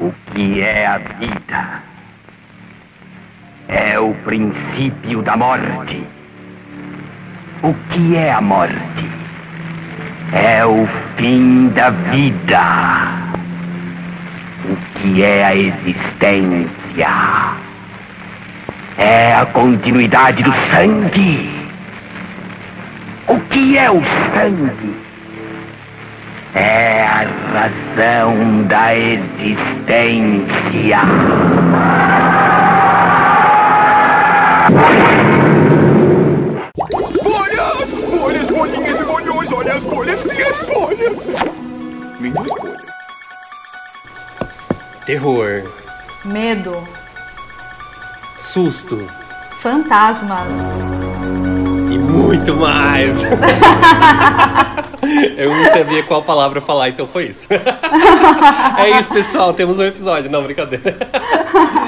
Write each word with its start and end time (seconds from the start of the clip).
O 0.00 0.14
que 0.32 0.60
é 0.60 0.86
a 0.86 0.98
vida? 0.98 1.82
É 3.66 3.98
o 3.98 4.14
princípio 4.24 5.22
da 5.22 5.36
morte. 5.36 6.04
O 7.64 7.74
que 7.90 8.14
é 8.14 8.32
a 8.32 8.40
morte? 8.40 9.10
É 10.32 10.64
o 10.64 10.88
fim 11.16 11.68
da 11.70 11.90
vida. 11.90 12.62
O 14.66 14.76
que 15.00 15.24
é 15.24 15.44
a 15.44 15.56
existência? 15.56 17.08
É 18.96 19.34
a 19.34 19.46
continuidade 19.46 20.44
do 20.44 20.54
sangue. 20.70 21.50
O 23.26 23.40
que 23.40 23.76
é 23.76 23.90
o 23.90 24.00
sangue? 24.32 25.07
É 26.54 27.04
a 27.06 27.26
razão 27.52 28.62
da 28.64 28.96
existência. 28.96 30.48
Bolhas! 37.22 37.92
Bolhas, 37.92 38.48
bolinhas 38.48 39.00
e 39.00 39.04
bolhões! 39.04 39.52
Olha 39.52 39.74
as 39.74 39.82
bolhas, 39.82 40.24
minhas 40.24 40.58
bolhas! 40.58 41.26
Minhas 42.18 42.46
bolhas. 42.46 42.88
Terror, 45.04 45.62
Medo. 46.24 46.84
susto 48.36 49.08
Fantasmas. 49.60 51.07
Muito 52.28 52.54
mais. 52.56 53.22
Eu 55.38 55.50
não 55.50 55.64
sabia 55.72 56.02
qual 56.02 56.22
palavra 56.22 56.60
falar, 56.60 56.90
então 56.90 57.06
foi 57.06 57.28
isso. 57.28 57.48
É 58.78 58.90
isso, 59.00 59.10
pessoal. 59.10 59.54
Temos 59.54 59.78
um 59.78 59.84
episódio. 59.84 60.30
Não, 60.30 60.42
brincadeira. 60.42 60.94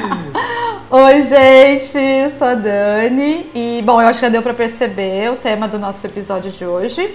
Oi, 0.90 1.22
gente, 1.22 2.36
sou 2.36 2.48
a 2.48 2.54
Dani 2.54 3.48
e, 3.54 3.82
bom, 3.84 4.00
eu 4.02 4.08
acho 4.08 4.18
que 4.18 4.26
já 4.26 4.30
deu 4.30 4.42
pra 4.42 4.54
perceber 4.54 5.30
o 5.30 5.36
tema 5.36 5.68
do 5.68 5.78
nosso 5.78 6.04
episódio 6.04 6.50
de 6.50 6.64
hoje. 6.64 7.14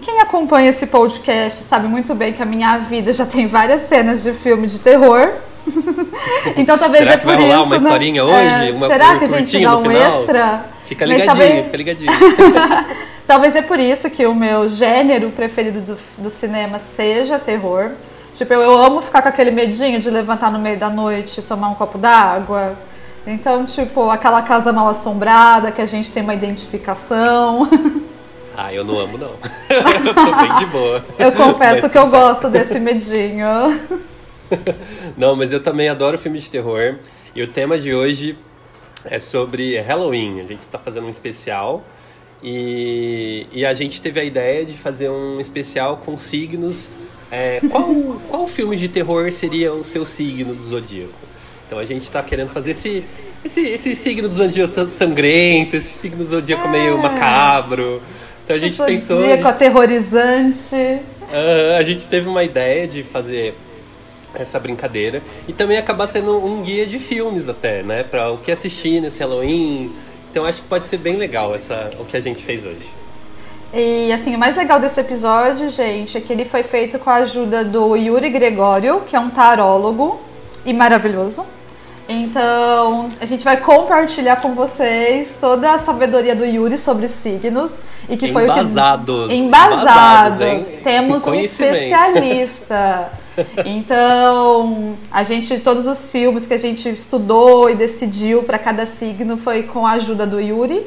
Quem 0.00 0.20
acompanha 0.20 0.70
esse 0.70 0.86
podcast 0.86 1.62
sabe 1.62 1.86
muito 1.86 2.12
bem 2.14 2.32
que 2.32 2.42
a 2.42 2.46
minha 2.46 2.78
vida 2.78 3.12
já 3.12 3.24
tem 3.24 3.46
várias 3.46 3.82
cenas 3.82 4.22
de 4.22 4.32
filme 4.32 4.66
de 4.66 4.80
terror. 4.80 5.34
então 6.56 6.76
talvez 6.78 7.02
Será 7.04 7.14
é 7.14 7.18
que 7.18 7.26
vai 7.26 7.36
rolar 7.36 7.54
isso, 7.54 7.62
uma 7.64 7.70
né? 7.70 7.76
historinha 7.76 8.24
hoje? 8.24 8.68
É, 8.68 8.72
Uma 8.72 8.86
será 8.86 9.18
que 9.18 9.24
a 9.24 9.28
gente 9.28 9.62
dá 9.62 9.78
um 9.78 9.90
extra? 9.90 10.64
Fica 10.84 11.04
ligadinho, 11.06 11.26
talvez- 11.26 11.64
fica 11.64 11.76
ligadinho. 11.76 12.12
Talvez 13.26 13.56
é 13.56 13.62
por 13.62 13.80
isso 13.80 14.10
que 14.10 14.26
o 14.26 14.34
meu 14.34 14.68
gênero 14.68 15.30
preferido 15.30 15.80
do, 15.80 15.98
do 16.18 16.28
cinema 16.28 16.78
seja 16.78 17.38
terror. 17.38 17.92
Tipo, 18.34 18.52
eu, 18.52 18.60
eu 18.60 18.78
amo 18.78 19.00
ficar 19.00 19.22
com 19.22 19.28
aquele 19.30 19.50
medinho 19.50 19.98
de 19.98 20.10
levantar 20.10 20.52
no 20.52 20.58
meio 20.58 20.76
da 20.76 20.90
noite 20.90 21.40
e 21.40 21.42
tomar 21.42 21.68
um 21.70 21.74
copo 21.74 21.96
d'água. 21.96 22.74
Então, 23.26 23.64
tipo, 23.64 24.10
aquela 24.10 24.42
casa 24.42 24.74
mal 24.74 24.88
assombrada 24.88 25.72
que 25.72 25.80
a 25.80 25.86
gente 25.86 26.12
tem 26.12 26.22
uma 26.22 26.34
identificação. 26.34 27.68
Ah, 28.56 28.72
eu 28.72 28.84
não 28.84 28.96
amo, 29.00 29.18
não. 29.18 29.32
eu 29.68 30.14
tô 30.14 30.36
bem 30.36 30.54
de 30.60 30.66
boa. 30.66 31.04
Eu 31.18 31.32
confesso 31.32 31.82
Mas 31.82 31.90
que 31.90 31.98
eu 31.98 32.08
certo. 32.08 32.10
gosto 32.12 32.48
desse 32.48 32.78
medinho. 32.78 33.46
Não, 35.16 35.36
mas 35.36 35.52
eu 35.52 35.60
também 35.60 35.88
adoro 35.88 36.18
filme 36.18 36.38
de 36.38 36.50
terror. 36.50 36.96
E 37.34 37.42
o 37.42 37.48
tema 37.48 37.78
de 37.78 37.94
hoje 37.94 38.36
é 39.04 39.18
sobre 39.18 39.78
Halloween. 39.80 40.40
A 40.40 40.46
gente 40.46 40.66
tá 40.66 40.78
fazendo 40.78 41.06
um 41.06 41.10
especial. 41.10 41.84
E, 42.42 43.46
e 43.52 43.64
a 43.64 43.72
gente 43.72 44.00
teve 44.00 44.20
a 44.20 44.24
ideia 44.24 44.64
de 44.64 44.74
fazer 44.74 45.08
um 45.08 45.40
especial 45.40 45.98
com 45.98 46.16
signos. 46.18 46.92
É, 47.30 47.60
qual, 47.70 47.88
qual 48.28 48.46
filme 48.46 48.76
de 48.76 48.88
terror 48.88 49.30
seria 49.32 49.72
o 49.72 49.82
seu 49.82 50.04
signo 50.04 50.54
do 50.54 50.62
zodíaco? 50.62 51.12
Então 51.66 51.78
a 51.78 51.84
gente 51.84 52.10
tá 52.10 52.22
querendo 52.22 52.50
fazer 52.50 52.72
esse, 52.72 53.02
esse, 53.44 53.60
esse 53.62 53.96
signo 53.96 54.28
do 54.28 54.34
zodíaco 54.34 54.88
sangrento, 54.88 55.76
esse 55.76 55.94
signo 55.94 56.18
do 56.18 56.26
zodíaco 56.26 56.68
meio 56.68 56.98
macabro. 56.98 58.02
Então 58.44 58.56
a 58.56 58.58
gente 58.58 58.76
pensou. 58.76 59.20
Zodíaco 59.20 59.48
aterrorizante. 59.48 61.00
Ah, 61.32 61.78
a 61.78 61.82
gente 61.82 62.06
teve 62.06 62.28
uma 62.28 62.44
ideia 62.44 62.86
de 62.86 63.02
fazer 63.02 63.54
essa 64.34 64.58
brincadeira 64.58 65.22
e 65.48 65.52
também 65.52 65.78
acabar 65.78 66.06
sendo 66.06 66.36
um 66.44 66.62
guia 66.62 66.86
de 66.86 66.98
filmes 66.98 67.48
até, 67.48 67.82
né, 67.82 68.02
para 68.02 68.30
o 68.30 68.38
que 68.38 68.50
assistir 68.50 69.00
nesse 69.00 69.20
Halloween. 69.20 69.92
Então 70.30 70.44
acho 70.44 70.62
que 70.62 70.68
pode 70.68 70.86
ser 70.86 70.98
bem 70.98 71.16
legal 71.16 71.54
essa 71.54 71.90
o 71.98 72.04
que 72.04 72.16
a 72.16 72.20
gente 72.20 72.44
fez 72.44 72.64
hoje. 72.64 72.88
E 73.72 74.12
assim, 74.12 74.36
o 74.36 74.38
mais 74.38 74.56
legal 74.56 74.78
desse 74.78 75.00
episódio, 75.00 75.68
gente, 75.68 76.16
é 76.16 76.20
que 76.20 76.32
ele 76.32 76.44
foi 76.44 76.62
feito 76.62 76.96
com 76.98 77.10
a 77.10 77.16
ajuda 77.16 77.64
do 77.64 77.96
Yuri 77.96 78.30
Gregório, 78.30 79.00
que 79.00 79.16
é 79.16 79.18
um 79.20 79.30
tarólogo 79.30 80.20
e 80.64 80.72
maravilhoso. 80.72 81.44
Então, 82.08 83.08
a 83.20 83.26
gente 83.26 83.42
vai 83.42 83.56
compartilhar 83.56 84.36
com 84.36 84.54
vocês 84.54 85.36
toda 85.40 85.72
a 85.72 85.78
sabedoria 85.78 86.36
do 86.36 86.44
Yuri 86.44 86.78
sobre 86.78 87.08
signos 87.08 87.72
e 88.08 88.16
que 88.16 88.32
foi 88.32 88.48
o 88.48 88.52
que 88.52 88.60
Embasados. 88.60 89.32
embasados. 89.32 90.36
Embasados, 90.36 90.40
hein? 90.40 90.80
Temos 90.84 91.26
um 91.26 91.34
especialista. 91.34 93.10
Então, 93.64 94.96
a 95.10 95.22
gente 95.22 95.58
todos 95.58 95.86
os 95.86 96.10
filmes 96.10 96.46
que 96.46 96.54
a 96.54 96.58
gente 96.58 96.88
estudou 96.88 97.68
e 97.68 97.74
decidiu 97.74 98.42
para 98.42 98.58
cada 98.58 98.86
signo 98.86 99.36
foi 99.36 99.64
com 99.64 99.86
a 99.86 99.92
ajuda 99.92 100.26
do 100.26 100.40
Yuri. 100.40 100.86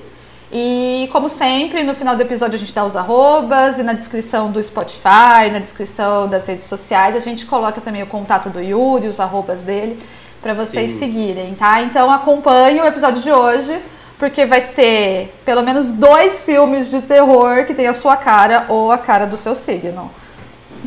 E 0.52 1.10
como 1.12 1.28
sempre, 1.28 1.84
no 1.84 1.94
final 1.94 2.16
do 2.16 2.22
episódio 2.22 2.56
a 2.56 2.60
gente 2.60 2.72
dá 2.72 2.86
os 2.86 2.96
arrobas 2.96 3.80
e 3.80 3.84
na 3.84 3.92
descrição 3.92 4.50
do 4.50 4.64
Spotify, 4.64 5.52
na 5.52 5.60
descrição 5.60 6.28
das 6.28 6.48
redes 6.48 6.66
sociais, 6.66 7.16
a 7.16 7.20
gente 7.20 7.46
coloca 7.46 7.82
também 7.82 8.02
o 8.02 8.08
contato 8.08 8.50
do 8.50 8.62
Yuri, 8.62 9.08
os 9.08 9.20
arrobas 9.20 9.60
dele, 9.60 10.00
para 10.42 10.54
vocês 10.54 10.92
Sim. 10.92 11.00
seguirem, 11.00 11.54
tá? 11.56 11.82
Então 11.82 12.10
acompanhe 12.10 12.80
o 12.80 12.86
episódio 12.86 13.22
de 13.22 13.30
hoje, 13.30 13.78
porque 14.18 14.46
vai 14.46 14.62
ter 14.68 15.36
pelo 15.44 15.64
menos 15.64 15.92
dois 15.92 16.42
filmes 16.44 16.90
de 16.90 17.02
terror 17.02 17.66
que 17.66 17.74
tem 17.74 17.88
a 17.88 17.94
sua 17.94 18.16
cara 18.16 18.68
ou 18.70 18.90
a 18.90 18.98
cara 18.98 19.26
do 19.26 19.36
seu 19.36 19.54
signo. 19.54 20.10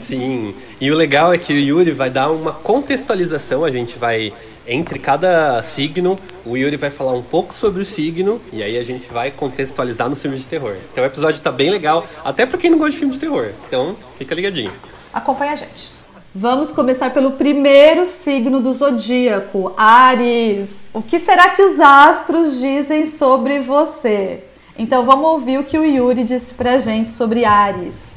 Sim. 0.01 0.55
E 0.81 0.91
o 0.91 0.95
legal 0.97 1.33
é 1.33 1.39
que 1.39 1.53
o 1.53 1.57
Yuri 1.57 1.93
vai 1.93 2.11
dar 2.11 2.31
uma 2.31 2.53
contextualização, 2.53 3.65
a 3.65 3.71
gente 3.71 3.99
vai 3.99 4.33
entre 4.67 4.99
cada 4.99 5.61
signo, 5.63 6.19
o 6.45 6.57
Yuri 6.57 6.77
vai 6.77 6.91
falar 6.91 7.13
um 7.13 7.23
pouco 7.23 7.53
sobre 7.53 7.83
o 7.83 7.85
signo 7.85 8.41
e 8.53 8.63
aí 8.63 8.79
a 8.79 8.85
gente 8.85 9.13
vai 9.13 9.31
contextualizar 9.31 10.09
no 10.09 10.17
filme 10.17 10.37
de 10.37 10.47
terror. 10.47 10.77
Então 10.93 11.03
o 11.03 11.07
episódio 11.07 11.43
tá 11.43 11.51
bem 11.51 11.71
legal, 11.71 12.07
até 12.25 12.47
pra 12.47 12.57
quem 12.57 12.71
não 12.71 12.79
gosta 12.79 12.93
de 12.93 12.99
filme 12.99 13.13
de 13.13 13.21
terror. 13.21 13.51
Então, 13.67 13.97
fica 14.17 14.35
ligadinho. 14.35 14.73
Acompanhe 15.13 15.53
a 15.53 15.57
gente. 15.57 15.91
Vamos 16.33 16.71
começar 16.71 17.11
pelo 17.11 17.33
primeiro 17.33 18.07
signo 18.07 18.61
do 18.61 18.73
zodíaco, 18.73 19.75
Ares. 19.77 20.81
O 20.95 21.03
que 21.03 21.19
será 21.19 21.51
que 21.51 21.61
os 21.61 21.81
astros 21.81 22.61
dizem 22.61 23.07
sobre 23.07 23.59
você? 23.59 24.45
Então 24.79 25.05
vamos 25.05 25.29
ouvir 25.29 25.59
o 25.59 25.65
que 25.65 25.77
o 25.77 25.85
Yuri 25.85 26.23
disse 26.23 26.55
pra 26.55 26.79
gente 26.79 27.11
sobre 27.11 27.45
Ares. 27.45 28.10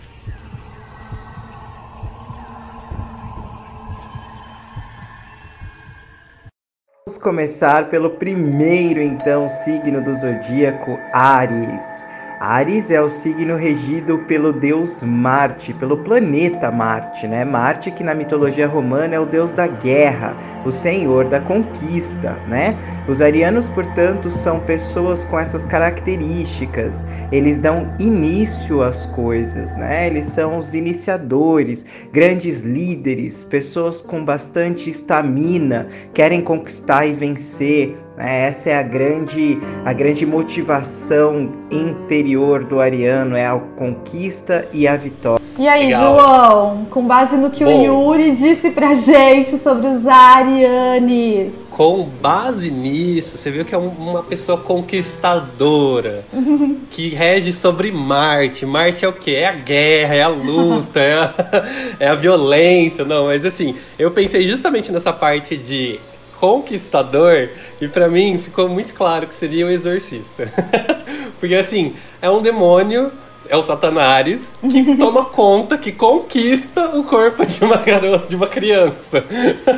Vamos 7.05 7.21
começar 7.21 7.89
pelo 7.89 8.11
primeiro, 8.11 9.01
então, 9.01 9.49
signo 9.49 10.01
do 10.01 10.13
zodíaco, 10.13 10.97
Ares. 11.11 12.12
Ares 12.45 12.91
é 12.91 13.01
o 13.01 13.07
signo 13.07 13.55
regido 13.55 14.17
pelo 14.27 14.51
deus 14.51 15.01
Marte, 15.01 15.73
pelo 15.73 15.99
planeta 15.99 16.69
Marte, 16.69 17.25
né? 17.25 17.45
Marte, 17.45 17.89
que 17.89 18.03
na 18.03 18.13
mitologia 18.13 18.67
romana 18.67 19.15
é 19.15 19.19
o 19.19 19.25
deus 19.25 19.53
da 19.53 19.65
guerra, 19.65 20.35
o 20.65 20.69
senhor 20.69 21.23
da 21.29 21.39
conquista, 21.39 22.33
né? 22.49 22.77
Os 23.07 23.21
arianos, 23.21 23.69
portanto, 23.69 24.29
são 24.29 24.59
pessoas 24.59 25.23
com 25.23 25.39
essas 25.39 25.65
características. 25.65 27.05
Eles 27.31 27.59
dão 27.59 27.95
início 27.97 28.81
às 28.81 29.05
coisas, 29.05 29.77
né? 29.77 30.07
Eles 30.07 30.25
são 30.25 30.57
os 30.57 30.73
iniciadores, 30.73 31.85
grandes 32.11 32.59
líderes, 32.59 33.45
pessoas 33.45 34.01
com 34.01 34.25
bastante 34.25 34.89
estamina, 34.89 35.87
querem 36.13 36.41
conquistar 36.41 37.05
e 37.05 37.13
vencer. 37.13 38.02
Né? 38.17 38.47
Essa 38.47 38.69
é 38.71 38.77
a 38.77 38.83
grande, 38.83 39.59
a 39.85 39.93
grande 39.93 40.25
motivação 40.25 41.49
interior 41.71 42.63
do 42.63 42.79
ariano, 42.79 43.35
é 43.35 43.45
a 43.45 43.59
conquista 43.75 44.67
e 44.73 44.87
a 44.87 44.95
vitória. 44.95 45.41
E 45.59 45.67
aí, 45.67 45.85
Legal. 45.85 46.19
João, 46.19 46.85
com 46.89 47.05
base 47.05 47.35
no 47.37 47.51
que 47.51 47.63
Bom. 47.63 47.79
o 47.81 47.83
Yuri 48.15 48.31
disse 48.31 48.71
pra 48.71 48.95
gente 48.95 49.57
sobre 49.59 49.85
os 49.87 50.07
arianes. 50.07 51.51
Com 51.69 52.03
base 52.21 52.71
nisso, 52.71 53.37
você 53.37 53.51
viu 53.51 53.63
que 53.65 53.73
é 53.73 53.77
um- 53.77 53.87
uma 53.89 54.23
pessoa 54.23 54.57
conquistadora, 54.57 56.23
que 56.89 57.09
rege 57.09 57.53
sobre 57.53 57.91
Marte. 57.91 58.65
Marte 58.65 59.05
é 59.05 59.07
o 59.07 59.13
quê? 59.13 59.31
É 59.31 59.47
a 59.47 59.53
guerra, 59.53 60.15
é 60.15 60.21
a 60.23 60.27
luta, 60.27 60.99
é 60.99 61.13
a, 61.13 61.33
é 61.99 62.07
a 62.07 62.15
violência. 62.15 63.03
Não, 63.05 63.25
mas 63.25 63.45
assim, 63.45 63.75
eu 63.97 64.11
pensei 64.11 64.43
justamente 64.43 64.91
nessa 64.91 65.13
parte 65.13 65.55
de 65.57 65.99
conquistador 66.43 67.51
e 67.79 67.87
pra 67.87 68.09
mim 68.09 68.37
ficou 68.37 68.67
muito 68.67 68.93
claro 68.93 69.25
que 69.25 69.33
seria 69.33 69.65
o 69.65 69.69
exorcista. 69.69 70.51
Porque 71.39 71.55
assim, 71.55 71.93
é 72.21 72.29
um 72.29 72.41
demônio 72.41 73.13
é 73.47 73.55
o 73.55 73.63
Satanás 73.63 74.53
que 74.69 74.83
toma 74.99 75.23
conta, 75.23 75.77
que 75.77 75.93
conquista 75.93 76.97
o 76.97 77.05
corpo 77.05 77.45
de 77.45 77.63
uma 77.63 77.77
garota, 77.77 78.27
de 78.27 78.35
uma 78.35 78.47
criança. 78.47 79.23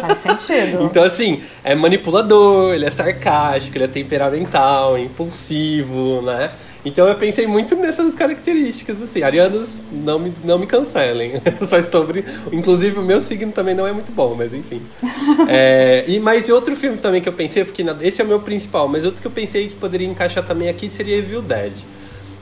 Faz 0.01 0.17
sentido. 0.17 0.83
Então, 0.83 1.03
assim, 1.03 1.43
é 1.63 1.75
manipulador, 1.75 2.73
ele 2.73 2.85
é 2.85 2.91
sarcástico, 2.91 3.77
ele 3.77 3.85
é 3.85 3.87
temperamental, 3.87 4.97
impulsivo, 4.97 6.23
né? 6.23 6.49
Então 6.85 7.07
eu 7.07 7.15
pensei 7.15 7.47
muito 7.47 7.75
nessas 7.75 8.13
características, 8.13 9.01
assim. 9.01 9.23
Arianos, 9.23 9.81
não 9.91 10.19
me, 10.19 10.31
não 10.43 10.59
me 10.59 10.67
cancelem. 10.67 11.41
Só 11.67 11.81
sobre. 11.81 12.23
Inclusive, 12.51 12.99
o 12.99 13.01
meu 13.01 13.19
signo 13.19 13.51
também 13.51 13.73
não 13.73 13.87
é 13.87 13.91
muito 13.91 14.11
bom, 14.11 14.35
mas 14.35 14.53
enfim. 14.53 14.81
é, 15.49 16.05
e 16.07 16.19
mais 16.19 16.47
outro 16.49 16.75
filme 16.75 16.97
também 16.97 17.21
que 17.21 17.27
eu 17.27 17.33
pensei, 17.33 17.63
eu 17.63 17.65
fiquei 17.65 17.83
na, 17.83 17.97
esse 18.01 18.21
é 18.21 18.23
o 18.23 18.27
meu 18.27 18.39
principal, 18.39 18.87
mas 18.87 19.03
outro 19.03 19.19
que 19.19 19.27
eu 19.27 19.31
pensei 19.31 19.67
que 19.67 19.75
poderia 19.75 20.07
encaixar 20.07 20.45
também 20.45 20.69
aqui 20.69 20.87
seria 20.87 21.17
Evil 21.17 21.41
Dead. 21.41 21.73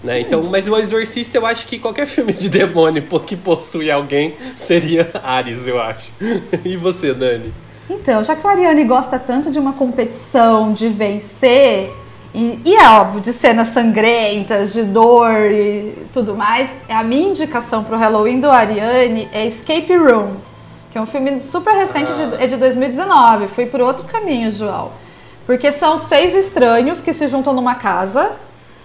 Né? 0.03 0.19
Então, 0.19 0.43
mas 0.43 0.67
o 0.67 0.77
Exorcista, 0.77 1.37
eu 1.37 1.45
acho 1.45 1.65
que 1.65 1.79
qualquer 1.79 2.05
filme 2.05 2.33
de 2.33 2.49
demônio 2.49 3.01
que 3.25 3.37
possui 3.37 3.89
alguém 3.89 4.35
seria 4.57 5.09
Ares, 5.23 5.65
eu 5.65 5.79
acho. 5.79 6.11
e 6.65 6.75
você, 6.75 7.13
Dani? 7.13 7.53
Então, 7.89 8.21
já 8.21 8.35
que 8.35 8.45
o 8.45 8.49
Ariane 8.49 8.83
gosta 8.83 9.17
tanto 9.17 9.49
de 9.49 9.59
uma 9.59 9.73
competição, 9.73 10.73
de 10.73 10.89
vencer, 10.89 11.89
e, 12.33 12.59
e, 12.65 12.75
é 12.75 12.89
óbvio, 12.89 13.21
de 13.21 13.31
cenas 13.31 13.67
sangrentas, 13.67 14.73
de 14.73 14.83
dor 14.83 15.51
e 15.51 16.07
tudo 16.11 16.35
mais, 16.35 16.67
a 16.89 17.03
minha 17.03 17.29
indicação 17.29 17.83
para 17.83 17.95
o 17.95 17.99
Halloween 17.99 18.39
do 18.39 18.49
Ariane 18.49 19.29
é 19.31 19.45
Escape 19.45 19.95
Room, 19.95 20.33
que 20.91 20.97
é 20.97 21.01
um 21.01 21.05
filme 21.05 21.39
super 21.41 21.73
recente, 21.75 22.11
ah. 22.11 22.35
de, 22.37 22.43
é 22.43 22.47
de 22.47 22.57
2019. 22.57 23.47
Fui 23.49 23.67
por 23.67 23.81
outro 23.81 24.05
caminho, 24.05 24.51
João. 24.51 24.91
Porque 25.45 25.71
são 25.71 25.99
seis 25.99 26.33
estranhos 26.33 27.01
que 27.01 27.13
se 27.13 27.27
juntam 27.27 27.53
numa 27.53 27.75
casa 27.75 28.31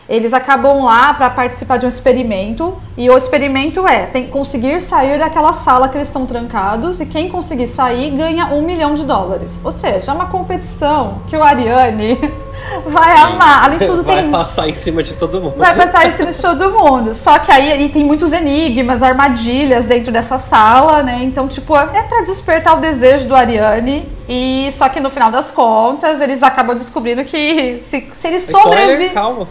eles 0.08 0.32
acabam 0.32 0.82
lá 0.82 1.12
para 1.12 1.28
participar 1.28 1.76
de 1.76 1.84
um 1.84 1.88
experimento 1.88 2.74
e 2.96 3.10
o 3.10 3.16
experimento 3.16 3.86
é 3.86 4.06
tem 4.06 4.26
conseguir 4.26 4.80
sair 4.80 5.18
daquela 5.18 5.52
sala 5.52 5.88
que 5.88 5.98
eles 5.98 6.08
estão 6.08 6.24
trancados 6.24 6.98
e 7.00 7.06
quem 7.06 7.28
conseguir 7.28 7.66
sair 7.66 8.10
ganha 8.10 8.46
um 8.46 8.62
milhão 8.62 8.94
de 8.94 9.04
dólares. 9.04 9.52
Ou 9.62 9.70
seja, 9.70 10.10
é 10.10 10.14
uma 10.14 10.26
competição 10.26 11.20
que 11.28 11.36
o 11.36 11.42
Ariane 11.42 12.18
vai 12.88 13.16
Sim. 13.16 13.22
amar. 13.22 13.64
Além 13.64 13.78
de 13.78 13.86
tudo, 13.86 14.02
vai 14.02 14.22
tem... 14.22 14.32
passar 14.32 14.66
em 14.66 14.74
cima 14.74 15.02
de 15.02 15.14
todo 15.14 15.40
mundo. 15.42 15.56
Vai 15.58 15.76
passar 15.76 16.06
em 16.06 16.12
cima 16.12 16.32
de 16.32 16.40
todo 16.40 16.72
mundo. 16.72 17.14
Só 17.14 17.38
que 17.38 17.52
aí 17.52 17.84
e 17.84 17.88
tem 17.90 18.02
muitos 18.02 18.32
enigmas, 18.32 19.02
armadilhas 19.02 19.84
dentro 19.84 20.10
dessa 20.10 20.38
sala, 20.38 21.02
né? 21.02 21.20
Então, 21.22 21.46
tipo, 21.48 21.76
é 21.76 22.02
para 22.02 22.22
despertar 22.22 22.78
o 22.78 22.80
desejo 22.80 23.26
do 23.28 23.36
Ariane. 23.36 24.08
E 24.26 24.70
só 24.72 24.88
que 24.88 25.00
no 25.00 25.10
final 25.10 25.30
das 25.30 25.50
contas, 25.50 26.20
eles 26.20 26.42
acabam 26.42 26.76
descobrindo 26.76 27.24
que 27.24 27.82
se, 27.86 28.08
se 28.12 28.26
eles 28.26 28.44
sobreviverem. 28.44 29.10
Calma. 29.10 29.46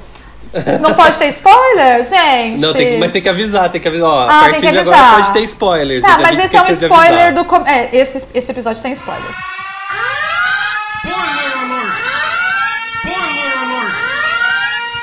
Não 0.82 0.94
pode 0.94 1.18
ter 1.18 1.28
spoiler, 1.28 2.06
gente? 2.06 2.60
Não, 2.60 2.74
tem 2.74 2.92
que, 2.92 2.98
mas 2.98 3.12
tem 3.12 3.22
que 3.22 3.30
avisar, 3.30 3.70
tem 3.70 3.82
que 3.82 3.88
avisar. 3.88 4.08
Ó, 4.08 4.20
ah, 4.20 4.40
a 4.40 4.44
partir 4.46 4.72
de 4.72 4.80
agora 4.80 4.98
pode 5.16 5.34
ter 5.34 5.42
spoilers. 5.42 6.02
Tá, 6.02 6.18
mas 6.20 6.38
esse 6.44 6.56
é 6.56 6.62
um 6.62 6.70
spoiler 6.70 7.34
do. 7.34 7.46
Com... 7.46 7.58
É, 7.66 7.90
esse, 7.94 8.26
esse 8.34 8.52
episódio 8.52 8.82
tem. 8.82 8.92
Spoiler! 8.94 9.30
Spoiler! 11.04 11.48
Spoiler! 13.06 13.58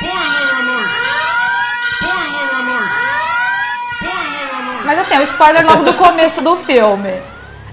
Spoiler! 0.00 0.44
Spoiler! 2.00 2.54
Mas 4.84 4.98
assim, 4.98 5.14
é 5.14 5.20
um 5.20 5.22
spoiler 5.22 5.66
logo 5.66 5.82
do 5.82 5.94
começo 5.98 6.42
do 6.42 6.56
filme. 6.56 7.14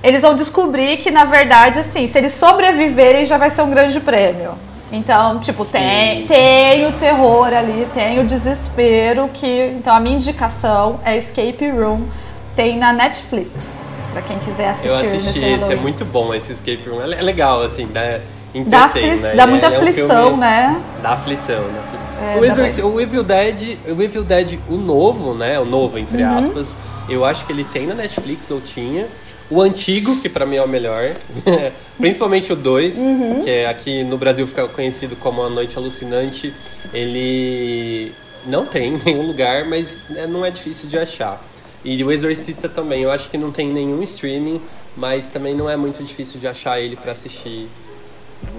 Eles 0.04 0.22
vão 0.22 0.36
descobrir 0.36 0.98
que, 0.98 1.12
na 1.12 1.25
verdade, 1.25 1.80
assim, 1.80 2.07
se 2.07 2.18
eles 2.18 2.33
sobreviverem, 2.33 3.25
já 3.25 3.38
vai 3.38 3.50
ser 3.50 3.62
um 3.62 3.69
grande 3.69 4.00
prêmio. 4.00 4.57
Então, 4.92 5.40
tipo, 5.40 5.64
tem, 5.64 6.26
tem 6.28 6.86
o 6.86 6.92
terror 6.94 7.48
ali, 7.48 7.88
tem 7.94 8.20
o 8.20 8.26
desespero 8.26 9.30
que. 9.34 9.74
Então 9.78 9.96
a 9.96 10.00
minha 10.00 10.16
indicação 10.18 11.00
é 11.06 11.18
Escape 11.18 11.70
Room, 11.70 12.08
tem 12.56 12.78
na 12.78 12.92
Netflix. 12.92 13.82
Pra 14.12 14.22
quem 14.22 14.38
quiser 14.40 14.70
assistir. 14.70 14.90
Eu 14.90 14.98
assisti 14.98 15.40
esse, 15.40 15.72
é 15.72 15.76
muito 15.78 16.04
bom 16.04 16.34
esse 16.34 16.52
Escape 16.52 16.84
Room. 16.90 17.02
É 17.02 17.22
legal, 17.22 17.62
assim, 17.62 17.88
dá, 17.88 18.20
dá, 18.68 18.86
afli 18.86 19.16
né? 19.16 19.36
dá 19.36 19.48
muita 19.48 19.68
é, 19.68 19.78
aflição, 19.78 20.10
é 20.12 20.26
um 20.26 20.38
né? 20.38 20.82
Dá 21.02 21.12
aflição, 21.12 21.64
aflição. 21.80 22.10
É, 22.22 22.38
o, 22.38 22.46
Exorc... 22.46 22.86
o, 22.86 23.00
Evil 23.00 23.24
Dead, 23.24 23.78
o 23.88 24.02
Evil 24.02 24.24
Dead, 24.24 24.60
o 24.68 24.76
novo, 24.76 25.34
né? 25.34 25.58
O 25.60 25.66
novo, 25.66 25.98
entre 25.98 26.22
uhum. 26.22 26.38
aspas, 26.38 26.76
eu 27.08 27.24
acho 27.24 27.46
que 27.46 27.54
ele 27.54 27.64
tem 27.64 27.88
na 27.88 27.94
Netflix, 27.96 28.52
ou 28.52 28.60
tinha. 28.60 29.08
O 29.51 29.62
antigo, 29.62 30.21
que 30.21 30.30
para 30.30 30.45
mim 30.45 30.56
é 30.56 30.63
o 30.63 30.68
melhor, 30.68 31.13
principalmente 32.00 32.53
o 32.53 32.56
2, 32.56 32.98
uhum. 32.98 33.44
que 33.44 33.50
é 33.50 33.68
aqui 33.68 34.01
no 34.01 34.18
Brasil 34.18 34.48
fica 34.48 34.65
conhecido 34.69 35.18
como 35.18 35.44
A 35.44 35.50
Noite 35.50 35.77
Alucinante, 35.77 36.53
ele 36.94 38.13
não 38.45 38.65
tem 38.65 38.95
em 38.95 38.98
nenhum 39.03 39.27
lugar, 39.27 39.65
mas 39.65 40.06
né, 40.09 40.25
não 40.25 40.45
é 40.45 40.50
difícil 40.50 40.88
de 40.88 40.98
achar. 40.98 41.45
E 41.83 42.01
o 42.01 42.12
Exorcista 42.12 42.69
também, 42.69 43.03
eu 43.03 43.12
acho 43.12 43.30
que 43.30 43.38
não 43.38 43.51
tem 43.51 43.68
nenhum 43.74 44.01
streaming, 44.03 44.62
mas 44.95 45.27
também 45.27 45.54
não 45.54 45.69
é 45.69 45.75
muito 45.75 46.01
difícil 46.01 46.39
de 46.39 46.47
achar 46.47 46.80
ele 46.80 46.95
para 46.95 47.12
assistir 47.12 47.68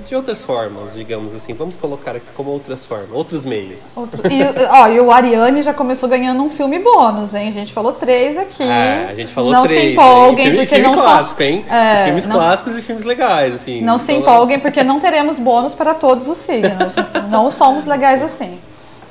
de 0.07 0.17
outras 0.17 0.45
formas, 0.45 0.95
digamos 0.95 1.35
assim. 1.35 1.55
Vamos 1.55 1.77
colocar 1.77 2.15
aqui 2.15 2.27
como 2.35 2.51
outras 2.51 2.85
formas, 2.85 3.11
outros 3.13 3.45
meios. 3.45 3.81
Outro, 3.97 4.21
e, 4.31 4.43
ó, 4.69 4.89
e 4.89 5.01
o 5.01 5.11
Ariane 5.11 5.63
já 5.63 5.73
começou 5.73 6.09
ganhando 6.09 6.43
um 6.43 6.51
filme 6.51 6.79
bônus, 6.79 7.35
hein? 7.35 7.49
A 7.49 7.53
gente 7.53 7.73
falou 7.73 7.93
três 7.93 8.37
aqui. 8.37 8.63
É, 8.63 9.09
a 9.11 9.15
gente 9.15 9.33
falou 9.33 9.53
não 9.53 9.65
três. 9.65 9.81
Não 9.81 9.87
se 9.87 9.93
empolguem, 9.93 10.45
filme, 10.45 10.59
porque 10.59 10.75
filme 10.75 10.89
não 10.89 11.03
clássico, 11.03 11.43
só... 11.43 11.49
hein? 11.49 11.65
É, 11.71 12.05
filmes 12.05 12.27
não... 12.27 12.37
clássicos 12.37 12.77
e 12.77 12.83
filmes 12.83 13.05
legais, 13.05 13.55
assim. 13.55 13.81
Não 13.81 13.97
se 13.97 14.13
então, 14.13 14.23
empolguem, 14.23 14.59
porque 14.59 14.83
não 14.83 15.01
teremos 15.01 15.39
bônus 15.39 15.75
para 15.75 15.95
todos 15.95 16.29
os 16.29 16.39
signos. 16.39 16.95
não 17.31 17.51
somos 17.51 17.85
legais 17.85 18.23
assim. 18.23 18.59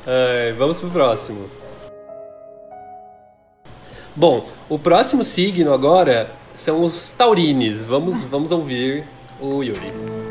É, 0.06 0.54
vamos 0.58 0.80
pro 0.80 0.90
próximo. 0.90 1.50
Bom, 4.16 4.46
o 4.68 4.78
próximo 4.78 5.24
signo 5.24 5.74
agora 5.74 6.30
são 6.54 6.82
os 6.82 7.14
taurines. 7.14 7.86
Vamos, 7.86 8.24
vamos 8.24 8.52
ouvir 8.52 9.06
o 9.40 9.64
Yuri. 9.64 10.31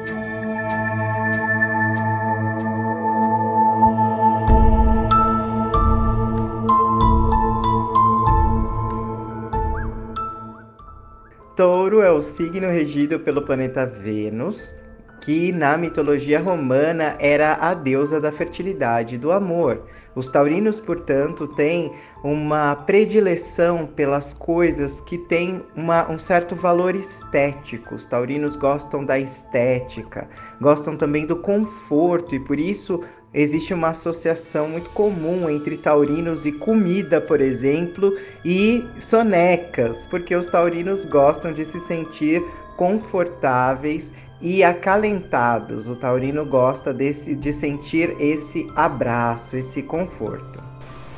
Touro 11.60 12.00
é 12.00 12.10
o 12.10 12.22
signo 12.22 12.68
regido 12.68 13.20
pelo 13.20 13.42
planeta 13.42 13.84
Vênus, 13.84 14.74
que 15.20 15.52
na 15.52 15.76
mitologia 15.76 16.40
romana 16.40 17.16
era 17.18 17.52
a 17.52 17.74
deusa 17.74 18.18
da 18.18 18.32
fertilidade 18.32 19.16
e 19.16 19.18
do 19.18 19.30
amor. 19.30 19.82
Os 20.14 20.30
taurinos, 20.30 20.80
portanto, 20.80 21.46
têm 21.46 21.92
uma 22.24 22.74
predileção 22.74 23.86
pelas 23.86 24.32
coisas 24.32 25.02
que 25.02 25.18
têm 25.18 25.62
uma, 25.76 26.10
um 26.10 26.18
certo 26.18 26.56
valor 26.56 26.94
estético. 26.94 27.94
Os 27.94 28.06
taurinos 28.06 28.56
gostam 28.56 29.04
da 29.04 29.18
estética, 29.18 30.30
gostam 30.58 30.96
também 30.96 31.26
do 31.26 31.36
conforto 31.36 32.34
e 32.34 32.40
por 32.40 32.58
isso 32.58 33.04
existe 33.32 33.72
uma 33.72 33.88
associação 33.88 34.68
muito 34.68 34.90
comum 34.90 35.48
entre 35.48 35.76
taurinos 35.76 36.46
e 36.46 36.52
comida, 36.52 37.20
por 37.20 37.40
exemplo, 37.40 38.14
e 38.44 38.84
sonecas, 38.98 40.06
porque 40.10 40.34
os 40.34 40.48
taurinos 40.48 41.04
gostam 41.04 41.52
de 41.52 41.64
se 41.64 41.80
sentir 41.80 42.42
confortáveis 42.76 44.12
e 44.40 44.64
acalentados. 44.64 45.88
O 45.88 45.94
taurino 45.94 46.44
gosta 46.44 46.92
desse, 46.92 47.34
de 47.34 47.52
sentir 47.52 48.16
esse 48.18 48.70
abraço, 48.74 49.56
esse 49.56 49.82
conforto. 49.82 50.60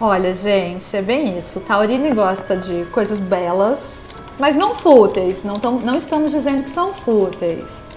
Olha, 0.01 0.35
gente, 0.35 0.97
é 0.97 1.01
bem 1.01 1.39
isso. 1.39 1.61
O 1.61 1.63
taurino 1.63 2.13
gosta 2.15 2.57
de 2.57 2.85
coisas 2.87 3.21
belas, 3.21 4.09
mas 4.39 4.57
não 4.57 4.75
fúteis. 4.75 5.45
Não, 5.45 5.61
tam, 5.61 5.79
não 5.79 5.97
estamos 5.97 6.33
dizendo 6.33 6.65
que 6.65 6.71
são 6.71 6.93
fúteis 6.93 7.92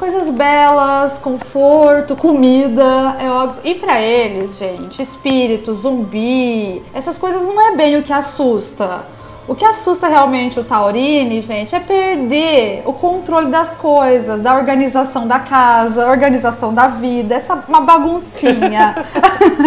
coisas 0.00 0.30
belas, 0.30 1.18
conforto, 1.18 2.16
comida, 2.16 3.16
é 3.20 3.28
óbvio. 3.28 3.60
E 3.62 3.74
para 3.74 4.00
eles, 4.00 4.56
gente, 4.56 5.02
espírito, 5.02 5.74
zumbi, 5.74 6.82
essas 6.94 7.18
coisas 7.18 7.42
não 7.42 7.60
é 7.68 7.76
bem 7.76 7.98
o 7.98 8.02
que 8.02 8.12
assusta. 8.12 9.04
O 9.46 9.54
que 9.54 9.62
assusta 9.62 10.08
realmente 10.08 10.58
o 10.58 10.64
Taurine, 10.64 11.42
gente, 11.42 11.74
é 11.74 11.80
perder 11.80 12.82
o 12.86 12.94
controle 12.94 13.50
das 13.50 13.76
coisas, 13.76 14.40
da 14.40 14.54
organização 14.54 15.28
da 15.28 15.38
casa, 15.38 16.08
organização 16.08 16.72
da 16.72 16.88
vida, 16.88 17.34
essa 17.34 17.62
uma 17.68 17.82
baguncinha. 17.82 18.94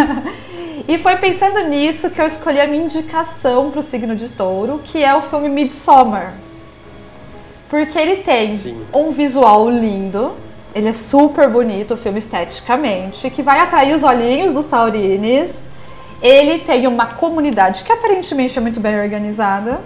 e 0.88 0.98
foi 0.98 1.16
pensando 1.18 1.60
nisso 1.68 2.10
que 2.10 2.20
eu 2.20 2.26
escolhi 2.26 2.60
a 2.60 2.66
minha 2.66 2.86
indicação 2.86 3.70
para 3.70 3.82
o 3.82 3.84
signo 3.84 4.16
de 4.16 4.30
touro, 4.30 4.82
que 4.84 5.04
é 5.04 5.14
o 5.16 5.22
filme 5.22 5.48
Midsommar. 5.48 6.34
Porque 7.74 7.98
ele 7.98 8.18
tem 8.18 8.56
Sim. 8.56 8.86
um 8.94 9.10
visual 9.10 9.68
lindo, 9.68 10.34
ele 10.76 10.90
é 10.90 10.94
super 10.94 11.50
bonito, 11.50 11.96
o 11.96 11.98
filme 11.98 12.20
esteticamente, 12.20 13.28
que 13.32 13.42
vai 13.42 13.60
atrair 13.60 13.96
os 13.96 14.04
olhinhos 14.04 14.54
dos 14.54 14.68
taurines. 14.68 15.50
Ele 16.22 16.60
tem 16.60 16.86
uma 16.86 17.08
comunidade 17.08 17.84
que 17.84 17.92
aparentemente 17.92 18.56
é 18.56 18.62
muito 18.62 18.80
bem 18.80 19.02
organizada. 19.02 19.82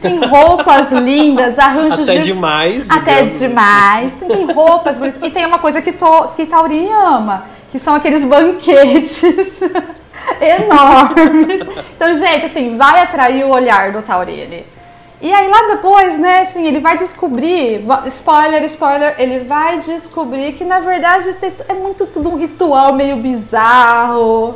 Tem 0.00 0.16
roupas 0.24 0.90
lindas, 0.90 1.58
arranjos 1.58 2.08
Até 2.08 2.20
de... 2.20 2.24
demais. 2.24 2.90
Até 2.90 3.22
demais. 3.24 4.14
Tem 4.14 4.50
roupas 4.50 4.96
bonitas. 4.96 5.20
E 5.22 5.30
tem 5.30 5.44
uma 5.44 5.58
coisa 5.58 5.82
que, 5.82 5.92
to... 5.92 6.28
que 6.36 6.46
Taurine 6.46 6.88
ama, 6.90 7.44
que 7.70 7.78
são 7.78 7.96
aqueles 7.96 8.24
banquetes 8.24 9.60
enormes. 10.40 11.68
Então, 11.94 12.14
gente, 12.14 12.46
assim, 12.46 12.78
vai 12.78 13.02
atrair 13.02 13.44
o 13.44 13.50
olhar 13.50 13.92
do 13.92 14.00
Taurini. 14.00 14.77
E 15.20 15.32
aí 15.32 15.48
lá 15.48 15.66
depois, 15.74 16.18
né, 16.18 16.40
assim, 16.42 16.66
ele 16.66 16.78
vai 16.78 16.96
descobrir, 16.96 17.84
spoiler, 18.06 18.62
spoiler, 18.64 19.16
ele 19.18 19.40
vai 19.40 19.80
descobrir 19.80 20.52
que 20.52 20.64
na 20.64 20.78
verdade 20.78 21.34
é 21.68 21.74
muito 21.74 22.06
tudo 22.06 22.28
um 22.28 22.36
ritual 22.36 22.92
meio 22.92 23.16
bizarro, 23.16 24.54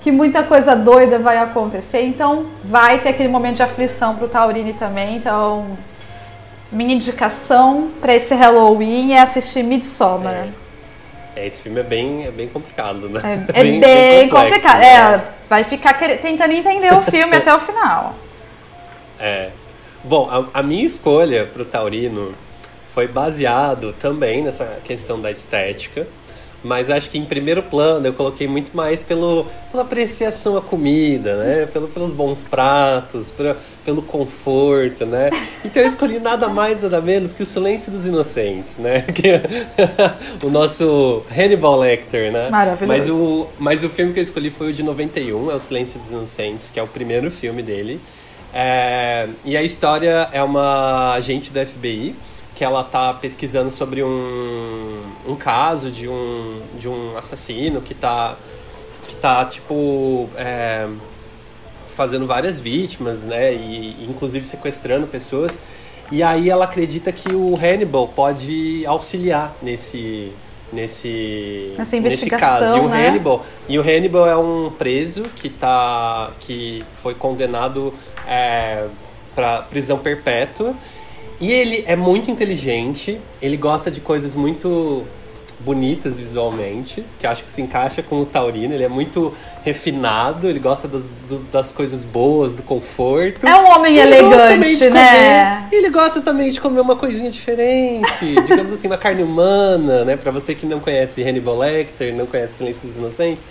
que 0.00 0.10
muita 0.10 0.42
coisa 0.42 0.74
doida 0.74 1.18
vai 1.18 1.36
acontecer. 1.36 2.02
Então 2.04 2.46
vai 2.64 3.00
ter 3.00 3.10
aquele 3.10 3.28
momento 3.28 3.56
de 3.56 3.62
aflição 3.62 4.16
pro 4.16 4.28
Taurini 4.28 4.72
também. 4.72 5.16
Então, 5.16 5.76
minha 6.72 6.94
indicação 6.94 7.90
para 8.00 8.14
esse 8.14 8.34
Halloween 8.34 9.12
é 9.12 9.20
assistir 9.20 9.62
Midsommar. 9.62 10.32
É. 10.32 10.48
É, 11.36 11.46
esse 11.46 11.62
filme 11.62 11.78
é 11.78 11.84
bem, 11.84 12.26
é 12.26 12.30
bem 12.30 12.48
complicado, 12.48 13.08
né? 13.08 13.20
É, 13.54 13.60
é 13.60 13.62
bem, 13.62 13.80
bem 13.80 14.28
complexo, 14.28 14.66
complicado. 14.66 14.80
Né? 14.80 15.14
É, 15.14 15.20
vai 15.48 15.64
ficar 15.64 15.94
tentando 15.94 16.52
entender 16.52 16.92
o 16.92 17.02
filme 17.02 17.36
até 17.36 17.54
o 17.54 17.60
final. 17.60 18.14
É. 19.20 19.50
Bom, 20.08 20.26
a, 20.30 20.60
a 20.60 20.62
minha 20.62 20.86
escolha 20.86 21.44
para 21.44 21.60
o 21.60 21.64
Taurino 21.66 22.32
foi 22.94 23.06
baseado 23.06 23.94
também 23.98 24.42
nessa 24.42 24.64
questão 24.82 25.20
da 25.20 25.30
estética, 25.30 26.06
mas 26.64 26.88
acho 26.88 27.10
que 27.10 27.18
em 27.18 27.26
primeiro 27.26 27.62
plano 27.62 28.06
eu 28.06 28.14
coloquei 28.14 28.48
muito 28.48 28.74
mais 28.74 29.02
pelo, 29.02 29.46
pela 29.70 29.82
apreciação 29.82 30.56
à 30.56 30.62
comida, 30.62 31.36
né? 31.36 31.66
Pelo, 31.70 31.88
pelos 31.88 32.10
bons 32.10 32.42
pratos, 32.42 33.30
pra, 33.30 33.54
pelo 33.84 34.00
conforto, 34.00 35.04
né? 35.04 35.28
Então 35.62 35.82
eu 35.82 35.86
escolhi 35.86 36.18
nada 36.18 36.48
mais, 36.48 36.82
nada 36.82 37.02
menos 37.02 37.34
que 37.34 37.42
o 37.42 37.46
Silêncio 37.46 37.92
dos 37.92 38.06
Inocentes, 38.06 38.78
né? 38.78 39.02
Que 39.12 39.42
o 40.42 40.48
nosso 40.48 41.22
Hannibal 41.30 41.78
Lecter, 41.78 42.32
né? 42.32 42.48
Maravilhoso. 42.48 42.86
Mas 42.86 43.10
o, 43.10 43.46
mas 43.58 43.84
o 43.84 43.90
filme 43.90 44.14
que 44.14 44.20
eu 44.20 44.24
escolhi 44.24 44.48
foi 44.48 44.70
o 44.70 44.72
de 44.72 44.82
91, 44.82 45.50
é 45.50 45.54
o 45.54 45.60
Silêncio 45.60 46.00
dos 46.00 46.10
Inocentes, 46.10 46.70
que 46.70 46.80
é 46.80 46.82
o 46.82 46.88
primeiro 46.88 47.30
filme 47.30 47.62
dele. 47.62 48.00
É, 48.52 49.28
e 49.44 49.56
a 49.56 49.62
história 49.62 50.28
é 50.32 50.42
uma 50.42 51.12
agente 51.12 51.50
da 51.50 51.64
FBI 51.64 52.14
que 52.54 52.64
ela 52.64 52.82
tá 52.82 53.14
pesquisando 53.14 53.70
sobre 53.70 54.02
um, 54.02 55.02
um 55.26 55.36
caso 55.36 55.92
de 55.92 56.08
um, 56.08 56.60
de 56.76 56.88
um 56.88 57.16
assassino 57.16 57.80
que 57.80 57.94
tá, 57.94 58.34
que 59.06 59.14
tá 59.14 59.44
tipo, 59.44 60.28
é, 60.36 60.88
fazendo 61.94 62.26
várias 62.26 62.58
vítimas, 62.58 63.24
né? 63.24 63.54
E 63.54 64.04
inclusive 64.08 64.44
sequestrando 64.44 65.06
pessoas. 65.06 65.60
E 66.10 66.22
aí 66.22 66.50
ela 66.50 66.64
acredita 66.64 67.12
que 67.12 67.32
o 67.32 67.54
Hannibal 67.54 68.08
pode 68.08 68.84
auxiliar 68.86 69.54
nesse, 69.62 70.32
nesse, 70.72 71.74
nesse 72.02 72.30
caso. 72.30 72.76
E 72.76 72.80
o, 72.80 72.88
né? 72.88 73.06
Hannibal, 73.08 73.44
e 73.68 73.78
o 73.78 73.82
Hannibal 73.82 74.26
é 74.26 74.36
um 74.36 74.70
preso 74.70 75.22
que, 75.36 75.48
tá, 75.48 76.30
que 76.40 76.82
foi 76.94 77.14
condenado 77.14 77.92
é, 78.28 78.84
para 79.34 79.62
prisão 79.62 79.98
perpétua. 79.98 80.74
E 81.40 81.52
ele 81.52 81.84
é 81.86 81.94
muito 81.94 82.30
inteligente, 82.30 83.18
ele 83.40 83.56
gosta 83.56 83.90
de 83.90 84.00
coisas 84.00 84.34
muito 84.34 85.06
bonitas 85.60 86.16
visualmente, 86.16 87.04
que 87.18 87.26
acho 87.26 87.42
que 87.42 87.50
se 87.50 87.60
encaixa 87.60 88.02
com 88.02 88.20
o 88.20 88.26
Taurino. 88.26 88.74
Ele 88.74 88.84
é 88.84 88.88
muito 88.88 89.34
refinado, 89.64 90.48
ele 90.48 90.58
gosta 90.58 90.86
das, 90.86 91.04
do, 91.28 91.38
das 91.50 91.72
coisas 91.72 92.04
boas, 92.04 92.54
do 92.54 92.62
conforto. 92.62 93.46
É 93.46 93.56
um 93.56 93.68
homem 93.70 93.96
ele 93.96 94.16
elegante, 94.16 94.90
né? 94.90 95.62
Comer, 95.62 95.78
ele 95.78 95.90
gosta 95.90 96.20
também 96.20 96.50
de 96.50 96.60
comer 96.60 96.80
uma 96.80 96.96
coisinha 96.96 97.30
diferente, 97.30 98.34
digamos 98.46 98.72
assim, 98.72 98.86
uma 98.86 98.98
carne 98.98 99.22
humana, 99.22 100.04
né? 100.04 100.16
Para 100.16 100.30
você 100.30 100.54
que 100.54 100.66
não 100.66 100.80
conhece 100.80 101.22
Hannibal 101.22 101.58
Lecter, 101.58 102.14
não 102.14 102.26
conhece 102.26 102.54
Silêncio 102.54 102.86
dos 102.86 102.96
Inocentes. 102.96 103.44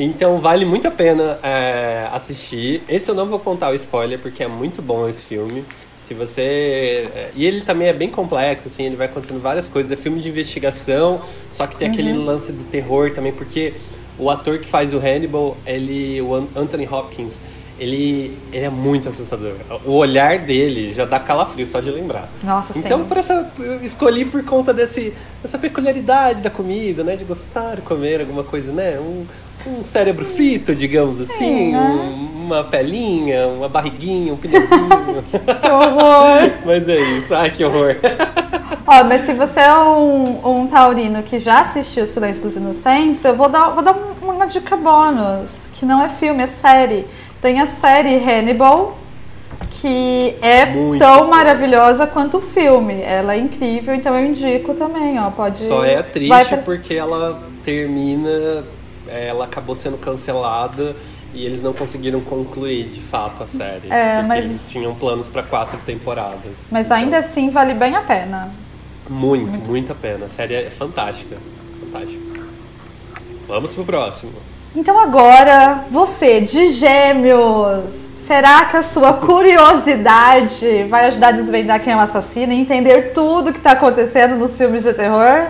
Então 0.00 0.38
vale 0.38 0.64
muito 0.64 0.88
a 0.88 0.90
pena 0.90 1.38
é, 1.42 2.08
assistir. 2.10 2.82
Esse 2.88 3.10
eu 3.10 3.14
não 3.14 3.26
vou 3.26 3.38
contar 3.38 3.70
o 3.70 3.74
spoiler 3.74 4.18
porque 4.18 4.42
é 4.42 4.48
muito 4.48 4.80
bom 4.80 5.06
esse 5.06 5.22
filme. 5.22 5.62
Se 6.02 6.14
você. 6.14 7.08
É, 7.14 7.30
e 7.36 7.44
ele 7.44 7.60
também 7.60 7.88
é 7.88 7.92
bem 7.92 8.08
complexo, 8.08 8.68
assim, 8.68 8.84
ele 8.84 8.96
vai 8.96 9.06
acontecendo 9.06 9.40
várias 9.40 9.68
coisas. 9.68 9.92
É 9.92 9.96
filme 9.96 10.18
de 10.18 10.30
investigação, 10.30 11.20
só 11.50 11.66
que 11.66 11.76
tem 11.76 11.88
uhum. 11.88 11.94
aquele 11.94 12.12
lance 12.14 12.50
do 12.50 12.64
terror 12.64 13.12
também, 13.12 13.30
porque 13.30 13.74
o 14.18 14.30
ator 14.30 14.58
que 14.58 14.66
faz 14.66 14.94
o 14.94 14.98
Hannibal, 14.98 15.56
ele. 15.66 16.20
O 16.22 16.34
Anthony 16.56 16.88
Hopkins, 16.90 17.42
ele, 17.78 18.36
ele 18.52 18.64
é 18.64 18.70
muito 18.70 19.08
assustador. 19.08 19.54
O 19.84 19.92
olhar 19.92 20.38
dele 20.38 20.92
já 20.94 21.04
dá 21.04 21.20
calafrio 21.20 21.66
só 21.66 21.80
de 21.80 21.90
lembrar. 21.90 22.28
Nossa, 22.42 22.78
Então, 22.78 23.04
por 23.04 23.18
essa, 23.18 23.50
eu 23.58 23.84
escolhi 23.84 24.24
por 24.24 24.42
conta 24.44 24.74
desse, 24.74 25.14
dessa 25.42 25.58
peculiaridade 25.58 26.42
da 26.42 26.50
comida, 26.50 27.04
né? 27.04 27.16
De 27.16 27.24
gostar 27.24 27.76
de 27.76 27.82
comer 27.82 28.20
alguma 28.20 28.44
coisa, 28.44 28.72
né? 28.72 28.98
Um, 28.98 29.24
um 29.66 29.84
cérebro 29.84 30.24
frito, 30.24 30.74
digamos 30.74 31.20
assim, 31.20 31.72
né? 31.72 31.78
um, 31.78 32.44
uma 32.46 32.64
pelinha, 32.64 33.46
uma 33.48 33.68
barriguinha, 33.68 34.32
um 34.32 34.36
pneuzinho. 34.36 35.24
que 35.32 35.70
horror! 35.70 36.50
mas 36.64 36.88
é 36.88 37.00
isso, 37.00 37.34
ai 37.34 37.50
que 37.50 37.64
horror. 37.64 37.96
Ó, 38.86 39.04
mas 39.04 39.20
se 39.20 39.32
você 39.34 39.60
é 39.60 39.72
um, 39.78 40.62
um 40.62 40.66
taurino 40.66 41.22
que 41.22 41.38
já 41.38 41.60
assistiu 41.60 42.06
Silêncio 42.06 42.42
dos 42.42 42.56
Inocentes, 42.56 43.24
eu 43.24 43.36
vou 43.36 43.48
dar, 43.48 43.70
vou 43.70 43.82
dar 43.82 43.94
uma 44.20 44.46
dica 44.46 44.76
bônus, 44.76 45.68
que 45.74 45.86
não 45.86 46.02
é 46.02 46.08
filme, 46.08 46.42
é 46.42 46.46
série. 46.46 47.06
Tem 47.40 47.60
a 47.60 47.66
série 47.66 48.16
Hannibal, 48.16 48.98
que 49.80 50.34
é 50.42 50.66
Muito 50.66 50.98
tão 50.98 51.20
bom. 51.20 51.30
maravilhosa 51.30 52.06
quanto 52.06 52.38
o 52.38 52.40
filme. 52.40 53.00
Ela 53.00 53.34
é 53.34 53.38
incrível, 53.38 53.94
então 53.94 54.14
eu 54.14 54.26
indico 54.26 54.74
também, 54.74 55.18
ó. 55.18 55.30
Pode. 55.30 55.60
Só 55.60 55.84
é 55.84 56.02
triste 56.02 56.48
pra... 56.48 56.58
porque 56.58 56.94
ela 56.94 57.40
termina 57.64 58.64
ela 59.10 59.44
acabou 59.44 59.74
sendo 59.74 59.98
cancelada 59.98 60.94
e 61.32 61.44
eles 61.44 61.62
não 61.62 61.72
conseguiram 61.72 62.20
concluir 62.20 62.84
de 62.84 63.00
fato 63.00 63.42
a 63.42 63.46
série. 63.46 63.90
É, 63.90 64.22
mas... 64.22 64.44
eles 64.44 64.60
tinham 64.68 64.94
planos 64.94 65.28
para 65.28 65.42
quatro 65.42 65.78
temporadas. 65.84 66.66
Mas 66.70 66.86
então... 66.86 66.96
ainda 66.96 67.18
assim 67.18 67.50
vale 67.50 67.74
bem 67.74 67.96
a 67.96 68.02
pena. 68.02 68.52
Muito, 69.08 69.50
muito, 69.50 69.70
muito 69.70 69.92
a 69.92 69.94
pena. 69.94 70.26
A 70.26 70.28
série 70.28 70.54
é 70.54 70.70
fantástica. 70.70 71.36
Fantástica. 71.80 72.40
Vamos 73.46 73.74
pro 73.74 73.84
próximo. 73.84 74.32
Então 74.74 74.98
agora, 74.98 75.84
você, 75.90 76.40
de 76.40 76.70
gêmeos, 76.70 77.92
será 78.24 78.66
que 78.66 78.76
a 78.76 78.82
sua 78.84 79.14
curiosidade 79.14 80.84
vai 80.88 81.06
ajudar 81.06 81.28
a 81.28 81.32
desvendar 81.32 81.82
quem 81.82 81.92
é 81.92 81.96
o 81.96 82.00
assassino 82.00 82.52
e 82.52 82.60
entender 82.60 83.12
tudo 83.12 83.52
que 83.52 83.58
está 83.58 83.72
acontecendo 83.72 84.36
nos 84.36 84.56
filmes 84.56 84.84
de 84.84 84.94
terror? 84.94 85.48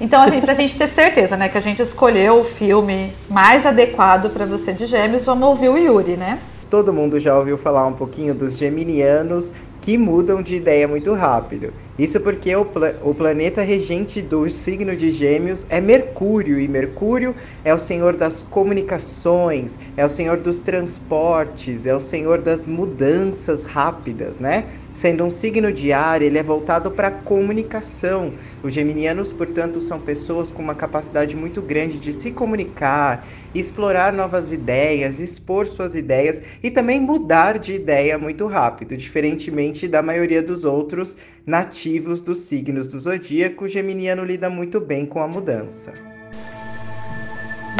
Então, 0.00 0.22
assim, 0.22 0.40
pra 0.40 0.54
gente 0.54 0.76
ter 0.76 0.88
certeza, 0.88 1.36
né, 1.36 1.48
que 1.48 1.58
a 1.58 1.60
gente 1.60 1.82
escolheu 1.82 2.40
o 2.40 2.44
filme 2.44 3.12
mais 3.28 3.66
adequado 3.66 4.30
para 4.30 4.46
você 4.46 4.72
de 4.72 4.86
Gêmeos, 4.86 5.24
vamos 5.24 5.48
ouvir 5.48 5.68
o 5.68 5.76
Yuri, 5.76 6.16
né? 6.16 6.38
Todo 6.70 6.92
mundo 6.92 7.18
já 7.18 7.38
ouviu 7.38 7.58
falar 7.58 7.86
um 7.86 7.92
pouquinho 7.92 8.34
dos 8.34 8.56
geminianos 8.56 9.52
que 9.82 9.98
mudam 9.98 10.40
de 10.40 10.56
ideia 10.56 10.86
muito 10.86 11.12
rápido. 11.12 11.72
Isso 11.98 12.20
porque 12.20 12.54
o, 12.54 12.64
pla 12.64 12.94
o 13.02 13.12
planeta 13.12 13.60
regente 13.60 14.22
do 14.22 14.48
signo 14.48 14.96
de 14.96 15.10
Gêmeos 15.10 15.66
é 15.68 15.80
Mercúrio, 15.80 16.58
e 16.58 16.68
Mercúrio 16.68 17.34
é 17.64 17.74
o 17.74 17.78
senhor 17.78 18.16
das 18.16 18.44
comunicações, 18.44 19.78
é 19.96 20.06
o 20.06 20.08
senhor 20.08 20.38
dos 20.38 20.60
transportes, 20.60 21.84
é 21.84 21.94
o 21.94 22.00
senhor 22.00 22.40
das 22.40 22.66
mudanças 22.66 23.64
rápidas, 23.64 24.38
né? 24.38 24.64
Sendo 24.92 25.24
um 25.24 25.30
signo 25.30 25.72
de 25.72 25.90
ar, 25.92 26.20
ele 26.20 26.38
é 26.38 26.42
voltado 26.42 26.90
para 26.90 27.08
a 27.08 27.10
comunicação. 27.10 28.34
Os 28.62 28.72
geminianos, 28.72 29.32
portanto, 29.32 29.80
são 29.80 29.98
pessoas 29.98 30.50
com 30.50 30.62
uma 30.62 30.74
capacidade 30.74 31.34
muito 31.34 31.62
grande 31.62 31.98
de 31.98 32.12
se 32.12 32.30
comunicar, 32.30 33.26
explorar 33.54 34.12
novas 34.12 34.52
ideias, 34.52 35.18
expor 35.18 35.66
suas 35.66 35.94
ideias 35.94 36.42
e 36.62 36.70
também 36.70 37.00
mudar 37.00 37.58
de 37.58 37.74
ideia 37.74 38.18
muito 38.18 38.46
rápido, 38.46 38.96
diferentemente 38.96 39.88
da 39.88 40.02
maioria 40.02 40.42
dos 40.42 40.64
outros 40.64 41.16
nativos 41.46 42.20
dos 42.20 42.40
signos 42.40 42.88
do 42.88 43.00
zodíaco. 43.00 43.64
O 43.64 43.68
geminiano 43.68 44.22
lida 44.24 44.50
muito 44.50 44.78
bem 44.78 45.06
com 45.06 45.22
a 45.22 45.26
mudança. 45.26 45.94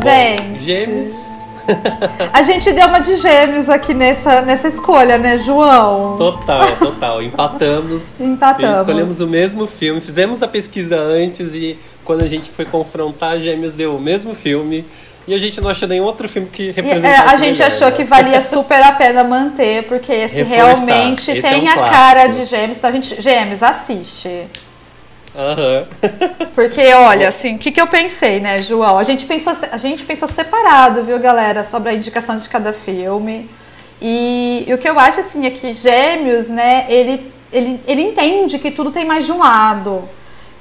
Gente, 0.02 0.60
gêmeos 0.60 1.41
a 2.32 2.42
gente 2.42 2.72
deu 2.72 2.86
uma 2.86 2.98
de 2.98 3.16
gêmeos 3.16 3.68
aqui 3.68 3.94
nessa, 3.94 4.42
nessa 4.42 4.68
escolha, 4.68 5.18
né, 5.18 5.38
João? 5.38 6.16
Total, 6.16 6.76
total. 6.76 7.22
Empatamos. 7.22 8.12
Empatamos. 8.18 8.80
Escolhemos 8.80 9.20
o 9.20 9.26
mesmo 9.26 9.66
filme. 9.66 10.00
Fizemos 10.00 10.42
a 10.42 10.48
pesquisa 10.48 10.98
antes 10.98 11.54
e 11.54 11.78
quando 12.04 12.22
a 12.24 12.28
gente 12.28 12.50
foi 12.50 12.64
confrontar, 12.64 13.38
Gêmeos 13.38 13.74
deu 13.74 13.96
o 13.96 14.00
mesmo 14.00 14.34
filme. 14.34 14.84
E 15.26 15.34
a 15.34 15.38
gente 15.38 15.60
não 15.60 15.70
achou 15.70 15.86
nenhum 15.86 16.04
outro 16.04 16.28
filme 16.28 16.48
que 16.48 16.72
representasse 16.72 17.22
é, 17.22 17.28
A 17.28 17.36
gente 17.36 17.58
melhor, 17.58 17.68
achou 17.68 17.90
né? 17.90 17.96
que 17.96 18.04
valia 18.04 18.40
super 18.42 18.82
a 18.82 18.92
pena 18.92 19.22
manter, 19.22 19.84
porque 19.84 20.12
esse 20.12 20.42
Reforçar. 20.42 20.64
realmente 20.64 21.30
esse 21.30 21.42
tem 21.42 21.68
é 21.68 21.74
um 21.74 21.84
a 21.84 21.90
cara 21.90 22.26
de 22.26 22.44
Gêmeos. 22.44 22.78
Então 22.78 22.90
a 22.90 22.92
gente, 22.92 23.22
Gêmeos, 23.22 23.62
assiste. 23.62 24.48
Uhum. 25.34 26.48
Porque, 26.54 26.92
olha, 26.94 27.28
assim, 27.28 27.56
o 27.56 27.58
que, 27.58 27.70
que 27.70 27.80
eu 27.80 27.86
pensei, 27.86 28.40
né, 28.40 28.62
João? 28.62 28.98
A 28.98 29.04
gente, 29.04 29.24
pensou, 29.24 29.54
a 29.70 29.76
gente 29.78 30.04
pensou 30.04 30.28
separado, 30.28 31.04
viu, 31.04 31.18
galera, 31.18 31.64
sobre 31.64 31.90
a 31.90 31.94
indicação 31.94 32.36
de 32.36 32.48
cada 32.48 32.72
filme. 32.72 33.48
E, 34.00 34.64
e 34.66 34.74
o 34.74 34.78
que 34.78 34.88
eu 34.88 34.98
acho, 34.98 35.20
assim, 35.20 35.46
é 35.46 35.50
que 35.50 35.72
Gêmeos, 35.74 36.48
né, 36.48 36.86
ele, 36.88 37.32
ele, 37.52 37.80
ele 37.86 38.02
entende 38.02 38.58
que 38.58 38.70
tudo 38.70 38.90
tem 38.90 39.04
mais 39.04 39.24
de 39.24 39.32
um 39.32 39.38
lado. 39.38 40.02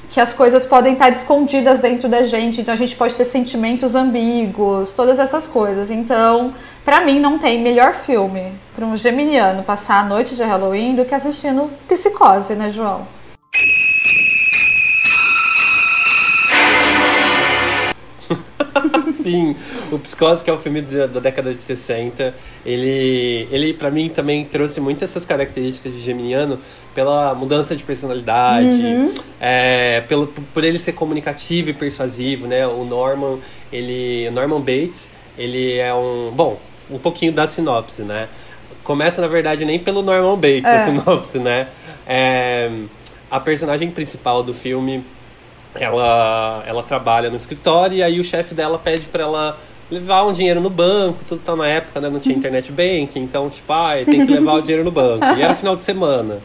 Que 0.09 0.19
as 0.19 0.33
coisas 0.33 0.65
podem 0.65 0.93
estar 0.93 1.09
escondidas 1.09 1.79
dentro 1.79 2.09
da 2.09 2.23
gente, 2.23 2.59
então 2.59 2.73
a 2.73 2.77
gente 2.77 2.95
pode 2.95 3.15
ter 3.15 3.23
sentimentos 3.23 3.95
ambíguos, 3.95 4.91
todas 4.93 5.19
essas 5.19 5.47
coisas. 5.47 5.89
Então, 5.89 6.53
Pra 6.83 7.01
mim, 7.01 7.19
não 7.19 7.37
tem 7.37 7.61
melhor 7.61 7.93
filme 7.93 8.53
para 8.75 8.85
um 8.85 8.97
geminiano 8.97 9.61
passar 9.61 9.99
a 9.99 10.03
noite 10.03 10.35
de 10.35 10.43
Halloween 10.43 10.95
do 10.95 11.05
que 11.05 11.13
assistindo 11.13 11.69
Psicose, 11.87 12.55
né, 12.55 12.71
João? 12.71 13.07
Sim, 19.23 19.55
o 19.91 19.99
Psicose, 19.99 20.43
que 20.43 20.49
é 20.49 20.53
o 20.53 20.57
filme 20.57 20.81
da, 20.81 21.07
da 21.07 21.19
década 21.19 21.53
de 21.53 21.61
60, 21.61 22.33
ele, 22.65 23.47
ele 23.51 23.73
para 23.73 23.89
mim 23.91 24.09
também 24.09 24.43
trouxe 24.45 24.79
muitas 24.79 25.09
essas 25.11 25.25
características 25.25 25.93
de 25.93 26.01
Geminiano 26.01 26.59
pela 26.95 27.33
mudança 27.33 27.75
de 27.75 27.83
personalidade, 27.83 28.67
Uhum. 28.83 29.13
é, 29.39 30.01
pelo, 30.07 30.27
por 30.27 30.63
ele 30.63 30.77
ser 30.77 30.91
comunicativo 30.93 31.69
e 31.69 31.73
persuasivo, 31.73 32.47
né? 32.47 32.67
O 32.67 32.83
Norman, 32.83 33.37
ele, 33.71 34.29
Norman 34.31 34.59
Bates, 34.59 35.11
ele 35.37 35.77
é 35.77 35.93
um, 35.93 36.31
bom, 36.33 36.59
um 36.89 36.97
pouquinho 36.99 37.31
da 37.31 37.47
sinopse, 37.47 38.01
né? 38.01 38.27
Começa 38.83 39.21
na 39.21 39.27
verdade 39.27 39.63
nem 39.63 39.79
pelo 39.79 40.01
Norman 40.01 40.35
Bates 40.35 40.65
a 40.65 40.73
É. 40.75 40.79
sinopse, 40.85 41.39
né? 41.39 41.67
É, 42.05 42.69
a 43.29 43.39
personagem 43.39 43.89
principal 43.89 44.43
do 44.43 44.53
filme 44.53 45.03
ela, 45.75 46.63
ela 46.65 46.83
trabalha 46.83 47.29
no 47.29 47.37
escritório 47.37 47.97
e 47.97 48.03
aí 48.03 48.19
o 48.19 48.23
chefe 48.23 48.53
dela 48.53 48.77
pede 48.77 49.07
pra 49.07 49.23
ela 49.23 49.57
levar 49.89 50.23
um 50.23 50.31
dinheiro 50.31 50.61
no 50.61 50.69
banco, 50.69 51.19
tudo 51.27 51.41
tá 51.43 51.55
na 51.55 51.67
época, 51.67 51.99
né? 51.99 52.09
Não 52.09 52.19
tinha 52.19 52.35
internet 52.35 52.71
banking, 52.71 53.19
então, 53.19 53.49
tipo, 53.49 53.71
ah, 53.73 53.93
tem 54.05 54.25
que 54.25 54.31
levar 54.31 54.53
o 54.53 54.61
dinheiro 54.61 54.83
no 54.83 54.91
banco. 54.91 55.25
E 55.37 55.41
era 55.41 55.53
final 55.53 55.75
de 55.75 55.81
semana. 55.81 56.39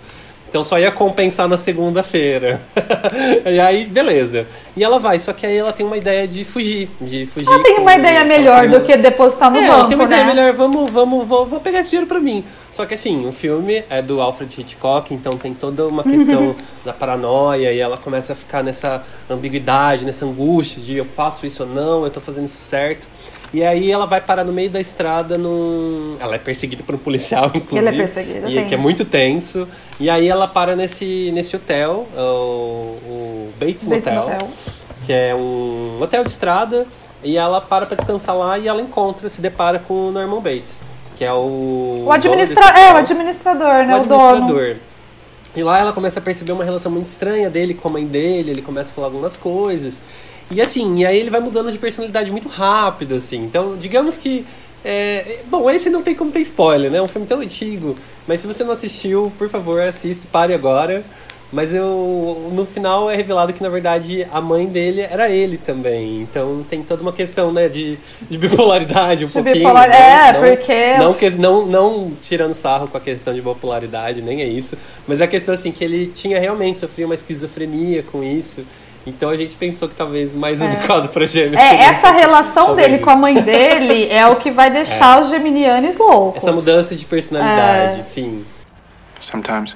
Então 0.57 0.65
só 0.65 0.79
ia 0.79 0.91
compensar 0.91 1.47
na 1.47 1.59
segunda-feira. 1.59 2.63
e 3.45 3.61
aí, 3.61 3.85
beleza. 3.85 4.47
E 4.75 4.83
ela 4.83 4.99
vai, 4.99 5.19
só 5.19 5.35
que 5.35 5.45
aí 5.45 5.55
ela 5.55 5.71
tem 5.71 5.85
uma 5.85 5.99
ideia 5.99 6.27
de 6.27 6.45
fugir. 6.45 6.89
De 6.99 7.27
fugir 7.27 7.47
Ela 7.47 7.63
tem 7.63 7.77
uma 7.77 7.95
ideia 7.95 8.25
melhor 8.25 8.67
do 8.67 8.81
que 8.81 8.97
depositar 8.97 9.51
no 9.51 9.59
é, 9.59 9.67
banco, 9.67 9.81
ela 9.81 9.89
tem 9.89 9.95
uma 9.97 10.05
ideia 10.05 10.25
né? 10.25 10.35
melhor, 10.35 10.55
vamos, 10.55 10.91
vamos, 10.91 11.29
vou, 11.29 11.45
vou 11.45 11.61
pegar 11.61 11.81
esse 11.81 11.91
dinheiro 11.91 12.07
pra 12.07 12.19
mim. 12.21 12.43
Só 12.73 12.87
que 12.87 12.95
assim, 12.95 13.29
o 13.29 13.33
filme 13.33 13.85
é 13.91 14.01
do 14.01 14.19
Alfred 14.19 14.59
Hitchcock, 14.59 15.13
então 15.13 15.35
tem 15.35 15.53
toda 15.53 15.87
uma 15.87 16.03
questão 16.03 16.57
da 16.87 16.95
paranoia 16.95 17.71
e 17.71 17.79
ela 17.79 17.99
começa 17.99 18.33
a 18.33 18.37
ficar 18.37 18.65
nessa 18.65 19.05
ambiguidade, 19.29 20.07
nessa 20.07 20.25
angústia 20.25 20.81
de 20.81 20.97
eu 20.97 21.05
faço 21.05 21.45
isso 21.45 21.65
ou 21.65 21.69
não, 21.69 22.05
eu 22.05 22.11
tô 22.11 22.21
fazendo 22.23 22.47
isso 22.47 22.67
certo. 22.67 23.07
E 23.55 23.63
aí 23.63 23.91
ela 23.91 24.07
vai 24.07 24.21
parar 24.21 24.45
no 24.45 24.53
meio 24.53 24.69
da 24.69 24.81
estrada 24.81 25.39
num. 25.39 26.17
Ela 26.21 26.35
é 26.35 26.39
perseguida 26.39 26.83
por 26.83 26.95
um 26.95 26.99
policial, 26.99 27.47
inclusive. 27.55 27.79
Ela 27.79 27.91
é 27.91 27.93
perseguida, 27.97 28.51
E 28.51 28.55
tem. 28.55 28.67
que 28.67 28.75
é 28.75 28.79
muito 28.79 29.05
tenso. 29.05 29.67
E 30.01 30.11
aí 30.11 30.27
ela 30.29 30.47
para 30.49 30.75
nesse, 30.77 31.31
nesse 31.33 31.55
hotel, 31.57 32.07
o, 32.17 32.21
o 32.21 33.53
Bates, 33.59 33.87
Bates 33.87 34.05
Motel 34.13 34.23
Motel. 34.25 34.49
que 35.07 35.13
é 35.13 35.35
um 35.35 35.99
hotel 36.03 36.25
de 36.25 36.31
estrada, 36.31 36.87
e 37.23 37.37
ela 37.39 37.61
para 37.61 37.87
pra 37.87 37.97
descansar 37.97 38.37
lá 38.37 38.59
e 38.59 38.69
ela 38.69 38.83
encontra, 38.83 39.29
se 39.29 39.41
depara 39.41 39.79
com 39.79 40.09
o 40.09 40.13
Norman 40.13 40.41
Bates, 40.41 40.83
que 41.17 41.25
é 41.25 41.33
o. 41.33 42.05
O 42.07 42.13
administra... 42.13 42.55
dono 42.61 42.73
desse 42.75 42.85
É, 42.85 42.93
o 42.93 42.97
administrador, 42.97 43.87
né? 43.87 43.97
o 43.97 44.03
O, 44.03 44.07
dono. 44.07 44.25
administrador. 44.29 44.77
E 45.55 45.63
lá 45.63 45.79
ela 45.79 45.93
começa 45.93 46.19
a 46.21 46.23
perceber 46.23 46.53
uma 46.53 46.65
relação 46.65 46.93
muito 46.93 47.07
estranha 47.07 47.49
dele 47.49 47.73
com 47.73 47.89
a 47.89 47.93
mãe 47.93 48.05
dele, 48.05 48.51
ele 48.51 48.61
começa 48.61 48.91
a 48.91 48.95
falar 48.95 49.07
algumas 49.07 49.37
coisas. 49.37 50.03
E 50.51 50.61
assim, 50.61 50.99
e 51.01 51.07
aí 51.07 51.19
ele 51.19 51.31
vai 51.31 51.41
mudando 51.41 51.71
de 51.73 51.79
personalidade 51.79 52.31
muito 52.31 52.49
rápido, 52.49 53.15
assim. 53.17 53.39
Então, 53.45 53.77
digamos 53.77 54.17
que. 54.17 54.45
é, 54.85 55.39
bom, 55.47 55.69
esse 55.71 55.91
não 55.91 56.03
tem 56.03 56.15
como 56.15 56.31
ter 56.31 56.41
spoiler, 56.41 56.91
né? 56.91 56.99
É 56.99 57.03
um 57.03 57.09
filme 57.09 57.27
tão 57.27 57.41
antigo. 57.41 57.97
Mas 58.27 58.41
se 58.41 58.47
você 58.47 58.63
não 58.65 58.73
assistiu, 58.73 59.33
por 59.39 59.49
favor, 59.49 59.81
assista, 59.81 60.29
pare 60.31 60.55
agora. 60.55 61.03
Mas 61.53 61.73
eu, 61.73 62.51
no 62.53 62.67
final 62.67 63.09
é 63.09 63.15
revelado 63.15 63.53
que, 63.53 63.63
na 63.63 63.69
verdade, 63.69 64.27
a 64.33 64.41
mãe 64.41 64.67
dele 64.67 65.01
era 65.03 65.29
ele 65.31 65.57
também. 65.57 66.21
Então 66.23 66.65
tem 66.69 66.83
toda 66.83 67.03
uma 67.03 67.13
questão, 67.13 67.53
né, 67.53 67.69
de, 67.69 67.97
de 68.29 68.37
bipolaridade 68.37 69.25
um 69.25 69.29
De 69.29 69.33
pouquinho. 69.33 69.55
bipolar- 69.55 69.89
né? 69.89 69.97
é, 70.29 70.33
Não- 70.33 70.41
porque- 70.41 70.97
Não, 70.99 71.15
que, 71.15 71.31
não, 71.31 71.65
não 71.67 72.13
tirando 72.21 72.53
sarro 72.53 72.89
com 72.89 72.97
a 72.97 73.01
questão 73.01 73.33
de 73.33 73.41
bipolaridade, 73.41 74.23
nem 74.23 74.43
é 74.43 74.45
isso. 74.45 74.77
Mas 75.07 75.21
a 75.21 75.27
questão, 75.29 75.55
assim, 75.55 75.71
que 75.71 75.85
ele 75.85 76.09
tinha 76.09 76.39
realmente 76.41 76.81
sofrido 76.81 77.07
uma 77.07 77.15
esquizofrenia 77.15 78.03
com 78.03 78.25
isso. 78.25 78.63
Então 79.07 79.31
a 79.31 79.37
gente 79.37 79.55
pensou 79.55 79.89
que 79.89 79.95
talvez 79.95 80.35
mais 80.35 80.61
adequado 80.61 81.09
pra 81.11 81.25
gêmeos. 81.27 81.63
É, 81.63 81.77
essa 81.85 82.11
relação 82.11 82.67
talvez 82.67 82.91
dele 82.91 83.03
com 83.03 83.11
a 83.11 83.17
mãe 83.17 83.35
dele 83.41 84.09
é 84.11 84.27
o 84.27 84.37
que 84.37 84.51
vai 84.51 84.69
deixar 84.71 85.21
os 85.21 85.29
geminianos 85.29 85.97
loucos. 85.97 86.43
Essa 86.43 86.53
mudança 86.53 86.95
de 86.97 87.05
personalidade, 87.05 88.01
É. 88.01 88.03
sim. 88.03 88.45
Sometimes, 89.21 89.75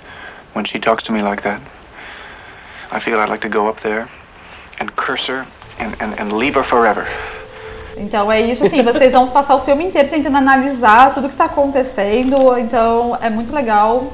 when 0.54 0.64
she 0.66 0.78
talks 0.78 1.04
to 1.04 1.12
me 1.12 1.22
like 1.22 1.42
that, 1.42 1.60
I 2.92 2.98
feel 3.00 3.20
I'd 3.20 3.30
like 3.30 3.48
to 3.48 3.58
go 3.58 3.68
up 3.68 3.80
there 3.80 4.06
and 4.80 4.86
curse 4.96 5.30
her 5.30 5.46
and, 5.78 5.92
and, 6.00 6.20
and 6.20 6.36
leave 6.36 6.58
her 6.58 6.64
forever. 6.64 7.06
Então 7.96 8.32
é 8.32 8.40
isso, 8.40 8.64
assim, 8.64 8.82
vocês 8.82 9.12
vão 9.12 9.28
passar 9.28 9.54
o 9.56 9.60
filme 9.60 9.84
inteiro 9.84 10.08
tentando 10.08 10.36
analisar 10.36 11.12
tudo 11.14 11.28
que 11.28 11.36
tá 11.36 11.44
acontecendo, 11.44 12.56
então 12.58 13.16
é 13.20 13.28
muito 13.30 13.54
legal, 13.54 14.12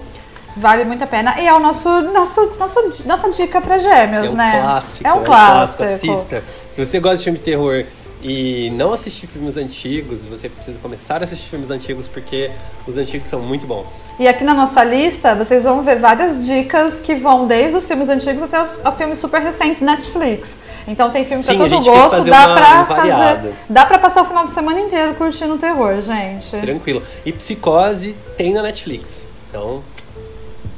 vale 0.57 0.85
muito 0.85 1.05
a 1.05 1.07
pena. 1.07 1.41
E 1.41 1.47
é 1.47 1.53
o 1.55 1.61
nosso, 1.61 1.89
nosso, 2.03 2.53
nosso 2.59 3.03
nossa 3.07 3.31
dica 3.31 3.61
pra 3.61 3.79
gêmeos, 3.79 4.31
É 4.31 4.31
um 4.31 4.35
né? 4.35 4.61
clássico. 4.63 5.09
É 5.09 5.13
um 5.13 5.23
clássico. 5.25 5.83
Assista. 5.85 6.43
Se 6.71 6.85
você 6.85 6.99
gosta 7.01 7.19
de 7.19 7.25
filme 7.25 7.39
de 7.39 7.45
terror 7.45 7.85
e 8.23 8.71
não 8.71 8.93
assistir 8.93 9.27
filmes 9.27 9.57
antigos, 9.57 10.25
você 10.25 10.49
precisa 10.49 10.79
começar 10.79 11.21
a 11.21 11.25
assistir 11.25 11.49
filmes 11.49 11.71
antigos 11.71 12.09
porque 12.09 12.51
os 12.87 12.97
antigos 12.97 13.29
são 13.29 13.41
muito 13.41 13.67
bons. 13.67 14.03
E 14.19 14.27
aqui 14.27 14.43
na 14.43 14.55
nossa 14.55 14.83
lista, 14.83 15.35
vocês 15.35 15.65
vão 15.65 15.83
ver 15.83 15.99
várias 15.99 16.45
dicas 16.45 16.99
que 16.99 17.15
vão 17.15 17.47
desde 17.47 17.77
os 17.77 17.87
filmes 17.87 18.09
antigos 18.09 18.43
até 18.43 18.63
os 18.63 18.79
filmes 18.97 19.19
super 19.19 19.41
recentes 19.41 19.81
Netflix. 19.83 20.57
Então 20.89 21.11
tem 21.11 21.25
filme 21.25 21.45
pra 21.45 21.55
Sim, 21.55 21.61
a 21.63 21.69
todo 21.69 21.85
gosto, 21.85 22.25
dá 22.25 22.47
uma 22.47 22.57
pra 22.57 22.83
variada. 22.85 23.37
fazer. 23.41 23.55
Dá 23.69 23.87
pra 23.87 23.99
passar 23.99 24.23
o 24.23 24.25
final 24.25 24.45
de 24.45 24.51
semana 24.53 24.81
inteiro 24.81 25.15
curtindo 25.15 25.57
terror, 25.59 26.01
gente. 26.01 26.49
Tranquilo. 26.51 27.03
E 27.25 27.33
Psicose 27.33 28.17
tem 28.37 28.53
na 28.55 28.63
Netflix. 28.63 29.29
Então, 29.49 29.83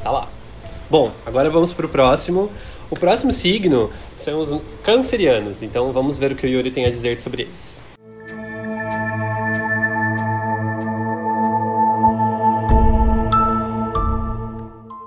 tá 0.03 0.11
lá. 0.11 0.29
Bom, 0.91 1.13
agora 1.27 1.51
vamos 1.51 1.73
pro 1.73 1.89
próximo. 1.89 2.51
O 2.91 2.97
próximo 2.97 3.33
signo 3.33 3.91
são 4.17 4.41
os 4.41 4.61
cancerianos. 4.83 5.63
Então 5.63 5.93
vamos 5.93 6.17
ver 6.17 6.33
o 6.33 6.37
que 6.37 6.47
o 6.47 6.49
Yuri 6.49 6.71
tem 6.71 6.87
a 6.87 6.91
dizer 6.91 7.17
sobre 7.17 7.43
eles. 7.43 7.83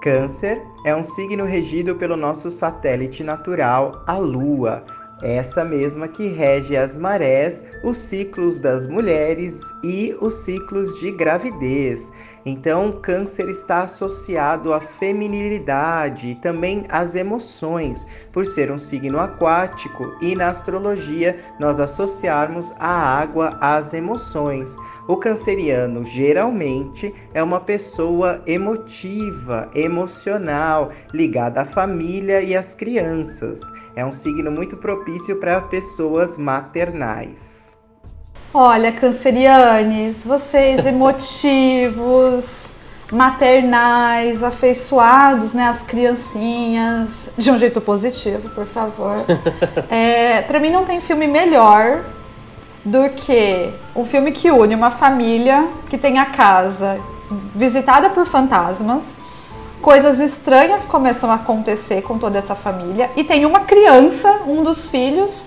Câncer 0.02 0.64
é 0.84 0.96
um 0.96 1.04
signo 1.04 1.46
regido 1.46 1.96
pelo 1.96 2.18
nosso 2.18 2.50
satélite 2.50 3.24
natural, 3.24 4.04
a 4.08 4.18
Lua. 4.18 4.84
Essa 5.22 5.64
mesma 5.64 6.08
que 6.08 6.28
rege 6.28 6.76
as 6.76 6.98
marés, 6.98 7.64
os 7.84 7.98
ciclos 7.98 8.60
das 8.60 8.88
mulheres 8.88 9.62
e 9.84 10.16
os 10.20 10.34
ciclos 10.44 11.00
de 11.00 11.12
gravidez. 11.12 12.12
Então, 12.46 12.92
Câncer 12.92 13.50
está 13.50 13.84
associado 13.84 14.74
à 14.74 14.80
feminilidade 14.80 16.30
e 16.30 16.36
também 16.36 16.86
às 16.90 17.16
emoções, 17.16 18.08
por 18.32 18.46
ser 18.46 18.72
um 18.72 18.78
signo 18.78 19.20
aquático 19.20 20.04
e 20.22 20.36
na 20.36 20.50
astrologia 20.50 21.40
nós 21.60 21.80
associarmos 21.80 22.74
a 22.80 22.90
água 22.90 23.58
às 23.62 23.94
emoções. 23.94 24.76
O 25.08 25.18
canceriano 25.18 26.04
geralmente 26.04 27.14
é 27.34 27.44
uma 27.44 27.60
pessoa 27.60 28.42
emotiva, 28.48 29.70
emocional, 29.76 30.92
ligada 31.14 31.62
à 31.62 31.66
família 31.66 32.42
e 32.42 32.56
às 32.56 32.74
crianças. 32.74 33.62
É 33.96 34.06
um 34.06 34.12
signo 34.12 34.50
muito 34.52 34.78
propício 34.78 35.40
para 35.40 35.62
pessoas 35.62 36.38
maternais. 36.38 37.61
Olha, 38.54 38.92
cancerianes, 38.92 40.26
vocês 40.26 40.86
emotivos, 40.86 42.72
maternais, 43.10 44.44
afeiçoados, 44.44 45.54
né, 45.54 45.70
as 45.70 45.82
criancinhas, 45.82 47.30
de 47.38 47.50
um 47.50 47.58
jeito 47.58 47.80
positivo, 47.80 48.50
por 48.50 48.66
favor. 48.66 49.16
É, 49.90 50.42
para 50.42 50.60
mim 50.60 50.70
não 50.70 50.84
tem 50.84 51.00
filme 51.00 51.28
melhor 51.28 52.04
do 52.84 53.10
que 53.10 53.70
um 53.96 54.06
filme 54.06 54.32
que 54.32 54.52
une 54.52 54.76
uma 54.76 54.92
família 54.92 55.68
que 55.90 55.98
tem 55.98 56.18
a 56.20 56.26
casa 56.26 57.00
visitada 57.56 58.10
por 58.10 58.26
fantasmas, 58.26 59.18
coisas 59.82 60.20
estranhas 60.20 60.86
começam 60.86 61.32
a 61.32 61.36
acontecer 61.36 62.02
com 62.02 62.18
toda 62.18 62.38
essa 62.38 62.56
família 62.56 63.10
e 63.16 63.24
tem 63.24 63.46
uma 63.46 63.62
criança, 63.62 64.42
um 64.48 64.64
dos 64.64 64.88
filhos, 64.88 65.44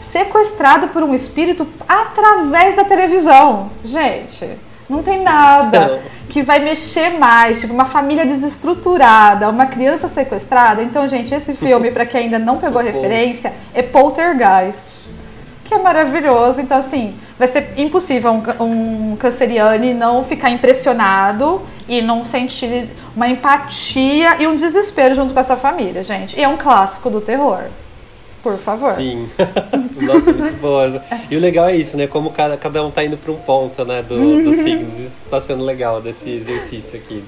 sequestrado 0.00 0.88
por 0.88 1.02
um 1.02 1.14
espírito 1.14 1.66
através 1.86 2.76
da 2.76 2.84
televisão. 2.84 3.70
Gente, 3.84 4.48
não 4.88 5.02
tem 5.02 5.22
nada 5.22 6.00
que 6.28 6.42
vai 6.42 6.60
mexer 6.60 7.18
mais, 7.18 7.60
tipo 7.60 7.72
uma 7.72 7.86
família 7.86 8.24
desestruturada, 8.24 9.48
uma 9.48 9.66
criança 9.66 10.08
sequestrada. 10.08 10.82
Então, 10.82 11.08
gente, 11.08 11.34
esse 11.34 11.54
filme 11.54 11.90
para 11.90 12.06
quem 12.06 12.24
ainda 12.24 12.38
não 12.38 12.56
pegou 12.60 12.82
referência 12.82 13.52
é 13.74 13.82
Poltergeist 13.82 15.08
que 15.68 15.74
é 15.74 15.78
maravilhoso. 15.78 16.60
Então, 16.60 16.78
assim, 16.78 17.14
vai 17.38 17.46
ser 17.46 17.74
impossível 17.76 18.32
um, 18.32 19.12
um 19.12 19.16
canceriane 19.16 19.92
não 19.92 20.24
ficar 20.24 20.50
impressionado 20.50 21.62
e 21.86 22.00
não 22.00 22.24
sentir 22.24 22.88
uma 23.14 23.28
empatia 23.28 24.36
e 24.40 24.46
um 24.46 24.56
desespero 24.56 25.14
junto 25.14 25.34
com 25.34 25.40
essa 25.40 25.56
família, 25.56 26.02
gente. 26.02 26.38
E 26.38 26.42
é 26.42 26.48
um 26.48 26.56
clássico 26.56 27.10
do 27.10 27.20
terror. 27.20 27.64
Por 28.42 28.56
favor. 28.58 28.92
Sim. 28.92 29.28
Nossa, 30.00 30.32
muito 30.32 30.60
boa. 30.60 31.02
E 31.30 31.36
o 31.36 31.40
legal 31.40 31.68
é 31.68 31.76
isso, 31.76 31.96
né? 31.96 32.06
Como 32.06 32.30
cada, 32.30 32.56
cada 32.56 32.84
um 32.84 32.90
tá 32.90 33.04
indo 33.04 33.16
para 33.16 33.32
um 33.32 33.36
ponto, 33.36 33.84
né? 33.84 34.02
Do, 34.02 34.42
dos 34.42 34.56
signos. 34.62 34.98
Isso 34.98 35.20
que 35.20 35.28
tá 35.28 35.40
sendo 35.40 35.64
legal 35.64 36.00
desse 36.00 36.30
exercício 36.30 36.98
aqui. 36.98 37.24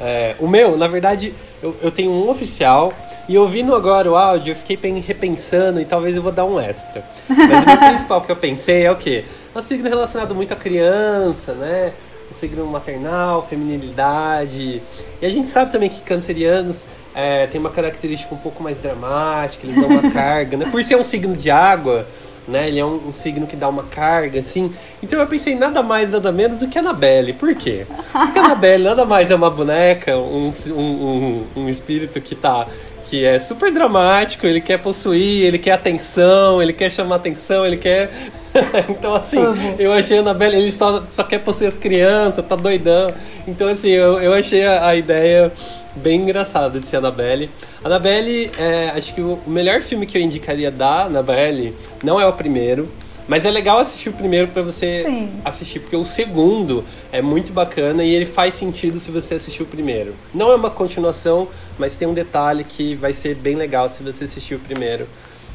É, 0.00 0.34
o 0.40 0.48
meu, 0.48 0.76
na 0.76 0.88
verdade, 0.88 1.32
eu, 1.62 1.76
eu 1.80 1.90
tenho 1.90 2.10
um 2.10 2.28
oficial 2.28 2.92
e 3.28 3.38
ouvindo 3.38 3.74
agora 3.74 4.10
o 4.10 4.16
áudio, 4.16 4.50
eu 4.50 4.56
fiquei 4.56 4.76
repensando 4.98 5.80
e 5.80 5.84
talvez 5.84 6.16
eu 6.16 6.22
vou 6.22 6.32
dar 6.32 6.44
um 6.44 6.58
extra. 6.58 7.04
Mas 7.28 7.62
o 7.62 7.66
meu 7.66 7.78
principal 7.88 8.20
que 8.20 8.32
eu 8.32 8.36
pensei 8.36 8.84
é 8.84 8.90
o 8.90 8.96
quê? 8.96 9.24
É 9.54 9.58
um 9.58 9.62
signo 9.62 9.88
relacionado 9.88 10.34
muito 10.34 10.52
à 10.52 10.56
criança, 10.56 11.52
né? 11.52 11.92
O 12.28 12.34
signo 12.34 12.66
maternal, 12.66 13.46
feminilidade. 13.46 14.82
E 15.20 15.26
a 15.26 15.30
gente 15.30 15.48
sabe 15.50 15.70
também 15.70 15.88
que 15.88 16.00
cancerianos 16.00 16.86
é, 17.14 17.46
tem 17.46 17.60
uma 17.60 17.70
característica 17.70 18.34
um 18.34 18.38
pouco 18.38 18.62
mais 18.62 18.80
dramática, 18.80 19.66
eles 19.66 19.76
dão 19.76 19.88
uma 19.88 20.08
carga, 20.12 20.56
né? 20.56 20.68
Por 20.70 20.82
ser 20.82 20.96
um 20.96 21.04
signo 21.04 21.36
de 21.36 21.50
água, 21.50 22.06
né? 22.46 22.68
Ele 22.68 22.78
é 22.78 22.84
um, 22.84 23.08
um, 23.08 23.14
signo 23.14 23.46
que 23.46 23.56
dá 23.56 23.68
uma 23.68 23.84
carga, 23.84 24.40
assim. 24.40 24.72
Então 25.02 25.20
eu 25.20 25.26
pensei 25.26 25.54
nada 25.54 25.82
mais, 25.82 26.10
nada 26.10 26.32
menos 26.32 26.58
do 26.58 26.68
que 26.68 26.78
Annabelle. 26.78 27.32
Por 27.32 27.54
quê? 27.54 27.86
Porque 28.10 28.38
Annabelle 28.38 28.84
nada 28.84 29.04
mais 29.04 29.30
é 29.30 29.34
uma 29.34 29.50
boneca, 29.50 30.16
um, 30.16 30.50
um, 30.70 31.44
um, 31.56 31.68
espírito 31.68 32.20
que 32.20 32.34
tá. 32.34 32.66
Que 33.08 33.24
é 33.26 33.38
super 33.38 33.70
dramático, 33.70 34.46
ele 34.46 34.60
quer 34.60 34.78
possuir, 34.78 35.44
ele 35.44 35.58
quer 35.58 35.72
atenção, 35.72 36.62
ele 36.62 36.72
quer 36.72 36.90
chamar 36.90 37.16
atenção, 37.16 37.66
ele 37.66 37.76
quer. 37.76 38.10
então, 38.88 39.14
assim, 39.14 39.38
eu 39.78 39.92
achei 39.92 40.18
a 40.18 40.20
Annabelle, 40.20 40.56
ele 40.56 40.72
só, 40.72 41.02
só 41.10 41.22
quer 41.22 41.38
possuir 41.38 41.68
as 41.68 41.76
crianças, 41.76 42.44
tá 42.44 42.56
doidão. 42.56 43.12
Então, 43.46 43.68
assim, 43.68 43.90
eu, 43.90 44.20
eu 44.20 44.32
achei 44.32 44.64
a, 44.64 44.88
a 44.88 44.96
ideia 44.96 45.52
bem 45.96 46.20
engraçado 46.20 46.80
de 46.80 46.86
ser 46.86 46.96
Annabelle. 46.96 47.50
Annabelle, 47.84 48.50
é, 48.58 48.92
acho 48.96 49.14
que 49.14 49.20
o 49.20 49.38
melhor 49.46 49.80
filme 49.80 50.06
que 50.06 50.16
eu 50.16 50.22
indicaria 50.22 50.70
da 50.70 51.04
Annabelle 51.04 51.74
não 52.02 52.20
é 52.20 52.26
o 52.26 52.32
primeiro, 52.32 52.88
mas 53.28 53.44
é 53.44 53.50
legal 53.50 53.78
assistir 53.78 54.08
o 54.08 54.12
primeiro 54.12 54.48
para 54.48 54.62
você 54.62 55.04
Sim. 55.04 55.30
assistir, 55.44 55.80
porque 55.80 55.96
o 55.96 56.04
segundo 56.04 56.84
é 57.12 57.22
muito 57.22 57.52
bacana 57.52 58.04
e 58.04 58.14
ele 58.14 58.26
faz 58.26 58.54
sentido 58.54 58.98
se 58.98 59.10
você 59.10 59.34
assistir 59.34 59.62
o 59.62 59.66
primeiro. 59.66 60.14
Não 60.34 60.50
é 60.50 60.54
uma 60.54 60.70
continuação, 60.70 61.48
mas 61.78 61.96
tem 61.96 62.08
um 62.08 62.14
detalhe 62.14 62.64
que 62.64 62.94
vai 62.94 63.12
ser 63.12 63.34
bem 63.34 63.54
legal 63.54 63.88
se 63.88 64.02
você 64.02 64.24
assistir 64.24 64.54
o 64.54 64.58
primeiro. 64.58 65.06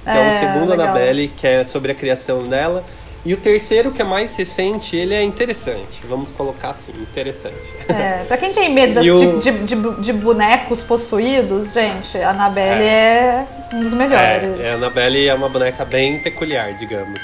Que 0.07 0.17
é, 0.17 0.25
é 0.25 0.29
o 0.29 0.33
segundo 0.33 0.69
legal. 0.69 0.87
Annabelle, 0.87 1.27
que 1.27 1.45
é 1.45 1.63
sobre 1.65 1.91
a 1.91 1.95
criação 1.95 2.43
dela. 2.43 2.83
E 3.25 3.33
o 3.33 3.37
terceiro, 3.37 3.91
que 3.91 4.01
é 4.01 4.05
mais 4.05 4.35
recente, 4.37 4.95
ele 4.95 5.13
é 5.13 5.21
interessante. 5.21 5.99
Vamos 6.07 6.31
colocar 6.31 6.69
assim, 6.69 6.93
interessante. 6.93 7.59
É, 7.89 8.23
pra 8.25 8.37
quem 8.37 8.53
tem 8.53 8.73
medo 8.73 9.01
de, 9.03 9.11
o... 9.11 9.37
de, 9.37 9.51
de, 9.51 10.01
de, 10.01 10.13
bonecos 10.13 10.81
possuídos, 10.81 11.73
gente, 11.73 12.17
a 12.19 12.29
Annabelle 12.29 12.83
é, 12.83 13.45
é 13.69 13.75
um 13.75 13.83
dos 13.83 13.91
melhores. 13.91 14.61
É, 14.61 14.71
a 14.71 14.75
Annabelle 14.75 15.27
é 15.27 15.33
uma 15.33 15.49
boneca 15.49 15.83
bem 15.83 16.19
peculiar, 16.19 16.73
digamos. 16.73 17.19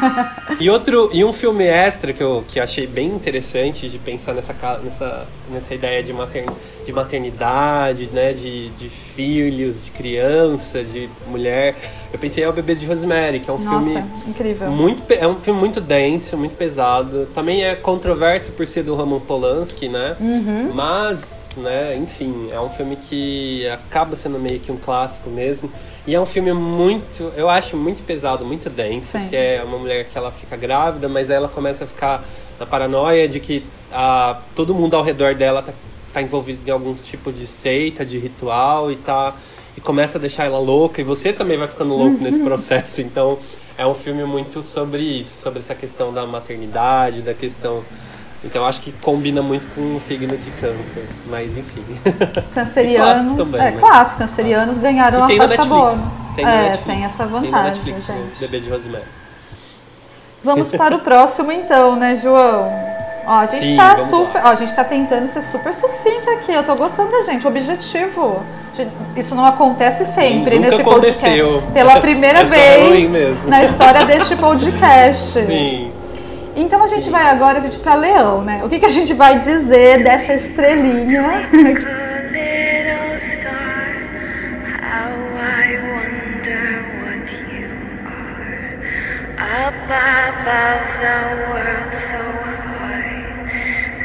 e 0.60 0.70
outro 0.70 1.10
e 1.12 1.24
um 1.24 1.32
filme 1.32 1.64
extra 1.64 2.12
que 2.12 2.22
eu 2.22 2.44
que 2.46 2.60
achei 2.60 2.86
bem 2.86 3.08
interessante 3.08 3.88
de 3.88 3.98
pensar 3.98 4.34
nessa 4.34 4.54
nessa, 4.82 5.26
nessa 5.50 5.74
ideia 5.74 6.02
de, 6.02 6.12
matern, 6.12 6.52
de 6.84 6.92
maternidade, 6.92 8.08
né, 8.12 8.32
de, 8.32 8.70
de 8.70 8.88
filhos, 8.88 9.84
de 9.84 9.90
criança, 9.90 10.82
de 10.82 11.08
mulher. 11.26 11.74
Eu 12.16 12.20
pensei 12.20 12.42
é 12.42 12.48
o 12.48 12.52
Bebê 12.52 12.74
de 12.74 12.86
Rosemary, 12.86 13.40
que 13.40 13.50
é 13.50 13.52
um 13.52 13.58
Nossa, 13.58 13.84
filme 13.84 14.04
incrível. 14.26 14.70
Muito 14.70 15.02
é 15.12 15.28
um 15.28 15.38
filme 15.38 15.60
muito 15.60 15.82
denso, 15.82 16.34
muito 16.38 16.56
pesado. 16.56 17.28
Também 17.34 17.62
é 17.62 17.74
controverso 17.74 18.52
por 18.52 18.66
ser 18.66 18.84
do 18.84 18.94
Roman 18.94 19.20
Polanski, 19.20 19.86
né? 19.86 20.16
Uhum. 20.18 20.72
Mas, 20.72 21.46
né, 21.58 21.94
enfim, 21.94 22.48
é 22.50 22.58
um 22.58 22.70
filme 22.70 22.96
que 22.96 23.68
acaba 23.68 24.16
sendo 24.16 24.38
meio 24.38 24.58
que 24.58 24.72
um 24.72 24.78
clássico 24.78 25.28
mesmo. 25.28 25.70
E 26.06 26.14
é 26.14 26.20
um 26.20 26.24
filme 26.24 26.54
muito, 26.54 27.30
eu 27.36 27.50
acho 27.50 27.76
muito 27.76 28.02
pesado, 28.02 28.46
muito 28.46 28.70
denso, 28.70 29.18
Sim. 29.18 29.28
que 29.28 29.36
é 29.36 29.62
uma 29.62 29.76
mulher 29.76 30.06
que 30.06 30.16
ela 30.16 30.30
fica 30.30 30.56
grávida, 30.56 31.10
mas 31.10 31.28
ela 31.28 31.48
começa 31.48 31.84
a 31.84 31.86
ficar 31.86 32.24
na 32.58 32.64
paranoia 32.64 33.28
de 33.28 33.40
que 33.40 33.62
a, 33.92 34.40
todo 34.54 34.74
mundo 34.74 34.96
ao 34.96 35.02
redor 35.02 35.34
dela 35.34 35.60
tá, 35.60 35.74
tá 36.14 36.22
envolvido 36.22 36.60
em 36.66 36.70
algum 36.70 36.94
tipo 36.94 37.30
de 37.30 37.46
seita, 37.46 38.06
de 38.06 38.16
ritual 38.16 38.90
e 38.90 38.96
tá 38.96 39.34
e 39.76 39.80
começa 39.80 40.18
a 40.18 40.20
deixar 40.20 40.44
ela 40.44 40.58
louca 40.58 41.00
e 41.00 41.04
você 41.04 41.32
também 41.32 41.58
vai 41.58 41.68
ficando 41.68 41.94
louco 41.94 42.22
nesse 42.22 42.40
processo. 42.40 43.00
Então, 43.02 43.38
é 43.76 43.86
um 43.86 43.94
filme 43.94 44.24
muito 44.24 44.62
sobre 44.62 45.02
isso, 45.02 45.40
sobre 45.42 45.60
essa 45.60 45.74
questão 45.74 46.12
da 46.12 46.26
maternidade, 46.26 47.22
da 47.22 47.34
questão 47.34 47.84
então 48.44 48.64
acho 48.64 48.80
que 48.80 48.92
combina 48.92 49.42
muito 49.42 49.66
com 49.74 49.96
o 49.96 50.00
signo 50.00 50.36
de 50.36 50.50
câncer, 50.52 51.04
mas 51.26 51.56
enfim. 51.56 51.82
Cancerianos. 52.54 53.36
também. 53.36 53.60
É, 53.60 53.70
né? 53.72 53.78
clássico, 53.78 54.18
cancerianos 54.18 54.78
ganharam 54.78 55.24
a 55.24 55.28
faixa 55.28 55.64
boa. 55.64 55.90
Tem 56.36 56.44
é, 56.44 56.62
Netflix. 56.62 56.84
tem 56.84 57.04
essa 57.04 57.26
vantagem. 57.26 57.82
Tem 57.82 57.94
Netflix, 57.94 58.06
gente. 58.06 58.38
Bebê 58.38 58.60
de 58.60 58.70
Rosemary. 58.70 59.04
Vamos 60.44 60.70
para 60.76 60.94
o 60.94 61.00
próximo 61.00 61.50
então, 61.50 61.96
né, 61.96 62.20
João? 62.22 62.95
Ó, 63.26 63.40
a 63.40 63.46
gente 63.46 63.66
Sim, 63.66 63.76
tá 63.76 63.98
super. 64.06 64.40
Ó, 64.44 64.48
a 64.48 64.54
gente 64.54 64.72
tá 64.74 64.84
tentando 64.84 65.26
ser 65.26 65.42
super 65.42 65.74
sucinto 65.74 66.30
aqui. 66.30 66.52
Eu 66.52 66.62
tô 66.62 66.76
gostando 66.76 67.10
da 67.10 67.22
gente. 67.22 67.46
Objetivo. 67.46 68.44
Isso 69.16 69.34
não 69.34 69.44
acontece 69.44 70.04
sempre 70.04 70.56
Sim, 70.56 70.60
nesse 70.60 70.80
aconteceu. 70.80 71.46
podcast. 71.46 71.72
Pela 71.72 71.98
primeira 72.00 72.44
vez 72.44 73.44
na 73.46 73.64
história 73.64 74.04
deste 74.04 74.36
podcast. 74.36 75.32
Sim. 75.44 75.92
Então 76.54 76.82
a 76.82 76.88
gente 76.88 77.10
vai 77.10 77.28
agora, 77.28 77.60
gente, 77.60 77.78
para 77.78 77.94
Leão, 77.94 78.42
né? 78.42 78.62
O 78.64 78.68
que, 78.68 78.78
que 78.78 78.86
a 78.86 78.90
gente 78.90 79.12
vai 79.12 79.38
dizer 79.38 80.02
dessa 80.02 80.32
estrelinha? 80.32 81.48
above 90.46 90.86
the 91.02 91.18
world 91.50 91.94
so 91.94 92.18
high, 92.18 92.76
like 92.76 92.76
a 92.76 92.84
diamond 93.16 93.50
in 93.50 93.72
the 93.72 93.94
sky. 93.94 93.95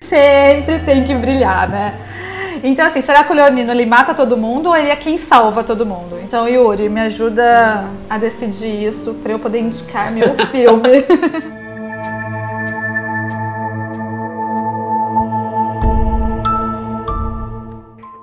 Sempre 0.00 0.80
tem 0.80 1.04
que 1.04 1.14
brilhar, 1.14 1.68
né? 1.68 1.94
Então, 2.62 2.86
assim, 2.86 3.00
será 3.00 3.22
que 3.24 3.32
o 3.32 3.34
Leonino 3.34 3.70
ele 3.70 3.86
mata 3.86 4.14
todo 4.14 4.36
mundo 4.36 4.70
ou 4.70 4.76
ele 4.76 4.88
é 4.88 4.96
quem 4.96 5.18
salva 5.18 5.62
todo 5.62 5.86
mundo? 5.86 6.18
Então, 6.22 6.48
Yuri, 6.48 6.88
me 6.88 7.00
ajuda 7.00 7.84
a 8.08 8.18
decidir 8.18 8.88
isso 8.88 9.14
para 9.22 9.32
eu 9.32 9.38
poder 9.38 9.60
indicar 9.60 10.10
meu 10.10 10.34
filme. 10.50 11.04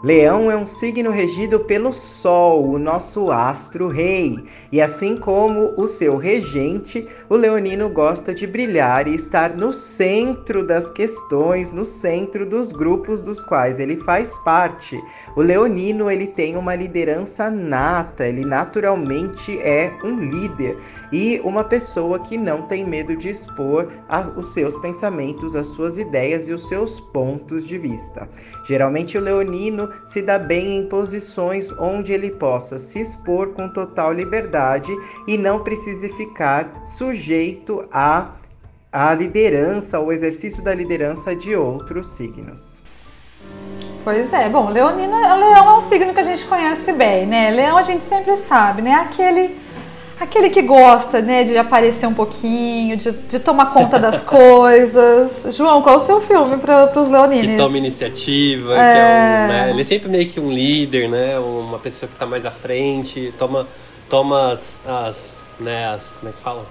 Leão 0.03 0.49
é 0.49 0.57
um 0.57 0.65
signo 0.65 1.11
regido 1.11 1.59
pelo 1.59 1.93
Sol, 1.93 2.71
o 2.71 2.79
nosso 2.79 3.31
astro 3.31 3.87
rei, 3.87 4.43
e 4.71 4.81
assim 4.81 5.15
como 5.15 5.75
o 5.77 5.85
seu 5.85 6.17
regente, 6.17 7.07
o 7.29 7.35
leonino 7.35 7.87
gosta 7.87 8.33
de 8.33 8.47
brilhar 8.47 9.07
e 9.07 9.13
estar 9.13 9.55
no 9.55 9.71
centro 9.71 10.65
das 10.65 10.89
questões, 10.89 11.71
no 11.71 11.85
centro 11.85 12.47
dos 12.47 12.71
grupos 12.71 13.21
dos 13.21 13.43
quais 13.43 13.79
ele 13.79 13.95
faz 13.95 14.39
parte. 14.39 14.99
O 15.35 15.41
leonino 15.43 16.09
ele 16.09 16.25
tem 16.25 16.57
uma 16.57 16.73
liderança 16.73 17.51
nata, 17.51 18.25
ele 18.25 18.43
naturalmente 18.43 19.59
é 19.59 19.93
um 20.03 20.19
líder 20.19 20.77
e 21.11 21.39
uma 21.43 21.63
pessoa 21.63 22.17
que 22.17 22.37
não 22.37 22.63
tem 22.63 22.85
medo 22.85 23.15
de 23.15 23.29
expor 23.29 23.91
a, 24.09 24.21
os 24.35 24.53
seus 24.53 24.75
pensamentos, 24.77 25.55
as 25.55 25.67
suas 25.67 25.99
ideias 25.99 26.47
e 26.47 26.53
os 26.53 26.67
seus 26.67 26.99
pontos 26.99 27.67
de 27.67 27.77
vista. 27.77 28.27
Geralmente 28.65 29.15
o 29.15 29.21
leonino 29.21 29.90
se 30.06 30.21
dá 30.21 30.38
bem 30.38 30.77
em 30.77 30.88
posições 30.88 31.71
onde 31.80 32.12
ele 32.13 32.32
possa 32.32 32.77
se 32.77 32.99
expor 32.99 33.49
com 33.49 33.69
total 33.69 34.13
liberdade 34.13 34.91
e 35.27 35.38
não 35.38 35.63
precise 35.63 36.10
ficar 36.10 36.71
sujeito 36.86 37.86
à, 37.91 38.32
à 38.91 39.13
liderança, 39.13 39.97
ao 39.97 40.12
exercício 40.12 40.63
da 40.63 40.73
liderança 40.73 41.36
de 41.36 41.56
outros 41.56 42.08
signos. 42.08 42.82
Pois 44.04 44.34
é, 44.34 44.49
bom, 44.49 44.69
leonino, 44.69 45.13
leão 45.13 45.69
é 45.69 45.73
um 45.73 45.82
signo 45.82 46.13
que 46.13 46.19
a 46.19 46.23
gente 46.23 46.43
conhece 46.45 46.91
bem, 46.91 47.27
né? 47.27 47.51
Leão 47.51 47.77
a 47.77 47.84
gente 47.84 48.04
sempre 48.04 48.36
sabe, 48.38 48.82
né? 48.82 48.95
Aquele 48.95 49.56
aquele 50.21 50.51
que 50.51 50.62
gosta, 50.62 51.19
né, 51.19 51.43
de 51.43 51.57
aparecer 51.57 52.05
um 52.05 52.13
pouquinho, 52.13 52.95
de, 52.95 53.12
de 53.12 53.39
tomar 53.39 53.73
conta 53.73 53.99
das 53.99 54.21
coisas. 54.23 55.31
João, 55.55 55.81
qual 55.81 55.95
é 55.95 55.97
o 55.97 56.05
seu 56.05 56.21
filme 56.21 56.57
para 56.57 56.91
os 56.95 57.07
leoninos? 57.07 57.47
Que 57.47 57.57
toma 57.57 57.77
iniciativa, 57.77 58.73
é... 58.73 58.75
que 58.75 58.81
é 58.81 59.03
um, 59.03 59.47
né, 59.47 59.69
ele 59.71 59.81
é 59.81 59.84
sempre 59.84 60.10
meio 60.10 60.29
que 60.29 60.39
um 60.39 60.51
líder, 60.51 61.10
né, 61.10 61.39
uma 61.39 61.79
pessoa 61.79 62.07
que 62.07 62.15
está 62.15 62.25
mais 62.25 62.45
à 62.45 62.51
frente, 62.51 63.34
toma, 63.38 63.67
toma 64.07 64.51
as, 64.51 64.84
as, 64.88 65.43
né, 65.60 65.88
as, 65.88 66.12
como 66.12 66.29
é 66.29 66.34
que 66.34 66.39
fala? 66.39 66.65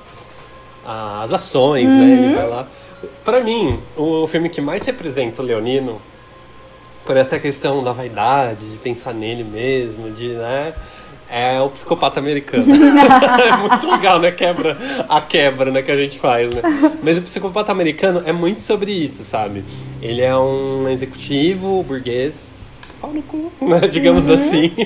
As 1.23 1.33
ações, 1.33 1.89
uhum. 1.89 1.99
né, 1.99 2.13
ele 2.13 2.27
uhum. 2.29 2.35
vai 2.37 2.49
lá. 2.49 2.67
Para 3.25 3.41
mim, 3.41 3.81
o 3.97 4.27
filme 4.29 4.49
que 4.49 4.61
mais 4.61 4.85
representa 4.85 5.43
o 5.43 5.45
leonino 5.45 6.01
por 7.05 7.17
essa 7.17 7.39
questão 7.39 7.83
da 7.83 7.93
vaidade, 7.93 8.65
de 8.65 8.77
pensar 8.77 9.13
nele 9.13 9.43
mesmo, 9.43 10.11
de, 10.11 10.29
né, 10.29 10.73
é 11.31 11.61
o 11.61 11.71
psicopata 11.71 12.19
americano. 12.19 12.65
é 12.75 13.57
muito 13.57 13.89
legal, 13.89 14.19
né? 14.19 14.33
Quebra 14.33 14.77
a 15.09 15.21
quebra 15.21 15.71
né, 15.71 15.83
que 15.83 15.91
a 15.91 15.97
gente 15.97 16.19
faz, 16.19 16.53
né? 16.53 16.63
Mas 17.03 17.19
o 17.19 17.23
psicopata 17.23 17.71
americano 17.71 18.23
é 18.27 18.33
muito 18.33 18.61
sobre 18.61 18.91
isso, 18.93 19.23
sabe? 19.23 19.65
Ele 20.03 20.21
é 20.23 20.37
um 20.37 20.89
executivo 20.89 21.83
burguês, 21.85 22.51
pau 23.01 23.13
no 23.13 23.23
cu, 23.23 23.53
né? 23.63 23.81
digamos 23.89 24.27
uhum. 24.29 24.35
assim. 24.35 24.73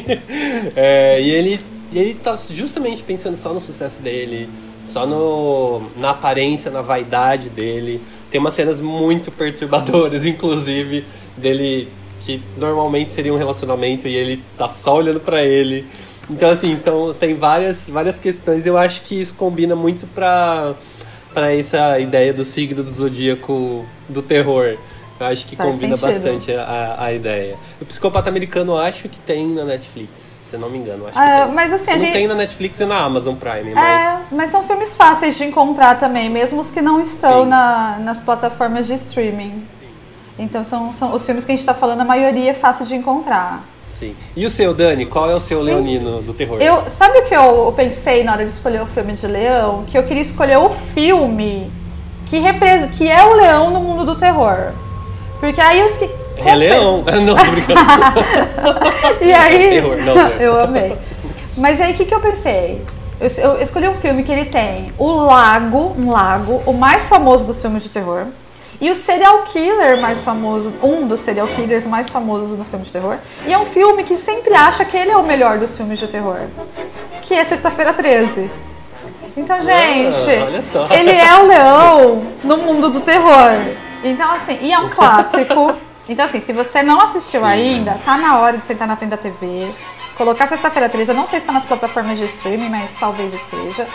É, 0.77 1.21
e 1.21 1.31
ele, 1.31 1.61
ele 1.93 2.15
tá 2.15 2.35
justamente 2.37 3.03
pensando 3.03 3.37
só 3.37 3.53
no 3.53 3.61
sucesso 3.61 4.03
dele, 4.03 4.49
só 4.85 5.07
no, 5.07 5.83
na 5.97 6.11
aparência, 6.11 6.71
na 6.71 6.83
vaidade 6.83 7.49
dele. 7.49 8.01
Tem 8.31 8.41
umas 8.41 8.55
cenas 8.55 8.81
muito 8.81 9.31
perturbadoras, 9.31 10.27
inclusive, 10.27 11.05
dele 11.37 11.89
que 12.25 12.41
normalmente 12.57 13.13
seria 13.13 13.33
um 13.33 13.37
relacionamento 13.37 14.09
e 14.09 14.17
ele 14.17 14.43
tá 14.57 14.69
só 14.69 14.97
olhando 14.97 15.21
para 15.21 15.45
ele. 15.45 15.87
Então, 16.31 16.51
assim, 16.51 16.73
então 16.73 17.13
tem 17.13 17.35
várias, 17.35 17.89
várias 17.89 18.19
questões. 18.19 18.67
Eu 18.67 18.79
acho 18.79 19.03
que 19.03 19.21
isso 19.21 19.35
combina 19.35 19.77
muito 19.77 20.07
pra, 20.07 20.75
pra 21.33 21.55
essa 21.55 21.99
ideia 21.99 22.33
do 22.33 22.45
signo 22.45 22.83
do 22.83 22.93
zodíaco 22.93 23.85
do 24.09 24.23
terror. 24.23 24.77
Eu 25.21 25.27
acho 25.27 25.47
que 25.47 25.55
Faz 25.55 25.71
combina 25.71 25.97
sentido. 25.97 26.15
bastante 26.15 26.53
a, 26.53 26.97
a 26.99 27.13
ideia. 27.13 27.57
O 27.81 27.85
Psicopata 27.85 28.29
Americano 28.29 28.77
acho 28.77 29.09
que 29.09 29.19
tem 29.21 29.47
na 29.49 29.65
Netflix, 29.65 30.11
se 30.45 30.57
não 30.57 30.69
me 30.69 30.79
engano. 30.79 31.07
Acho 31.07 31.19
é, 31.19 31.47
mas 31.47 31.73
assim, 31.73 31.91
a 31.93 31.99
gente... 31.99 32.13
tem 32.13 32.27
na 32.27 32.35
Netflix 32.35 32.81
e 32.81 32.85
na 32.85 32.99
Amazon 32.99 33.35
Prime. 33.37 33.71
É, 33.71 33.75
mas... 33.75 34.05
É, 34.05 34.21
mas 34.33 34.51
são 34.51 34.65
filmes 34.65 34.97
fáceis 34.97 35.37
de 35.37 35.45
encontrar 35.45 36.01
também, 36.01 36.29
mesmo 36.29 36.61
os 36.61 36.71
que 36.71 36.83
não 36.83 37.01
estão 37.01 37.45
na, 37.47 37.99
nas 38.01 38.19
plataformas 38.19 38.87
de 38.87 38.95
streaming. 38.95 39.65
Então 40.37 40.65
são, 40.65 40.93
são 40.93 41.15
os 41.15 41.25
filmes 41.25 41.45
que 41.45 41.53
a 41.53 41.55
gente 41.55 41.63
está 41.63 41.75
falando, 41.75 42.01
a 42.01 42.05
maioria 42.05 42.51
é 42.51 42.55
fácil 42.55 42.85
de 42.85 42.95
encontrar. 42.95 43.63
Sim. 43.99 44.15
E 44.37 44.45
o 44.45 44.51
seu, 44.51 44.75
Dani? 44.75 45.07
Qual 45.07 45.31
é 45.31 45.35
o 45.35 45.41
seu 45.41 45.61
leonino 45.61 46.21
do 46.23 46.35
terror? 46.35 46.61
Eu, 46.61 46.91
sabe 46.91 47.19
o 47.19 47.25
que 47.25 47.35
eu 47.35 47.73
pensei 47.77 48.25
na 48.25 48.33
hora 48.33 48.45
de 48.45 48.51
escolher 48.51 48.83
o 48.83 48.87
filme 48.87 49.13
de 49.13 49.27
leão? 49.27 49.85
Que 49.87 49.97
eu 49.97 50.03
queria 50.03 50.23
escolher 50.23 50.59
o 50.59 50.71
filme 50.71 51.71
que, 52.27 52.39
represa, 52.39 52.89
que 52.89 53.09
é 53.09 53.25
o 53.25 53.35
leão 53.35 53.71
no 53.71 53.81
mundo 53.81 54.05
do 54.05 54.17
terror. 54.17 54.73
Porque 55.39 55.61
aí 55.61 55.83
os 55.85 55.95
que. 55.97 56.11
É 56.37 56.55
leão? 56.55 57.05
Não, 57.25 57.37
tô 57.37 57.51
brincando. 57.51 57.81
e 59.23 59.33
aí. 59.33 59.71
Terror. 59.71 59.97
Não, 59.99 60.17
eu 60.41 60.61
amei. 60.61 60.97
Mas 61.57 61.81
aí 61.81 61.93
o 61.93 61.97
que, 61.97 62.05
que 62.05 62.15
eu 62.15 62.21
pensei? 62.21 62.83
Eu, 63.21 63.29
eu 63.29 63.63
escolhi 63.63 63.89
um 63.89 63.95
filme 63.95 64.25
que 64.25 64.33
ele 64.33 64.47
tem 64.47 64.93
o 64.99 65.09
lago, 65.09 65.95
um 65.97 66.11
lago, 66.11 66.63
o 66.67 66.73
mais 66.73 67.09
famoso 67.09 67.45
dos 67.45 67.61
filmes 67.61 67.83
de 67.83 67.91
terror 67.91 68.27
e 68.81 68.91
o 68.91 68.95
serial 68.95 69.43
killer 69.43 70.01
mais 70.01 70.25
famoso, 70.25 70.73
um 70.83 71.07
dos 71.07 71.21
serial 71.21 71.47
killers 71.49 71.87
mais 71.87 72.11
famosos 72.11 72.59
no 72.59 72.65
filme 72.65 72.85
de 72.85 72.93
terror. 72.93 73.17
E 73.47 73.53
é 73.53 73.59
um 73.59 73.65
filme 73.65 74.05
que 74.05 74.17
sempre 74.17 74.55
acha 74.55 74.85
que 74.85 74.97
ele 74.97 75.11
é 75.11 75.17
o 75.17 75.23
melhor 75.23 75.59
dos 75.59 75.77
filmes 75.77 75.99
de 75.99 76.09
terror. 76.09 76.41
Que 77.23 77.35
é 77.35 77.45
Sexta-feira 77.45 77.93
13. 77.93 78.51
Então, 79.37 79.61
gente, 79.61 80.31
ah, 80.31 80.95
ele 80.95 81.11
é 81.11 81.35
o 81.41 81.47
leão 81.47 82.23
no 82.45 82.59
mundo 82.59 82.89
do 82.89 83.01
terror. 83.01 83.51
Então, 84.05 84.31
assim, 84.31 84.59
e 84.63 84.73
é 84.73 84.79
um 84.79 84.89
clássico. 84.91 85.75
Então, 86.09 86.27
assim, 86.27 86.39
se 86.39 86.53
você 86.53 86.83
não 86.83 87.01
assistiu 87.01 87.45
ainda, 87.45 87.99
tá 88.05 88.17
na 88.17 88.39
hora 88.39 88.59
de 88.59 88.67
sentar 88.67 88.87
na 88.87 88.97
frente 88.97 89.11
da 89.11 89.17
TV, 89.17 89.69
colocar 90.17 90.47
Sexta-feira 90.47 90.89
13, 90.89 91.11
eu 91.11 91.17
não 91.17 91.27
sei 91.27 91.39
se 91.41 91.45
está 91.45 91.53
nas 91.53 91.65
plataformas 91.65 92.19
de 92.19 92.25
streaming, 92.25 92.69
mas 92.69 92.91
talvez 92.99 93.33
esteja, 93.35 93.87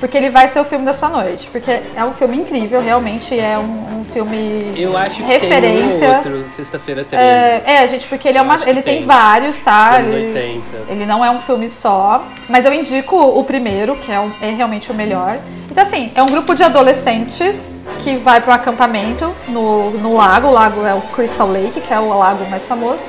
porque 0.00 0.16
ele 0.16 0.30
vai 0.30 0.48
ser 0.48 0.60
o 0.60 0.64
filme 0.64 0.84
da 0.84 0.92
sua 0.92 1.08
noite, 1.08 1.48
porque 1.50 1.70
é 1.70 2.04
um 2.04 2.12
filme 2.12 2.36
incrível, 2.36 2.80
realmente 2.80 3.38
é 3.38 3.58
um, 3.58 4.00
um 4.00 4.04
filme 4.04 4.72
eu 4.76 4.96
acho 4.96 5.16
que 5.16 5.22
referência. 5.22 6.20
Tem 6.22 6.32
um 6.32 6.36
outro, 6.36 6.50
Sexta-feira 6.56 7.04
13. 7.04 7.22
É, 7.22 7.62
é, 7.66 7.88
gente, 7.88 8.06
porque 8.06 8.28
ele 8.28 8.38
é 8.38 8.42
uma, 8.42 8.56
ele 8.66 8.82
tem, 8.82 8.98
tem 8.98 9.06
vários, 9.06 9.58
tá? 9.60 10.00
Ele, 10.00 10.26
80. 10.26 10.92
ele 10.92 11.06
não 11.06 11.24
é 11.24 11.30
um 11.30 11.40
filme 11.40 11.68
só, 11.68 12.24
mas 12.48 12.64
eu 12.64 12.72
indico 12.72 13.16
o 13.16 13.44
primeiro, 13.44 13.96
que 13.96 14.10
é, 14.10 14.20
um, 14.20 14.32
é 14.40 14.50
realmente 14.50 14.90
o 14.90 14.94
melhor. 14.94 15.38
Então 15.70 15.82
assim, 15.82 16.10
é 16.14 16.22
um 16.22 16.26
grupo 16.26 16.54
de 16.54 16.62
adolescentes 16.62 17.74
que 18.02 18.16
vai 18.16 18.40
para 18.40 18.52
um 18.52 18.54
acampamento 18.54 19.34
no, 19.48 19.90
no 19.90 20.14
lago, 20.14 20.48
o 20.48 20.52
lago 20.52 20.84
é 20.84 20.94
o 20.94 21.00
Crystal 21.00 21.48
Lake, 21.48 21.80
que 21.80 21.92
é 21.92 21.98
o 21.98 22.16
lago 22.16 22.48
mais 22.48 22.66
famoso. 22.66 23.02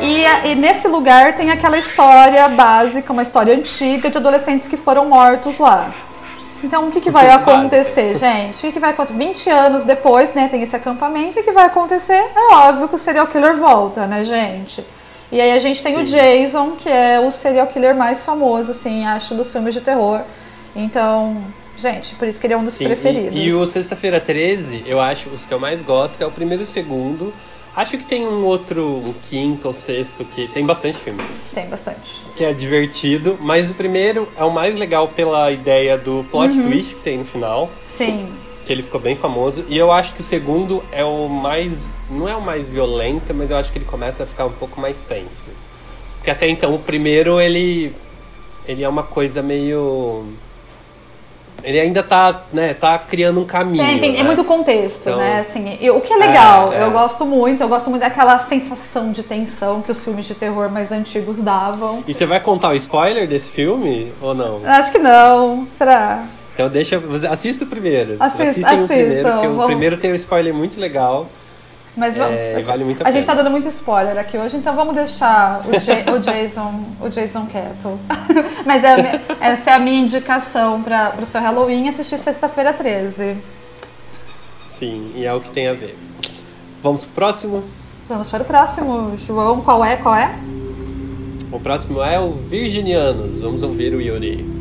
E, 0.00 0.50
e, 0.50 0.54
nesse 0.54 0.86
lugar 0.86 1.34
tem 1.36 1.50
aquela 1.50 1.78
história 1.78 2.48
básica, 2.48 3.12
uma 3.12 3.22
história 3.22 3.54
antiga 3.54 4.10
de 4.10 4.18
adolescentes 4.18 4.68
que 4.68 4.76
foram 4.76 5.06
mortos 5.06 5.58
lá. 5.58 5.92
Então, 6.62 6.88
o 6.88 6.90
que, 6.90 7.00
que 7.00 7.10
vai 7.10 7.30
acontecer, 7.30 8.16
gente? 8.16 8.56
O 8.56 8.60
que, 8.60 8.72
que 8.72 8.80
vai 8.80 8.90
acontecer? 8.90 9.18
20 9.18 9.50
anos 9.50 9.84
depois, 9.84 10.34
né, 10.34 10.48
tem 10.50 10.62
esse 10.62 10.74
acampamento, 10.74 11.38
e 11.38 11.40
o 11.40 11.44
que 11.44 11.52
vai 11.52 11.66
acontecer? 11.66 12.14
É 12.34 12.54
óbvio 12.54 12.88
que 12.88 12.96
o 12.96 12.98
serial 12.98 13.26
killer 13.28 13.56
volta, 13.56 14.06
né, 14.06 14.24
gente? 14.24 14.84
E 15.30 15.40
aí 15.40 15.52
a 15.52 15.58
gente 15.58 15.82
tem 15.82 15.94
Sim. 15.94 16.02
o 16.02 16.04
Jason, 16.04 16.72
que 16.72 16.88
é 16.88 17.20
o 17.20 17.30
serial 17.30 17.66
killer 17.66 17.94
mais 17.94 18.24
famoso, 18.24 18.72
assim, 18.72 19.06
acho, 19.06 19.34
dos 19.34 19.52
filmes 19.52 19.74
de 19.74 19.80
terror. 19.80 20.20
Então, 20.74 21.36
gente, 21.76 22.14
por 22.14 22.26
isso 22.26 22.40
que 22.40 22.46
ele 22.46 22.54
é 22.54 22.56
um 22.56 22.64
dos 22.64 22.74
Sim, 22.74 22.86
preferidos. 22.86 23.34
E, 23.34 23.46
e 23.46 23.54
o 23.54 23.66
Sexta-feira 23.66 24.20
13, 24.20 24.84
eu 24.86 25.00
acho, 25.00 25.28
os 25.28 25.44
que 25.44 25.52
eu 25.52 25.60
mais 25.60 25.82
gosto 25.82 26.22
é 26.22 26.26
o 26.26 26.30
primeiro 26.30 26.62
e 26.62 26.64
o 26.64 26.66
segundo. 26.66 27.32
Acho 27.78 27.96
que 27.96 28.04
tem 28.04 28.26
um 28.26 28.44
outro, 28.44 28.84
um 28.84 29.14
quinto 29.30 29.68
ou 29.68 29.72
sexto, 29.72 30.24
que 30.24 30.48
tem 30.48 30.66
bastante 30.66 30.98
filme. 30.98 31.22
Tem 31.54 31.68
bastante. 31.68 32.24
Que 32.34 32.42
é 32.42 32.52
divertido, 32.52 33.38
mas 33.40 33.70
o 33.70 33.74
primeiro 33.74 34.28
é 34.36 34.42
o 34.42 34.50
mais 34.50 34.74
legal 34.74 35.06
pela 35.06 35.52
ideia 35.52 35.96
do 35.96 36.26
plot 36.28 36.52
uhum. 36.54 36.68
twist 36.68 36.96
que 36.96 37.00
tem 37.02 37.18
no 37.18 37.24
final. 37.24 37.70
Sim. 37.96 38.32
Que 38.66 38.72
ele 38.72 38.82
ficou 38.82 39.00
bem 39.00 39.14
famoso. 39.14 39.64
E 39.68 39.78
eu 39.78 39.92
acho 39.92 40.12
que 40.14 40.22
o 40.22 40.24
segundo 40.24 40.82
é 40.90 41.04
o 41.04 41.28
mais. 41.28 41.78
Não 42.10 42.28
é 42.28 42.34
o 42.34 42.40
mais 42.40 42.68
violento, 42.68 43.32
mas 43.32 43.48
eu 43.48 43.56
acho 43.56 43.70
que 43.70 43.78
ele 43.78 43.84
começa 43.84 44.24
a 44.24 44.26
ficar 44.26 44.46
um 44.46 44.52
pouco 44.54 44.80
mais 44.80 44.98
tenso. 45.02 45.46
Porque 46.16 46.32
até 46.32 46.48
então 46.48 46.74
o 46.74 46.80
primeiro 46.80 47.40
ele. 47.40 47.94
Ele 48.66 48.82
é 48.82 48.88
uma 48.88 49.04
coisa 49.04 49.40
meio 49.40 50.26
ele 51.62 51.78
ainda 51.78 52.02
tá, 52.02 52.42
né, 52.52 52.74
tá 52.74 52.98
criando 52.98 53.40
um 53.40 53.44
caminho. 53.44 53.84
Tem, 53.84 53.98
tem, 53.98 54.10
é 54.10 54.12
né? 54.14 54.20
é 54.20 54.22
muito 54.22 54.44
contexto, 54.44 55.08
então, 55.08 55.18
né? 55.18 55.40
Assim, 55.40 55.76
eu, 55.80 55.96
o 55.96 56.00
que 56.00 56.12
é 56.12 56.16
legal, 56.16 56.72
é, 56.72 56.78
é. 56.78 56.82
eu 56.84 56.90
gosto 56.90 57.26
muito, 57.26 57.62
eu 57.62 57.68
gosto 57.68 57.90
muito 57.90 58.02
daquela 58.02 58.38
sensação 58.38 59.12
de 59.12 59.22
tensão 59.22 59.82
que 59.82 59.90
os 59.90 60.02
filmes 60.02 60.24
de 60.26 60.34
terror 60.34 60.70
mais 60.70 60.92
antigos 60.92 61.38
davam. 61.38 62.02
E 62.06 62.14
você 62.14 62.26
vai 62.26 62.40
contar 62.40 62.70
o 62.70 62.74
spoiler 62.74 63.26
desse 63.26 63.50
filme 63.50 64.12
ou 64.20 64.34
não? 64.34 64.60
Acho 64.64 64.92
que 64.92 64.98
não. 64.98 65.66
Será? 65.76 66.24
Então 66.54 66.68
deixa. 66.68 67.00
Assista 67.30 67.64
o 67.64 67.68
primeiro. 67.68 68.16
Assista, 68.18 68.50
Assistem 68.50 68.82
o 68.82 68.86
primeiro, 68.86 69.30
porque 69.30 69.46
vamos... 69.46 69.64
o 69.64 69.66
primeiro 69.66 69.96
tem 69.96 70.12
um 70.12 70.16
spoiler 70.16 70.52
muito 70.52 70.80
legal. 70.80 71.28
Mas 71.98 72.16
vamos, 72.16 72.38
é, 72.38 72.62
vale 72.62 72.84
muito 72.84 73.02
a, 73.02 73.08
a 73.08 73.10
gente 73.10 73.26
tá 73.26 73.34
dando 73.34 73.50
muito 73.50 73.66
spoiler 73.68 74.16
aqui 74.16 74.38
hoje, 74.38 74.56
então 74.56 74.76
vamos 74.76 74.94
deixar 74.94 75.62
o, 75.66 76.12
o 76.14 76.20
Jason, 76.20 76.84
o 77.00 77.08
Jason 77.08 77.46
quieto. 77.46 77.98
Mas 78.64 78.84
é, 78.84 79.20
essa 79.40 79.70
é 79.70 79.74
a 79.74 79.78
minha 79.80 80.00
indicação 80.00 80.80
para 80.80 81.16
o 81.20 81.26
seu 81.26 81.40
Halloween 81.40 81.88
assistir 81.88 82.18
sexta-feira 82.18 82.72
13. 82.72 83.36
Sim, 84.68 85.10
e 85.16 85.24
é 85.24 85.34
o 85.34 85.40
que 85.40 85.50
tem 85.50 85.66
a 85.66 85.74
ver. 85.74 85.98
Vamos 86.80 87.04
pro 87.04 87.14
próximo? 87.14 87.64
Vamos 88.06 88.28
para 88.28 88.44
o 88.44 88.46
próximo. 88.46 89.16
João, 89.16 89.60
qual 89.60 89.84
é? 89.84 89.96
Qual 89.96 90.14
é? 90.14 90.38
O 91.50 91.58
próximo 91.58 92.00
é 92.00 92.20
o 92.20 92.30
Virginianos. 92.30 93.40
Vamos 93.40 93.64
ouvir 93.64 93.92
o 93.92 94.00
Yuri. 94.00 94.57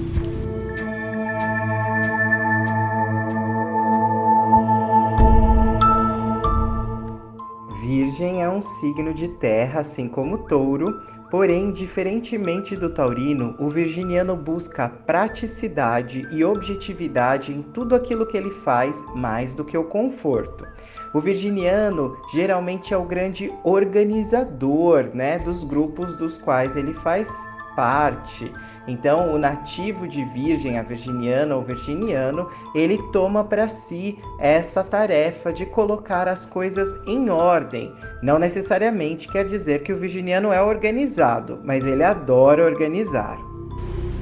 Virgem 8.18 8.42
é 8.42 8.50
um 8.50 8.64
signo 8.64 9.14
de 9.14 9.28
terra, 9.28 9.82
assim 9.82 10.08
como 10.08 10.40
touro, 10.40 11.04
porém, 11.30 11.72
diferentemente 11.72 12.76
do 12.76 12.90
taurino, 12.90 13.56
o 13.60 13.70
virginiano 13.70 14.36
busca 14.36 14.90
praticidade 14.90 16.28
e 16.32 16.44
objetividade 16.44 17.54
em 17.54 17.62
tudo 17.62 17.94
aquilo 17.94 18.26
que 18.26 18.36
ele 18.36 18.50
faz, 18.50 19.06
mais 19.14 19.54
do 19.54 19.64
que 19.64 19.78
o 19.78 19.84
conforto. 19.84 20.66
O 21.14 21.20
virginiano 21.20 22.18
geralmente 22.34 22.92
é 22.92 22.98
o 22.98 23.06
grande 23.06 23.54
organizador 23.64 25.12
né, 25.14 25.38
dos 25.38 25.64
grupos 25.64 26.18
dos 26.18 26.40
quais 26.40 26.76
ele 26.76 26.96
faz 26.96 27.30
parte. 27.76 28.52
Então, 28.88 29.34
o 29.34 29.38
nativo 29.38 30.08
de 30.08 30.24
Virgem, 30.24 30.80
a 30.80 30.82
virginiana 30.82 31.56
ou 31.56 31.62
virginiano, 31.62 32.48
ele 32.74 32.98
toma 33.12 33.44
para 33.44 33.68
si 33.68 34.18
essa 34.40 34.82
tarefa 34.84 35.52
de 35.52 35.66
colocar 35.66 36.28
as 36.28 36.46
coisas 36.46 36.96
em 37.06 37.30
ordem. 37.30 37.94
Não 38.24 38.40
necessariamente 38.40 39.28
quer 39.28 39.44
dizer 39.46 39.84
que 39.84 39.92
o 39.92 39.98
virginiano 39.98 40.54
é 40.54 40.62
organizado, 40.62 41.60
mas 41.64 41.86
ele 41.86 42.04
adora 42.04 42.64
organizar. 42.64 43.38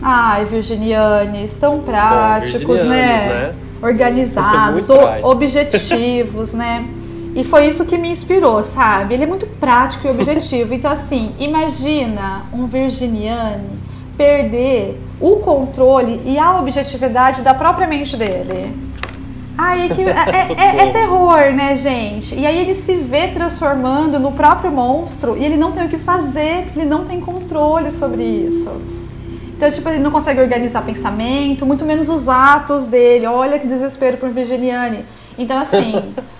Ai, 0.02 0.46
virginianes, 0.46 1.54
tão 1.54 1.82
práticos, 1.82 2.80
virginianos, 2.80 2.90
né? 2.90 3.28
né? 3.28 3.56
Organizados, 3.82 4.88
prático. 4.88 5.30
objetivos, 5.30 6.54
né? 6.54 6.86
E 7.36 7.44
foi 7.44 7.68
isso 7.68 7.86
que 7.86 7.98
me 7.98 8.10
inspirou, 8.10 8.64
sabe? 8.64 9.14
Ele 9.14 9.24
é 9.24 9.28
muito 9.28 9.46
prático 9.60 10.08
e 10.08 10.10
objetivo. 10.10 10.74
Então, 10.74 10.90
assim, 10.90 11.36
imagina 11.38 12.46
um 12.54 12.66
virginiane 12.66 13.85
perder 14.18 15.00
o 15.20 15.38
controle 15.38 16.22
e 16.26 16.38
a 16.38 16.60
objetividade 16.60 17.42
da 17.42 17.54
própria 17.54 17.88
mente 17.88 18.16
dele. 18.18 18.74
Ai, 19.58 19.86
é, 19.86 19.90
que, 19.96 20.02
é- 20.02 20.06
é- 20.12 20.14
é- 20.14 20.40
é 20.40 20.44
Socorro. 20.48 20.92
terror, 20.92 21.54
né, 21.54 21.76
gente? 21.76 22.36
E 22.36 22.46
aí 22.46 22.58
ele 22.58 22.74
se 22.76 22.96
vê 22.98 23.30
transformando 23.30 24.20
no 24.20 24.32
próprio 24.34 24.72
monstro 24.72 25.38
e 25.38 25.46
ele 25.46 25.56
não 25.56 25.72
tem 25.72 25.86
o 25.86 25.90
que 25.90 25.98
fazer, 25.98 26.68
ele 26.76 26.86
não 26.86 27.06
tem 27.06 27.22
controle 27.22 27.90
sobre 27.92 28.24
isso. 28.24 28.70
Então, 29.56 29.72
tipo, 29.72 29.88
ele 29.88 30.00
não 30.00 30.12
consegue 30.12 30.42
organizar 30.42 30.82
pensamento, 30.84 31.66
muito 31.66 31.86
menos 31.86 32.10
os 32.10 32.28
atos 32.28 32.84
dele. 32.84 33.26
Olha 33.26 33.58
que 33.58 33.66
desespero 33.66 34.18
para 34.18 34.28
um 34.28 34.34
virginiane. 34.34 35.06
Então, 35.38 35.58
assim, 35.58 36.14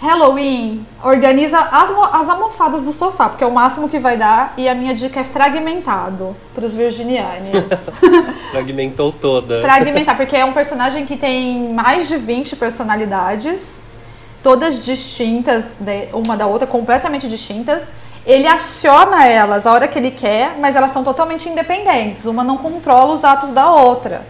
Halloween 0.00 0.86
organiza 1.04 1.58
as, 1.58 1.90
as 1.90 2.28
almofadas 2.28 2.80
do 2.82 2.90
sofá, 2.92 3.28
porque 3.28 3.44
é 3.44 3.46
o 3.46 3.52
máximo 3.52 3.86
que 3.88 3.98
vai 3.98 4.16
dar. 4.16 4.54
E 4.56 4.66
a 4.66 4.74
minha 4.74 4.94
dica 4.94 5.20
é 5.20 5.24
fragmentado 5.24 6.34
para 6.54 6.64
os 6.64 6.74
virginianes. 6.74 7.52
Fragmentou 8.50 9.12
toda. 9.12 9.60
Fragmentar, 9.60 10.16
porque 10.16 10.34
é 10.36 10.44
um 10.44 10.54
personagem 10.54 11.04
que 11.04 11.16
tem 11.18 11.72
mais 11.74 12.08
de 12.08 12.16
20 12.16 12.56
personalidades, 12.56 13.78
todas 14.42 14.82
distintas, 14.82 15.64
de- 15.78 16.08
uma 16.14 16.34
da 16.34 16.46
outra, 16.46 16.66
completamente 16.66 17.28
distintas. 17.28 17.82
Ele 18.24 18.46
aciona 18.46 19.26
elas 19.26 19.66
a 19.66 19.72
hora 19.72 19.86
que 19.86 19.98
ele 19.98 20.10
quer, 20.10 20.56
mas 20.58 20.76
elas 20.76 20.92
são 20.92 21.04
totalmente 21.04 21.46
independentes. 21.48 22.24
Uma 22.24 22.42
não 22.42 22.56
controla 22.56 23.12
os 23.14 23.24
atos 23.24 23.50
da 23.50 23.70
outra. 23.70 24.26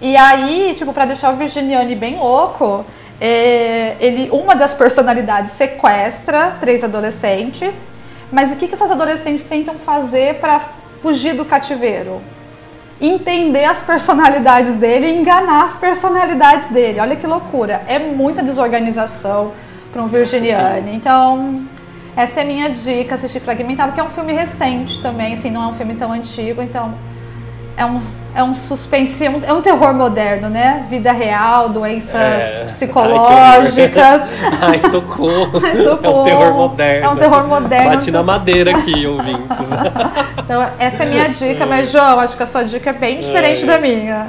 E 0.00 0.16
aí, 0.16 0.74
tipo, 0.76 0.92
pra 0.92 1.04
deixar 1.04 1.32
o 1.32 1.36
Virginiane 1.36 1.94
bem 1.94 2.18
louco, 2.18 2.84
é, 3.24 3.96
ele, 4.00 4.28
uma 4.32 4.56
das 4.56 4.74
personalidades 4.74 5.52
sequestra 5.52 6.56
três 6.58 6.82
adolescentes. 6.82 7.76
Mas 8.32 8.50
o 8.50 8.56
que, 8.56 8.66
que 8.66 8.74
essas 8.74 8.90
adolescentes 8.90 9.44
tentam 9.44 9.76
fazer 9.76 10.40
pra 10.40 10.60
fugir 11.00 11.34
do 11.34 11.44
cativeiro? 11.44 12.20
entender 13.00 13.64
as 13.64 13.82
personalidades 13.82 14.76
dele 14.76 15.06
e 15.06 15.20
enganar 15.20 15.64
as 15.64 15.76
personalidades 15.76 16.68
dele. 16.68 17.00
Olha 17.00 17.16
que 17.16 17.26
loucura. 17.26 17.82
É 17.88 17.98
muita 17.98 18.44
desorganização 18.44 19.52
para 19.92 20.00
um 20.00 20.06
virginiane. 20.06 20.94
Então, 20.94 21.64
essa 22.16 22.42
é 22.42 22.44
minha 22.44 22.70
dica, 22.70 23.16
assistir 23.16 23.40
Fragmentado, 23.40 23.92
que 23.92 23.98
é 23.98 24.04
um 24.04 24.10
filme 24.10 24.32
recente 24.32 25.02
também, 25.02 25.34
assim, 25.34 25.50
não 25.50 25.64
é 25.64 25.66
um 25.66 25.74
filme 25.74 25.96
tão 25.96 26.12
antigo, 26.12 26.62
então 26.62 26.94
é 27.76 27.84
um, 27.84 28.00
é 28.34 28.42
um 28.42 28.54
suspense, 28.54 29.24
é 29.24 29.30
um, 29.30 29.42
é 29.44 29.52
um 29.52 29.60
terror 29.60 29.92
moderno, 29.94 30.48
né? 30.48 30.86
Vida 30.88 31.12
real, 31.12 31.68
doenças 31.68 32.14
É. 32.14 32.64
psicológicas. 32.68 34.22
Ai, 34.60 34.80
socorro. 34.90 35.60
Ai, 35.62 35.70
É 35.70 35.74
um 35.80 35.84
socorro. 35.84 36.24
terror 36.24 36.54
moderno. 36.54 37.06
É 37.06 37.08
um 37.10 37.16
terror 37.16 37.46
moderno. 37.46 37.90
Bate 37.90 38.10
na 38.10 38.22
madeira 38.22 38.70
aqui, 38.76 39.06
ouvintes. 39.06 39.68
Então, 40.44 40.60
essa 40.78 41.04
é 41.04 41.06
a 41.06 41.08
minha 41.08 41.28
dica, 41.28 41.64
mas, 41.66 41.90
João, 41.90 42.18
acho 42.20 42.36
que 42.36 42.42
a 42.42 42.46
sua 42.46 42.62
dica 42.64 42.90
é 42.90 42.92
bem 42.92 43.20
diferente 43.20 43.62
É. 43.62 43.66
da 43.66 43.78
minha. 43.78 44.26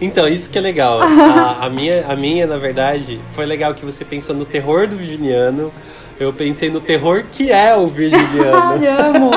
Então, 0.00 0.26
isso 0.28 0.48
que 0.48 0.56
é 0.56 0.60
legal. 0.60 1.00
A, 1.02 1.66
a 1.66 1.70
minha, 1.70 2.04
a 2.08 2.14
minha, 2.16 2.46
na 2.46 2.56
verdade, 2.56 3.20
foi 3.32 3.44
legal 3.44 3.74
que 3.74 3.84
você 3.84 4.04
pensou 4.04 4.34
no 4.34 4.44
terror 4.44 4.86
do 4.86 4.96
virginiano. 4.96 5.72
Eu 6.18 6.32
pensei 6.32 6.70
no 6.70 6.80
terror 6.80 7.24
que 7.30 7.50
é 7.50 7.76
o 7.76 7.88
virginiano. 7.88 8.54
Ai, 8.80 8.86
amo. 8.86 9.30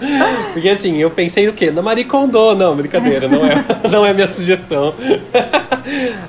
Porque 0.52 0.68
assim, 0.68 0.96
eu 0.96 1.10
pensei 1.10 1.46
no 1.46 1.52
quê? 1.52 1.70
Na 1.70 1.82
Marie 1.82 2.04
Kondo. 2.04 2.54
Não, 2.54 2.74
brincadeira, 2.76 3.28
não 3.28 3.44
é, 3.44 3.64
não 3.90 4.06
é 4.06 4.10
a 4.10 4.14
minha 4.14 4.30
sugestão. 4.30 4.94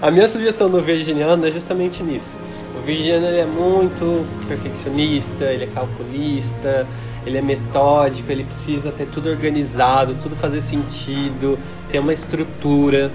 A 0.01 0.11
minha 0.11 0.27
sugestão 0.27 0.69
do 0.69 0.81
virginiano 0.81 1.45
é 1.45 1.51
justamente 1.51 2.03
nisso. 2.03 2.35
O 2.77 2.81
virginiano 2.81 3.25
ele 3.27 3.39
é 3.39 3.45
muito 3.45 4.25
perfeccionista, 4.47 5.45
ele 5.45 5.63
é 5.63 5.67
calculista, 5.67 6.85
ele 7.25 7.37
é 7.37 7.41
metódico, 7.41 8.31
ele 8.31 8.43
precisa 8.43 8.91
ter 8.91 9.07
tudo 9.07 9.29
organizado, 9.29 10.15
tudo 10.21 10.35
fazer 10.35 10.61
sentido, 10.61 11.57
ter 11.89 11.99
uma 11.99 12.13
estrutura. 12.13 13.11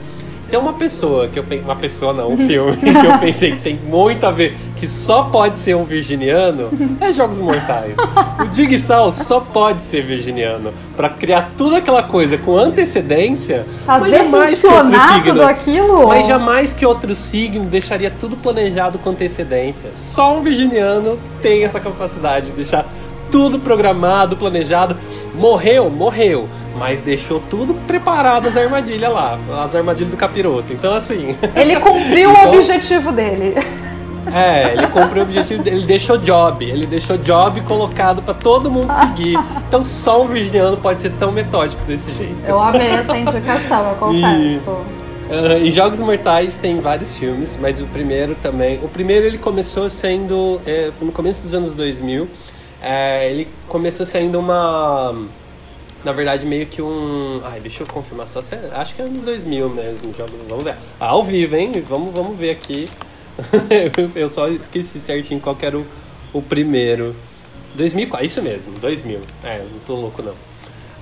Tem 0.51 0.59
uma 0.59 0.73
pessoa 0.73 1.29
que 1.29 1.39
eu 1.39 1.45
pensei. 1.45 1.65
Uma 1.65 1.77
pessoa 1.77 2.13
não, 2.13 2.33
um 2.33 2.37
filme 2.37 2.77
que 2.77 3.07
eu 3.07 3.19
pensei 3.21 3.53
que 3.53 3.61
tem 3.61 3.77
muito 3.77 4.25
a 4.27 4.31
ver, 4.31 4.57
que 4.77 4.89
só 4.89 5.25
pode 5.25 5.59
ser 5.59 5.77
um 5.77 5.85
virginiano, 5.85 6.71
é 7.01 7.13
Jogos 7.13 7.41
Mortais. 7.41 7.95
O 8.41 8.53
Jigsaw 8.55 9.13
só 9.13 9.39
pode 9.41 9.81
ser 9.81 10.03
virginiano. 10.03 10.73
Pra 10.97 11.09
criar 11.09 11.53
toda 11.57 11.79
aquela 11.79 12.03
coisa 12.03 12.37
com 12.37 12.57
antecedência. 12.57 13.65
Fazer 13.87 14.25
funcionar 14.25 15.15
signo- 15.15 15.25
tudo 15.35 15.43
aquilo? 15.43 16.09
Mas 16.09 16.27
jamais 16.27 16.73
que 16.73 16.85
outro 16.85 17.15
signo 17.15 17.65
deixaria 17.67 18.11
tudo 18.11 18.37
planejado 18.37 18.99
com 18.99 19.11
antecedência. 19.11 19.91
Só 19.95 20.37
um 20.37 20.43
virginiano 20.43 21.19
tem 21.41 21.65
essa 21.65 21.79
capacidade 21.81 22.47
de 22.47 22.53
deixar 22.53 22.85
tudo 23.31 23.59
programado, 23.61 24.37
planejado. 24.37 24.97
Morreu, 25.35 25.89
morreu. 25.89 26.49
Mas 26.77 27.01
deixou 27.01 27.41
tudo 27.51 27.75
preparado 27.87 28.47
as 28.49 28.57
armadilhas 28.57 29.13
lá, 29.13 29.39
as 29.65 29.75
armadilhas 29.75 30.11
do 30.11 30.17
capiroto. 30.17 30.73
Então, 30.73 30.95
assim. 30.95 31.37
Ele 31.55 31.77
cumpriu 31.81 32.31
Então- 32.31 32.47
o 32.53 32.55
objetivo 32.57 33.13
dele. 33.13 33.55
É, 34.33 34.75
ele 34.75 34.87
cumpriu 34.89 35.23
o 35.23 35.27
objetivo 35.27 35.63
dele, 35.63 35.79
ele 35.79 35.87
deixou 35.87 36.19
job, 36.19 36.63
ele 36.65 36.87
deixou 36.87 37.17
job 37.17 37.59
colocado 37.63 38.21
pra 38.21 38.35
todo 38.35 38.71
mundo 38.71 38.93
seguir. 38.93 39.37
Então 39.67 39.83
só 39.83 40.23
um 40.23 40.27
virginiano 40.27 40.77
pode 40.77 41.01
ser 41.01 41.11
tão 41.13 41.33
metódico 41.33 41.83
desse 41.85 42.13
jeito. 42.13 42.37
Eu 42.47 42.61
amei 42.61 42.89
essa 42.91 43.17
indicação, 43.17 43.89
eu 43.89 43.95
confesso. 43.97 44.77
Ah, 45.31 45.59
em 45.59 45.73
Jogos 45.73 46.03
Mortais 46.03 46.59
tem 46.59 46.81
vários 46.81 47.15
filmes, 47.17 47.59
mas 47.61 47.81
o 47.81 47.87
primeiro 47.87 48.35
também. 48.35 48.79
O 48.85 48.89
primeiro 48.89 49.25
ele 49.27 49.39
começou 49.39 49.89
sendo. 49.89 50.61
é, 50.67 50.91
no 51.01 51.11
começo 51.13 51.43
dos 51.43 51.55
anos 51.55 51.73
2000. 51.73 52.29
É, 52.83 53.31
ele 53.31 53.49
começou 53.69 54.05
sendo 54.05 54.39
uma. 54.39 55.15
Na 56.05 56.13
verdade, 56.13 56.47
meio 56.47 56.67
que 56.67 56.81
um. 56.81 57.41
Ai, 57.45 57.61
deixa 57.61 57.83
eu 57.83 57.87
confirmar 57.87 58.27
só. 58.27 58.41
se 58.41 58.55
é- 58.55 58.71
Acho 58.73 58.95
que 58.95 59.03
é 59.03 59.05
anos 59.05 59.23
2000 59.23 59.69
mesmo. 59.69 60.15
Vamos 60.49 60.65
ver. 60.65 60.77
Ah, 60.99 61.09
ao 61.09 61.23
vivo, 61.23 61.57
hein? 61.57 61.73
Vamos, 61.87 62.15
vamos 62.15 62.39
ver 62.39 62.51
aqui. 62.51 62.89
eu 64.15 64.29
só 64.29 64.49
esqueci 64.49 65.01
certinho 65.01 65.41
qual 65.41 65.57
era 65.61 65.79
o, 65.79 65.87
o 66.33 66.41
primeiro. 66.43 67.15
2004, 67.75 68.27
isso 68.27 68.43
mesmo, 68.43 68.73
2000. 68.79 69.21
É, 69.45 69.59
não 69.59 69.79
tô 69.87 69.95
louco 69.95 70.23
não. 70.23 70.35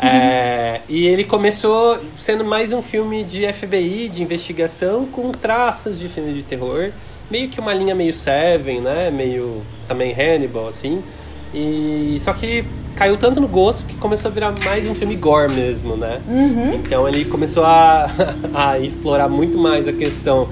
É, 0.00 0.80
e 0.88 1.06
ele 1.06 1.24
começou 1.24 1.98
sendo 2.16 2.44
mais 2.44 2.72
um 2.72 2.80
filme 2.80 3.24
de 3.24 3.52
FBI, 3.52 4.08
de 4.08 4.22
investigação, 4.22 5.06
com 5.06 5.32
traços 5.32 5.98
de 5.98 6.08
filme 6.08 6.32
de 6.34 6.42
terror. 6.42 6.90
Meio 7.30 7.48
que 7.48 7.58
uma 7.58 7.74
linha 7.74 7.94
meio 7.94 8.14
Seven, 8.14 8.80
né? 8.80 9.10
Meio 9.10 9.62
também 9.88 10.12
Hannibal, 10.12 10.68
assim. 10.68 11.02
E 11.52 12.16
só 12.20 12.32
que 12.32 12.64
caiu 12.98 13.16
tanto 13.16 13.40
no 13.40 13.46
gosto 13.46 13.86
que 13.86 13.94
começou 13.94 14.28
a 14.28 14.34
virar 14.34 14.52
mais 14.64 14.88
um 14.88 14.94
filme 14.94 15.14
gore 15.14 15.52
mesmo, 15.52 15.96
né? 15.96 16.20
Então 16.74 17.08
ele 17.08 17.24
começou 17.24 17.64
a, 17.64 18.10
a 18.52 18.78
explorar 18.80 19.28
muito 19.28 19.56
mais 19.56 19.86
a 19.86 19.92
questão 19.92 20.48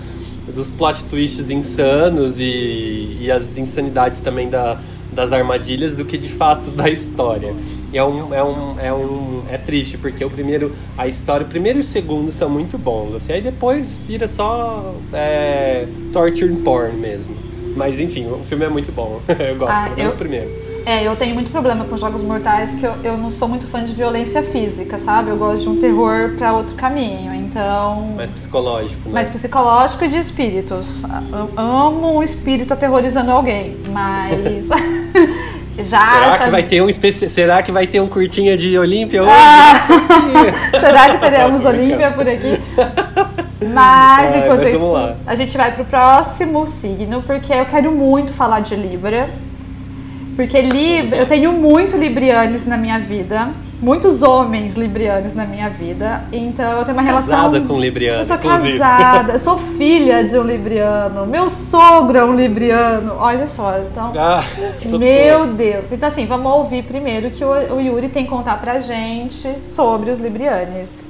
dos 0.54 0.70
plot 0.70 1.02
twists 1.06 1.50
insanos 1.50 2.38
e, 2.38 3.16
e 3.20 3.28
as 3.32 3.56
insanidades 3.58 4.20
também 4.20 4.48
da, 4.48 4.78
das 5.12 5.32
armadilhas 5.32 5.96
do 5.96 6.04
que 6.04 6.16
de 6.16 6.28
fato 6.28 6.70
da 6.70 6.88
história. 6.88 7.52
E 7.92 7.98
é 7.98 8.04
um, 8.04 8.32
é 8.32 8.44
um, 8.44 8.80
é 8.80 8.92
um 8.92 9.42
é 9.50 9.58
triste 9.58 9.98
porque 9.98 10.24
o 10.24 10.30
primeiro 10.30 10.72
a 10.96 11.08
história, 11.08 11.44
o 11.44 11.48
primeiro 11.48 11.80
e 11.80 11.80
o 11.80 11.84
segundo 11.84 12.30
são 12.30 12.48
muito 12.48 12.78
bons, 12.78 13.12
assim, 13.12 13.32
aí 13.32 13.40
depois 13.42 13.90
vira 13.90 14.28
só 14.28 14.94
é, 15.12 15.86
torture 16.12 16.54
porn 16.62 16.96
mesmo. 16.96 17.34
Mas 17.74 17.98
enfim, 18.00 18.26
o 18.28 18.38
filme 18.44 18.64
é 18.64 18.68
muito 18.68 18.92
bom. 18.92 19.20
eu 19.28 19.56
gosto, 19.56 19.72
Ah, 19.72 19.82
pelo 19.86 19.96
menos 19.96 20.12
eu- 20.12 20.14
o 20.14 20.18
primeiro. 20.18 20.65
É, 20.86 21.02
eu 21.04 21.16
tenho 21.16 21.34
muito 21.34 21.50
problema 21.50 21.84
com 21.84 21.96
jogos 21.96 22.22
mortais, 22.22 22.74
que 22.74 22.86
eu, 22.86 22.94
eu 23.02 23.18
não 23.18 23.28
sou 23.28 23.48
muito 23.48 23.66
fã 23.66 23.82
de 23.82 23.92
violência 23.92 24.40
física, 24.40 25.00
sabe? 25.00 25.30
Eu 25.30 25.36
gosto 25.36 25.62
de 25.62 25.68
um 25.68 25.80
terror 25.80 26.34
pra 26.38 26.52
outro 26.52 26.76
caminho, 26.76 27.34
então. 27.34 28.12
Mais 28.14 28.30
psicológico, 28.30 29.08
né? 29.08 29.12
Mais 29.12 29.28
psicológico 29.28 30.04
e 30.04 30.08
de 30.08 30.18
espíritos. 30.18 30.86
Eu 31.32 31.50
amo 31.56 32.18
um 32.18 32.22
espírito 32.22 32.72
aterrorizando 32.72 33.32
alguém, 33.32 33.76
mas. 33.88 34.68
Já. 35.84 36.12
Será 36.12 36.38
que 36.38 36.50
vai 36.50 36.62
ter 36.62 36.80
um 36.80 36.88
especi... 36.88 37.28
Será 37.28 37.62
que 37.62 37.70
vai 37.70 37.86
ter 37.86 38.00
um 38.00 38.08
curtinha 38.08 38.56
de 38.56 38.78
Olímpia 38.78 39.22
hoje? 39.22 39.30
Ah, 39.30 39.86
será 40.70 41.10
que 41.10 41.18
teremos 41.18 41.62
Olímpia 41.66 42.12
por 42.12 42.26
aqui? 42.26 42.58
Mas 43.74 44.34
É, 44.34 44.38
enquanto 44.38 44.62
mas 44.62 44.72
isso, 44.72 44.92
lá. 44.92 45.16
a 45.26 45.34
gente 45.34 45.56
vai 45.56 45.72
pro 45.72 45.84
próximo 45.84 46.66
signo, 46.66 47.22
porque 47.22 47.52
eu 47.52 47.66
quero 47.66 47.92
muito 47.92 48.32
falar 48.32 48.60
de 48.60 48.74
Libra. 48.74 49.28
Porque 50.36 50.58
eu 51.18 51.26
tenho 51.26 51.50
muito 51.50 51.96
librianes 51.96 52.66
na 52.66 52.76
minha 52.76 52.98
vida, 52.98 53.48
muitos 53.80 54.22
homens 54.22 54.74
librianos 54.74 55.34
na 55.34 55.46
minha 55.46 55.70
vida. 55.70 56.24
Então 56.30 56.78
eu 56.78 56.84
tenho 56.84 56.94
uma 56.94 57.02
casada 57.02 57.26
relação. 57.26 57.52
Casada 57.52 57.60
com 57.66 57.80
libriano. 57.80 58.20
Eu 58.20 58.26
sou 58.26 58.36
inclusive. 58.36 58.78
casada, 58.78 59.32
eu 59.32 59.38
sou 59.38 59.58
filha 59.58 60.22
de 60.22 60.38
um 60.38 60.42
libriano. 60.42 61.26
Meu 61.26 61.48
sogro 61.48 62.18
é 62.18 62.24
um 62.24 62.36
libriano. 62.36 63.14
Olha 63.18 63.46
só, 63.46 63.78
então. 63.78 64.12
Ah, 64.14 64.44
meu. 64.98 65.46
Deus. 65.46 65.90
Então, 65.90 66.08
assim, 66.10 66.26
vamos 66.26 66.52
ouvir 66.52 66.82
primeiro 66.82 67.30
que 67.30 67.42
o 67.42 67.80
Yuri 67.80 68.10
tem 68.10 68.24
que 68.24 68.30
contar 68.30 68.60
pra 68.60 68.78
gente 68.78 69.48
sobre 69.74 70.10
os 70.10 70.18
librianes. 70.18 71.06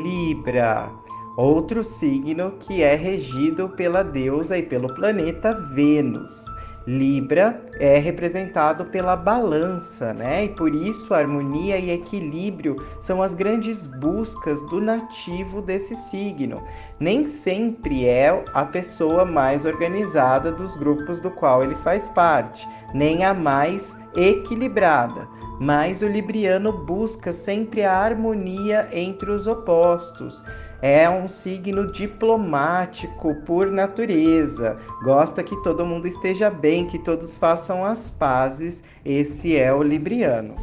Libra 0.00 1.07
Outro 1.38 1.84
signo 1.84 2.54
que 2.58 2.82
é 2.82 2.96
regido 2.96 3.68
pela 3.68 4.02
deusa 4.02 4.58
e 4.58 4.62
pelo 4.64 4.92
planeta 4.92 5.52
Vênus. 5.52 6.44
Libra 6.84 7.62
é 7.78 7.96
representado 7.96 8.86
pela 8.86 9.14
balança, 9.14 10.12
né? 10.12 10.46
E 10.46 10.48
por 10.48 10.74
isso 10.74 11.14
harmonia 11.14 11.78
e 11.78 11.92
equilíbrio 11.92 12.74
são 13.00 13.22
as 13.22 13.36
grandes 13.36 13.86
buscas 13.86 14.60
do 14.62 14.80
nativo 14.80 15.62
desse 15.62 15.94
signo. 15.94 16.60
Nem 16.98 17.24
sempre 17.24 18.04
é 18.04 18.44
a 18.52 18.64
pessoa 18.64 19.24
mais 19.24 19.64
organizada 19.64 20.50
dos 20.50 20.74
grupos 20.74 21.20
do 21.20 21.30
qual 21.30 21.62
ele 21.62 21.76
faz 21.76 22.08
parte, 22.08 22.68
nem 22.92 23.22
a 23.22 23.32
mais 23.32 23.96
equilibrada 24.16 25.38
mas 25.60 26.02
o 26.02 26.06
libriano 26.06 26.72
busca 26.72 27.32
sempre 27.32 27.84
a 27.84 27.92
harmonia 27.92 28.88
entre 28.92 29.30
os 29.30 29.46
opostos. 29.46 30.42
É 30.80 31.10
um 31.10 31.26
signo 31.28 31.90
diplomático 31.90 33.34
por 33.44 33.70
natureza. 33.70 34.76
Gosta 35.02 35.42
que 35.42 35.56
todo 35.62 35.84
mundo 35.84 36.06
esteja 36.06 36.50
bem, 36.50 36.86
que 36.86 36.98
todos 36.98 37.36
façam 37.36 37.84
as 37.84 38.10
pazes. 38.10 38.82
Esse 39.04 39.56
é 39.56 39.72
o 39.72 39.82
libriano. 39.82 40.54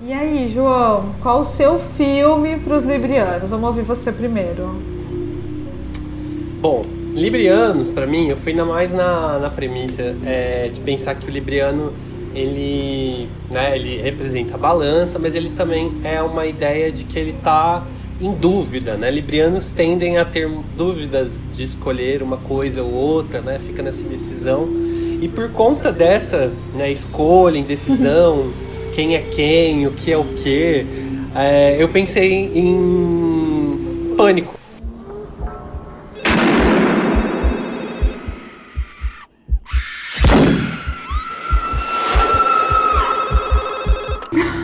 E 0.00 0.12
aí, 0.12 0.48
João, 0.48 1.12
qual 1.22 1.40
o 1.40 1.44
seu 1.44 1.78
filme 1.78 2.56
para 2.58 2.76
os 2.76 2.84
librianos? 2.84 3.50
Vamos 3.50 3.68
ouvir 3.68 3.82
você 3.82 4.12
primeiro. 4.12 4.76
Bom, 6.60 6.82
librianos, 7.12 7.90
para 7.90 8.06
mim, 8.06 8.28
eu 8.28 8.36
fui 8.36 8.52
na 8.52 8.64
mais 8.64 8.92
na, 8.92 9.38
na 9.38 9.50
premissa 9.50 10.16
é, 10.24 10.68
de 10.68 10.80
pensar 10.80 11.14
que 11.14 11.26
o 11.26 11.30
libriano 11.30 11.92
ele, 12.34 13.28
né, 13.50 13.76
ele 13.76 14.00
representa 14.00 14.54
a 14.54 14.58
balança, 14.58 15.18
mas 15.18 15.34
ele 15.34 15.50
também 15.50 15.92
é 16.04 16.22
uma 16.22 16.46
ideia 16.46 16.92
de 16.92 17.04
que 17.04 17.18
ele 17.18 17.32
está 17.32 17.84
em 18.20 18.32
dúvida, 18.32 18.96
né? 18.96 19.10
Librianos 19.10 19.70
tendem 19.70 20.18
a 20.18 20.24
ter 20.24 20.48
dúvidas 20.76 21.40
de 21.54 21.62
escolher 21.62 22.22
uma 22.22 22.36
coisa 22.36 22.82
ou 22.82 22.92
outra, 22.92 23.40
né? 23.40 23.60
Fica 23.64 23.82
nessa 23.82 24.02
indecisão. 24.02 24.68
E 25.20 25.28
por 25.28 25.50
conta 25.50 25.92
dessa 25.92 26.52
né, 26.74 26.90
escolha, 26.90 27.58
indecisão, 27.58 28.52
quem 28.94 29.14
é 29.14 29.20
quem, 29.20 29.86
o 29.86 29.92
que 29.92 30.12
é 30.12 30.16
o 30.16 30.24
que, 30.24 30.86
é, 31.34 31.76
eu 31.80 31.88
pensei 31.88 32.50
em 32.54 34.14
pânico. 34.16 34.58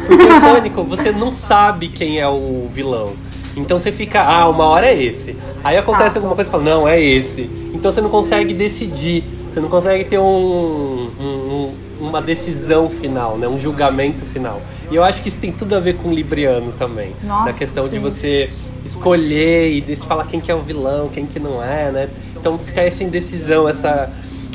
Porque 0.06 0.22
o 0.22 0.40
pânico, 0.40 0.82
você 0.84 1.12
não 1.12 1.32
sabe 1.32 1.88
quem 1.88 2.20
é 2.20 2.28
o 2.28 2.68
vilão. 2.70 3.14
Então 3.56 3.78
você 3.78 3.92
fica, 3.92 4.22
ah, 4.22 4.48
uma 4.48 4.64
hora 4.64 4.86
é 4.86 5.02
esse. 5.02 5.36
Aí 5.62 5.76
acontece 5.76 6.06
Fato. 6.14 6.16
alguma 6.18 6.34
coisa 6.34 6.48
e 6.48 6.52
fala, 6.52 6.64
não, 6.64 6.88
é 6.88 7.00
esse. 7.00 7.42
Então 7.72 7.90
você 7.90 8.00
não 8.00 8.10
consegue 8.10 8.52
decidir. 8.54 9.22
Você 9.50 9.60
não 9.60 9.68
consegue 9.68 10.04
ter 10.04 10.18
um, 10.18 10.24
um- 11.20 11.74
uma 12.00 12.20
decisão 12.20 12.90
final, 12.90 13.38
né? 13.38 13.46
um 13.46 13.56
julgamento 13.58 14.24
final. 14.24 14.60
E 14.90 14.96
eu 14.96 15.04
acho 15.04 15.22
que 15.22 15.28
isso 15.28 15.38
tem 15.40 15.52
tudo 15.52 15.74
a 15.76 15.80
ver 15.80 15.94
com 15.94 16.08
o 16.08 16.12
Libriano 16.12 16.72
também. 16.72 17.14
Nossa, 17.22 17.44
na 17.46 17.52
questão 17.52 17.88
de 17.88 17.94
sim. 17.94 18.00
você 18.00 18.50
escolher 18.84 19.70
e 19.72 19.80
de- 19.80 19.96
falar 19.96 20.26
quem 20.26 20.40
que 20.40 20.50
é 20.50 20.54
o 20.54 20.60
vilão, 20.60 21.08
quem 21.08 21.24
que 21.24 21.38
não 21.38 21.62
é, 21.62 21.90
né? 21.92 22.08
Então 22.36 22.58
fica 22.58 22.80
essa 22.82 23.02
indecisão, 23.04 23.68
essa, 23.68 24.10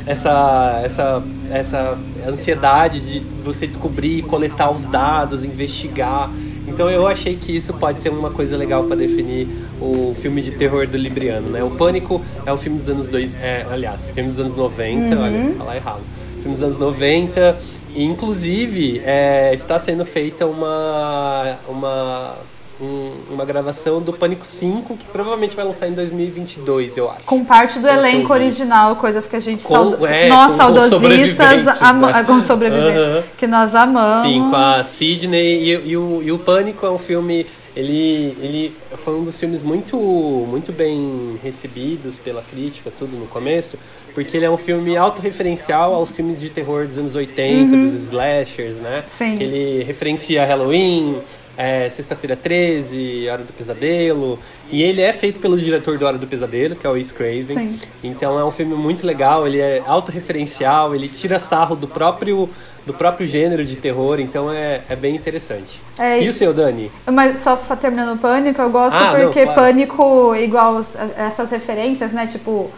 essa, 0.06 0.80
essa, 0.84 1.22
essa 1.50 1.98
ansiedade 2.28 3.00
de 3.00 3.20
você 3.42 3.66
descobrir, 3.66 4.22
coletar 4.22 4.70
os 4.70 4.84
dados, 4.84 5.42
investigar. 5.44 6.30
Então 6.68 6.88
eu 6.90 7.06
achei 7.06 7.36
que 7.36 7.54
isso 7.56 7.72
pode 7.74 8.00
ser 8.00 8.10
uma 8.10 8.30
coisa 8.30 8.56
legal 8.56 8.84
para 8.84 8.96
definir 8.96 9.48
o 9.80 10.14
filme 10.14 10.40
de 10.42 10.52
terror 10.52 10.86
do 10.86 10.96
Libriano, 10.96 11.50
né? 11.50 11.62
O 11.64 11.70
Pânico 11.70 12.20
é 12.46 12.52
um 12.52 12.56
filme 12.56 12.78
dos 12.78 12.88
anos 12.88 13.08
dois, 13.08 13.34
é, 13.40 13.66
aliás, 13.70 14.08
filme 14.10 14.30
dos 14.30 14.38
anos 14.40 14.54
90, 14.54 15.14
Uhum. 15.16 15.22
olha, 15.22 15.42
vou 15.46 15.54
falar 15.56 15.76
errado. 15.76 16.00
Filme 16.42 16.52
dos 16.54 16.62
anos 16.62 16.78
90, 16.78 17.58
e 17.94 18.04
inclusive 18.04 19.00
é, 19.04 19.52
está 19.52 19.78
sendo 19.78 20.04
feita 20.04 20.46
uma 20.46 21.58
uma 21.68 22.34
um- 22.80 23.12
uma 23.30 23.44
gravação 23.44 24.00
do 24.00 24.12
Pânico 24.12 24.46
5, 24.46 24.96
que 24.96 25.04
provavelmente 25.06 25.54
vai 25.54 25.64
lançar 25.64 25.86
em 25.88 25.92
2022, 25.92 26.96
eu 26.96 27.10
acho. 27.10 27.22
Com 27.24 27.44
parte 27.44 27.78
do 27.78 27.86
Eu 27.86 27.94
elenco 27.94 28.32
original, 28.32 28.96
coisas 28.96 29.26
que 29.26 29.36
a 29.36 29.40
gente 29.40 29.64
Com- 29.64 29.74
sauda- 29.74 30.08
é, 30.08 30.28
nós 30.28 30.46
com- 30.46 30.50
com 30.52 30.56
saudosistas 30.56 31.00
sobreviventes, 31.00 31.82
ama- 31.82 32.12
né? 32.12 32.24
com 32.24 32.40
sobreviventes 32.40 32.96
Aham. 33.00 33.22
que 33.38 33.46
nós 33.46 33.74
amamos. 33.74 34.26
Sim, 34.28 34.48
com 34.50 34.56
a 34.56 34.82
Sidney 34.84 35.62
e, 35.64 35.88
e 35.90 35.96
o, 35.96 36.22
e 36.22 36.32
o 36.32 36.38
Pânico 36.38 36.86
é 36.86 36.90
um 36.90 36.98
filme. 36.98 37.46
Ele, 37.76 38.36
ele 38.42 38.76
foi 38.96 39.14
um 39.14 39.22
dos 39.22 39.38
filmes 39.38 39.62
muito, 39.62 39.96
muito 39.96 40.72
bem 40.72 41.38
recebidos 41.40 42.18
pela 42.18 42.42
crítica, 42.42 42.90
tudo 42.98 43.16
no 43.16 43.26
começo, 43.26 43.78
porque 44.12 44.36
ele 44.36 44.44
é 44.44 44.50
um 44.50 44.56
filme 44.56 44.96
autorreferencial 44.96 45.94
aos 45.94 46.10
filmes 46.10 46.40
de 46.40 46.50
terror 46.50 46.84
dos 46.84 46.98
anos 46.98 47.14
80, 47.14 47.76
dos 47.76 47.92
slashers, 47.92 48.74
né? 48.78 49.04
Sim. 49.16 49.36
Que 49.36 49.44
ele 49.44 49.84
referencia 49.84 50.44
Halloween, 50.44 51.18
é, 51.60 51.90
Sexta-feira 51.90 52.34
13, 52.34 53.28
Hora 53.30 53.42
do 53.42 53.52
Pesadelo. 53.52 54.38
E 54.72 54.82
ele 54.82 55.02
é 55.02 55.12
feito 55.12 55.38
pelo 55.40 55.58
diretor 55.58 55.98
do 55.98 56.06
Hora 56.06 56.16
do 56.16 56.26
Pesadelo, 56.26 56.74
que 56.74 56.86
é 56.86 56.90
o 56.90 56.94
Wes 56.94 57.12
Craven. 57.12 57.44
Sim. 57.48 57.78
Então 58.02 58.38
é 58.38 58.44
um 58.44 58.50
filme 58.50 58.74
muito 58.74 59.06
legal, 59.06 59.46
ele 59.46 59.60
é 59.60 59.82
autorreferencial, 59.86 60.94
ele 60.94 61.06
tira 61.06 61.38
sarro 61.38 61.76
do 61.76 61.86
próprio, 61.86 62.48
do 62.86 62.94
próprio 62.94 63.26
gênero 63.26 63.62
de 63.62 63.76
terror, 63.76 64.18
então 64.20 64.50
é, 64.50 64.80
é 64.88 64.96
bem 64.96 65.14
interessante. 65.14 65.82
É, 65.98 66.22
e 66.24 66.28
o 66.30 66.32
seu, 66.32 66.54
Dani? 66.54 66.90
Mas 67.04 67.40
só 67.40 67.56
terminando 67.56 68.16
o 68.16 68.18
Pânico, 68.18 68.62
eu 68.62 68.70
gosto 68.70 68.96
Ah, 68.96 69.12
não, 69.12 69.20
porque 69.26 69.42
claro. 69.42 69.60
Pânico, 69.60 70.34
igual 70.36 70.80
essas 71.14 71.50
referências, 71.50 72.10
né? 72.12 72.26
Tipo, 72.26 72.70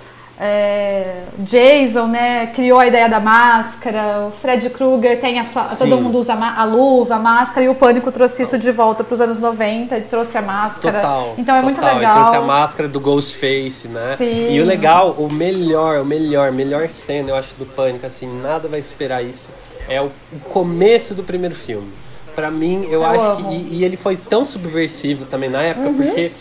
é, 0.44 1.22
Jason, 1.38 2.08
né? 2.08 2.48
Criou 2.48 2.80
a 2.80 2.86
ideia 2.88 3.08
da 3.08 3.20
máscara, 3.20 4.26
o 4.26 4.32
Fred 4.32 4.68
Krueger 4.70 5.20
tem 5.20 5.38
a 5.38 5.44
sua. 5.44 5.62
Sim. 5.62 5.88
Todo 5.88 6.02
mundo 6.02 6.18
usa 6.18 6.34
a 6.34 6.64
luva, 6.64 7.14
a 7.14 7.18
máscara, 7.20 7.64
e 7.64 7.68
o 7.68 7.76
Pânico 7.76 8.10
trouxe 8.10 8.42
isso 8.42 8.58
de 8.58 8.72
volta 8.72 9.04
para 9.04 9.14
os 9.14 9.20
anos 9.20 9.38
90, 9.38 9.94
ele 9.94 10.06
trouxe 10.06 10.36
a 10.36 10.42
máscara. 10.42 10.98
Total. 11.00 11.34
Então 11.38 11.54
é 11.54 11.62
muito 11.62 11.76
total. 11.80 11.94
legal. 11.94 12.12
E 12.12 12.20
trouxe 12.20 12.36
a 12.36 12.40
máscara 12.40 12.88
do 12.88 12.98
Ghostface, 12.98 13.86
né? 13.86 14.16
Sim. 14.18 14.52
E 14.52 14.60
o 14.60 14.64
legal, 14.64 15.12
o 15.16 15.32
melhor, 15.32 16.00
o 16.00 16.04
melhor, 16.04 16.50
melhor 16.50 16.88
cena, 16.88 17.30
eu 17.30 17.36
acho, 17.36 17.54
do 17.54 17.64
Pânico, 17.64 18.04
assim, 18.04 18.26
nada 18.42 18.66
vai 18.66 18.82
superar 18.82 19.24
isso. 19.24 19.48
É 19.88 20.00
o, 20.02 20.10
começo 20.50 21.14
do 21.14 21.22
primeiro 21.22 21.54
filme. 21.54 21.92
Pra 22.34 22.50
mim, 22.50 22.82
eu, 22.86 22.94
Eu 22.94 23.04
acho 23.04 23.20
amo. 23.20 23.48
que. 23.48 23.54
E, 23.54 23.78
e 23.78 23.84
ele 23.84 23.96
foi 23.96 24.16
tão 24.16 24.44
subversivo 24.44 25.24
também 25.26 25.48
na 25.48 25.62
época, 25.62 25.86
Uhum. 25.88 25.94
porque 25.94 26.32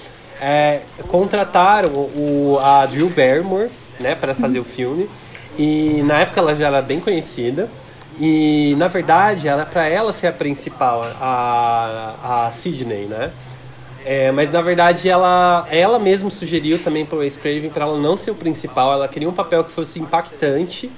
é, 0.42 0.80
contrataram 1.08 1.90
o, 1.90 2.58
a 2.60 2.84
Drew 2.88 3.10
Barrymore, 3.10 3.70
né, 4.00 4.16
pra 4.16 4.34
fazer 4.34 4.60
o 4.60 4.64
filme. 4.64 5.10
E 5.58 6.02
na 6.04 6.20
época 6.20 6.40
ela 6.40 6.56
já 6.56 6.68
era 6.68 6.82
bem 6.82 7.00
conhecida. 7.00 7.70
E 8.20 8.76
na 8.78 8.88
verdade, 8.88 9.48
era 9.48 9.66
para 9.66 9.88
ela 9.88 10.12
ser 10.14 10.28
a 10.28 10.32
principal, 10.32 11.04
a, 11.20 12.46
a 12.48 12.52
Sidney, 12.52 13.06
né? 13.06 13.32
É, 14.04 14.32
mas 14.32 14.52
na 14.52 14.62
verdade 14.62 15.08
ela, 15.08 15.68
ela 15.70 16.00
mesma 16.00 16.32
sugeriu 16.32 16.80
também 16.80 17.06
para 17.06 17.18
o 17.18 17.20
Wes 17.20 17.38
Craven 17.38 17.70
para 17.70 17.86
ela 17.86 18.00
não 18.00 18.16
ser 18.16 18.32
o 18.32 18.36
principal, 18.36 18.94
ela 18.94 19.08
queria 19.08 19.30
um 19.30 19.34
papel 19.34 19.64
que 19.64 19.72
fosse 19.72 20.00
impactante. 20.00 20.92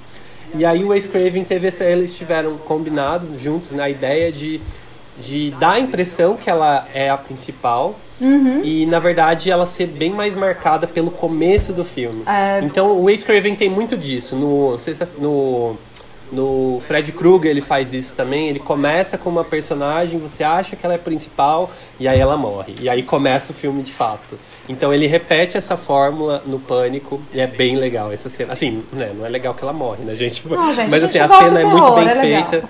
E 0.54 0.64
aí 0.64 0.82
o 0.84 0.88
Wes 0.88 1.06
Craven 1.06 1.44
teve 1.44 1.68
essa, 1.68 1.84
eles 1.84 2.12
estiveram 2.12 2.56
combinados 2.56 3.28
juntos 3.40 3.72
na 3.72 3.90
ideia 3.90 4.32
de, 4.32 4.60
de 5.18 5.50
dar 5.52 5.72
a 5.72 5.80
impressão 5.80 6.36
que 6.36 6.48
ela 6.48 6.86
é 6.94 7.10
a 7.10 7.16
principal 7.16 7.96
e 8.64 8.86
na 8.86 8.98
verdade 8.98 9.50
ela 9.50 9.66
ser 9.66 9.86
bem 9.86 10.12
mais 10.12 10.36
marcada 10.36 10.86
pelo 10.86 11.10
começo 11.10 11.72
do 11.72 11.84
filme. 11.84 12.22
Então 12.64 12.92
o 12.92 13.04
Wes 13.04 13.24
Craven 13.24 13.54
tem 13.54 13.68
muito 13.68 13.96
disso 13.96 14.36
no 14.36 14.78
sexta, 14.78 15.08
no 15.18 15.76
no 16.32 16.80
Fred 16.80 17.12
Krueger 17.12 17.50
ele 17.50 17.60
faz 17.60 17.92
isso 17.92 18.14
também. 18.16 18.48
Ele 18.48 18.58
começa 18.58 19.16
com 19.16 19.30
uma 19.30 19.44
personagem, 19.44 20.18
você 20.18 20.42
acha 20.42 20.74
que 20.74 20.84
ela 20.84 20.94
é 20.94 20.98
principal 20.98 21.70
e 21.98 22.08
aí 22.08 22.18
ela 22.18 22.36
morre. 22.36 22.74
E 22.80 22.88
aí 22.88 23.02
começa 23.02 23.52
o 23.52 23.54
filme 23.54 23.82
de 23.82 23.92
fato. 23.92 24.38
Então 24.68 24.94
ele 24.94 25.06
repete 25.06 25.56
essa 25.58 25.76
fórmula 25.76 26.42
no 26.46 26.58
Pânico 26.58 27.20
e 27.32 27.40
é 27.40 27.46
bem 27.46 27.76
legal 27.76 28.10
essa 28.10 28.30
cena. 28.30 28.52
Assim, 28.54 28.82
né, 28.92 29.12
não 29.14 29.26
é 29.26 29.28
legal 29.28 29.52
que 29.52 29.62
ela 29.62 29.72
morre, 29.72 30.04
né, 30.04 30.14
gente? 30.14 30.46
Não, 30.48 30.72
gente, 30.74 30.90
Mas 30.90 31.02
a 31.02 31.06
assim, 31.06 31.18
gente 31.18 31.32
a 31.32 31.38
cena 31.38 31.60
é 31.60 31.64
muito 31.64 31.84
terror, 31.84 32.04
bem 32.04 32.08
é 32.08 32.20
feita. 32.20 32.64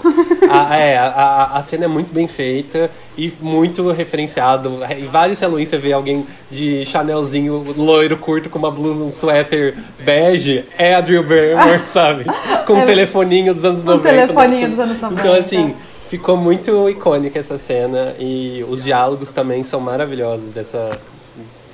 A, 0.50 0.76
é, 0.76 0.98
a, 0.98 1.06
a, 1.06 1.58
a 1.58 1.62
cena 1.62 1.84
é 1.84 1.88
muito 1.88 2.12
bem 2.12 2.26
feita 2.26 2.90
e 3.16 3.32
muito 3.40 3.90
referenciado. 3.92 4.80
Em 4.90 5.06
vários 5.06 5.38
Halloween 5.40 5.64
você 5.66 5.78
vê 5.78 5.92
alguém 5.92 6.26
de 6.50 6.84
Chanelzinho 6.84 7.64
loiro 7.76 8.16
curto 8.16 8.50
com 8.50 8.58
uma 8.58 8.70
blusa, 8.70 9.04
um 9.04 9.12
suéter 9.12 9.74
bege. 10.00 10.64
É 10.76 10.94
a 10.96 11.00
Drew 11.00 11.22
Barrymore, 11.22 11.80
sabe? 11.86 12.24
Com 12.66 12.74
um 12.74 12.80
É, 12.80 12.84
telefoninho 12.86 13.54
dos 13.54 13.64
anos 13.64 13.82
um 13.82 13.84
90. 13.84 14.08
telefoninho 14.08 14.68
dos 14.70 14.78
anos 14.80 15.00
90. 15.00 15.20
Então, 15.20 15.34
assim, 15.34 15.74
ficou 16.08 16.36
muito 16.36 16.88
icônica 16.90 17.38
essa 17.38 17.56
cena 17.56 18.14
e 18.18 18.64
os 18.68 18.82
diálogos 18.84 19.32
também 19.32 19.62
são 19.62 19.78
maravilhosos 19.80 20.50
dessa. 20.50 20.90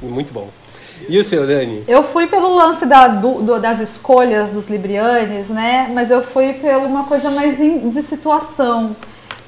Muito 0.02 0.32
bom. 0.32 0.48
E 1.08 1.18
o 1.18 1.24
seu, 1.24 1.46
Dani? 1.46 1.82
Eu 1.88 2.02
fui 2.02 2.26
pelo 2.26 2.54
lance 2.54 2.84
da, 2.84 3.08
do- 3.08 3.42
do- 3.42 3.58
das 3.58 3.80
escolhas 3.80 4.50
dos 4.50 4.68
Librianes, 4.68 5.48
né? 5.48 5.90
Mas 5.94 6.10
eu 6.10 6.22
fui 6.22 6.52
por 6.54 6.70
uma 6.74 7.04
coisa 7.04 7.30
mais 7.30 7.58
in- 7.60 7.88
de 7.90 8.02
situação. 8.02 8.94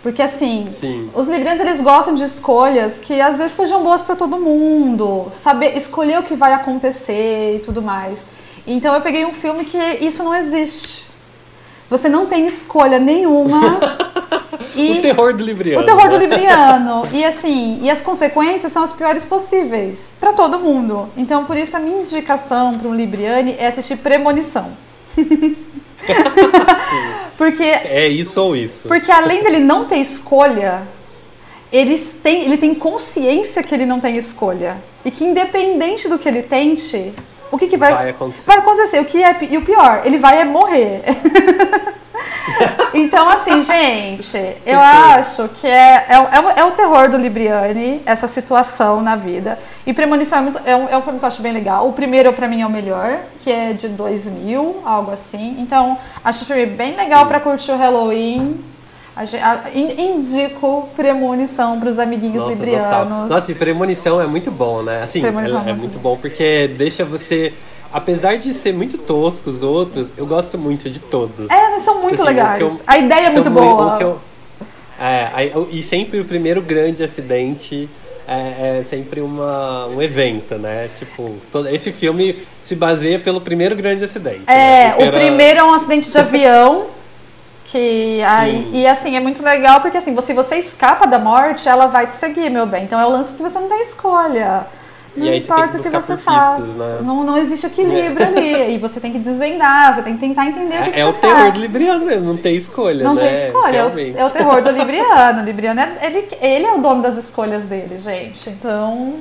Porque 0.03 0.21
assim, 0.21 0.69
Sim. 0.73 1.11
os 1.15 1.29
librianos 1.29 1.61
eles 1.61 1.81
gostam 1.81 2.17
de 2.17 2.25
escolhas 2.25 2.99
que 2.99 3.21
às 3.21 3.39
vezes 3.39 3.53
sejam 3.53 3.85
boas 3.85 4.03
para 4.03 4.17
todo 4.17 4.37
mundo, 4.37 5.29
saber 5.33 5.77
escolher 5.79 6.19
o 6.19 6.25
que 6.25 6.35
vai 6.35 6.53
acontecer 6.53 7.57
e 7.57 7.59
tudo 7.61 7.81
mais. 7.81 8.19
Então 8.67 8.93
eu 8.95 9.01
peguei 9.01 9.25
um 9.25 9.33
filme 9.33 9.65
que 9.65 9.79
isso 10.01 10.25
não 10.25 10.35
existe. 10.35 11.02
Você 11.93 12.09
não 12.09 12.25
tem 12.25 12.47
escolha 12.47 12.99
nenhuma. 12.99 13.79
e 14.75 14.99
O 14.99 15.03
terror 15.03 15.37
do 15.37 15.45
Libriano. 15.45 15.83
o 15.83 15.85
terror 15.85 16.09
do 16.09 16.17
né? 16.17 16.27
libriano. 16.27 17.07
E 17.13 17.23
assim, 17.23 17.81
e 17.83 17.91
as 17.91 18.01
consequências 18.01 18.73
são 18.73 18.83
as 18.83 18.95
piores 18.95 19.25
possíveis 19.25 20.07
para 20.19 20.33
todo 20.33 20.59
mundo. 20.59 21.11
Então, 21.19 21.45
por 21.45 21.55
isso 21.55 21.77
a 21.77 21.81
minha 21.81 22.01
indicação 22.01 22.79
para 22.79 22.89
um 22.89 22.95
libriane 22.95 23.57
é 23.59 23.67
assistir 23.67 23.99
Premonição. 23.99 24.71
Porque 27.37 27.63
É 27.63 28.09
isso 28.09 28.41
ou 28.41 28.57
isso. 28.57 28.89
porque 28.89 29.13
além 29.13 29.43
dele 29.43 29.61
não 29.61 29.85
ter 29.85 29.99
escolha, 29.99 30.83
eles 31.73 32.17
têm, 32.23 32.45
ele 32.45 32.57
tem 32.57 32.75
consciência 32.75 33.63
que 33.63 33.75
ele 33.75 33.87
não 33.87 34.01
tem 34.01 34.17
escolha. 34.17 34.77
E 35.05 35.11
que 35.11 35.25
independente 35.25 36.09
do 36.09 36.19
que 36.19 36.29
ele 36.29 36.43
tente, 36.43 37.13
o 37.53 37.59
que, 37.59 37.69
que 37.69 37.77
vai, 37.77 37.95
Vai 37.95 38.11
acontecer. 38.11 38.47
vai 38.47 38.59
acontecer? 38.59 39.01
O 39.01 39.05
que 39.05 39.23
é, 39.23 39.37
e 39.49 39.57
o 39.57 39.63
pior, 39.63 40.01
ele 40.05 40.19
vai 40.19 40.41
é 40.41 40.45
morrer. 40.45 41.03
então, 42.95 43.29
assim, 43.29 43.63
gente, 43.63 44.37
eu 44.67 44.81
acho 44.81 45.49
que 45.61 45.67
é, 45.67 46.07
é, 46.09 46.19
o- 46.19 46.29
é, 46.29 46.41
o- 46.41 46.51
é 46.61 46.65
o 46.65 46.71
terror 46.73 47.09
do 47.11 47.17
Libriani, 47.17 48.03
essa 48.05 48.27
situação 48.29 49.01
na 49.01 49.17
vida. 49.17 49.59
E 49.87 49.93
Premonição 49.93 50.39
é, 50.39 50.43
muito- 50.43 50.61
é 50.65 50.77
um, 50.77 50.89
é 50.89 50.97
um 50.97 51.03
filme 51.03 51.19
que 51.19 51.25
eu 51.25 51.29
acho 51.29 51.43
bem 51.43 51.53
legal. 51.53 51.89
O 51.89 51.93
primeiro, 51.93 52.33
pra 52.33 52.49
mim, 52.49 52.61
é 52.63 52.67
o 52.67 52.71
melhor, 52.71 53.19
que 53.41 53.51
é 53.51 53.73
de 53.73 53.89
2000, 53.89 54.83
algo 54.85 55.11
assim. 55.13 55.57
Então, 55.59 55.97
acho 56.25 56.45
o 56.45 56.47
filme 56.47 56.67
bem 56.67 56.95
legal 56.97 57.27
pra 57.27 57.41
curtir 57.41 57.71
o 57.73 57.77
Halloween. 57.77 58.63
A 59.15 59.23
a- 59.23 59.71
in- 59.75 60.15
indico 60.15 60.89
Premonição 60.97 61.79
pros 61.79 61.99
amiguinhos 61.99 62.37
Nossa, 62.37 62.57
total. 62.57 62.65
librianos. 62.67 63.29
Nossa, 63.31 63.53
e 63.53 63.55
premonição 63.55 64.21
é 64.21 64.27
muito 64.27 64.51
bom, 64.51 64.83
né? 64.83 65.03
Assim, 65.03 65.23
é, 65.25 65.29
é 65.29 65.71
é 65.71 65.75
muito 65.75 65.99
bom 65.99 66.17
porque 66.17 66.69
deixa 66.77 67.05
você. 67.05 67.53
Apesar 67.93 68.37
de 68.39 68.55
ser 68.55 68.73
muito 68.73 68.97
tosco 68.97 69.51
os 69.51 69.63
outros, 69.63 70.09
eu 70.17 70.25
gosto 70.27 70.57
muito 70.57 70.89
de 70.89 70.99
todos. 70.99 71.51
É, 71.51 71.71
mas 71.71 71.83
são 71.83 72.01
muito 72.01 72.15
Assim, 72.15 72.23
legais. 72.25 72.61
eu- 72.61 72.81
a 72.87 72.97
ideia 72.99 73.27
é 73.27 73.31
muito 73.31 73.51
mui- 73.51 73.61
boa. 73.63 73.99
eu- 74.01 74.19
é, 74.99 75.53
e 75.71 75.83
sempre 75.83 76.19
o 76.19 76.25
primeiro 76.25 76.63
grande 76.63 77.05
acidente 77.05 77.91
é, 78.27 78.79
é 78.79 78.83
sempre 78.85 79.21
uma, 79.21 79.89
um 79.89 80.01
evento, 80.01 80.55
né? 80.57 80.89
Tipo, 80.99 81.35
todo- 81.51 81.69
esse 81.69 81.93
filme 81.93 82.39
se 82.63 82.75
baseia 82.75 83.19
pelo 83.19 83.43
primeiro 83.43 83.77
grande 83.77 84.03
acidente. 84.05 84.45
É, 84.47 84.55
né? 84.55 84.89
Porque 84.93 85.03
o 85.03 85.07
era- 85.09 85.19
primeiro 85.19 85.61
é 85.61 85.65
um 85.65 85.75
acidente 85.75 86.11
de 86.11 86.17
avião. 86.17 86.87
Que 87.73 88.23
aí, 88.23 88.69
e 88.75 88.87
assim, 88.87 89.17
é 89.17 89.21
muito 89.21 89.43
legal 89.43 89.81
porque 89.81 89.97
assim, 89.97 90.15
se 90.21 90.35
você 90.35 90.57
escapa 90.57 91.07
da 91.07 91.19
morte, 91.19 91.67
ela 91.67 91.87
vai 91.87 92.07
te 92.07 92.15
seguir, 92.15 92.51
meu 92.51 92.67
bem. 92.67 92.85
Então 92.85 93.01
é 93.01 93.07
o 93.07 93.09
lance 93.09 93.35
que 93.35 93.43
você 93.43 93.59
não 93.59 93.67
tem 93.69 93.81
escolha. 93.81 94.67
Não 95.17 95.27
E 95.27 95.39
importa 95.39 95.79
o 95.79 95.83
que 95.83 95.89
você 95.91 96.17
faz. 96.19 96.65
né? 96.69 96.99
Não, 97.03 97.25
não 97.25 97.37
existe 97.39 97.67
equilíbrio 97.67 98.27
ali. 98.27 98.73
E 98.75 98.79
você 98.79 99.01
tem 99.01 99.11
que 99.13 99.19
desvendar, 99.19 99.95
você 99.95 100.03
tem 100.03 100.15
que 100.15 100.21
tentar 100.21 100.47
entender 100.47 100.81
o 100.81 100.83
que, 100.85 100.91
É, 100.91 100.93
que 100.93 101.01
é 101.01 101.05
você 101.05 101.11
o 101.11 101.13
terror 101.15 101.37
faz. 101.39 101.55
do 101.55 101.61
Libriano 101.61 102.05
mesmo, 102.05 102.27
não 102.35 102.37
tem 102.37 102.57
escolha, 102.57 103.05
Não 103.05 103.15
né? 103.15 103.27
tem 103.29 103.47
escolha, 103.47 103.77
é 103.77 103.85
o, 103.87 104.19
é 104.19 104.25
o 104.27 104.31
terror 104.31 104.63
do 104.63 104.71
Libriano. 104.73 105.41
O 105.43 105.45
Libriano 105.45 105.81
é, 105.81 105.99
ele, 106.03 106.29
ele 106.41 106.67
é 106.67 106.73
o 106.75 106.79
dono 106.79 107.03
das 107.03 107.17
escolhas 107.17 107.63
dele, 107.65 107.99
gente. 107.99 108.49
Então, 108.51 109.15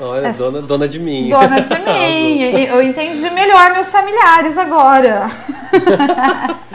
Olha, 0.00 0.28
é- 0.28 0.32
dona, 0.32 0.60
dona 0.62 0.86
de 0.88 0.98
mim. 0.98 1.28
dona 1.30 1.60
de 1.60 1.74
mim. 1.82 2.42
Eu 2.42 2.82
entendi 2.82 3.28
melhor 3.30 3.72
meus 3.72 3.90
familiares 3.90 4.56
agora. 4.58 5.28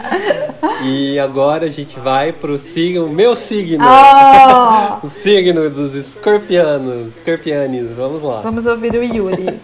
E 0.83 1.19
agora 1.19 1.65
a 1.65 1.69
gente 1.69 1.99
vai 1.99 2.31
pro 2.31 2.57
signo, 2.57 3.07
meu 3.07 3.35
signo. 3.35 3.85
Oh, 3.85 5.05
O 5.05 5.09
signo 5.09 5.69
dos 5.69 5.93
escorpianos, 5.93 7.17
escorpianes, 7.17 7.93
vamos 7.95 8.23
lá. 8.23 8.41
vamos 8.41 8.65
ouvir 8.65 8.93
o 8.95 9.03
Yuri. 9.03 9.59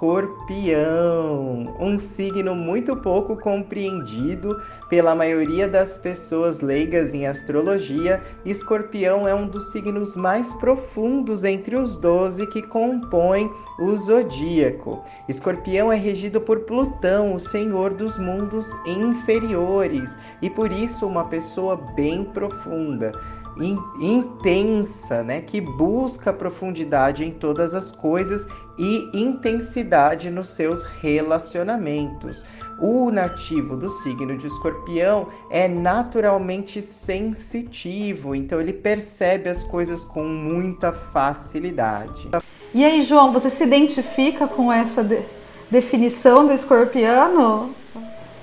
Escorpião, 0.00 1.76
um 1.78 1.98
signo 1.98 2.54
muito 2.54 2.96
pouco 2.96 3.36
compreendido 3.36 4.58
pela 4.88 5.14
maioria 5.14 5.68
das 5.68 5.98
pessoas 5.98 6.62
leigas 6.62 7.12
em 7.12 7.26
astrologia. 7.26 8.22
Escorpião 8.42 9.28
é 9.28 9.34
um 9.34 9.46
dos 9.46 9.72
signos 9.72 10.16
mais 10.16 10.54
profundos 10.54 11.44
entre 11.44 11.76
os 11.76 11.98
12 11.98 12.46
que 12.46 12.62
compõem 12.62 13.52
o 13.78 13.94
zodíaco. 13.98 15.04
Escorpião 15.28 15.92
é 15.92 15.96
regido 15.96 16.40
por 16.40 16.60
Plutão, 16.60 17.34
o 17.34 17.38
senhor 17.38 17.92
dos 17.92 18.16
mundos 18.16 18.72
inferiores, 18.86 20.18
e 20.40 20.48
por 20.48 20.72
isso 20.72 21.06
uma 21.06 21.24
pessoa 21.24 21.76
bem 21.94 22.24
profunda 22.24 23.12
in- 23.60 23.78
intensa, 24.00 25.22
né, 25.22 25.40
que 25.40 25.60
busca 25.60 26.32
profundidade 26.32 27.24
em 27.24 27.30
todas 27.30 27.74
as 27.74 27.92
coisas 27.92 28.48
e 28.78 29.10
intensidade 29.14 30.30
nos 30.30 30.48
seus 30.48 30.84
relacionamentos. 30.84 32.44
O 32.80 33.10
nativo 33.10 33.76
do 33.76 33.90
signo 33.90 34.36
de 34.38 34.46
Escorpião 34.46 35.28
é 35.50 35.68
naturalmente 35.68 36.80
sensitivo, 36.80 38.34
então 38.34 38.60
ele 38.60 38.72
percebe 38.72 39.50
as 39.50 39.62
coisas 39.62 40.04
com 40.04 40.24
muita 40.24 40.92
facilidade. 40.92 42.28
E 42.72 42.84
aí, 42.84 43.02
João, 43.02 43.32
você 43.32 43.50
se 43.50 43.64
identifica 43.64 44.46
com 44.48 44.72
essa 44.72 45.02
de- 45.04 45.22
definição 45.70 46.46
do 46.46 46.52
escorpiano? 46.52 47.74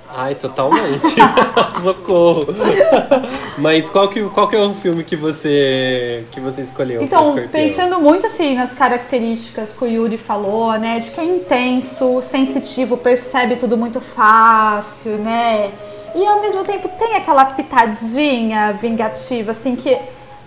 Ai, 0.10 0.36
totalmente. 0.36 1.16
Socorro. 1.84 2.48
Mas 3.58 3.90
qual 3.90 4.10
que, 4.10 4.24
qual 4.30 4.48
que 4.48 4.56
é 4.56 4.60
o 4.60 4.74
filme 4.74 5.04
que 5.04 5.16
você 5.16 6.26
que 6.32 6.40
você 6.40 6.62
escolheu? 6.62 7.02
Então, 7.02 7.36
pensando 7.52 8.00
muito 8.00 8.26
assim 8.26 8.56
nas 8.56 8.74
características 8.74 9.74
que 9.74 9.84
o 9.84 9.88
Yuri 9.88 10.18
falou, 10.18 10.74
né? 10.74 11.00
De 11.00 11.12
que 11.12 11.20
é 11.20 11.26
intenso, 11.26 12.22
sensitivo, 12.22 12.98
percebe 12.98 13.58
tudo 13.58 13.78
muito 13.78 14.00
fácil, 14.00 15.18
né? 15.18 15.72
E 16.16 16.26
ao 16.26 16.42
mesmo 16.42 16.64
tempo 16.64 16.90
tem 16.98 17.16
aquela 17.16 17.46
pitadinha 17.46 18.74
vingativa, 18.74 19.52
assim, 19.52 19.76
que 19.76 19.98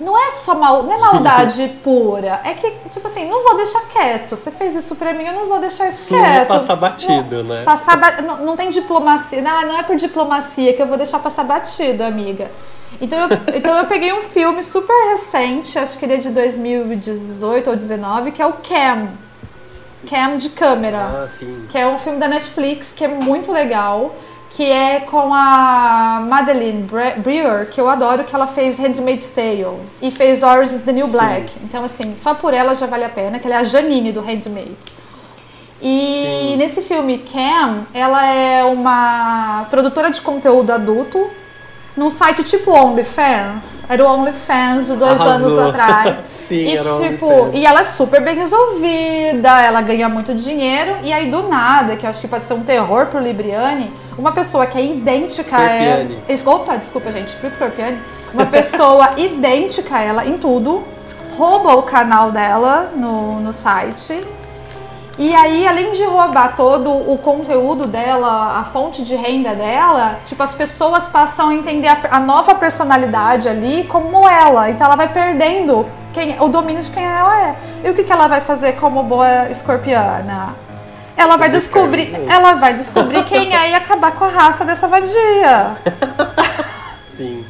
não 0.01 0.17
é 0.19 0.31
só 0.33 0.55
mal, 0.55 0.83
não 0.83 0.93
é 0.95 0.99
maldade 0.99 1.69
pura. 1.85 2.41
É 2.45 2.55
que, 2.55 2.71
tipo 2.91 3.07
assim, 3.07 3.29
não 3.29 3.45
vou 3.45 3.57
deixar 3.57 3.81
quieto. 3.83 4.37
Você 4.37 4.51
fez 4.51 4.75
isso 4.75 4.97
pra 4.97 5.13
mim, 5.13 5.25
eu 5.25 5.35
não 5.35 5.47
vou 5.47 5.59
deixar 5.61 5.89
isso 5.89 6.05
Não 6.11 6.19
vou 6.19 6.27
quieto. 6.29 6.49
passar 6.49 6.77
batido, 6.77 7.45
Não- 7.45 7.55
né? 7.55 7.63
Passar 7.65 7.97
ba- 7.97 8.23
não, 8.23 8.39
não 8.39 8.57
tem 8.57 8.71
diplomacia. 8.71 9.43
Não, 9.43 9.63
não 9.67 9.79
é 9.79 9.83
por 9.83 9.97
diplomacia 9.97 10.73
que 10.73 10.81
eu 10.83 10.87
vou 10.87 10.97
deixar 10.97 11.19
passar 11.19 11.45
batido, 11.45 12.03
amiga. 12.03 12.51
Então 13.01 13.19
eu, 13.19 13.29
então 13.55 13.77
eu 13.77 13.87
peguei 13.87 14.13
um 14.13 14.23
filme 14.23 14.65
super 14.65 14.93
recente, 15.13 15.79
acho 15.79 15.97
que 15.99 16.05
ele 16.05 16.15
é 16.15 16.17
de 16.17 16.31
2018 16.31 17.69
ou 17.71 17.77
2019, 17.77 18.33
que 18.33 18.43
é 18.43 18.47
o 18.47 18.55
Cam. 18.55 19.11
Cam 20.09 20.39
de 20.39 20.49
câmera 20.49 21.25
Ah, 21.25 21.29
sim. 21.29 21.67
que 21.71 21.77
é 21.77 21.87
um 21.87 21.99
filme 21.99 22.19
da 22.19 22.27
Netflix 22.27 22.91
que 22.95 23.05
é 23.05 23.09
muito 23.09 23.53
legal, 23.53 24.15
que 24.51 24.65
é 24.71 25.01
com 25.01 25.33
a 25.33 26.23
Madeline 26.29 26.83
Bre- 26.83 27.15
Brewer, 27.19 27.67
que 27.71 27.81
eu 27.81 27.89
adoro, 27.89 28.25
que 28.25 28.35
ela 28.35 28.47
fez 28.47 28.79
Handmaid's 28.79 29.31
Tale 29.31 29.79
e 30.03 30.11
fez 30.11 30.43
Orange 30.43 30.75
is 30.75 30.83
the 30.83 30.93
New 30.93 31.07
Black. 31.07 31.51
Então, 31.63 31.85
assim, 31.85 32.15
só 32.17 32.35
por 32.35 32.53
ela 32.53 32.75
já 32.75 32.87
vale 32.87 33.05
a 33.05 33.09
pena, 33.09 33.39
que 33.39 33.47
ela 33.47 33.57
é 33.57 33.59
a 33.61 33.65
Janine 33.65 34.13
do 34.13 34.21
Handmaid's. 34.21 35.01
E 35.83 36.25
Sim. 36.51 36.57
nesse 36.59 36.83
filme, 36.83 37.19
Cam, 37.19 37.87
ela 37.95 38.27
é 38.27 38.63
uma 38.65 39.67
produtora 39.71 40.11
de 40.11 40.21
conteúdo 40.21 40.71
adulto 40.73 41.27
num 41.97 42.11
site 42.11 42.43
tipo 42.43 42.71
OnlyFans. 42.71 43.85
Era 43.89 44.05
o 44.05 44.07
OnlyFans 44.07 44.87
de 44.87 44.97
dois 44.97 45.19
Arrasou. 45.19 45.59
anos 45.59 45.69
atrás. 45.69 46.17
Sim, 46.37 46.65
e, 46.65 46.77
tipo, 47.09 47.51
e 47.55 47.65
ela 47.65 47.81
é 47.81 47.85
super 47.85 48.21
bem 48.23 48.35
resolvida, 48.37 49.61
ela 49.63 49.81
ganha 49.81 50.09
muito 50.09 50.35
dinheiro, 50.35 50.97
e 51.05 51.13
aí 51.13 51.31
do 51.31 51.45
nada, 51.49 51.95
que 51.97 52.05
eu 52.05 52.11
acho 52.11 52.21
que 52.21 52.27
pode 52.29 52.43
ser 52.45 52.55
um 52.55 52.63
terror 52.65 53.07
pro 53.07 53.21
Libriane, 53.21 53.91
uma 54.21 54.33
pessoa 54.33 54.67
que 54.67 54.79
é 54.79 54.85
idêntica 54.85 55.57
a 55.57 55.63
ela. 55.63 56.07
Opa, 56.45 56.77
desculpa, 56.77 57.11
gente, 57.11 57.35
pro 57.37 57.49
Scorpiane. 57.49 57.99
Uma 58.33 58.47
pessoa 58.47 59.15
idêntica 59.19 59.97
a 59.97 60.03
ela 60.03 60.25
em 60.27 60.37
tudo, 60.39 60.85
rouba 61.37 61.75
o 61.75 61.83
canal 61.83 62.31
dela 62.31 62.93
no, 62.95 63.41
no 63.41 63.53
site. 63.53 64.21
E 65.19 65.35
aí, 65.35 65.67
além 65.67 65.93
de 65.93 66.05
roubar 66.05 66.55
todo 66.57 66.91
o 66.91 67.19
conteúdo 67.19 67.87
dela, 67.87 68.59
a 68.61 68.65
fonte 68.65 69.05
de 69.05 69.15
renda 69.15 69.55
dela, 69.55 70.19
tipo, 70.25 70.43
as 70.43 70.55
pessoas 70.55 71.09
passam 71.09 71.49
a 71.49 71.55
entender 71.55 71.89
a, 71.89 71.99
a 72.11 72.21
nova 72.21 72.55
personalidade 72.55 73.49
ali 73.49 73.85
como 73.85 74.29
ela. 74.29 74.71
Então 74.71 74.87
ela 74.87 74.97
vai 74.97 75.09
perdendo 75.09 75.87
quem, 76.13 76.41
o 76.41 76.49
domínio 76.49 76.83
de 76.83 76.91
quem 76.91 77.05
ela 77.05 77.49
é. 77.49 77.57
E 77.85 77.91
o 77.91 77.95
que, 77.95 78.05
que 78.05 78.13
ela 78.13 78.29
vai 78.29 78.41
fazer 78.41 78.77
como 78.77 79.03
boa 79.03 79.49
escorpiana? 79.51 80.55
Ela 81.21 81.37
vai 81.37 81.51
descobrir, 81.51 82.07
Descreve. 82.07 82.33
ela 82.33 82.55
vai 82.55 82.75
descobrir 82.75 83.25
quem 83.25 83.55
é 83.55 83.71
e 83.71 83.75
acabar 83.75 84.13
com 84.13 84.25
a 84.25 84.29
raça 84.29 84.65
dessa 84.65 84.89
vadia. 84.89 85.77
Sim. 87.15 87.45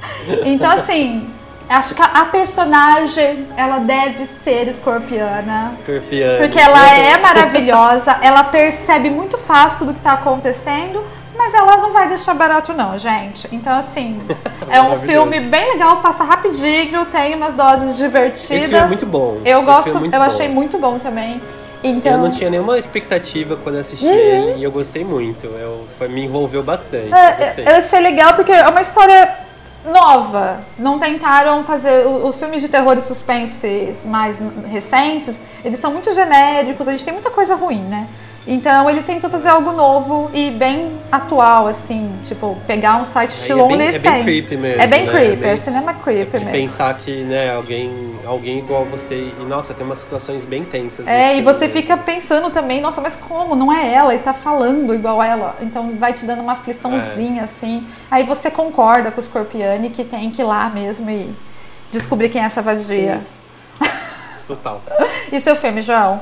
Então, 0.45 0.71
assim, 0.73 1.31
Acho 1.71 1.95
que 1.95 2.03
a, 2.03 2.25
personagem, 2.25 3.47
ela 3.57 3.79
deve 3.79 4.27
ser 4.43 4.67
escorpiana. 4.67 5.73
Escorpião. 5.79 6.39
Porque 6.39 6.59
ela 6.59 6.99
é 6.99 7.17
maravilhosa, 7.19 8.17
ela 8.21 8.43
percebe 8.43 9.09
muito 9.09 9.39
fácil 9.39 9.79
tudo 9.79 9.95
que 9.95 10.01
tá 10.01 10.15
acontecendo, 10.15 11.01
mas 11.39 11.55
ela 11.55 11.77
não 11.77 11.93
vai 11.93 12.09
deixar 12.09 12.35
barato 12.35 12.73
não, 12.73 12.99
gente. 12.99 13.49
Então, 13.53 13.73
assim, 13.73 14.21
é 14.69 14.83
um 14.83 14.99
filme 14.99 15.39
bem 15.39 15.75
legal, 15.75 15.99
passa 15.99 16.25
rapidinho, 16.25 17.07
tem 17.07 17.37
umas 17.37 17.55
doses 17.55 17.97
divertidas. 17.97 18.51
Esse 18.51 18.69
filme 18.69 18.85
é 18.85 18.89
muito 18.89 19.07
bom. 19.07 19.41
Eu 19.45 19.59
Esse 19.59 19.67
gosto, 19.67 19.91
é 19.91 19.93
eu 19.93 20.11
bom. 20.11 20.23
achei 20.23 20.49
muito 20.49 20.77
bom 20.77 20.99
também. 20.99 21.41
Então, 21.83 22.13
Eu 22.13 22.19
não 22.19 22.31
tinha 22.31 22.51
nenhuma 22.51 22.79
expectativa 22.79 23.57
quando 23.57 23.77
assisti 23.77 24.07
ele 24.07 24.59
e 24.59 24.65
eu 24.65 24.71
gostei 24.71 25.05
muito. 25.05 25.47
Eu, 25.47 25.87
foi, 25.99 26.09
me 26.09 26.25
envolveu 26.25 26.63
bastante. 26.63 27.13
É, 27.13 27.47
gostei. 27.47 27.67
eu 27.67 27.75
achei 27.77 28.01
legal 28.01 28.35
porque 28.35 28.53
é 28.53 28.69
uma 28.69 28.83
história 28.83 29.35
nova. 29.85 30.61
Não 30.79 30.99
tentaram 30.99 31.65
fazer 31.65 32.07
os 32.07 32.39
filmes 32.39 32.61
de 32.61 32.69
terror 32.69 32.97
e 32.97 33.01
suspense 33.01 33.95
mais 34.05 34.39
recentes, 34.69 35.37
eles 35.65 35.81
são 35.81 35.93
muito 35.93 36.15
genéricos, 36.15 36.87
a 36.87 36.93
gente 36.93 37.05
tem 37.05 37.15
muita 37.15 37.31
coisa 37.31 37.55
ruim, 37.55 37.83
né? 37.83 38.07
Então 38.47 38.89
ele 38.89 39.03
tentou 39.03 39.29
fazer 39.29 39.51
algo 39.51 39.71
novo 39.71 40.31
e 40.33 40.51
bem 40.51 40.99
atual, 41.13 41.67
assim, 41.67 42.11
tipo, 42.25 42.57
pegar 42.67 42.97
um 42.97 43.05
site 43.05 43.33
estilo 43.33 43.61
é 43.61 43.69
bem- 43.69 43.77
Only 43.77 43.95
é 43.95 43.99
bem 43.99 44.23
creepy 44.23 44.57
mesmo, 44.57 44.83
É 44.83 44.87
bem 44.87 45.05
né? 45.05 45.13
creepy, 45.13 45.37
Bem- 45.37 45.51
é 45.51 45.57
cinema 45.59 45.93
creepy 45.95 46.39
de 46.39 46.45
mesmo. 46.47 46.51
pensar 46.51 46.95
que, 46.97 47.23
né, 47.23 47.55
alguém, 47.55 48.15
alguém 48.27 48.59
igual 48.59 48.85
você 48.87 49.15
e 49.39 49.45
nossa, 49.45 49.75
tem 49.75 49.85
umas 49.85 49.99
situações 49.99 50.43
bem 50.45 50.65
tensas. 50.65 51.07
É, 51.07 51.37
e 51.37 51.43
você 51.43 51.67
filme. 51.69 51.83
fica 51.83 51.97
pensando 51.99 52.51
também, 52.51 52.81
nossa, 52.81 53.01
mas 53.03 53.15
como? 53.15 53.55
Não 53.55 53.71
é 53.73 53.93
ela, 53.93 54.15
ele 54.15 54.23
tá 54.23 54.33
falando 54.33 54.95
igual 54.95 55.23
ela. 55.23 55.55
Então 55.61 55.91
vai 55.99 56.15
te 56.15 56.25
dando 56.25 56.41
uma 56.41 56.53
É. 56.53 56.57
afliçãozinha, 56.57 57.45
assim. 57.45 57.87
Aí 58.11 58.25
você 58.25 58.51
concorda 58.51 59.11
com 59.11 59.21
o 59.21 59.23
Scorpione 59.23 59.91
que 59.91 60.03
tem 60.03 60.31
que 60.31 60.41
ir 60.41 60.45
lá 60.47 60.71
mesmo 60.71 61.11
e 61.11 61.33
descobrir 61.93 62.31
quem 62.31 62.41
é 62.43 62.47
essa 62.47 62.63
vadia. 62.63 63.21
total. 64.49 64.81
E 65.31 65.39
seu 65.39 65.55
filme, 65.57 65.83
João? 65.83 66.21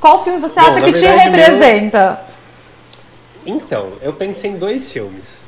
Qual 0.00 0.24
filme 0.24 0.40
você 0.40 0.58
Bom, 0.60 0.66
acha 0.66 0.80
que 0.80 0.92
te 0.92 1.00
verdade, 1.00 1.30
meu- 1.30 1.38
representa? 1.40 2.20
Então, 3.44 3.92
eu 4.02 4.12
pensei 4.12 4.50
em 4.50 4.56
dois 4.56 4.90
filmes. 4.92 5.46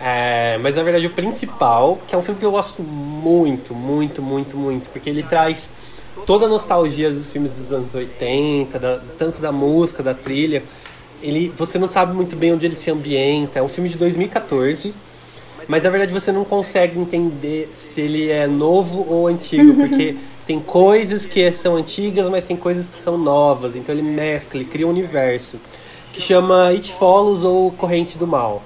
É, 0.00 0.58
mas 0.60 0.76
na 0.76 0.82
verdade 0.82 1.06
o 1.06 1.10
principal, 1.10 1.98
que 2.06 2.14
é 2.14 2.18
um 2.18 2.22
filme 2.22 2.38
que 2.38 2.44
eu 2.44 2.50
gosto 2.50 2.82
muito, 2.82 3.74
muito, 3.74 4.20
muito, 4.20 4.56
muito, 4.56 4.88
porque 4.90 5.08
ele 5.08 5.22
traz 5.22 5.70
toda 6.26 6.44
a 6.46 6.48
nostalgia 6.48 7.10
dos 7.10 7.30
filmes 7.30 7.52
dos 7.52 7.72
anos 7.72 7.94
80, 7.94 8.78
da- 8.78 9.00
tanto 9.16 9.40
da 9.40 9.50
música, 9.52 10.02
da 10.02 10.12
trilha. 10.12 10.62
Ele, 11.22 11.50
você 11.56 11.78
não 11.78 11.88
sabe 11.88 12.12
muito 12.14 12.36
bem 12.36 12.52
onde 12.52 12.66
ele 12.66 12.76
se 12.76 12.90
ambienta. 12.90 13.58
É 13.60 13.62
um 13.62 13.68
filme 13.68 13.88
de 13.88 13.96
2014, 13.96 14.92
mas 15.66 15.84
na 15.84 15.90
verdade 15.90 16.12
você 16.12 16.30
não 16.30 16.44
consegue 16.44 16.98
entender 16.98 17.70
se 17.72 18.02
ele 18.02 18.30
é 18.30 18.46
novo 18.46 19.06
ou 19.08 19.26
antigo, 19.26 19.74
porque 19.88 20.16
tem 20.46 20.60
coisas 20.60 21.26
que 21.26 21.50
são 21.52 21.76
antigas, 21.76 22.28
mas 22.28 22.44
tem 22.44 22.56
coisas 22.56 22.88
que 22.88 22.96
são 22.96 23.16
novas. 23.16 23.76
Então 23.76 23.94
ele 23.94 24.02
mescla, 24.02 24.60
ele 24.60 24.68
cria 24.68 24.86
um 24.86 24.90
universo 24.90 25.58
que 26.12 26.20
chama 26.20 26.68
It 26.68 26.92
Follows 26.92 27.42
ou 27.42 27.70
Corrente 27.72 28.16
do 28.16 28.26
Mal. 28.26 28.62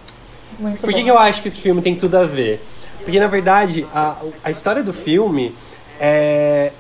Muito 0.58 0.80
Por 0.80 0.92
que, 0.92 1.02
que 1.02 1.10
eu 1.10 1.18
acho 1.18 1.40
que 1.40 1.48
esse 1.48 1.60
filme 1.60 1.80
tem 1.80 1.94
tudo 1.94 2.16
a 2.16 2.24
ver? 2.24 2.60
Porque, 3.04 3.18
na 3.18 3.26
verdade, 3.26 3.86
a, 3.94 4.16
a 4.44 4.50
história 4.50 4.82
do 4.82 4.92
filme 4.92 5.54
é, 5.98 6.72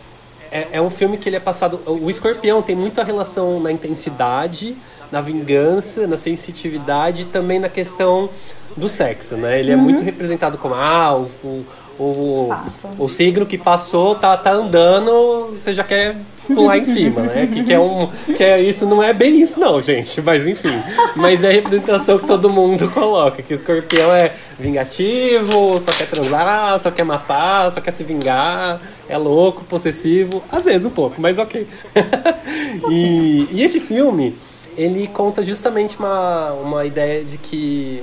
é, 0.50 0.68
é 0.72 0.82
um 0.82 0.90
filme 0.90 1.16
que 1.16 1.28
ele 1.28 1.36
é 1.36 1.40
passado... 1.40 1.80
O 1.86 2.10
Escorpião 2.10 2.60
tem 2.60 2.76
muita 2.76 3.02
relação 3.02 3.60
na 3.60 3.72
intensidade, 3.72 4.76
na 5.10 5.20
vingança, 5.20 6.06
na 6.06 6.18
sensitividade 6.18 7.22
e 7.22 7.24
também 7.24 7.58
na 7.58 7.68
questão 7.68 8.28
do 8.76 8.88
sexo, 8.88 9.36
né? 9.36 9.58
Ele 9.58 9.72
é 9.72 9.76
muito 9.76 10.02
representado 10.02 10.58
como, 10.58 10.74
ah, 10.74 11.16
o, 11.16 11.30
o, 11.42 11.66
o, 11.98 12.48
Fato. 12.48 13.02
o 13.02 13.08
signo 13.08 13.44
que 13.44 13.58
passou 13.58 14.14
tá, 14.14 14.36
tá 14.36 14.52
andando, 14.52 15.48
você 15.52 15.72
já 15.72 15.82
quer 15.82 16.16
pular 16.46 16.78
em 16.78 16.84
cima, 16.84 17.22
né? 17.22 17.46
Que, 17.46 17.64
que 17.64 17.72
é 17.72 17.78
um. 17.78 18.08
Que 18.36 18.42
é, 18.42 18.62
isso 18.62 18.86
não 18.86 19.02
é 19.02 19.12
bem 19.12 19.40
isso, 19.40 19.58
não, 19.58 19.80
gente. 19.80 20.20
Mas 20.22 20.46
enfim. 20.46 20.72
Mas 21.16 21.42
é 21.42 21.48
a 21.48 21.52
representação 21.52 22.18
que 22.18 22.26
todo 22.26 22.48
mundo 22.48 22.88
coloca. 22.90 23.42
Que 23.42 23.52
o 23.52 23.56
escorpião 23.56 24.12
é 24.12 24.32
vingativo, 24.58 25.80
só 25.80 25.92
quer 25.92 26.06
transar, 26.06 26.78
só 26.78 26.90
quer 26.90 27.04
matar, 27.04 27.72
só 27.72 27.80
quer 27.80 27.92
se 27.92 28.04
vingar, 28.04 28.80
é 29.08 29.18
louco, 29.18 29.64
possessivo. 29.64 30.42
Às 30.50 30.64
vezes 30.64 30.86
um 30.86 30.90
pouco, 30.90 31.20
mas 31.20 31.38
ok. 31.38 31.66
e, 32.90 33.48
e 33.50 33.62
esse 33.62 33.80
filme, 33.80 34.36
ele 34.76 35.08
conta 35.08 35.42
justamente 35.42 35.98
uma, 35.98 36.52
uma 36.52 36.84
ideia 36.84 37.24
de 37.24 37.38
que 37.38 38.02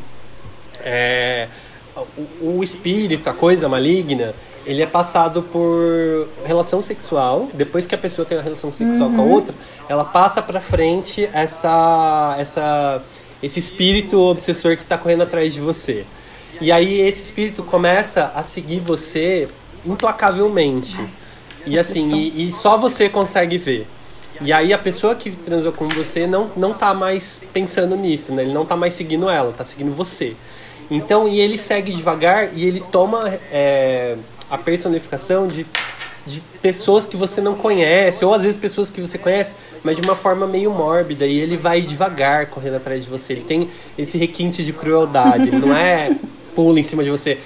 é, 0.84 1.48
o, 2.42 2.58
o 2.58 2.64
espírito, 2.64 3.30
a 3.30 3.34
coisa 3.34 3.70
maligna, 3.70 4.34
ele 4.66 4.82
é 4.82 4.86
passado 4.86 5.44
por 5.44 6.28
relação 6.44 6.82
sexual. 6.82 7.50
Depois 7.54 7.86
que 7.86 7.96
a 7.96 7.98
pessoa 7.98 8.26
tem 8.26 8.38
uma 8.38 8.44
relação 8.44 8.72
sexual 8.72 9.10
com 9.12 9.22
a 9.22 9.26
outra, 9.26 9.56
ela 9.88 10.04
passa 10.04 10.42
pra 10.42 10.60
frente 10.60 11.30
essa, 11.32 12.36
essa, 12.40 13.02
esse 13.42 13.60
espírito 13.60 14.20
obsessor 14.20 14.76
que 14.76 14.84
tá 14.84 14.98
correndo 14.98 15.24
atrás 15.24 15.54
de 15.54 15.60
você. 15.60 16.06
E 16.60 16.72
aí 16.72 17.02
esse 17.02 17.24
espírito 17.24 17.64
começa 17.64 18.32
a 18.36 18.44
seguir 18.44 18.80
você 18.80 19.48
implacavelmente. 19.86 20.98
E 21.66 21.78
assim, 21.78 22.14
e, 22.14 22.48
e 22.48 22.52
só 22.52 22.78
você 22.78 23.10
consegue 23.10 23.58
ver. 23.58 23.88
E 24.42 24.52
aí 24.52 24.74
a 24.74 24.78
pessoa 24.78 25.16
que 25.16 25.32
transou 25.32 25.72
com 25.72 25.88
você 25.88 26.28
não, 26.28 26.50
não 26.58 26.74
tá 26.74 26.94
mais 26.94 27.42
pensando 27.54 27.96
nisso, 27.96 28.34
né? 28.34 28.44
Ele 28.44 28.54
não 28.54 28.66
tá 28.66 28.76
mais 28.76 28.94
seguindo 28.94 29.30
ela, 29.30 29.54
tá 29.54 29.64
seguindo 29.64 29.94
você. 29.94 30.36
Então, 30.90 31.28
e 31.28 31.40
ele 31.40 31.58
segue 31.58 31.92
devagar 31.92 32.50
e 32.56 32.66
ele 32.66 32.84
toma 32.92 33.28
é, 33.52 34.16
a 34.50 34.58
personificação 34.58 35.48
de, 35.48 35.66
de 36.26 36.42
pessoas 36.62 37.06
que 37.06 37.18
você 37.18 37.42
não 37.42 37.56
conhece, 37.56 38.24
ou 38.24 38.34
às 38.34 38.44
vezes 38.44 38.60
pessoas 38.60 38.90
que 38.90 39.02
você 39.02 39.18
conhece, 39.18 39.56
mas 39.84 39.98
de 39.98 40.04
uma 40.04 40.16
forma 40.16 40.46
meio 40.46 40.72
mórbida. 40.72 41.26
E 41.26 41.40
ele 41.40 41.58
vai 41.58 41.82
devagar 41.82 42.48
correndo 42.48 42.76
atrás 42.76 43.04
de 43.04 43.10
você. 43.10 43.34
Ele 43.34 43.44
tem 43.44 43.70
esse 43.98 44.18
requinte 44.18 44.64
de 44.64 44.74
crueldade, 44.74 45.48
ele 45.48 45.60
não 45.60 45.76
é 45.76 46.16
pula 46.56 46.80
em 46.80 46.84
cima 46.84 47.04
de 47.04 47.10
você. 47.10 47.38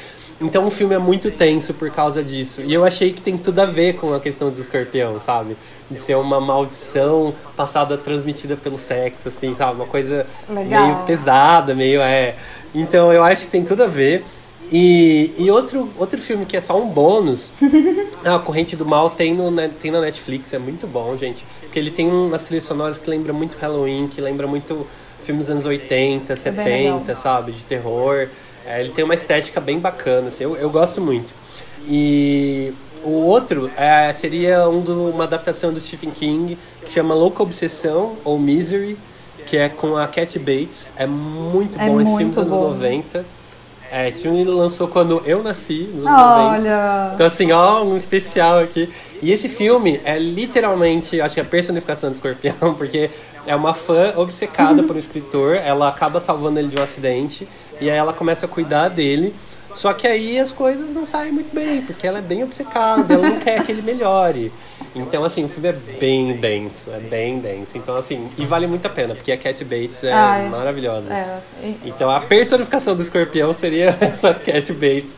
Então 0.41 0.65
o 0.65 0.71
filme 0.71 0.95
é 0.95 0.97
muito 0.97 1.29
tenso 1.29 1.73
por 1.73 1.89
causa 1.91 2.23
disso. 2.23 2.61
E 2.61 2.73
eu 2.73 2.85
achei 2.85 3.11
que 3.11 3.21
tem 3.21 3.37
tudo 3.37 3.59
a 3.59 3.65
ver 3.65 3.95
com 3.95 4.13
a 4.13 4.19
questão 4.19 4.49
do 4.49 4.59
escorpião, 4.59 5.19
sabe? 5.19 5.57
De 5.91 5.97
ser 5.97 6.15
uma 6.15 6.39
maldição 6.39 7.33
passada, 7.57 7.97
transmitida 7.97 8.55
pelo 8.55 8.79
sexo, 8.79 9.27
assim, 9.27 9.53
sabe? 9.55 9.75
Uma 9.75 9.85
coisa 9.85 10.25
Legal. 10.47 10.85
meio 10.85 10.97
pesada, 11.05 11.75
meio 11.75 12.01
é. 12.01 12.35
Então 12.73 13.11
eu 13.11 13.23
acho 13.23 13.45
que 13.45 13.51
tem 13.51 13.63
tudo 13.63 13.83
a 13.83 13.87
ver. 13.87 14.23
E, 14.71 15.33
e 15.37 15.49
outro, 15.49 15.89
outro 15.97 16.19
filme 16.19 16.45
que 16.45 16.55
é 16.55 16.61
só 16.61 16.79
um 16.79 16.89
bônus, 16.89 17.51
ah, 18.23 18.35
A 18.35 18.39
Corrente 18.39 18.75
do 18.75 18.85
Mal 18.85 19.09
tem, 19.09 19.33
no, 19.33 19.51
tem 19.69 19.89
na 19.89 19.99
Netflix, 19.99 20.53
é 20.53 20.59
muito 20.59 20.85
bom, 20.85 21.17
gente. 21.17 21.43
Porque 21.61 21.79
ele 21.79 21.89
tem 21.89 22.07
umas 22.07 22.45
trilhas 22.45 22.65
sonoras 22.65 22.99
que 22.99 23.09
lembra 23.09 23.33
muito 23.33 23.57
Halloween, 23.57 24.07
que 24.07 24.21
lembra 24.21 24.45
muito 24.45 24.85
filmes 25.21 25.45
dos 25.45 25.51
anos 25.51 25.65
80, 25.65 26.33
É 26.33 26.51
bem 26.51 26.65
legal. 26.65 26.99
70, 26.99 27.15
sabe? 27.15 27.51
De 27.51 27.63
terror. 27.63 28.27
É, 28.65 28.79
ele 28.79 28.91
tem 28.91 29.03
uma 29.03 29.15
estética 29.15 29.59
bem 29.59 29.79
bacana, 29.79 30.27
assim, 30.27 30.43
eu, 30.43 30.55
eu 30.55 30.69
gosto 30.69 31.01
muito. 31.01 31.33
E 31.87 32.71
o 33.03 33.11
outro 33.11 33.71
é, 33.75 34.11
seria 34.13 34.67
um 34.67 34.81
do, 34.81 35.09
uma 35.09 35.23
adaptação 35.23 35.73
do 35.73 35.79
Stephen 35.79 36.11
King 36.11 36.57
que 36.83 36.91
chama 36.91 37.15
Louca 37.15 37.41
Obsessão 37.41 38.17
ou 38.23 38.37
Misery, 38.37 38.97
que 39.49 39.57
é 39.57 39.67
com 39.67 39.97
a 39.97 40.07
Cat 40.07 40.37
Bates. 40.37 40.91
É 40.95 41.07
muito 41.07 41.79
É 41.79 41.87
bom 41.87 41.99
esse 41.99 42.15
filme 42.15 42.31
dos 42.31 42.37
anos 42.37 42.53
bom. 42.53 42.69
90. 42.69 43.25
É, 43.91 44.07
esse 44.07 44.21
filme 44.21 44.43
lançou 44.43 44.87
quando 44.87 45.19
eu 45.25 45.41
nasci, 45.41 45.89
nos 45.91 46.05
anos 46.05 46.21
90. 46.21 46.51
Olha. 46.51 47.11
Então, 47.15 47.25
assim, 47.25 47.51
ó, 47.51 47.83
um 47.83 47.95
especial 47.95 48.59
aqui. 48.59 48.93
E 49.19 49.31
esse 49.31 49.49
filme 49.49 49.99
é 50.03 50.19
literalmente, 50.19 51.19
acho 51.19 51.33
que 51.33 51.41
a 51.41 51.45
personificação 51.45 52.11
do 52.11 52.13
escorpião, 52.13 52.75
porque 52.77 53.09
é 53.47 53.55
uma 53.55 53.73
fã 53.73 54.13
obcecada 54.15 54.83
por 54.83 54.95
um 54.95 54.99
escritor, 54.99 55.55
ela 55.55 55.87
acaba 55.89 56.19
salvando 56.19 56.59
ele 56.59 56.67
de 56.67 56.77
um 56.77 56.83
acidente, 56.83 57.47
e 57.81 57.89
aí 57.89 57.97
ela 57.97 58.13
começa 58.13 58.45
a 58.45 58.49
cuidar 58.49 58.89
dele. 58.89 59.33
Só 59.73 59.91
que 59.93 60.05
aí 60.05 60.37
as 60.37 60.51
coisas 60.51 60.91
não 60.91 61.05
saem 61.05 61.31
muito 61.31 61.53
bem, 61.53 61.81
porque 61.81 62.05
ela 62.05 62.19
é 62.19 62.21
bem 62.21 62.43
obcecada, 62.43 63.11
ela 63.15 63.27
não 63.29 63.39
quer 63.39 63.63
que 63.63 63.71
ele 63.71 63.81
melhore. 63.81 64.51
Então, 64.95 65.23
assim, 65.23 65.45
o 65.45 65.49
filme 65.49 65.69
é 65.69 65.73
bem 65.73 66.33
denso, 66.33 66.89
é 66.91 66.99
bem 66.99 67.39
denso. 67.39 67.77
Então, 67.77 67.95
assim, 67.95 68.27
e 68.37 68.45
vale 68.45 68.65
muito 68.67 68.85
a 68.85 68.89
pena, 68.89 69.13
porque 69.15 69.31
a 69.31 69.37
Cat 69.37 69.63
Bates 69.63 70.03
é 70.03 70.11
Ai, 70.11 70.49
maravilhosa. 70.49 71.13
É, 71.13 71.37
e- 71.63 71.77
Então 71.85 72.09
a 72.09 72.19
personificação 72.21 72.95
do 72.95 73.01
escorpião 73.01 73.53
seria 73.53 73.95
essa 74.01 74.33
Cat 74.33 74.73
Bates, 74.73 75.17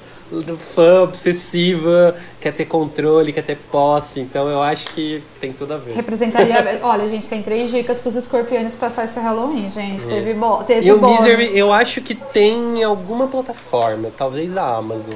fã 0.58 1.02
obsessiva, 1.04 2.16
quer 2.40 2.54
ter 2.54 2.64
controle, 2.66 3.34
quer 3.34 3.44
ter 3.44 3.58
posse. 3.72 4.20
Então 4.20 4.48
eu 4.48 4.62
acho 4.62 4.90
que 4.94 5.22
tem 5.40 5.52
tudo 5.52 5.74
a 5.74 5.78
ver. 5.78 5.94
representaria. 5.94 6.80
Olha, 6.84 7.08
gente, 7.10 7.28
tem 7.28 7.42
três 7.42 7.70
dicas 7.70 8.00
pros 8.00 8.16
escorpiões 8.16 8.74
passar 8.76 9.06
esse 9.06 9.20
Halloween, 9.20 9.70
gente. 9.72 10.06
Teve, 10.08 10.34
bo... 10.34 10.64
teve 10.64 10.88
E 10.88 10.92
o 10.94 11.00
bônus. 11.00 11.20
Misery, 11.22 11.58
eu 11.58 11.74
acho 11.74 12.02
que 12.02 12.16
tem 12.16 12.80
em 12.80 12.84
alguma 12.84 13.28
plataforma, 13.28 14.10
talvez 14.18 14.56
a 14.56 14.76
Amazon. 14.76 15.16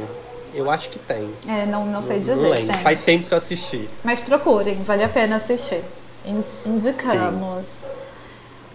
Eu 0.56 0.72
acho 0.72 0.90
que 0.90 0.98
tem. 1.00 1.30
É, 1.48 1.66
não, 1.66 1.86
não 1.86 2.02
sei 2.02 2.20
dizer, 2.20 2.36
não 2.36 2.50
lembro. 2.50 2.78
Faz 2.80 3.04
tempo 3.04 3.26
que 3.28 3.34
eu 3.34 3.38
assisti. 3.38 3.90
Mas 4.04 4.20
procurem, 4.22 4.76
vale 4.84 5.04
a 5.04 5.10
pena 5.10 5.36
assistir. 5.36 5.82
In- 6.26 6.44
Indicamos. 6.66 7.86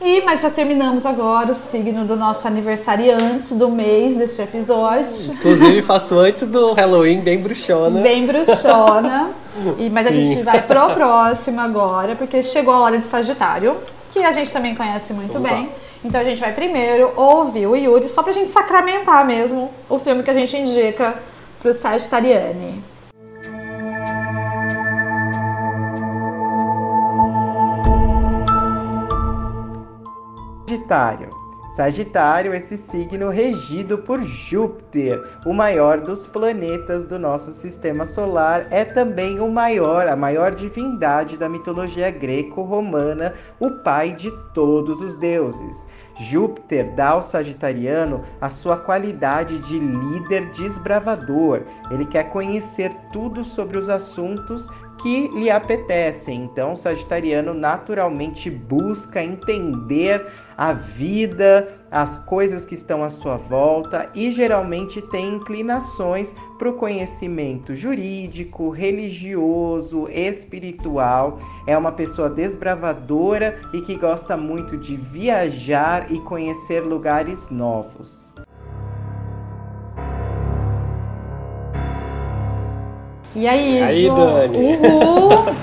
E, 0.02 0.22
mas 0.22 0.40
já 0.40 0.48
terminamos 0.50 1.04
agora 1.04 1.52
o 1.52 1.54
signo 1.54 2.06
do 2.06 2.16
nosso 2.16 2.46
aniversariante 2.48 3.52
do 3.54 3.68
mês 3.68 4.16
deste 4.16 4.40
episódio. 4.40 5.32
Inclusive 5.32 5.82
faço 5.82 6.18
antes 6.18 6.46
do 6.48 6.72
Halloween, 6.72 7.20
bem 7.20 7.38
bruxona. 7.38 8.00
Bem 8.00 8.26
bruxona. 8.26 9.30
E, 9.78 9.90
mas 9.90 10.06
a 10.06 10.12
Sim. 10.12 10.24
gente 10.24 10.42
vai 10.42 10.62
pro 10.62 10.90
próximo 10.94 11.60
agora, 11.60 12.16
porque 12.16 12.42
chegou 12.42 12.72
a 12.72 12.80
hora 12.80 12.98
de 12.98 13.04
Sagitário, 13.04 13.76
que 14.10 14.20
a 14.20 14.32
gente 14.32 14.50
também 14.50 14.74
conhece 14.74 15.12
muito 15.12 15.34
Vamos 15.34 15.50
bem. 15.50 15.64
lá. 15.66 15.72
Então 16.02 16.18
a 16.18 16.24
gente 16.24 16.40
vai 16.40 16.52
primeiro 16.54 17.12
ouvir 17.14 17.66
o 17.66 17.76
Yuri, 17.76 18.08
só 18.08 18.22
pra 18.22 18.32
gente 18.32 18.48
sacramentar 18.48 19.26
mesmo 19.26 19.70
o 19.86 19.98
filme 19.98 20.22
que 20.22 20.30
a 20.30 20.34
gente 20.34 20.56
indica 20.56 21.14
pro 21.60 21.74
Sagitariane. 21.74 22.82
Sagitário. 30.66 31.28
Sagitário, 31.76 32.52
esse 32.52 32.76
signo 32.76 33.28
regido 33.28 33.98
por 33.98 34.22
Júpiter, 34.22 35.22
o 35.46 35.52
maior 35.52 36.00
dos 36.00 36.26
planetas 36.26 37.04
do 37.04 37.18
nosso 37.18 37.52
sistema 37.52 38.04
solar, 38.04 38.66
é 38.70 38.84
também 38.84 39.40
o 39.40 39.48
maior, 39.48 40.08
a 40.08 40.16
maior 40.16 40.54
divindade 40.54 41.36
da 41.36 41.48
mitologia 41.48 42.10
greco-romana, 42.10 43.34
o 43.58 43.70
pai 43.82 44.12
de 44.12 44.30
todos 44.52 45.00
os 45.00 45.16
deuses. 45.16 45.88
Júpiter 46.20 46.92
dá 46.94 47.08
ao 47.10 47.22
Sagitariano 47.22 48.22
a 48.40 48.50
sua 48.50 48.76
qualidade 48.76 49.58
de 49.58 49.78
líder 49.78 50.50
desbravador. 50.50 51.62
Ele 51.90 52.04
quer 52.04 52.24
conhecer 52.30 52.92
tudo 53.10 53.42
sobre 53.42 53.78
os 53.78 53.88
assuntos 53.88 54.68
que 55.02 55.28
lhe 55.28 55.50
apetecem. 55.50 56.44
Então, 56.44 56.72
o 56.72 56.76
Sagitariano 56.76 57.54
naturalmente 57.54 58.50
busca 58.50 59.22
entender 59.22 60.26
a 60.56 60.72
vida, 60.72 61.68
as 61.90 62.18
coisas 62.18 62.66
que 62.66 62.74
estão 62.74 63.02
à 63.02 63.08
sua 63.08 63.36
volta 63.36 64.10
e 64.14 64.30
geralmente 64.30 65.00
tem 65.00 65.34
inclinações 65.34 66.34
para 66.58 66.68
o 66.68 66.74
conhecimento 66.74 67.74
jurídico, 67.74 68.70
religioso, 68.70 70.06
espiritual. 70.08 71.38
É 71.66 71.76
uma 71.76 71.92
pessoa 71.92 72.28
desbravadora 72.28 73.58
e 73.72 73.80
que 73.80 73.96
gosta 73.96 74.36
muito 74.36 74.76
de 74.76 74.96
viajar 74.96 76.12
e 76.12 76.18
conhecer 76.20 76.80
lugares 76.80 77.48
novos. 77.50 78.34
E 83.34 83.46
aí, 83.46 83.82
Aí, 83.82 84.06
João? 84.06 84.34
Dani? 84.34 84.76
Uhul! 84.76 85.54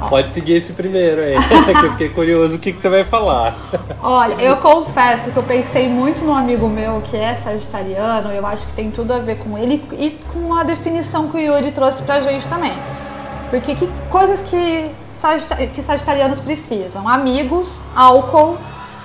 Pode 0.10 0.32
seguir 0.32 0.54
esse 0.54 0.72
primeiro 0.74 1.20
aí, 1.20 1.34
que 1.80 1.86
eu 1.86 1.90
fiquei 1.92 2.08
curioso 2.10 2.56
o 2.56 2.58
que, 2.58 2.72
que 2.72 2.80
você 2.80 2.88
vai 2.88 3.02
falar. 3.02 3.56
Olha, 4.02 4.34
eu 4.34 4.58
confesso 4.58 5.30
que 5.30 5.36
eu 5.36 5.42
pensei 5.42 5.88
muito 5.88 6.22
num 6.22 6.34
amigo 6.34 6.68
meu 6.68 7.00
que 7.00 7.16
é 7.16 7.34
sagitariano, 7.34 8.30
eu 8.30 8.46
acho 8.46 8.66
que 8.66 8.74
tem 8.74 8.90
tudo 8.90 9.12
a 9.12 9.18
ver 9.18 9.38
com 9.38 9.58
ele 9.58 9.82
e 9.98 10.10
com 10.32 10.54
a 10.54 10.62
definição 10.64 11.28
que 11.28 11.36
o 11.38 11.40
Yuri 11.40 11.72
trouxe 11.72 12.02
pra 12.02 12.20
gente 12.20 12.46
também. 12.46 12.74
Porque 13.50 13.74
que 13.74 13.88
coisas 14.10 14.42
que, 14.42 14.90
que 15.74 15.82
sagitarianos 15.82 16.40
precisam? 16.40 17.08
Amigos, 17.08 17.80
álcool 17.94 18.58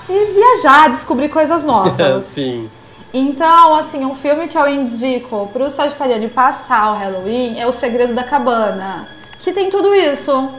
e 0.09 0.25
viajar, 0.33 0.89
descobrir 0.89 1.29
coisas 1.29 1.63
novas. 1.65 2.25
Sim. 2.25 2.69
Então, 3.13 3.75
assim, 3.75 4.05
um 4.05 4.15
filme 4.15 4.47
que 4.47 4.57
eu 4.57 4.67
indico 4.69 5.49
pro 5.51 5.69
Sagitariano 5.69 6.29
passar 6.29 6.93
o 6.93 6.97
Halloween 6.97 7.59
é 7.59 7.67
O 7.67 7.71
Segredo 7.71 8.13
da 8.13 8.23
Cabana, 8.23 9.07
que 9.39 9.51
tem 9.51 9.69
tudo 9.69 9.93
isso. 9.93 10.49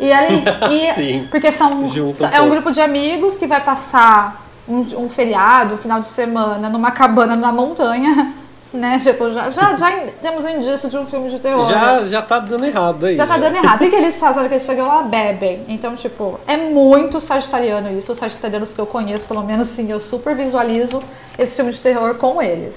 E 0.00 0.10
aí, 0.10 0.44
e- 0.70 0.94
Sim. 0.94 1.28
porque 1.30 1.52
são 1.52 1.86
Junta 1.88 2.28
um 2.28 2.30
é 2.34 2.40
um 2.40 2.48
grupo 2.48 2.70
de 2.70 2.80
amigos 2.80 3.36
que 3.36 3.46
vai 3.46 3.62
passar 3.62 4.46
um, 4.66 4.80
um 5.04 5.08
feriado, 5.10 5.74
um 5.74 5.78
final 5.78 6.00
de 6.00 6.06
semana 6.06 6.68
numa 6.70 6.90
cabana 6.90 7.36
na 7.36 7.52
montanha, 7.52 8.32
né? 8.72 8.98
Tipo, 8.98 9.32
já, 9.32 9.50
já, 9.50 9.76
já 9.76 10.00
temos 10.20 10.44
um 10.44 10.48
indício 10.48 10.88
de 10.88 10.96
um 10.96 11.06
filme 11.06 11.30
de 11.30 11.38
terror. 11.38 11.68
Já, 11.68 12.06
já 12.06 12.22
tá 12.22 12.38
dando 12.38 12.64
errado 12.64 13.06
aí. 13.06 13.16
Já 13.16 13.26
tá 13.26 13.38
dando 13.38 13.56
errado. 13.56 13.82
O 13.82 13.90
que, 13.90 13.96
eles 13.96 14.18
fazem? 14.18 14.46
Que 14.48 14.54
eles 14.54 14.64
chegam 14.64 14.86
lá, 14.86 15.02
bebem. 15.02 15.64
Então, 15.68 15.96
tipo, 15.96 16.38
é 16.46 16.56
muito 16.56 17.20
sagitariano 17.20 17.96
isso. 17.98 18.12
Os 18.12 18.18
sagitarianos 18.18 18.72
que 18.74 18.78
eu 18.78 18.86
conheço, 18.86 19.26
pelo 19.26 19.42
menos, 19.42 19.68
assim, 19.70 19.90
eu 19.90 20.00
super 20.00 20.34
visualizo 20.34 21.02
esse 21.38 21.56
filme 21.56 21.72
de 21.72 21.80
terror 21.80 22.14
com 22.16 22.42
eles. 22.42 22.76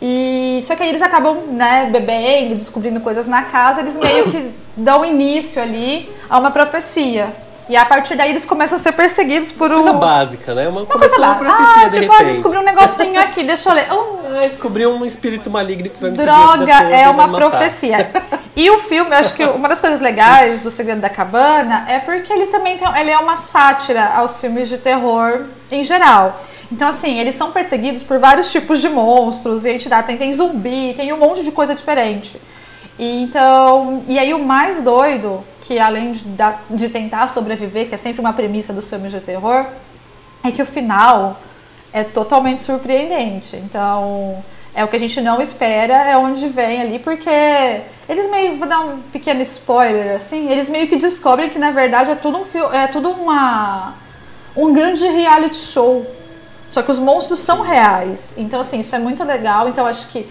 E 0.00 0.62
só 0.64 0.76
que 0.76 0.82
aí 0.82 0.90
eles 0.90 1.02
acabam, 1.02 1.36
né, 1.48 1.88
bebendo, 1.90 2.54
descobrindo 2.54 3.00
coisas 3.00 3.26
na 3.26 3.42
casa, 3.42 3.80
eles 3.80 3.96
meio 3.96 4.30
que 4.30 4.52
dão 4.76 5.04
início 5.04 5.60
ali 5.60 6.08
a 6.30 6.38
uma 6.38 6.50
profecia. 6.50 7.32
E 7.68 7.76
a 7.76 7.84
partir 7.84 8.16
daí 8.16 8.30
eles 8.30 8.44
começam 8.44 8.78
a 8.78 8.80
ser 8.80 8.92
perseguidos 8.92 9.52
por 9.52 9.70
um. 9.70 9.74
Coisa 9.82 9.92
básica, 9.92 10.54
né? 10.54 10.68
Uma, 10.68 10.82
Uma 10.82 10.98
coisa 10.98 11.16
uma 11.16 11.26
lá. 11.26 11.34
profecia 11.34 11.84
Ah, 11.84 11.88
de 11.88 12.00
tipo, 12.00 12.12
ah, 12.12 12.16
repente. 12.18 12.32
descobri 12.32 12.58
um 12.58 12.62
negocinho 12.62 13.20
aqui, 13.20 13.44
deixa 13.44 13.68
eu 13.68 13.74
ler. 13.74 13.86
Um 13.92 14.18
Ah, 14.38 14.40
descobriu 14.40 14.90
um 14.92 15.04
espírito 15.04 15.50
maligno 15.50 15.88
que 15.88 16.00
vai 16.00 16.10
me 16.10 16.16
Droga 16.16 16.72
é 16.90 17.08
uma 17.08 17.28
profecia. 17.28 18.10
E 18.56 18.68
o 18.70 18.80
filme, 18.80 19.12
eu 19.12 19.18
acho 19.18 19.34
que 19.34 19.44
uma 19.44 19.68
das 19.68 19.80
coisas 19.80 20.00
legais 20.00 20.60
do 20.62 20.70
Segredo 20.72 21.00
da 21.00 21.08
Cabana 21.08 21.84
é 21.88 22.00
porque 22.00 22.32
ele 22.32 22.46
também 22.46 22.76
tem, 22.76 22.88
ele 22.98 23.08
é 23.08 23.16
uma 23.16 23.36
sátira 23.36 24.04
aos 24.16 24.40
filmes 24.40 24.68
de 24.68 24.76
terror 24.76 25.44
em 25.70 25.84
geral. 25.84 26.40
Então, 26.72 26.88
assim, 26.88 27.20
eles 27.20 27.36
são 27.36 27.52
perseguidos 27.52 28.02
por 28.02 28.18
vários 28.18 28.50
tipos 28.50 28.80
de 28.80 28.88
monstros 28.88 29.64
e 29.64 29.70
entidade. 29.70 30.08
Tem, 30.08 30.16
tem 30.16 30.32
zumbi, 30.34 30.92
tem 30.96 31.12
um 31.12 31.16
monte 31.18 31.44
de 31.44 31.52
coisa 31.52 31.72
diferente. 31.72 32.40
E 32.98 33.22
Então, 33.22 34.02
e 34.08 34.18
aí 34.18 34.34
o 34.34 34.40
mais 34.40 34.80
doido, 34.82 35.44
que 35.68 35.78
além 35.78 36.12
de, 36.12 36.24
de 36.70 36.88
tentar 36.88 37.28
sobreviver, 37.28 37.90
que 37.90 37.94
é 37.94 37.98
sempre 37.98 38.22
uma 38.22 38.32
premissa 38.32 38.72
dos 38.72 38.88
filmes 38.88 39.12
de 39.12 39.20
terror, 39.20 39.66
é 40.42 40.50
que 40.50 40.62
o 40.62 40.66
final 40.66 41.38
é 41.92 42.02
totalmente 42.02 42.62
surpreendente. 42.62 43.54
Então, 43.54 44.42
é 44.74 44.82
o 44.82 44.88
que 44.88 44.96
a 44.96 44.98
gente 44.98 45.20
não 45.20 45.42
espera, 45.42 45.92
é 45.92 46.16
onde 46.16 46.48
vem 46.48 46.80
ali, 46.80 46.98
porque 46.98 47.28
eles 48.08 48.30
meio, 48.30 48.56
vou 48.56 48.66
dar 48.66 48.80
um 48.80 49.02
pequeno 49.12 49.42
spoiler, 49.42 50.16
assim, 50.16 50.50
eles 50.50 50.70
meio 50.70 50.88
que 50.88 50.96
descobrem 50.96 51.50
que 51.50 51.58
na 51.58 51.70
verdade 51.70 52.12
é 52.12 52.14
tudo 52.14 52.38
um 52.38 52.44
fio, 52.44 52.72
é 52.72 52.86
tudo 52.86 53.10
uma 53.10 53.92
um 54.56 54.72
grande 54.72 55.06
reality 55.06 55.58
show. 55.58 56.06
Só 56.70 56.80
que 56.80 56.90
os 56.90 56.98
monstros 56.98 57.40
são 57.40 57.60
reais. 57.60 58.32
Então, 58.38 58.60
assim, 58.60 58.80
isso 58.80 58.96
é 58.96 58.98
muito 58.98 59.22
legal. 59.22 59.68
Então, 59.68 59.84
acho 59.84 60.08
que 60.08 60.28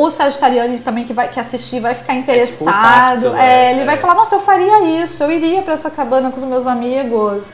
o 0.00 0.10
Sagitariano 0.10 0.78
também 0.80 1.04
que 1.04 1.12
vai 1.12 1.28
que 1.28 1.40
assistir 1.40 1.80
vai 1.80 1.94
ficar 1.94 2.14
interessado. 2.14 2.50
tipo 2.58 2.64
um 2.64 2.72
pacto, 2.72 3.30
né? 3.30 3.68
É, 3.68 3.72
ele 3.72 3.84
vai 3.84 3.94
É. 3.94 3.98
falar, 3.98 4.14
nossa, 4.14 4.36
eu 4.36 4.40
faria 4.40 5.02
isso, 5.02 5.22
eu 5.22 5.30
iria 5.30 5.62
pra 5.62 5.74
essa 5.74 5.90
cabana 5.90 6.30
com 6.30 6.36
os 6.36 6.44
meus 6.44 6.66
amigos. 6.66 7.46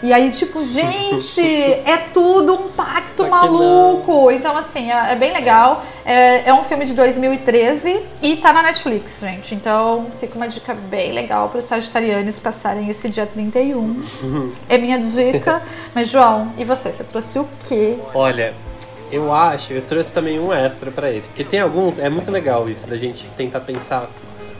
E 0.00 0.12
aí, 0.12 0.30
tipo, 0.30 0.62
gente, 0.72 1.40
é 1.40 1.96
tudo 2.14 2.54
um 2.54 2.68
pacto 2.68 3.26
maluco. 3.26 4.30
Então, 4.30 4.56
assim, 4.56 4.92
é, 4.92 5.12
é 5.12 5.16
bem 5.16 5.32
legal. 5.32 5.82
É, 6.04 6.48
é 6.50 6.54
um 6.54 6.62
filme 6.62 6.84
de 6.86 6.94
2013 6.94 8.00
e 8.22 8.36
tá 8.36 8.52
na 8.52 8.62
Netflix, 8.62 9.18
gente. 9.20 9.56
Então, 9.56 10.06
fica 10.20 10.36
uma 10.36 10.46
dica 10.46 10.72
bem 10.72 11.10
legal 11.12 11.48
para 11.48 11.58
os 11.58 11.64
sagitarianos 11.66 12.38
passarem 12.38 12.88
esse 12.88 13.08
dia 13.08 13.26
31. 13.26 14.00
É 14.70 14.78
minha 14.78 15.00
dica. 15.00 15.62
Mas, 15.92 16.08
João, 16.08 16.52
e 16.56 16.64
você? 16.64 16.92
Você 16.92 17.02
trouxe 17.02 17.36
o 17.40 17.48
quê? 17.68 17.96
Olha, 18.14 18.54
eu 19.10 19.32
acho, 19.32 19.72
eu 19.72 19.82
trouxe 19.82 20.12
também 20.12 20.38
um 20.38 20.52
extra 20.52 20.90
pra 20.90 21.10
esse, 21.12 21.28
porque 21.28 21.44
tem 21.44 21.60
alguns, 21.60 21.98
é 21.98 22.08
muito 22.08 22.30
legal 22.30 22.68
isso 22.68 22.86
da 22.88 22.96
gente 22.96 23.26
tentar 23.36 23.60
pensar 23.60 24.10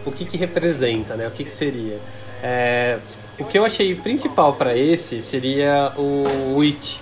o 0.04 0.12
que 0.12 0.24
que 0.24 0.36
representa, 0.36 1.14
né? 1.16 1.26
O 1.26 1.30
que 1.30 1.44
que 1.44 1.52
seria. 1.52 1.98
É, 2.42 2.98
o 3.38 3.44
que 3.44 3.58
eu 3.58 3.64
achei 3.64 3.94
principal 3.94 4.54
pra 4.54 4.76
esse 4.76 5.22
seria 5.22 5.92
o 5.96 6.56
Witch 6.56 6.98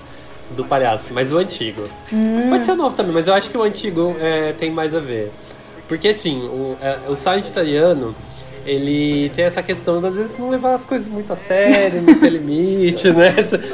do 0.50 0.64
palhaço, 0.64 1.12
mas 1.12 1.32
o 1.32 1.38
antigo. 1.38 1.88
Pode 2.50 2.64
ser 2.64 2.72
o 2.72 2.76
novo 2.76 2.94
também, 2.94 3.12
mas 3.12 3.26
eu 3.26 3.34
acho 3.34 3.50
que 3.50 3.56
o 3.56 3.62
antigo 3.62 4.14
é, 4.20 4.52
tem 4.52 4.70
mais 4.70 4.94
a 4.94 5.00
ver. 5.00 5.32
Porque 5.88 6.08
assim, 6.08 6.42
o, 6.42 6.76
é, 6.80 6.98
o 7.08 7.16
sagitariano, 7.16 8.14
ele 8.66 9.30
tem 9.30 9.44
essa 9.44 9.62
questão 9.62 10.00
de 10.00 10.06
às 10.08 10.16
vezes 10.16 10.38
não 10.38 10.50
levar 10.50 10.74
as 10.74 10.84
coisas 10.84 11.06
muito 11.08 11.32
a 11.32 11.36
sério, 11.36 12.02
não 12.02 12.14
ter 12.18 12.30
limite, 12.30 13.10
né? 13.14 13.32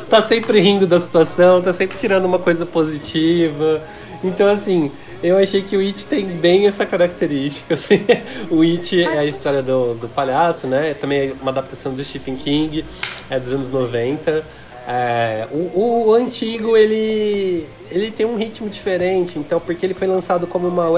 Tá 0.09 0.20
sempre 0.20 0.61
rindo 0.61 0.86
da 0.86 1.01
situação, 1.01 1.62
tá 1.62 1.72
sempre 1.72 1.97
tirando 1.99 2.26
uma 2.26 2.38
coisa 2.38 2.66
positiva. 2.66 3.82
Então 4.22 4.47
assim, 4.47 4.93
eu 5.22 5.38
achei 5.38 5.62
que 5.62 5.76
o 5.76 5.80
It 5.80 6.05
tem 6.07 6.26
bem 6.26 6.66
essa 6.66 6.84
característica, 6.84 7.72
assim. 7.74 8.05
O 8.51 8.61
It 8.62 9.03
é 9.03 9.18
a 9.18 9.24
história 9.24 9.62
do, 9.62 9.95
do 9.95 10.09
palhaço, 10.09 10.66
né? 10.66 10.95
Também 10.95 11.30
é 11.30 11.32
uma 11.40 11.51
adaptação 11.51 11.95
do 11.95 12.05
Stephen 12.05 12.36
King, 12.36 12.84
é 13.30 13.40
dos 13.40 13.51
anos 13.51 13.70
90. 13.70 14.45
É, 14.86 15.47
o, 15.53 16.09
o 16.09 16.14
antigo 16.14 16.76
ele 16.76 17.68
ele 17.88 18.11
tem 18.11 18.26
um 18.26 18.36
ritmo 18.36 18.68
diferente, 18.68 19.38
então 19.38 19.61
porque 19.61 19.86
ele 19.86 19.95
foi 19.95 20.09
lançado 20.09 20.47
como 20.47 20.66
uma 20.66 20.88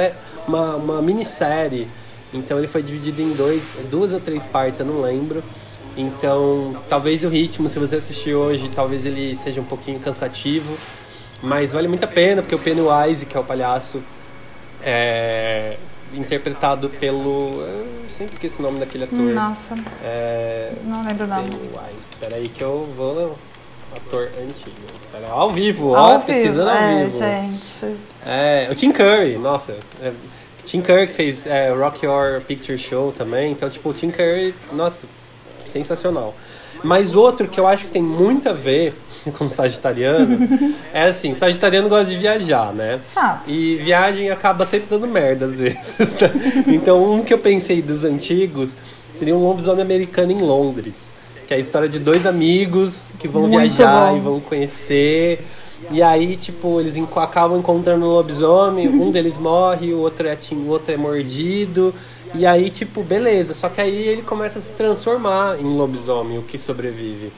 uma, 0.48 0.76
uma 0.76 1.02
minissérie, 1.02 1.86
então 2.34 2.58
ele 2.58 2.66
foi 2.66 2.82
dividido 2.82 3.22
em 3.22 3.32
dois, 3.32 3.62
duas 3.90 4.12
ou 4.12 4.20
três 4.20 4.44
partes, 4.44 4.80
eu 4.80 4.86
não 4.86 5.00
lembro. 5.00 5.42
Então 5.96 6.76
talvez 6.88 7.24
o 7.24 7.28
ritmo, 7.28 7.68
se 7.68 7.78
você 7.78 7.96
assistir 7.96 8.34
hoje, 8.34 8.68
talvez 8.68 9.06
ele 9.06 9.36
seja 9.36 9.60
um 9.60 9.64
pouquinho 9.64 9.98
cansativo, 10.00 10.76
mas 11.42 11.72
vale 11.72 11.86
muito 11.88 12.04
a 12.04 12.08
pena 12.08 12.42
porque 12.42 12.54
o 12.54 12.58
Pennywise, 12.58 13.24
que 13.26 13.36
é 13.36 13.40
o 13.40 13.44
palhaço, 13.44 14.02
é, 14.82 15.76
interpretado 16.12 16.88
pelo. 16.88 17.60
Eu 17.62 18.08
sempre 18.08 18.32
esqueci 18.32 18.60
o 18.60 18.62
nome 18.62 18.78
daquele 18.78 19.04
ator. 19.04 19.18
Nossa, 19.18 19.74
É. 20.04 20.72
não 20.84 21.04
lembro 21.06 21.24
o 21.24 21.28
nome. 21.28 21.48
Pennywise. 21.48 22.06
Espera 22.10 22.36
aí 22.36 22.48
que 22.48 22.62
eu 22.62 22.88
vou. 22.96 23.38
Ator 23.96 24.28
antigo. 24.42 24.74
Pera, 25.12 25.28
ao 25.28 25.52
vivo, 25.52 25.94
Ao 25.94 26.16
ó, 26.16 26.18
pesquisando 26.18 26.68
ao 26.68 26.76
é, 26.76 27.04
vivo. 27.04 27.18
gente. 27.18 27.96
É, 28.26 28.68
o 28.68 28.74
Tim 28.74 28.90
Curry, 28.90 29.38
nossa. 29.38 29.76
É, 30.02 30.12
Tim 30.64 30.80
Curry 30.80 31.06
que 31.08 31.12
fez 31.14 31.46
é, 31.46 31.70
Rock 31.70 32.04
Your 32.06 32.40
Picture 32.42 32.78
Show 32.78 33.12
também. 33.12 33.52
Então, 33.52 33.68
tipo, 33.68 33.88
o 33.90 33.92
Tim 33.92 34.10
Curry, 34.10 34.54
nossa, 34.72 35.06
sensacional. 35.66 36.34
Mas 36.82 37.14
outro 37.14 37.48
que 37.48 37.58
eu 37.58 37.66
acho 37.66 37.86
que 37.86 37.92
tem 37.92 38.02
muito 38.02 38.48
a 38.48 38.52
ver 38.52 38.94
com 39.38 39.48
Sagitariano 39.50 40.38
é 40.92 41.04
assim, 41.04 41.32
Sagitariano 41.32 41.88
gosta 41.88 42.10
de 42.12 42.18
viajar, 42.18 42.72
né? 42.74 43.00
Fato. 43.14 43.50
E 43.50 43.76
viagem 43.76 44.30
acaba 44.30 44.66
sempre 44.66 44.88
dando 44.90 45.06
merda 45.08 45.46
às 45.46 45.58
vezes. 45.58 46.14
tá? 46.18 46.28
Então, 46.68 47.02
um 47.12 47.22
que 47.22 47.32
eu 47.32 47.38
pensei 47.38 47.80
dos 47.80 48.04
antigos 48.04 48.76
seria 49.14 49.34
um 49.34 49.42
lobisomem 49.42 49.82
americano 49.82 50.32
em 50.32 50.40
Londres. 50.42 51.10
Que 51.46 51.54
é 51.54 51.56
a 51.58 51.60
história 51.60 51.88
de 51.88 51.98
dois 51.98 52.26
amigos 52.26 53.12
que 53.18 53.28
vão 53.28 53.42
Muito 53.46 53.60
viajar 53.74 54.10
bom. 54.10 54.16
e 54.16 54.20
vão 54.20 54.40
conhecer. 54.40 55.44
E 55.90 56.02
aí, 56.02 56.36
tipo, 56.36 56.80
eles 56.80 56.96
enco- 56.96 57.20
acabam 57.20 57.58
encontrando 57.58 58.04
um 58.04 58.08
lobisomem, 58.08 58.88
um 58.88 59.10
deles 59.10 59.36
morre, 59.38 59.92
o 59.92 59.98
outro 60.00 60.26
é, 60.28 60.36
o 60.52 60.68
outro 60.68 60.92
é 60.92 60.96
mordido. 60.96 61.94
E 62.34 62.46
aí, 62.46 62.70
tipo, 62.70 63.02
beleza. 63.02 63.54
Só 63.54 63.68
que 63.68 63.80
aí 63.80 64.08
ele 64.08 64.22
começa 64.22 64.58
a 64.58 64.62
se 64.62 64.72
transformar 64.72 65.58
em 65.60 65.64
lobisomem, 65.64 66.38
o 66.38 66.42
que 66.42 66.58
sobrevive. 66.58 67.32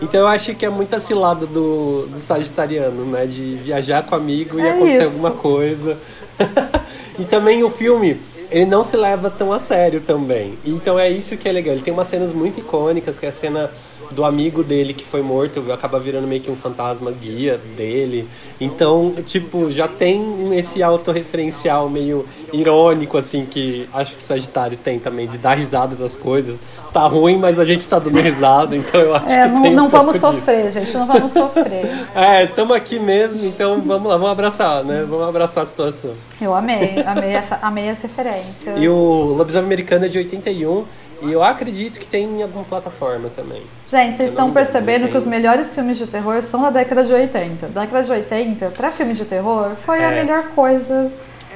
Então 0.00 0.20
eu 0.20 0.26
acho 0.26 0.54
que 0.54 0.66
é 0.66 0.70
muita 0.70 0.98
cilada 0.98 1.46
do, 1.46 2.06
do 2.06 2.18
sagitariano, 2.18 3.04
né? 3.04 3.24
De 3.26 3.54
viajar 3.56 4.02
com 4.04 4.14
amigo 4.14 4.58
e 4.58 4.62
É 4.62 4.70
acontecer 4.70 4.96
isso. 4.98 5.06
alguma 5.06 5.30
coisa. 5.30 5.98
e 7.18 7.24
também 7.24 7.62
o 7.62 7.70
filme, 7.70 8.20
ele 8.50 8.66
não 8.66 8.82
se 8.82 8.96
leva 8.96 9.30
tão 9.30 9.52
a 9.52 9.58
sério 9.58 10.00
também. 10.00 10.58
Então 10.64 10.98
é 10.98 11.08
isso 11.10 11.36
que 11.36 11.48
é 11.48 11.52
legal. 11.52 11.74
Ele 11.74 11.82
tem 11.82 11.92
umas 11.92 12.08
cenas 12.08 12.32
muito 12.32 12.60
icônicas, 12.60 13.16
que 13.18 13.26
é 13.26 13.28
a 13.28 13.32
cena 13.32 13.70
do 14.12 14.24
amigo 14.24 14.62
dele 14.62 14.92
que 14.94 15.04
foi 15.04 15.22
morto, 15.22 15.62
acaba 15.72 15.98
virando 15.98 16.26
meio 16.26 16.40
que 16.40 16.50
um 16.50 16.56
fantasma 16.56 17.10
guia 17.10 17.58
dele. 17.76 18.28
Então, 18.60 19.14
tipo, 19.26 19.70
já 19.70 19.88
tem 19.88 20.56
esse 20.56 20.82
autorreferencial 20.82 21.88
meio 21.88 22.24
irônico, 22.52 23.18
assim, 23.18 23.46
que 23.46 23.88
acho 23.92 24.14
que 24.16 24.22
Sagitário 24.22 24.76
tem 24.76 24.98
também, 24.98 25.26
de 25.26 25.38
dar 25.38 25.54
risada 25.54 25.96
das 25.96 26.16
coisas. 26.16 26.58
Tá 26.92 27.06
ruim, 27.06 27.38
mas 27.38 27.58
a 27.58 27.64
gente 27.64 27.88
tá 27.88 27.98
dando 27.98 28.20
risada, 28.20 28.76
então 28.76 29.00
eu 29.00 29.14
acho 29.14 29.30
É, 29.32 29.44
que 29.44 29.48
não, 29.54 29.62
tem 29.62 29.72
um 29.72 29.74
não 29.74 29.88
vamos 29.88 30.12
disso. 30.14 30.26
sofrer, 30.26 30.70
gente, 30.70 30.92
não 30.92 31.06
vamos 31.06 31.32
sofrer. 31.32 31.90
É, 32.14 32.44
estamos 32.44 32.76
aqui 32.76 32.98
mesmo, 32.98 33.44
então 33.46 33.80
vamos 33.80 34.08
lá, 34.10 34.16
vamos 34.18 34.32
abraçar, 34.32 34.84
né? 34.84 35.06
Vamos 35.08 35.26
abraçar 35.26 35.62
a 35.64 35.66
situação. 35.66 36.10
Eu 36.40 36.54
amei, 36.54 37.02
amei 37.06 37.30
essa, 37.30 37.58
amei 37.62 37.86
essa 37.86 38.06
referência. 38.06 38.74
E 38.76 38.86
o 38.88 39.34
Lobisomem 39.36 39.64
Americano 39.66 40.04
é 40.04 40.08
de 40.08 40.18
81 40.18 40.84
e 41.22 41.32
eu 41.32 41.42
acredito 41.42 41.98
que 41.98 42.06
tem 42.06 42.24
em 42.24 42.42
alguma 42.42 42.64
plataforma 42.64 43.28
também. 43.34 43.62
Gente, 43.90 44.16
vocês 44.16 44.30
estão 44.30 44.50
percebendo 44.52 45.08
que 45.08 45.16
os 45.16 45.26
melhores 45.26 45.74
filmes 45.74 45.96
de 45.98 46.06
terror 46.06 46.42
são 46.42 46.62
da 46.62 46.70
década 46.70 47.04
de 47.04 47.12
80. 47.12 47.68
Da 47.68 47.80
década 47.82 48.04
de 48.04 48.12
80, 48.12 48.66
pra 48.70 48.90
filme 48.90 49.14
de 49.14 49.24
terror, 49.24 49.70
foi 49.84 50.02
a 50.04 50.10
É. 50.10 50.22
melhor 50.24 50.44
coisa 50.54 51.10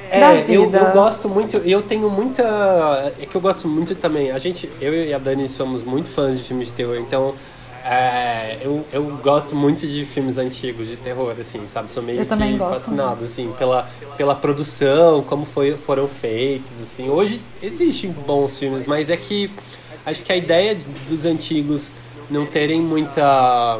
da 0.09 0.15
É, 0.33 0.41
vida. 0.41 0.77
eu, 0.77 0.85
eu 0.87 0.91
gosto 0.93 1.27
muito, 1.27 1.57
eu 1.57 1.81
tenho 1.81 2.09
muita. 2.09 2.43
É 3.19 3.25
que 3.25 3.35
eu 3.35 3.41
gosto 3.41 3.67
muito 3.67 3.93
também. 3.95 4.31
A 4.31 4.37
gente, 4.39 4.69
eu 4.79 4.93
e 4.93 5.13
a 5.13 5.17
Dani 5.17 5.49
somos 5.49 5.83
muito 5.83 6.09
fãs 6.09 6.37
de 6.37 6.43
filmes 6.45 6.67
de 6.67 6.73
terror, 6.73 6.95
então 6.97 7.33
é, 7.89 8.57
eu, 8.61 8.85
eu 8.91 9.03
gosto 9.23 9.55
muito 9.55 9.87
de 9.87 10.03
filmes 10.05 10.37
antigos 10.37 10.87
de 10.87 10.97
terror, 10.97 11.33
assim, 11.39 11.61
sabe? 11.69 11.91
Sou 11.91 12.03
meio 12.03 12.25
que 12.25 12.35
gosto 12.57 12.73
fascinado, 12.73 13.23
assim, 13.25 13.53
pela, 13.57 13.87
pela 14.17 14.35
produção, 14.35 15.21
como 15.23 15.45
foi, 15.45 15.75
foram 15.75 16.07
feitos, 16.07 16.81
assim. 16.81 17.09
Hoje 17.09 17.39
existem 17.63 18.11
bons 18.11 18.59
filmes, 18.59 18.85
mas 18.85 19.09
é 19.09 19.15
que 19.17 19.49
acho 20.05 20.21
que 20.23 20.31
a 20.31 20.35
ideia 20.37 20.75
de- 20.75 20.83
dos 21.07 21.25
antigos 21.25 21.93
não 22.29 22.45
terem 22.45 22.81
muita 22.81 23.79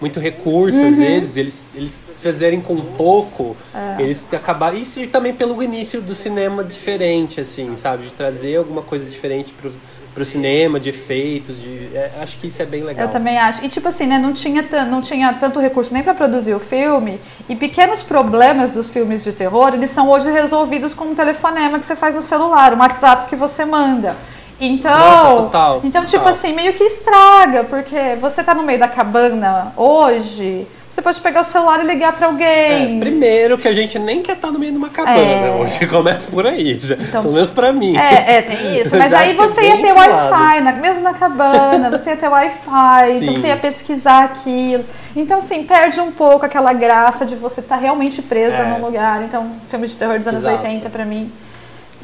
muito 0.00 0.18
recurso 0.18 0.76
Uhum. 0.76 0.88
às 0.88 0.96
vezes 0.96 1.36
eles 1.36 1.64
eles 1.74 2.02
fizerem 2.16 2.60
com 2.60 2.76
pouco 2.80 3.56
É. 3.72 4.02
eles 4.02 4.26
acabaram 4.34 4.76
isso 4.76 5.00
e 5.00 5.06
também 5.06 5.32
pelo 5.32 5.62
início 5.62 6.02
do 6.02 6.14
cinema 6.14 6.62
diferente 6.64 7.40
assim 7.40 7.74
sabe 7.76 8.04
de 8.06 8.12
trazer 8.12 8.56
alguma 8.56 8.82
coisa 8.82 9.04
diferente 9.04 9.52
pro 9.52 9.72
pro 10.14 10.24
cinema 10.24 10.78
de 10.78 10.90
efeitos 10.90 11.60
de 11.60 11.90
é, 11.92 12.12
acho 12.22 12.38
que 12.38 12.46
isso 12.46 12.62
é 12.62 12.64
bem 12.64 12.84
legal 12.84 13.06
Eu 13.06 13.12
também 13.12 13.36
acho. 13.36 13.64
E 13.64 13.68
tipo 13.68 13.88
assim, 13.88 14.06
né, 14.06 14.16
não 14.16 14.32
tinha, 14.32 14.62
não 14.88 15.02
tinha 15.02 15.32
tanto 15.34 15.58
recurso 15.58 15.92
nem 15.92 16.02
pra 16.02 16.14
produzir 16.14 16.54
o 16.54 16.60
filme. 16.60 17.20
E 17.48 17.56
pequenos 17.56 18.02
problemas 18.02 18.70
dos 18.70 18.88
filmes 18.88 19.24
de 19.24 19.32
terror, 19.32 19.74
eles 19.74 19.90
são 19.90 20.08
hoje 20.08 20.30
resolvidos 20.30 20.94
com 20.94 21.06
um 21.06 21.14
telefonema 21.14 21.78
que 21.78 21.84
você 21.84 21.96
faz 21.96 22.14
no 22.14 22.22
celular, 22.22 22.72
um 22.72 22.78
WhatsApp 22.78 23.28
que 23.28 23.34
você 23.34 23.64
manda. 23.64 24.16
Então, 24.60 24.96
Nossa, 24.96 25.42
total, 25.42 25.80
então 25.82 26.04
tipo 26.04 26.18
total. 26.18 26.32
assim, 26.32 26.54
meio 26.54 26.74
que 26.74 26.84
estraga, 26.84 27.64
porque 27.64 28.16
você 28.20 28.42
tá 28.42 28.54
no 28.54 28.62
meio 28.62 28.78
da 28.78 28.86
cabana 28.86 29.72
hoje, 29.76 30.64
você 30.94 31.02
pode 31.02 31.20
pegar 31.20 31.40
o 31.40 31.44
celular 31.44 31.82
e 31.84 31.86
ligar 31.88 32.12
pra 32.12 32.28
É, 32.28 32.30
alguém. 32.30 33.00
primeiro 33.00 33.58
que 33.58 33.66
a 33.66 33.72
gente 33.72 33.98
nem 33.98 34.22
quer 34.22 34.34
estar 34.36 34.52
no 34.52 34.58
meio 34.60 34.70
de 34.70 34.78
uma 34.78 34.88
cabana 34.90 35.18
É. 35.18 35.58
hoje 35.60 35.84
começa 35.88 36.30
por 36.30 36.46
aí 36.46 36.78
já, 36.78 36.94
Então- 36.94 37.22
pelo 37.22 37.34
menos 37.34 37.50
pra 37.50 37.72
mim 37.72 37.96
É, 37.96 38.36
é, 38.36 38.42
tem 38.42 38.76
isso. 38.76 38.96
Mas 38.96 39.10
Já 39.14 39.18
aí 39.18 39.34
que 39.34 39.40
é 39.42 39.46
você 39.48 39.60
ia 39.62 39.76
ter. 39.78 39.92
Wi-Fi, 39.92 40.60
na, 40.60 40.72
mesmo 40.72 41.02
na 41.02 41.14
cabana, 41.14 41.90
você 41.90 42.10
ia 42.10 42.16
ter 42.16 42.28
Wi-Fi, 42.28 43.12
então 43.20 43.36
você 43.36 43.46
ia 43.48 43.56
pesquisar 43.56 44.24
aquilo. 44.24 44.84
Então, 45.16 45.38
assim, 45.38 45.62
perde 45.64 45.98
um 46.00 46.10
pouco 46.12 46.44
aquela 46.46 46.72
graça 46.72 47.24
de 47.26 47.34
você 47.36 47.60
estar 47.60 47.76
realmente 47.76 48.20
presa 48.22 48.58
É. 48.62 48.64
num 48.64 48.84
lugar. 48.84 49.22
Então, 49.22 49.52
filmes 49.68 49.90
de 49.90 49.96
terror 49.96 50.16
dos 50.18 50.26
anos 50.26 50.40
Exato. 50.40 50.56
80, 50.58 50.90
pra 50.90 51.04
mim, 51.04 51.30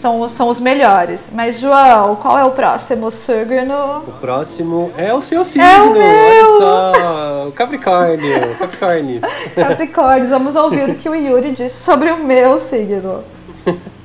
são, 0.01 0.29
são 0.29 0.49
os 0.49 0.59
melhores. 0.59 1.29
Mas, 1.33 1.61
João, 1.61 2.17
qual 2.17 2.39
é 2.39 2.45
o 2.45 2.51
próximo 2.51 3.11
signo? 3.11 3.99
O 4.07 4.13
próximo 4.21 4.91
é 4.97 5.13
o 5.13 5.21
seu 5.21 5.45
signo, 5.45 5.67
É 5.67 5.81
o 5.81 5.93
meu! 5.93 6.03
olha 6.03 6.59
só, 6.59 7.49
o 7.49 7.53
Capricórnio, 7.53 8.57
Capricórnio. 8.59 9.21
Capricórnio. 9.55 10.29
Vamos 10.29 10.57
ouvir 10.57 10.89
o 10.89 10.95
que 10.95 11.09
o 11.09 11.15
Yuri 11.15 11.53
disse 11.53 11.83
sobre 11.83 12.11
o 12.11 12.19
meu 12.19 12.59
signo. 12.61 13.23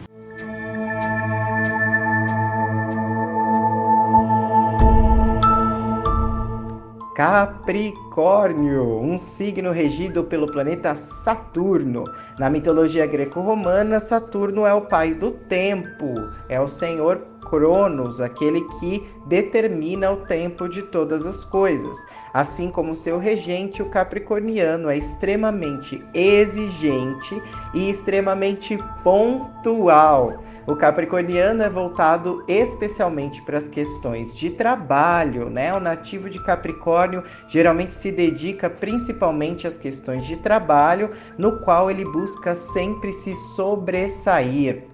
Capricórnio, 7.15 8.99
um 8.99 9.17
signo 9.17 9.71
regido 9.71 10.25
pelo 10.25 10.45
planeta 10.45 10.97
Saturno. 10.97 12.03
Na 12.37 12.49
mitologia 12.49 13.07
greco-romana, 13.07 14.01
Saturno 14.01 14.67
é 14.67 14.73
o 14.73 14.81
pai 14.81 15.13
do 15.13 15.31
tempo, 15.31 16.13
é 16.49 16.59
o 16.59 16.67
senhor 16.67 17.25
Cronos, 17.49 18.19
aquele 18.19 18.59
que 18.79 19.01
determina 19.27 20.11
o 20.11 20.17
tempo 20.25 20.67
de 20.67 20.81
todas 20.81 21.25
as 21.25 21.41
coisas. 21.45 21.97
Assim 22.33 22.69
como 22.69 22.93
seu 22.93 23.17
regente, 23.17 23.81
o 23.81 23.89
capricorniano 23.89 24.89
é 24.89 24.97
extremamente 24.97 26.03
exigente 26.13 27.41
e 27.73 27.89
extremamente 27.89 28.77
pontual. 29.05 30.33
O 30.67 30.75
capricorniano 30.75 31.61
é 31.61 31.69
voltado 31.69 32.43
especialmente 32.47 33.39
para 33.43 33.55
as 33.55 33.67
questões 33.67 34.35
de 34.35 34.49
trabalho, 34.49 35.47
né? 35.47 35.71
O 35.71 35.79
nativo 35.79 36.27
de 36.27 36.43
Capricórnio 36.43 37.23
geralmente 37.47 37.93
se 37.93 38.11
dedica 38.11 38.67
principalmente 38.67 39.67
às 39.67 39.77
questões 39.77 40.25
de 40.25 40.37
trabalho, 40.37 41.11
no 41.37 41.59
qual 41.59 41.91
ele 41.91 42.03
busca 42.03 42.55
sempre 42.55 43.13
se 43.13 43.35
sobressair. 43.35 44.85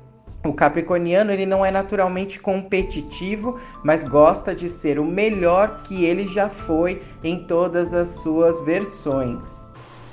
O 0.44 0.52
capricorniano 0.52 1.32
ele 1.32 1.46
não 1.46 1.66
é 1.66 1.72
naturalmente 1.72 2.38
competitivo, 2.38 3.58
mas 3.82 4.04
gosta 4.04 4.54
de 4.54 4.68
ser 4.68 5.00
o 5.00 5.06
melhor 5.06 5.84
que 5.84 6.04
ele 6.04 6.28
já 6.28 6.50
foi 6.50 7.02
em 7.24 7.46
todas 7.46 7.94
as 7.94 8.08
suas 8.08 8.60
versões. 8.66 9.70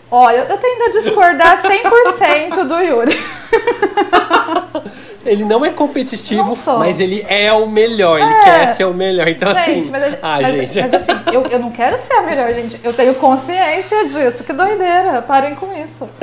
Olha, 0.08 0.46
eu 0.48 0.56
tendo 0.56 0.84
a 0.84 0.90
discordar 0.90 1.60
100% 1.60 2.64
do 2.64 2.80
Yuri. 2.80 3.16
Ele 5.26 5.44
não 5.44 5.64
é 5.64 5.70
competitivo, 5.70 6.56
Não 6.66 6.78
mas 6.78 7.00
ele 7.00 7.24
é 7.28 7.52
o 7.52 7.68
melhor, 7.68 8.18
ele 8.20 8.32
É. 8.32 8.44
quer 8.44 8.74
ser 8.74 8.84
o 8.84 8.94
melhor. 8.94 9.26
Então, 9.28 9.50
Gente, 9.50 9.80
assim. 9.80 9.90
mas, 9.90 10.14
ah, 10.22 10.38
mas- 10.40 10.56
gente. 10.72 10.80
mas 10.80 10.94
assim, 10.94 11.20
eu, 11.32 11.42
eu 11.50 11.58
não 11.58 11.70
quero 11.70 11.98
ser 11.98 12.12
a 12.14 12.22
melhor, 12.22 12.52
gente. 12.52 12.80
Eu 12.82 12.92
tenho 12.94 13.14
consciência 13.14 14.06
disso. 14.06 14.44
Que 14.44 14.52
doideira. 14.52 15.20
Parem 15.22 15.54
com 15.56 15.72
isso. 15.76 16.08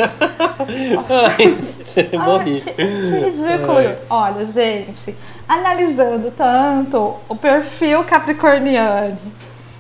Ai, 1.10 2.18
morri. 2.26 2.64
Ai, 2.66 2.74
que, 2.74 2.74
que 2.74 3.26
ridículo. 3.26 3.80
É. 3.80 3.98
Olha, 4.10 4.46
gente, 4.46 5.16
analisando 5.48 6.32
tanto 6.32 7.16
o 7.28 7.36
perfil 7.36 8.04
capricorniano 8.06 9.18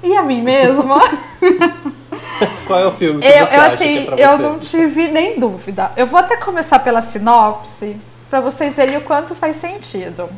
e 0.03 0.15
a 0.15 0.21
mim 0.21 0.41
mesma, 0.41 1.01
Qual 2.67 2.79
é 2.79 2.85
o 2.85 2.91
filme 2.91 3.21
que 3.21 3.27
eu, 3.27 3.47
você 3.47 3.55
eu, 3.55 3.61
acha 3.61 3.73
assim, 3.73 3.85
que 3.93 3.97
é 3.99 4.05
pra 4.05 4.19
eu 4.19 4.37
você? 4.37 4.43
não 4.43 4.59
tive 4.59 5.07
nem 5.07 5.39
dúvida. 5.39 5.91
Eu 5.95 6.05
vou 6.05 6.19
até 6.19 6.35
começar 6.37 6.79
pela 6.79 7.01
sinopse 7.01 7.95
pra 8.29 8.39
vocês 8.39 8.75
verem 8.75 8.97
o 8.97 9.01
quanto 9.01 9.35
faz 9.35 9.57
sentido. 9.57 10.29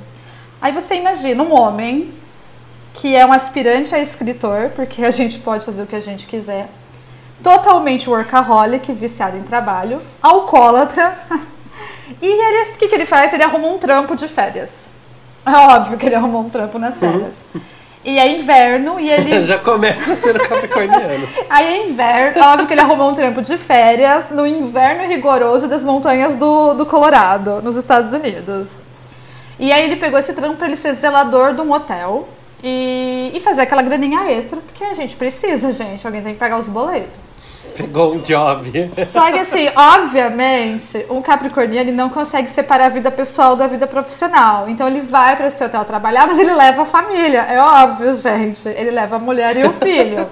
Aí 0.61 0.71
você 0.71 0.95
imagina 0.95 1.43
um 1.43 1.53
homem 1.53 2.13
que 2.93 3.15
é 3.15 3.25
um 3.25 3.31
aspirante 3.31 3.93
a 3.93 3.99
escritor, 3.99 4.71
porque 4.75 5.03
a 5.03 5.11
gente 5.11 5.39
pode 5.39 5.63
fazer 5.63 5.83
o 5.83 5.87
que 5.87 5.95
a 5.95 6.01
gente 6.01 6.25
quiser, 6.25 6.67
totalmente 7.43 8.09
workaholic, 8.09 8.91
viciado 8.93 9.37
em 9.37 9.43
trabalho, 9.43 10.01
alcoólatra, 10.21 11.17
E 12.21 12.25
ele, 12.25 12.71
o 12.71 12.77
que, 12.77 12.87
que 12.87 12.95
ele 12.95 13.05
faz? 13.05 13.33
Ele 13.33 13.43
arruma 13.43 13.67
um 13.67 13.77
trampo 13.77 14.15
de 14.15 14.27
férias. 14.27 14.91
É 15.45 15.51
óbvio 15.51 15.97
que 15.97 16.05
ele 16.05 16.15
arrumou 16.15 16.41
um 16.41 16.49
trampo 16.49 16.79
nas 16.79 16.99
férias. 16.99 17.35
E 18.07 18.17
é 18.17 18.39
inverno 18.39 18.97
e 19.01 19.09
ele. 19.09 19.41
Já 19.43 19.57
começa 19.57 20.15
sendo 20.15 20.39
capricorniano. 20.39 21.27
Aí 21.49 21.65
é 21.65 21.89
inverno, 21.89 22.41
óbvio 22.41 22.65
que 22.65 22.73
ele 22.73 22.79
arrumou 22.79 23.11
um 23.11 23.13
trampo 23.13 23.41
de 23.41 23.57
férias 23.57 24.31
no 24.31 24.47
inverno 24.47 25.05
rigoroso 25.05 25.67
das 25.67 25.83
montanhas 25.83 26.37
do, 26.37 26.73
do 26.73 26.85
Colorado, 26.85 27.61
nos 27.61 27.75
Estados 27.75 28.13
Unidos. 28.13 28.81
E 29.59 29.73
aí 29.73 29.83
ele 29.83 29.97
pegou 29.97 30.17
esse 30.17 30.33
trampo 30.33 30.55
pra 30.55 30.67
ele 30.67 30.77
ser 30.77 30.93
zelador 30.93 31.53
de 31.53 31.61
um 31.61 31.71
hotel 31.73 32.29
e, 32.63 33.31
e 33.33 33.41
fazer 33.41 33.61
aquela 33.61 33.81
graninha 33.81 34.31
extra, 34.31 34.61
porque 34.61 34.83
a 34.83 34.93
gente 34.93 35.15
precisa, 35.15 35.71
gente. 35.73 36.05
Alguém 36.05 36.21
tem 36.21 36.33
que 36.33 36.39
pagar 36.39 36.57
os 36.57 36.69
boletos. 36.69 37.19
Pegou 37.77 38.15
um 38.15 38.19
job. 38.19 38.89
Só 39.05 39.31
que 39.31 39.37
assim, 39.37 39.69
obviamente, 39.75 41.05
um 41.09 41.21
capricorniano 41.21 41.91
não 41.91 42.09
consegue 42.09 42.49
separar 42.49 42.87
a 42.87 42.89
vida 42.89 43.11
pessoal 43.11 43.55
da 43.55 43.67
vida 43.67 43.85
profissional. 43.85 44.67
Então 44.67 44.87
ele 44.87 45.01
vai 45.01 45.35
para 45.35 45.47
esse 45.47 45.63
hotel 45.63 45.85
trabalhar, 45.85 46.25
mas 46.25 46.39
ele 46.39 46.53
leva 46.53 46.81
a 46.81 46.85
família. 46.85 47.41
É 47.41 47.61
óbvio, 47.61 48.15
gente. 48.15 48.67
Ele 48.67 48.89
leva 48.89 49.17
a 49.17 49.19
mulher 49.19 49.55
e 49.55 49.65
o 49.65 49.73
filho. 49.73 50.27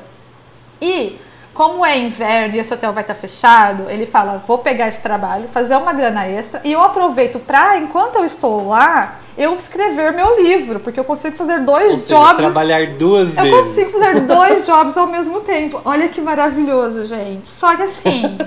E 0.81 1.19
como 1.55 1.85
é 1.85 1.97
inverno 1.97 2.55
e 2.55 2.59
esse 2.59 2.71
hotel 2.73 2.91
vai 2.91 3.01
estar 3.01 3.15
fechado, 3.15 3.89
ele 3.89 4.05
fala: 4.05 4.43
vou 4.45 4.57
pegar 4.59 4.89
esse 4.89 5.01
trabalho, 5.01 5.47
fazer 5.47 5.77
uma 5.77 5.93
grana 5.93 6.27
extra 6.27 6.61
e 6.63 6.71
eu 6.71 6.81
aproveito 6.83 7.39
para, 7.39 7.77
enquanto 7.77 8.17
eu 8.17 8.25
estou 8.25 8.67
lá, 8.67 9.15
eu 9.37 9.55
escrever 9.55 10.11
meu 10.11 10.43
livro, 10.43 10.81
porque 10.81 10.99
eu 10.99 11.05
consigo 11.05 11.35
fazer 11.37 11.61
dois 11.61 11.93
Ou 11.93 11.99
seja, 11.99 12.15
jobs. 12.15 12.35
trabalhar 12.35 12.85
duas 12.97 13.35
Eu 13.37 13.43
vezes. 13.43 13.67
consigo 13.67 13.91
fazer 13.91 14.19
dois 14.27 14.65
jobs 14.65 14.97
ao 14.97 15.07
mesmo 15.07 15.39
tempo. 15.41 15.81
Olha 15.85 16.09
que 16.09 16.19
maravilhoso, 16.19 17.05
gente. 17.05 17.47
Só 17.47 17.73
que 17.75 17.83
assim, 17.83 18.37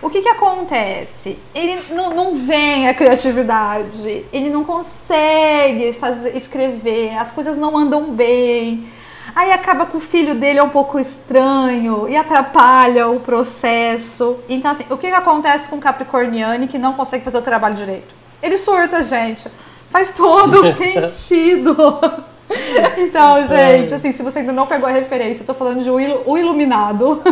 o 0.00 0.08
que 0.08 0.22
que 0.22 0.28
acontece? 0.28 1.36
Ele 1.52 1.80
não, 1.90 2.10
não 2.10 2.36
vem 2.36 2.86
a 2.86 2.94
criatividade, 2.94 4.24
ele 4.32 4.48
não 4.48 4.62
consegue 4.62 5.92
fazer, 5.94 6.36
escrever, 6.36 7.18
as 7.18 7.32
coisas 7.32 7.56
não 7.58 7.76
andam 7.76 8.12
bem. 8.12 8.86
Aí 9.34 9.50
acaba 9.52 9.86
que 9.86 9.96
o 9.96 10.00
filho 10.00 10.34
dele 10.36 10.58
é 10.60 10.62
um 10.62 10.68
pouco 10.68 10.98
estranho 10.98 12.08
e 12.08 12.16
atrapalha 12.16 13.08
o 13.08 13.18
processo. 13.20 14.38
Então, 14.48 14.70
assim, 14.70 14.84
o 14.90 14.96
que, 14.96 15.08
que 15.08 15.12
acontece 15.14 15.68
com 15.68 15.76
o 15.76 15.80
Capricorniano 15.80 16.68
que 16.68 16.78
não 16.78 16.92
consegue 16.92 17.24
fazer 17.24 17.38
o 17.38 17.42
trabalho 17.42 17.74
direito? 17.74 18.14
Ele 18.42 18.56
surta, 18.56 19.02
gente. 19.02 19.48
Faz 19.90 20.12
todo 20.12 20.62
sentido. 20.74 21.76
Então, 22.98 23.46
gente, 23.46 23.94
assim, 23.94 24.12
se 24.12 24.22
você 24.22 24.40
ainda 24.40 24.52
não 24.52 24.66
pegou 24.66 24.86
a 24.86 24.92
referência, 24.92 25.42
eu 25.42 25.46
tô 25.46 25.54
falando 25.54 25.82
de 25.82 25.88
O 25.90 25.98
Ilu- 25.98 26.22
O 26.26 26.36
Iluminado, 26.36 27.22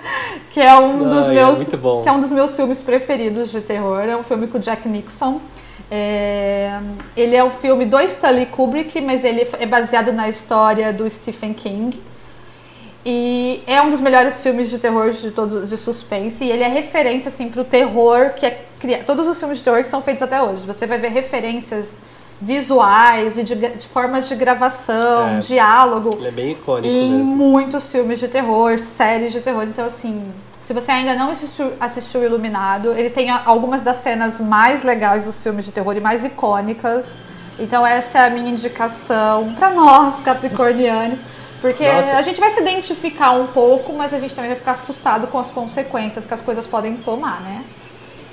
que 0.50 0.58
é 0.58 0.74
um 0.74 1.08
dos 1.10 1.28
é 1.28 1.34
meus 1.34 1.58
bom. 1.76 2.02
que 2.02 2.08
é 2.08 2.12
um 2.12 2.20
dos 2.20 2.32
meus 2.32 2.56
filmes 2.56 2.80
preferidos 2.80 3.50
de 3.50 3.60
terror. 3.60 4.00
É 4.00 4.16
um 4.16 4.22
filme 4.22 4.46
com 4.46 4.56
o 4.56 4.60
Jack 4.60 4.88
Nixon. 4.88 5.40
É, 5.94 6.80
ele 7.14 7.36
é 7.36 7.44
um 7.44 7.50
filme 7.50 7.84
do 7.84 8.00
Stanley 8.00 8.46
Kubrick, 8.46 8.98
mas 9.02 9.26
ele 9.26 9.46
é 9.60 9.66
baseado 9.66 10.10
na 10.10 10.26
história 10.26 10.90
do 10.90 11.08
Stephen 11.10 11.52
King. 11.52 12.00
E 13.04 13.62
é 13.66 13.82
um 13.82 13.90
dos 13.90 14.00
melhores 14.00 14.42
filmes 14.42 14.70
de 14.70 14.78
terror 14.78 15.10
de 15.10 15.30
todos 15.32 15.68
de 15.68 15.76
suspense. 15.76 16.44
E 16.44 16.50
ele 16.50 16.62
é 16.62 16.68
referência 16.68 17.28
assim 17.28 17.50
para 17.50 17.60
o 17.60 17.64
terror 17.64 18.30
que 18.30 18.46
é 18.46 18.64
criado. 18.80 19.04
Todos 19.04 19.26
os 19.26 19.38
filmes 19.38 19.58
de 19.58 19.64
terror 19.64 19.82
que 19.82 19.88
são 19.88 20.00
feitos 20.00 20.22
até 20.22 20.40
hoje. 20.40 20.62
Você 20.66 20.86
vai 20.86 20.96
ver 20.96 21.08
referências 21.10 21.88
visuais 22.40 23.36
e 23.36 23.42
de, 23.42 23.54
de 23.54 23.86
formas 23.86 24.28
de 24.28 24.34
gravação, 24.34 25.36
É. 25.36 25.38
diálogo 25.40 26.10
Ele 26.16 26.26
é 26.28 26.30
bem 26.30 26.50
icônico 26.52 26.88
em 26.88 27.12
mesmo. 27.12 27.36
muitos 27.36 27.90
filmes 27.92 28.18
de 28.18 28.28
terror, 28.28 28.78
séries 28.78 29.32
de 29.32 29.40
terror. 29.40 29.62
Então, 29.64 29.84
assim, 29.84 30.24
se 30.62 30.72
você 30.72 30.92
ainda 30.92 31.14
não 31.14 31.30
assistiu, 31.30 31.72
assistiu 31.80 32.24
Iluminado, 32.24 32.92
ele 32.92 33.10
tem 33.10 33.30
algumas 33.30 33.82
das 33.82 33.96
cenas 33.96 34.40
mais 34.40 34.84
legais 34.84 35.24
dos 35.24 35.42
filmes 35.42 35.64
de 35.64 35.72
terror 35.72 35.96
e 35.96 36.00
mais 36.00 36.24
icônicas. 36.24 37.06
Então, 37.58 37.86
essa 37.86 38.20
é 38.20 38.26
a 38.28 38.30
minha 38.30 38.50
indicação 38.50 39.52
para 39.54 39.70
nós, 39.70 40.20
capricornianos. 40.24 41.18
Porque 41.60 41.84
Nossa. 41.84 42.16
a 42.16 42.22
gente 42.22 42.40
vai 42.40 42.50
se 42.50 42.60
identificar 42.60 43.32
um 43.32 43.46
pouco, 43.46 43.92
mas 43.92 44.12
a 44.12 44.18
gente 44.18 44.34
também 44.34 44.50
vai 44.50 44.58
ficar 44.58 44.72
assustado 44.72 45.28
com 45.28 45.38
as 45.38 45.50
consequências 45.50 46.26
que 46.26 46.34
as 46.34 46.42
coisas 46.42 46.66
podem 46.66 46.96
tomar, 46.96 47.40
né? 47.42 47.62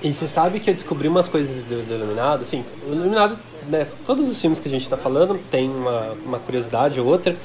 E 0.01 0.13
você 0.13 0.27
sabe 0.27 0.59
que 0.59 0.69
eu 0.69 0.73
descobri 0.73 1.07
umas 1.07 1.27
coisas 1.27 1.63
do, 1.65 1.85
do 1.85 1.93
Iluminado, 1.93 2.41
assim, 2.41 2.65
o 2.87 2.93
Iluminado, 2.93 3.37
né, 3.67 3.85
todos 4.05 4.29
os 4.29 4.39
filmes 4.39 4.59
que 4.59 4.67
a 4.67 4.71
gente 4.71 4.87
tá 4.89 4.97
falando 4.97 5.39
tem 5.51 5.69
uma, 5.69 6.15
uma 6.25 6.39
curiosidade 6.39 6.99
ou 6.99 7.05
outra, 7.05 7.35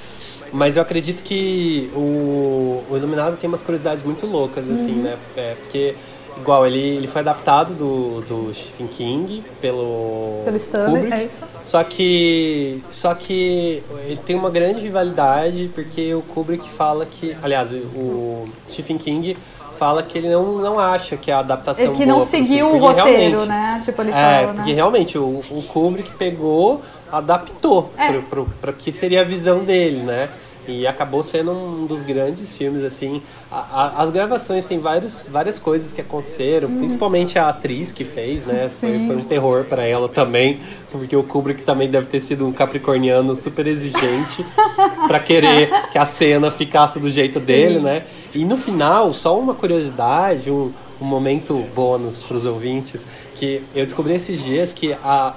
mas 0.54 0.76
eu 0.76 0.82
acredito 0.82 1.22
que 1.22 1.90
o, 1.96 2.84
o 2.88 2.96
Iluminado 2.96 3.36
tem 3.36 3.48
umas 3.48 3.62
curiosidades 3.62 4.04
muito 4.04 4.24
loucas, 4.24 4.64
assim, 4.70 4.92
né, 4.92 5.16
é, 5.36 5.56
porque, 5.60 5.96
igual, 6.38 6.64
ele, 6.64 6.78
ele 6.78 7.08
foi 7.08 7.22
adaptado 7.22 7.74
do, 7.74 8.20
do 8.20 8.54
Stephen 8.54 8.86
King 8.86 9.42
pelo, 9.60 10.42
Pelo 10.44 10.56
Stanley, 10.56 11.02
Kubrick, 11.02 11.12
é 11.12 11.24
isso? 11.24 11.40
só 11.60 11.82
que, 11.82 12.84
só 12.88 13.14
que 13.16 13.82
ele 14.06 14.16
tem 14.24 14.36
uma 14.36 14.48
grande 14.48 14.80
rivalidade, 14.80 15.70
porque 15.74 16.14
o 16.14 16.22
Kubrick 16.22 16.70
fala 16.70 17.04
que, 17.04 17.36
aliás, 17.42 17.72
o, 17.72 18.44
Stephen 18.68 18.96
King 18.96 19.36
fala 19.72 20.04
que 20.04 20.16
ele 20.16 20.30
não, 20.30 20.58
não 20.58 20.78
acha 20.78 21.16
que 21.16 21.32
a 21.32 21.40
adaptação 21.40 21.86
Ele 21.86 21.96
que 21.96 22.06
não 22.06 22.20
seguiu 22.20 22.76
o 22.76 22.78
roteiro, 22.78 23.44
né? 23.44 23.82
Tipo, 23.84 24.02
ele 24.02 24.12
é, 24.12 24.14
falou, 24.14 24.54
porque 24.54 24.70
né? 24.70 24.76
realmente 24.76 25.18
o, 25.18 25.42
o 25.50 25.64
Kubrick 25.66 26.12
pegou, 26.12 26.80
adaptou 27.10 27.90
É. 27.98 28.12
pra 28.60 28.72
que 28.72 28.92
seria 28.92 29.22
a 29.22 29.24
visão 29.24 29.64
dele, 29.64 30.04
né? 30.04 30.28
E 30.66 30.86
acabou 30.86 31.22
sendo 31.22 31.50
um 31.52 31.84
dos 31.86 32.02
grandes 32.02 32.56
filmes, 32.56 32.82
assim. 32.82 33.20
A- 33.50 33.58
a- 33.98 34.02
as 34.02 34.10
gravações 34.10 34.66
tem 34.66 34.78
vários, 34.78 35.26
várias 35.30 35.58
coisas 35.58 35.92
que 35.92 36.00
aconteceram, 36.00 36.68
principalmente 36.78 37.38
a 37.38 37.48
atriz 37.50 37.92
que 37.92 38.02
fez, 38.04 38.46
né? 38.46 38.70
Foi, 38.70 39.06
foi 39.06 39.16
um 39.16 39.24
terror 39.24 39.64
pra 39.64 39.82
ela 39.84 40.08
também, 40.08 40.60
porque 40.90 41.14
o 41.14 41.22
Kubrick 41.22 41.62
também 41.62 41.90
deve 41.90 42.06
ter 42.06 42.20
sido 42.20 42.46
um 42.46 42.52
capricorniano 42.52 43.36
super 43.36 43.66
exigente 43.66 44.44
pra 45.06 45.20
querer 45.20 45.70
que 45.92 45.98
a 45.98 46.06
cena 46.06 46.50
ficasse 46.50 46.98
do 46.98 47.10
jeito 47.10 47.38
dele, 47.38 47.78
né? 47.80 48.02
E 48.34 48.44
no 48.44 48.56
final, 48.56 49.12
só 49.12 49.38
uma 49.38 49.54
curiosidade, 49.54 50.50
um, 50.50 50.72
um 51.00 51.04
momento 51.04 51.54
bônus 51.74 52.22
pros 52.22 52.44
ouvintes, 52.46 53.04
que 53.36 53.62
eu 53.74 53.84
descobri 53.84 54.14
esses 54.14 54.42
dias 54.42 54.72
que 54.72 54.92
a, 55.04 55.34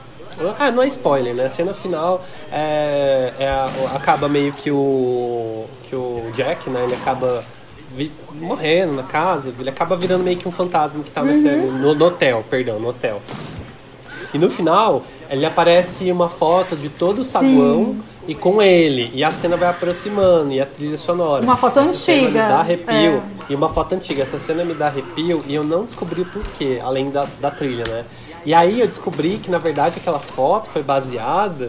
ah, 0.59 0.71
não 0.71 0.83
é 0.83 0.88
spoiler, 0.88 1.33
né? 1.33 1.45
A 1.45 1.49
cena 1.49 1.73
final 1.73 2.23
é, 2.51 3.33
é 3.39 3.47
a- 3.47 3.95
acaba 3.95 4.27
meio 4.29 4.53
que 4.53 4.69
o 4.71 5.65
que 5.89 5.95
o 5.95 6.29
Jack, 6.33 6.69
né? 6.69 6.83
Ele 6.83 6.95
acaba 6.95 7.43
vi- 7.93 8.11
morrendo 8.33 8.93
na 8.93 9.03
casa, 9.03 9.53
ele 9.59 9.69
acaba 9.69 9.95
virando 9.95 10.23
meio 10.23 10.38
que 10.38 10.47
um 10.47 10.51
fantasma 10.51 11.03
que 11.03 11.11
tá 11.11 11.21
Uhum. 11.21 11.27
nesse- 11.27 11.49
no, 11.57 11.95
no 11.95 12.05
hotel, 12.05 12.43
perdão, 12.49 12.79
no 12.79 12.89
hotel. 12.89 13.21
E 14.33 14.38
no 14.38 14.49
final, 14.49 15.03
ele 15.29 15.45
aparece 15.45 16.11
uma 16.11 16.27
foto 16.29 16.75
de 16.75 16.89
todo 16.89 17.19
o 17.19 17.23
saguão 17.23 17.95
e 18.27 18.35
com 18.35 18.61
ele. 18.61 19.09
E 19.13 19.23
a 19.23 19.31
cena 19.31 19.55
vai 19.55 19.69
aproximando 19.69 20.51
e 20.51 20.59
a 20.59 20.65
trilha 20.65 20.97
sonora. 20.97 21.41
Uma 21.43 21.55
foto 21.55 21.79
Essa 21.79 21.91
antiga, 22.11 22.27
me 22.27 22.33
dá 22.38 22.59
arrepio. 22.59 22.93
é. 22.93 23.21
E 23.49 23.55
uma 23.55 23.69
foto 23.69 23.95
antiga. 23.95 24.23
Essa 24.23 24.38
cena 24.38 24.65
me 24.65 24.73
dá 24.73 24.88
arrepio 24.88 25.41
e 25.47 25.55
eu 25.55 25.63
não 25.63 25.85
descobri 25.85 26.21
o 26.21 26.25
porquê, 26.25 26.81
além 26.83 27.09
da, 27.09 27.25
da 27.39 27.49
trilha, 27.49 27.85
né? 27.88 28.03
E 28.48 28.54
aí 28.54 28.80
eu 28.80 28.88
descobri 28.88 29.39
que, 29.39 29.52
na 29.52 29.58
verdade, 29.58 29.98
aquela 30.00 30.20
foto 30.22 30.70
foi 30.70 30.82
baseada 30.82 31.68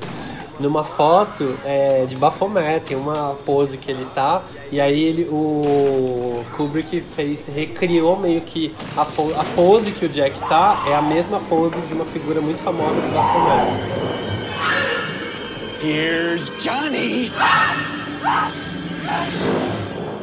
numa 0.60 0.84
foto 0.84 1.58
é, 1.64 2.06
de 2.06 2.16
Baphomet. 2.16 2.84
Tem 2.86 2.96
uma 2.96 3.34
pose 3.44 3.76
que 3.76 3.90
ele 3.90 4.06
tá. 4.14 4.42
E 4.70 4.80
aí 4.80 5.02
ele, 5.02 5.24
o 5.24 6.44
Kubrick 6.56 7.00
fez, 7.00 7.46
recriou 7.48 8.16
meio 8.16 8.42
que 8.42 8.72
a, 8.96 9.04
po- 9.04 9.34
a 9.36 9.42
pose 9.56 9.90
que 9.90 10.04
o 10.04 10.08
Jack 10.08 10.38
tá 10.48 10.84
é 10.86 10.94
a 10.94 11.02
mesma 11.02 11.40
pose 11.40 11.80
de 11.80 11.92
uma 11.94 12.04
figura 12.04 12.40
muito 12.40 12.62
famosa 12.62 12.94
do 12.94 13.12
Baphomet. 13.12 13.98
Here's 15.82 16.48
Johnny. 16.60 17.32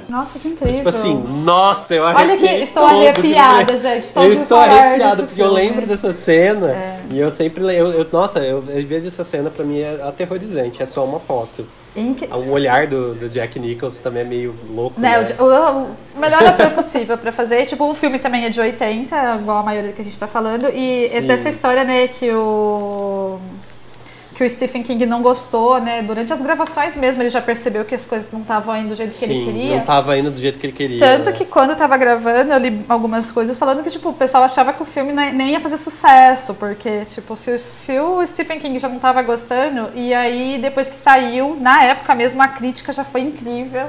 Nossa, 0.09 0.37
que 0.39 0.47
incrível. 0.47 0.75
Tipo 0.75 0.89
assim, 0.89 1.15
nossa, 1.43 1.93
eu 1.93 2.03
Olha 2.03 2.17
arrepiei 2.17 2.57
que 2.57 2.63
estou 2.63 2.85
arrepiada, 2.85 3.73
ver. 3.73 3.77
gente, 3.79 4.07
só 4.07 4.23
eu 4.23 4.33
estou 4.33 4.57
arrepiada 4.59 5.23
porque 5.23 5.41
eu 5.41 5.47
filme. 5.47 5.61
lembro 5.61 5.85
dessa 5.87 6.13
cena 6.13 6.71
É. 6.71 6.99
e 7.11 7.19
eu 7.19 7.31
sempre 7.31 7.63
lembro. 7.63 7.91
Eu, 7.91 8.07
nossa, 8.11 8.39
eu, 8.39 8.59
às 8.59 8.83
vezes 8.83 9.13
essa 9.13 9.23
cena 9.23 9.49
pra 9.49 9.65
mim 9.65 9.79
é 9.79 10.01
aterrorizante, 10.03 10.81
é 10.81 10.85
só 10.85 11.03
uma 11.03 11.19
foto. 11.19 11.65
Inc- 11.95 12.27
O 12.29 12.49
olhar 12.51 12.87
do, 12.87 13.15
do 13.15 13.29
Jack 13.29 13.57
Nicholson 13.57 14.03
também 14.03 14.21
é 14.21 14.25
meio 14.25 14.53
louco. 14.69 14.99
Né, 14.99 15.17
Né? 15.17 15.27
o, 15.39 15.43
o- 15.45 16.19
melhor 16.19 16.43
ator 16.43 16.71
possível 16.71 17.17
pra 17.17 17.31
fazer. 17.31 17.65
Tipo, 17.67 17.89
o 17.89 17.93
filme 17.95 18.19
também 18.19 18.43
é 18.45 18.49
de 18.49 18.59
80, 18.59 19.15
igual 19.41 19.59
a 19.59 19.63
maioria 19.63 19.93
que 19.93 20.01
a 20.01 20.05
gente 20.05 20.19
tá 20.19 20.27
falando. 20.27 20.67
E 20.73 21.05
é 21.05 21.21
Sim. 21.21 21.27
dessa 21.27 21.47
história, 21.49 21.83
né, 21.85 22.07
que 22.09 22.29
o. 22.31 23.39
Que 24.35 24.43
o 24.43 24.49
Stephen 24.49 24.83
King 24.83 25.05
não 25.05 25.21
gostou, 25.21 25.79
né? 25.79 26.01
Durante 26.01 26.33
as 26.33 26.41
gravações 26.41 26.93
mesmo, 26.95 27.21
ele 27.21 27.29
já 27.29 27.41
percebeu 27.41 27.85
que 27.85 27.95
as 27.95 28.03
coisas 28.03 28.27
não 28.33 28.41
estavam 28.41 28.75
indo 28.75 28.89
do 28.89 28.95
jeito 28.95 29.17
que 29.17 29.23
ele 29.23 29.33
Sim, 29.33 29.45
queria. 29.45 29.75
não 29.77 29.85
tava 29.85 30.17
indo 30.17 30.29
do 30.29 30.37
jeito 30.37 30.59
que 30.59 30.65
ele 30.65 30.73
queria. 30.73 30.99
Tanto 30.99 31.27
né? 31.27 31.31
que 31.31 31.45
quando 31.45 31.69
eu 31.69 31.75
tava 31.77 31.95
gravando, 31.95 32.51
eu 32.51 32.57
li 32.59 32.83
algumas 32.89 33.31
coisas 33.31 33.57
falando 33.57 33.81
que, 33.81 33.89
tipo, 33.89 34.09
o 34.09 34.13
pessoal 34.13 34.43
achava 34.43 34.73
que 34.73 34.83
o 34.83 34.85
filme 34.85 35.13
nem 35.13 35.31
nem 35.33 35.51
ia 35.51 35.59
fazer 35.61 35.77
sucesso, 35.77 36.53
porque, 36.53 37.05
tipo, 37.05 37.37
se, 37.37 37.51
o- 37.51 37.57
se 37.59 37.97
o 37.97 38.27
Stephen 38.27 38.59
King 38.59 38.77
já 38.77 38.89
não 38.89 38.99
tava 38.99 39.21
gostando, 39.21 39.89
e 39.95 40.13
aí 40.13 40.59
depois 40.61 40.89
que 40.89 40.95
saiu, 40.97 41.55
na 41.59 41.83
época 41.85 42.13
mesmo, 42.13 42.41
a 42.41 42.47
crítica 42.49 42.91
já 42.91 43.05
foi 43.05 43.21
incrível. 43.21 43.87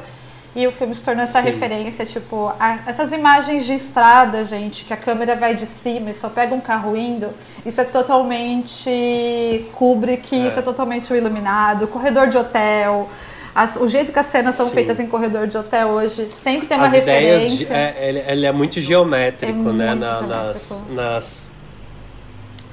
E 0.56 0.66
o 0.66 0.72
filme 0.72 0.94
se 0.94 1.02
tornou 1.02 1.22
essa 1.22 1.40
Sim. 1.40 1.48
referência, 1.50 2.06
tipo, 2.06 2.50
a- 2.58 2.78
essas 2.86 3.12
imagens 3.12 3.66
de 3.66 3.74
estrada, 3.74 4.42
gente, 4.42 4.86
que 4.86 4.92
a 4.94 4.96
câmera 4.96 5.36
vai 5.36 5.54
de 5.54 5.66
cima 5.66 6.08
e 6.10 6.14
só 6.14 6.30
pega 6.30 6.54
um 6.54 6.60
carro 6.60 6.96
indo, 6.96 7.28
isso 7.66 7.78
é 7.78 7.84
totalmente 7.84 9.66
Kubrick, 9.74 10.34
isso 10.34 10.58
é 10.58 10.62
totalmente 10.62 11.12
o 11.12 11.16
Iluminado, 11.16 11.86
corredor 11.86 12.28
de 12.28 12.38
hotel. 12.38 13.08
as- 13.54 13.76
o 13.76 13.88
jeito 13.88 14.12
que 14.12 14.18
as 14.18 14.26
cenas 14.26 14.54
são 14.54 14.66
Sim. 14.66 14.72
feitas 14.74 15.00
em 15.00 15.06
corredor 15.06 15.46
de 15.46 15.56
hotel 15.56 15.88
hoje 15.88 16.28
sempre 16.30 16.66
tem 16.66 16.76
uma 16.76 16.88
As 16.88 16.92
ideias, 16.94 17.42
referência. 17.42 17.66
de- 17.66 17.72
é, 17.72 18.08
ele, 18.08 18.18
ele 18.26 18.46
é 18.46 18.52
muito 18.52 18.78
geométrico, 18.82 19.70
É 19.70 19.72
né? 19.72 19.88
muito 19.94 20.00
na- 20.00 20.18
geométrico. 20.18 20.74
Nas, 20.92 20.94
nas, 20.94 21.48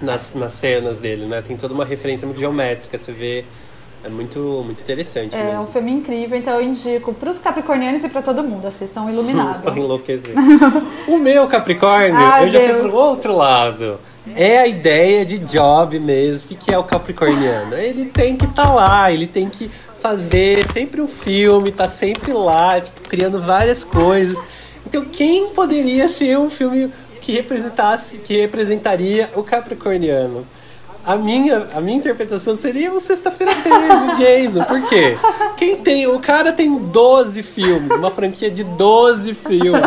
nas, 0.02 0.34
nas 0.36 0.52
cenas 0.54 1.00
dele, 1.00 1.26
né? 1.26 1.42
Tem 1.46 1.56
toda 1.56 1.74
uma 1.74 1.86
referência 1.86 2.26
muito 2.28 2.38
geométrica, 2.40 2.98
você 2.98 3.14
vê. 3.14 3.46
É 4.04 4.10
muito, 4.10 4.40
muito 4.66 4.82
interessante 4.82 5.34
É 5.36 5.40
um 5.40 5.60
mesmo. 5.60 5.68
filme 5.68 5.92
incrível, 5.94 6.38
então 6.38 6.54
eu 6.56 6.62
indico 6.62 7.14
para 7.14 7.30
os 7.30 7.40
capricornianos 7.40 8.04
e 8.04 8.10
para 8.10 8.22
todo 8.22 8.44
mundo. 8.44 8.68
Assistam 8.68 9.10
Iluminado. 9.10 9.70
Enlouquecer. 9.78 10.34
o 11.08 11.18
meu 11.18 11.48
Capricórnio, 11.48 12.16
Ai, 12.18 12.46
eu 12.46 12.50
já 12.50 12.60
fui 12.60 12.68
Deus. 12.68 12.82
pro 12.82 12.96
outro 12.96 13.36
lado. 13.36 14.00
É 14.36 14.58
a 14.60 14.68
ideia 14.68 15.26
de 15.26 15.38
job 15.40 16.00
mesmo. 16.00 16.46
O 16.46 16.48
que, 16.50 16.56
que 16.56 16.74
é 16.74 16.78
o 16.78 16.84
capricorniano? 16.84 17.76
Ele 17.76 18.06
tem 18.06 18.36
que 18.38 18.46
estar 18.46 18.74
lá, 18.74 19.12
ele 19.12 19.28
tem 19.28 19.50
que 19.50 19.70
fazer 20.00 20.66
sempre 20.72 21.02
um 21.02 21.08
filme, 21.08 21.72
tá 21.72 21.88
sempre 21.88 22.34
lá, 22.34 22.80
tipo, 22.80 23.02
criando 23.10 23.42
várias 23.42 23.84
coisas. 23.84 24.38
Então, 24.86 25.06
quem 25.06 25.50
poderia 25.50 26.08
ser 26.10 26.38
um 26.38 26.50
filme 26.50 26.92
que 27.22 27.32
representasse, 27.32 28.18
que 28.18 28.38
representaria 28.38 29.30
o 29.36 29.44
capricorniano? 29.44 30.46
A 31.06 31.18
minha, 31.18 31.68
a 31.76 31.82
minha 31.82 31.98
interpretação 31.98 32.56
seria 32.56 32.94
o 32.94 33.00
Sexta-feira 33.00 33.54
13, 33.56 33.78
o 33.78 34.16
Jason. 34.16 34.64
Por 34.64 34.82
quê? 34.84 35.18
Quem 35.58 35.76
tem, 35.76 36.08
o 36.08 36.18
cara 36.20 36.54
tem 36.54 36.78
12 36.78 37.44
filmes, 37.44 37.92
uma 37.92 38.10
franquia 38.10 38.50
de 38.50 38.64
12 38.64 39.34
filmes. 39.34 39.82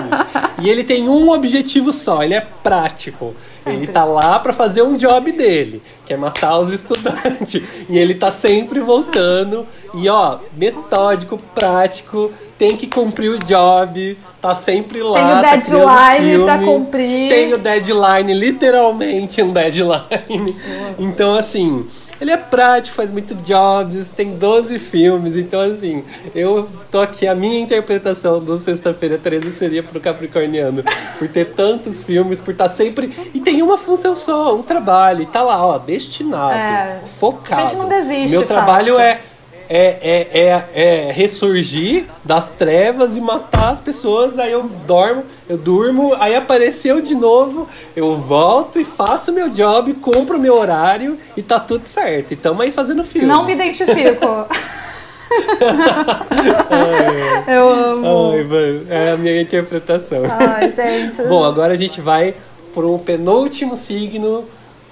E 0.63 0.69
ele 0.69 0.85
tem 0.85 1.09
um 1.09 1.31
objetivo 1.31 1.91
só, 1.91 2.23
ele 2.23 2.35
é 2.35 2.41
prático. 2.41 3.35
Ele 3.65 3.79
Sempre. 3.79 3.93
tá 3.93 4.05
lá 4.05 4.39
pra 4.39 4.53
fazer 4.53 4.83
um 4.83 4.95
job 4.95 5.33
dele, 5.33 5.83
que 6.05 6.13
é 6.13 6.17
matar 6.17 6.59
os 6.59 6.71
estudantes. 6.73 7.63
E 7.89 7.97
ele 7.99 8.15
tá 8.15 8.31
sempre 8.31 8.79
voltando. 8.81 9.67
E 9.95 10.09
ó, 10.09 10.39
metódico, 10.55 11.39
prático, 11.55 12.31
tem 12.59 12.77
que 12.77 12.87
cumprir 12.87 13.31
o 13.31 13.39
job, 13.39 14.19
tá 14.41 14.55
sempre 14.55 15.03
lá. 15.03 15.15
Tem 15.15 15.25
o 15.25 15.29
tá 15.29 15.57
deadline 15.57 16.45
pra 16.45 16.59
filme, 16.59 16.67
cumprir. 16.67 17.29
Tem 17.29 17.53
o 17.55 17.59
deadline, 17.59 18.35
literalmente 18.35 19.43
um 19.43 19.53
deadline. 19.53 20.57
Então, 20.99 21.35
assim, 21.35 21.87
ele 22.19 22.31
é 22.31 22.37
prático, 22.39 22.97
faz 22.97 23.13
muito 23.13 23.35
jobs, 23.35 24.09
tem 24.09 24.37
12 24.37 24.79
filmes. 24.79 25.37
Então, 25.37 25.61
assim, 25.61 26.03
eu 26.35 26.67
tô 26.91 27.01
aqui, 27.01 27.27
a 27.27 27.35
minha 27.35 27.61
interpretação 27.61 28.41
do 28.43 28.59
Sexta-feira 28.59 29.19
13 29.19 29.53
seria 29.53 29.83
pro 29.83 30.01
Capricorniano. 30.01 30.83
Por 31.19 31.29
ter 31.29 31.47
tantos 31.53 32.05
filmes, 32.05 32.41
por 32.41 32.53
estar 32.53 32.71
sempre. 32.71 33.31
E 33.35 33.41
tem 33.41 33.61
uma 33.63 33.77
função 33.77 34.17
só, 34.17 34.55
um 34.57 34.63
trabalho. 34.63 35.23
E 35.23 35.27
tá 35.27 35.43
lá, 35.43 35.63
ó, 35.65 35.77
destinado, 35.79 36.55
É. 36.55 37.01
focado. 37.19 37.61
A 37.61 37.65
gente 37.67 37.77
não 37.77 37.89
desiste 37.89 38.31
Meu 38.31 38.47
trabalho 38.47 38.95
fácil. 38.95 39.01
é. 39.01 39.21
É, 39.69 39.99
é, 40.01 40.29
é, 40.33 41.09
é 41.09 41.13
ressurgir 41.13 42.05
das 42.25 42.51
trevas 42.53 43.17
e 43.17 43.21
matar 43.21 43.71
as 43.71 43.81
pessoas, 43.81 44.39
aí 44.39 44.53
eu 44.53 44.65
dormo, 44.87 45.25
eu 45.49 45.57
durmo, 45.57 46.15
aí 46.15 46.35
apareceu 46.35 47.01
de 47.01 47.15
novo, 47.15 47.69
eu 47.95 48.17
volto 48.17 48.81
e 48.81 48.85
faço 48.85 49.33
meu 49.33 49.49
job, 49.49 49.93
cumpro 49.95 50.39
meu 50.39 50.57
horário 50.57 51.19
e 51.37 51.43
tá 51.43 51.59
tudo 51.59 51.87
certo. 51.87 52.33
E 52.33 52.37
tamo 52.37 52.63
aí 52.63 52.71
fazendo 52.71 53.05
filme. 53.05 53.27
Não 53.27 53.45
me 53.45 53.55
identifico. 53.55 54.27
eu 57.49 57.69
amo. 57.69 58.33
Ai, 58.33 58.45
mano, 58.45 58.87
é 58.89 59.11
a 59.13 59.17
minha 59.17 59.41
interpretação. 59.41 60.23
Ai, 60.29 60.73
gente. 60.73 61.23
Bom, 61.29 61.45
agora 61.45 61.73
a 61.73 61.77
gente 61.77 62.01
vai 62.01 62.35
pro 62.75 62.99
penúltimo 62.99 63.77
signo 63.77 64.45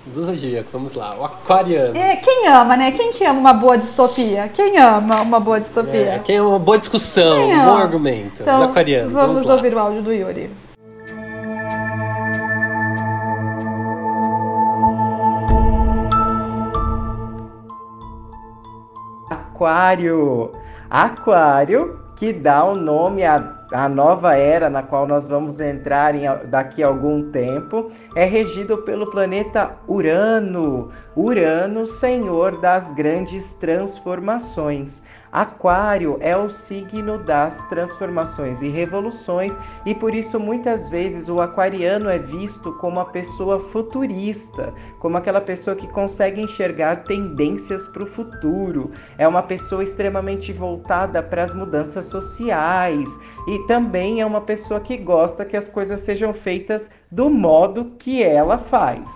do 0.06 0.24
zodíaco. 0.24 0.68
Vamos 0.72 0.92
lá, 0.94 1.16
o 1.18 1.24
aquariano. 1.24 1.96
É, 1.96 2.16
quem 2.16 2.46
ama, 2.48 2.76
né? 2.76 2.90
Quem 2.92 3.12
que 3.12 3.24
ama 3.24 3.38
uma 3.40 3.52
boa 3.54 3.76
distopia? 3.78 4.48
Quem 4.52 4.78
ama 4.78 5.22
uma 5.22 5.40
boa 5.40 5.58
distopia? 5.60 6.14
É, 6.14 6.18
quem 6.18 6.36
é 6.36 6.42
uma 6.42 6.58
boa 6.58 6.78
discussão, 6.78 7.36
Quem 7.36 7.54
um 7.54 7.64
bom 7.64 7.70
ama? 7.72 7.80
argumento. 7.82 8.42
Então, 8.42 8.58
Os 8.62 8.68
aquarianos. 8.68 9.12
vamos, 9.12 9.28
Vamos, 9.34 9.46
lá. 9.48 9.54
ouvir 9.54 9.74
o 9.74 9.78
áudio 9.78 10.02
do 10.02 10.12
Yuri. 10.12 10.50
Aquário. 19.30 20.50
Aquário, 20.90 21.98
que 22.14 22.32
dá 22.32 22.64
o 22.64 22.74
nome 22.76 23.24
à, 23.24 23.38
à 23.72 23.88
nova 23.88 24.34
era 24.36 24.68
na 24.70 24.82
qual 24.82 25.06
nós 25.06 25.26
vamos 25.28 25.60
entrar 25.60 26.14
em, 26.14 26.26
a- 26.26 26.36
daqui 26.44 26.82
a 26.82 26.86
algum 26.86 27.30
tempo, 27.30 27.90
é 28.14 28.24
regido 28.24 28.78
pelo 28.78 29.10
planeta 29.10 29.76
Urano. 29.88 30.90
Urano, 31.16 31.86
senhor 31.86 32.60
das 32.60 32.92
grandes 32.92 33.54
transformações. 33.54 35.02
Aquário 35.34 36.16
é 36.20 36.36
o 36.36 36.48
signo 36.48 37.18
das 37.18 37.68
transformações 37.68 38.62
e 38.62 38.68
revoluções, 38.68 39.58
e 39.84 39.92
por 39.92 40.14
isso 40.14 40.38
muitas 40.38 40.88
vezes 40.88 41.28
o 41.28 41.40
aquariano 41.40 42.08
é 42.08 42.20
visto 42.20 42.70
como 42.74 43.00
a 43.00 43.06
pessoa 43.06 43.58
futurista, 43.58 44.72
como 45.00 45.16
aquela 45.16 45.40
pessoa 45.40 45.74
que 45.74 45.88
consegue 45.88 46.40
enxergar 46.40 47.02
tendências 47.02 47.84
para 47.88 48.04
o 48.04 48.06
futuro, 48.06 48.92
é 49.18 49.26
uma 49.26 49.42
pessoa 49.42 49.82
extremamente 49.82 50.52
voltada 50.52 51.20
para 51.20 51.42
as 51.42 51.52
mudanças 51.52 52.04
sociais 52.04 53.08
e 53.48 53.58
também 53.66 54.20
é 54.20 54.26
uma 54.26 54.40
pessoa 54.40 54.78
que 54.78 54.96
gosta 54.96 55.44
que 55.44 55.56
as 55.56 55.68
coisas 55.68 55.98
sejam 55.98 56.32
feitas 56.32 56.92
do 57.10 57.28
modo 57.28 57.96
que 57.98 58.22
ela 58.22 58.56
faz. 58.56 59.08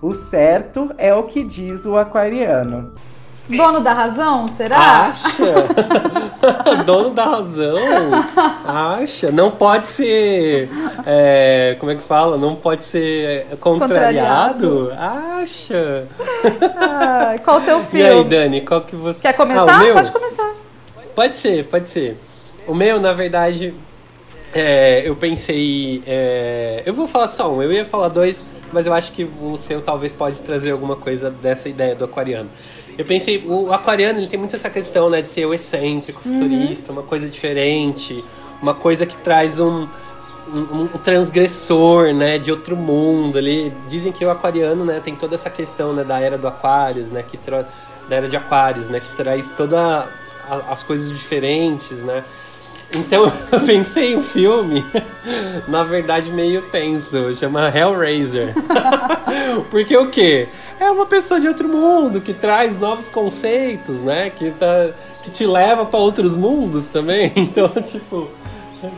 O 0.00 0.14
certo 0.14 0.90
é 0.96 1.14
o 1.14 1.24
que 1.24 1.44
diz 1.44 1.84
o 1.84 1.98
aquariano. 1.98 2.94
Dono 3.48 3.80
da 3.80 3.92
razão, 3.92 4.48
será? 4.48 5.06
Acha? 5.06 5.32
Dono 6.84 7.10
da 7.10 7.24
razão? 7.24 7.76
Acha? 8.66 9.30
Não 9.30 9.50
pode 9.52 9.86
ser. 9.86 10.68
é, 11.06 11.76
como 11.78 11.92
é 11.92 11.94
que 11.94 12.02
fala? 12.02 12.36
Não 12.36 12.56
pode 12.56 12.82
ser 12.84 13.46
contrariado? 13.60 14.92
Acha? 14.98 16.08
Ai, 16.76 17.38
qual 17.38 17.58
o 17.58 17.60
seu 17.60 17.78
E 17.92 18.02
aí, 18.02 18.08
filme? 18.10 18.24
Dani, 18.30 18.60
qual 18.62 18.80
que 18.80 18.96
você. 18.96 19.22
Quer 19.22 19.28
Ah, 19.28 19.34
começar? 19.34 19.76
o 19.76 19.84
meu? 19.84 19.94
Pode 19.94 20.10
começar. 20.10 20.52
Pode 21.14 21.36
ser, 21.36 21.64
pode 21.66 21.88
ser. 21.88 22.20
O 22.66 22.74
meu, 22.74 23.00
na 23.00 23.12
verdade, 23.12 23.72
é, 24.52 25.02
eu 25.08 25.14
pensei. 25.14 26.02
é, 26.06 26.82
eu 26.84 26.92
vou 26.92 27.06
falar 27.06 27.28
só 27.28 27.50
um, 27.52 27.62
eu 27.62 27.72
ia 27.72 27.84
falar 27.84 28.08
dois, 28.08 28.44
mas 28.72 28.86
eu 28.86 28.92
acho 28.92 29.12
que 29.12 29.28
o 29.40 29.56
seu 29.56 29.80
talvez 29.80 30.12
pode 30.12 30.40
trazer 30.40 30.72
alguma 30.72 30.96
coisa 30.96 31.30
dessa 31.30 31.68
ideia 31.68 31.94
do 31.94 32.04
aquariano. 32.04 32.50
Eu 32.98 33.04
pensei, 33.04 33.44
o 33.46 33.72
aquariano 33.72 34.18
ele 34.18 34.26
tem 34.26 34.38
muito 34.38 34.56
essa 34.56 34.70
questão 34.70 35.10
né, 35.10 35.20
de 35.20 35.28
ser 35.28 35.44
o 35.44 35.52
excêntrico, 35.52 36.20
futurista, 36.20 36.92
uma 36.92 37.02
coisa 37.02 37.28
diferente, 37.28 38.24
uma 38.62 38.72
coisa 38.72 39.04
que 39.04 39.16
traz 39.18 39.60
um, 39.60 39.86
um, 40.52 40.82
um 40.82 40.86
transgressor, 41.04 42.14
né, 42.14 42.38
de 42.38 42.50
outro 42.50 42.74
mundo. 42.76 43.36
Ali 43.36 43.72
dizem 43.88 44.12
que 44.12 44.24
o 44.24 44.30
aquariano, 44.30 44.84
né, 44.84 45.00
tem 45.04 45.14
toda 45.14 45.34
essa 45.34 45.50
questão, 45.50 45.92
né, 45.92 46.04
da 46.04 46.18
era 46.20 46.38
do 46.38 46.48
Aquários, 46.48 47.10
né, 47.10 47.22
que 47.22 47.36
tra... 47.36 47.66
da 48.08 48.16
era 48.16 48.28
de 48.28 48.36
Aquários, 48.36 48.88
né, 48.88 48.98
que 49.00 49.14
traz 49.14 49.50
toda 49.50 50.08
a- 50.48 50.72
as 50.72 50.82
coisas 50.82 51.10
diferentes, 51.10 51.98
né? 51.98 52.24
Então 52.94 53.30
eu 53.52 53.60
pensei 53.60 54.12
em 54.12 54.16
um 54.16 54.22
filme, 54.22 54.82
na 55.68 55.82
verdade 55.82 56.30
meio 56.30 56.62
tenso, 56.70 57.34
chama 57.34 57.68
Hellraiser. 57.68 58.54
Porque 59.70 59.96
o 59.96 60.08
quê? 60.08 60.48
É 60.78 60.90
uma 60.90 61.06
pessoa 61.06 61.40
de 61.40 61.48
outro 61.48 61.68
mundo 61.68 62.20
que 62.20 62.34
traz 62.34 62.76
novos 62.78 63.08
conceitos, 63.08 63.96
né? 63.96 64.30
Que 64.30 64.50
tá 64.50 64.90
que 65.22 65.30
te 65.30 65.46
leva 65.46 65.84
para 65.84 65.98
outros 65.98 66.36
mundos 66.36 66.86
também. 66.86 67.32
Então, 67.36 67.68
tipo, 67.82 68.28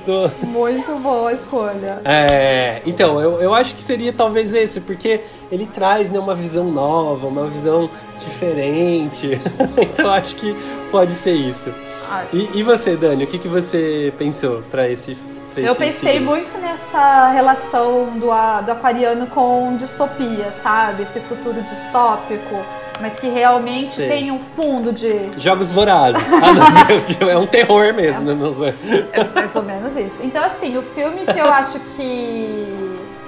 tô- 0.04 0.28
Muito 0.46 0.94
boa 0.96 1.32
escolha. 1.32 2.00
é, 2.04 2.82
então, 2.84 3.20
eu, 3.20 3.40
eu 3.40 3.54
acho 3.54 3.74
que 3.76 3.82
seria 3.82 4.12
talvez 4.12 4.52
esse, 4.52 4.80
porque 4.80 5.20
ele 5.50 5.66
traz 5.66 6.10
né, 6.10 6.18
uma 6.18 6.34
visão 6.34 6.64
nova, 6.70 7.26
uma 7.28 7.46
visão 7.46 7.88
diferente. 8.18 9.40
então 9.80 10.10
acho 10.10 10.36
que 10.36 10.54
pode 10.90 11.12
ser 11.12 11.32
isso. 11.32 11.72
Acho. 12.10 12.36
E, 12.36 12.50
e 12.58 12.62
você, 12.62 12.96
Dani, 12.96 13.24
o 13.24 13.26
que, 13.26 13.38
que 13.38 13.48
você 13.48 14.12
pensou 14.18 14.62
pra 14.70 14.88
esse. 14.88 15.16
Eu 15.66 15.74
pensei 15.74 16.20
muito 16.20 16.56
nessa 16.58 17.30
relação 17.30 18.18
do, 18.18 18.26
do 18.28 18.72
aquariano 18.72 19.26
com 19.26 19.76
distopia, 19.76 20.52
sabe? 20.62 21.02
Esse 21.02 21.20
futuro 21.20 21.60
distópico, 21.62 22.64
mas 23.00 23.18
que 23.18 23.28
realmente 23.28 23.94
Sei. 23.94 24.08
tem 24.08 24.30
um 24.30 24.40
fundo 24.40 24.92
de. 24.92 25.30
Jogos 25.36 25.72
vorazes. 25.72 26.22
Ah, 26.40 26.52
não, 26.52 27.28
é 27.28 27.36
um 27.36 27.46
terror 27.46 27.92
mesmo, 27.92 28.24
né? 28.24 28.34
Não 28.34 28.52
sei. 28.52 28.74
É 29.12 29.24
mais 29.24 29.54
ou 29.54 29.62
menos 29.62 29.96
isso. 29.96 30.22
Então, 30.22 30.42
assim, 30.44 30.76
o 30.76 30.82
filme 30.82 31.24
que 31.24 31.38
eu 31.38 31.52
acho 31.52 31.78
que, 31.96 32.66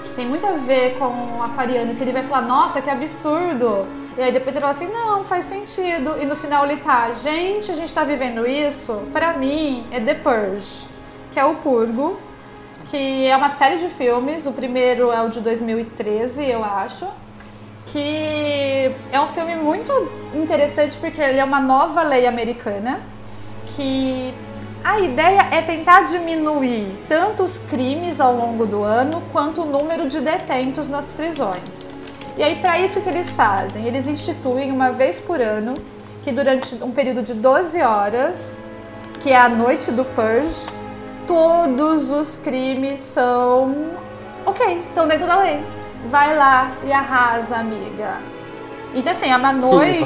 que 0.05 0.11
tem 0.15 0.27
muito 0.27 0.47
a 0.47 0.53
ver 0.53 0.97
com 0.99 1.39
o 1.39 1.43
aquariano, 1.43 1.95
que 1.95 2.03
ele 2.03 2.13
vai 2.13 2.23
falar, 2.23 2.43
nossa, 2.43 2.81
que 2.81 2.89
absurdo. 2.89 3.87
E 4.17 4.23
aí 4.23 4.33
depois 4.33 4.55
ele 4.55 4.61
fala 4.61 4.75
assim, 4.75 4.89
não, 4.89 5.25
faz 5.25 5.47
sentido. 5.47 6.17
E 6.21 6.27
no 6.27 6.37
final 6.37 6.65
ele 6.65 6.77
tá, 6.77 7.11
gente, 7.23 7.71
a 7.71 7.75
gente 7.75 7.93
tá 7.93 8.05
vivendo 8.05 8.47
isso, 8.47 9.03
pra 9.13 9.33
mim, 9.33 9.85
é 9.91 10.01
The 10.01 10.15
Purge. 10.15 10.90
Que 11.33 11.39
é 11.39 11.45
o 11.45 11.57
Purgo, 11.57 12.19
que 12.91 13.27
é 13.27 13.37
uma 13.37 13.51
série 13.51 13.79
de 13.79 13.89
filmes. 13.89 14.47
O 14.47 14.53
primeiro 14.53 15.13
é 15.13 15.23
o 15.23 15.29
de 15.29 15.41
2013, 15.41 16.45
eu 16.45 16.65
acho. 16.65 17.07
Que 17.87 18.95
é 19.11 19.21
um 19.21 19.27
filme 19.29 19.57
muito 19.57 19.93
interessante 20.35 20.97
porque 20.99 21.21
ele 21.21 21.39
é 21.39 21.45
uma 21.45 21.61
nova 21.61 22.03
lei 22.03 22.27
americana 22.27 23.01
que 23.75 24.33
a 24.83 24.99
ideia 24.99 25.49
é 25.51 25.61
tentar 25.61 26.03
diminuir 26.03 27.05
tanto 27.09 27.43
os 27.43 27.59
crimes 27.59 28.21
ao 28.21 28.35
longo 28.35 28.65
do 28.65 28.83
ano 28.83 29.23
quanto 29.33 29.63
o 29.63 29.65
número 29.65 30.09
de 30.09 30.21
detentos 30.21 30.89
nas 30.89 31.07
prisões. 31.07 31.91
E 32.37 32.43
aí, 32.43 32.57
para 32.57 32.81
isso 32.81 33.01
que 33.01 33.09
eles 33.09 33.29
fazem? 33.31 33.87
Eles 33.87 34.07
instituem 34.07 34.71
uma 34.71 34.91
vez 34.91 35.21
por 35.21 35.41
ano, 35.41 35.75
que 36.23 36.33
durante 36.33 36.75
um 36.83 36.91
período 36.93 37.23
de 37.23 37.35
12 37.35 37.83
horas, 37.83 38.59
que 39.21 39.31
é 39.31 39.37
a 39.37 39.49
noite 39.49 39.91
do 39.91 40.05
Purge, 40.05 40.80
todos 41.31 42.11
os 42.11 42.37
crimes 42.39 42.99
são 42.99 43.73
ok, 44.45 44.83
estão 44.89 45.07
dentro 45.07 45.29
da 45.29 45.37
lei. 45.39 45.65
Vai 46.09 46.37
lá 46.37 46.73
e 46.83 46.91
arrasa, 46.93 47.55
amiga. 47.57 48.17
Então, 48.93 49.13
assim, 49.13 49.31
é 49.31 49.37
uma 49.37 49.53
noite 49.55 50.05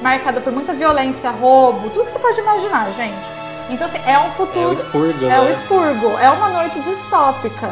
marcada 0.00 0.40
por 0.40 0.52
muita 0.52 0.72
violência, 0.72 1.30
roubo, 1.30 1.90
tudo 1.90 2.04
que 2.04 2.12
você 2.12 2.18
pode 2.20 2.38
imaginar, 2.38 2.92
gente. 2.92 3.28
Então, 3.68 3.88
assim, 3.88 3.98
é 4.06 4.16
um 4.20 4.30
futuro. 4.30 4.66
É 4.66 4.68
o 4.68 4.72
expurgo, 4.72 5.24
É 5.24 5.28
né? 5.30 5.40
o 5.40 5.50
expurgo. 5.50 6.06
É 6.16 6.30
uma 6.30 6.48
noite 6.50 6.78
distópica. 6.78 7.70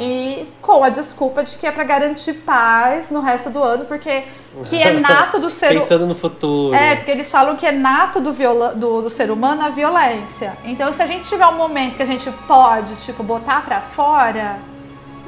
E 0.00 0.48
com 0.60 0.82
a 0.82 0.88
desculpa 0.88 1.44
de 1.44 1.56
que 1.56 1.64
é 1.64 1.70
pra 1.70 1.84
garantir 1.84 2.32
paz 2.32 3.08
no 3.08 3.20
resto 3.20 3.50
do 3.50 3.62
ano, 3.62 3.84
porque 3.84 4.24
que 4.64 4.80
é 4.82 4.92
nato 4.92 5.38
do 5.38 5.50
ser 5.50 5.66
humano. 5.72 5.80
Pensando 5.80 6.06
no 6.06 6.14
futuro. 6.14 6.74
É, 6.74 6.96
porque 6.96 7.10
eles 7.10 7.28
falam 7.28 7.56
que 7.56 7.66
é 7.66 7.72
nato 7.72 8.20
do, 8.20 8.32
viola- 8.32 8.74
do, 8.74 9.02
do 9.02 9.10
ser 9.10 9.30
humano 9.30 9.62
a 9.64 9.68
violência. 9.68 10.56
Então, 10.64 10.92
se 10.92 11.02
a 11.02 11.06
gente 11.06 11.28
tiver 11.28 11.46
um 11.46 11.56
momento 11.56 11.96
que 11.96 12.02
a 12.02 12.06
gente 12.06 12.30
pode, 12.46 12.94
tipo, 12.96 13.22
botar 13.22 13.62
pra 13.64 13.80
fora, 13.80 14.58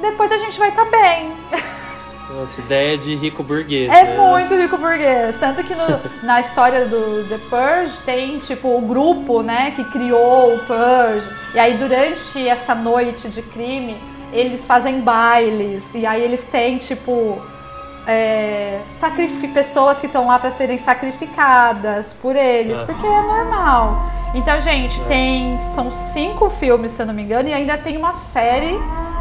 depois 0.01 0.31
a 0.31 0.37
gente 0.37 0.57
vai 0.57 0.69
estar 0.69 0.85
bem. 0.85 1.31
Nossa, 2.31 2.61
ideia 2.61 2.95
de 2.95 3.15
rico 3.15 3.41
burguês. 3.41 3.91
É 3.91 4.03
né? 4.03 4.15
muito 4.15 4.53
rico 4.55 4.77
burguês. 4.77 5.35
Tanto 5.39 5.63
que 5.63 5.73
no- 5.73 5.99
na 6.21 6.39
história 6.41 6.85
do 6.85 7.25
The 7.27 7.39
Purge 7.49 7.97
tem, 8.05 8.37
tipo, 8.39 8.67
o 8.77 8.81
grupo, 8.81 9.41
né, 9.41 9.71
que 9.75 9.83
criou 9.85 10.53
o 10.53 10.59
Purge. 10.59 11.27
E 11.55 11.59
aí, 11.59 11.73
durante 11.75 12.47
essa 12.47 12.75
noite 12.75 13.27
de 13.29 13.41
crime, 13.41 13.97
eles 14.31 14.63
fazem 14.63 15.01
bailes. 15.01 15.83
E 15.95 16.05
aí, 16.05 16.21
eles 16.21 16.43
têm, 16.43 16.77
tipo, 16.77 17.41
é, 18.07 18.79
pessoas 19.53 19.99
que 19.99 20.07
estão 20.07 20.27
lá 20.27 20.39
para 20.39 20.51
serem 20.51 20.77
sacrificadas 20.77 22.13
por 22.13 22.35
eles, 22.35 22.79
porque 22.81 23.05
é 23.05 23.21
normal. 23.21 24.03
Então, 24.33 24.61
gente, 24.61 24.99
tem. 25.01 25.57
São 25.75 25.91
cinco 25.91 26.49
filmes, 26.49 26.91
se 26.91 27.01
eu 27.01 27.05
não 27.05 27.13
me 27.13 27.23
engano, 27.23 27.49
e 27.49 27.53
ainda 27.53 27.77
tem 27.77 27.97
uma 27.97 28.13
série 28.13 28.77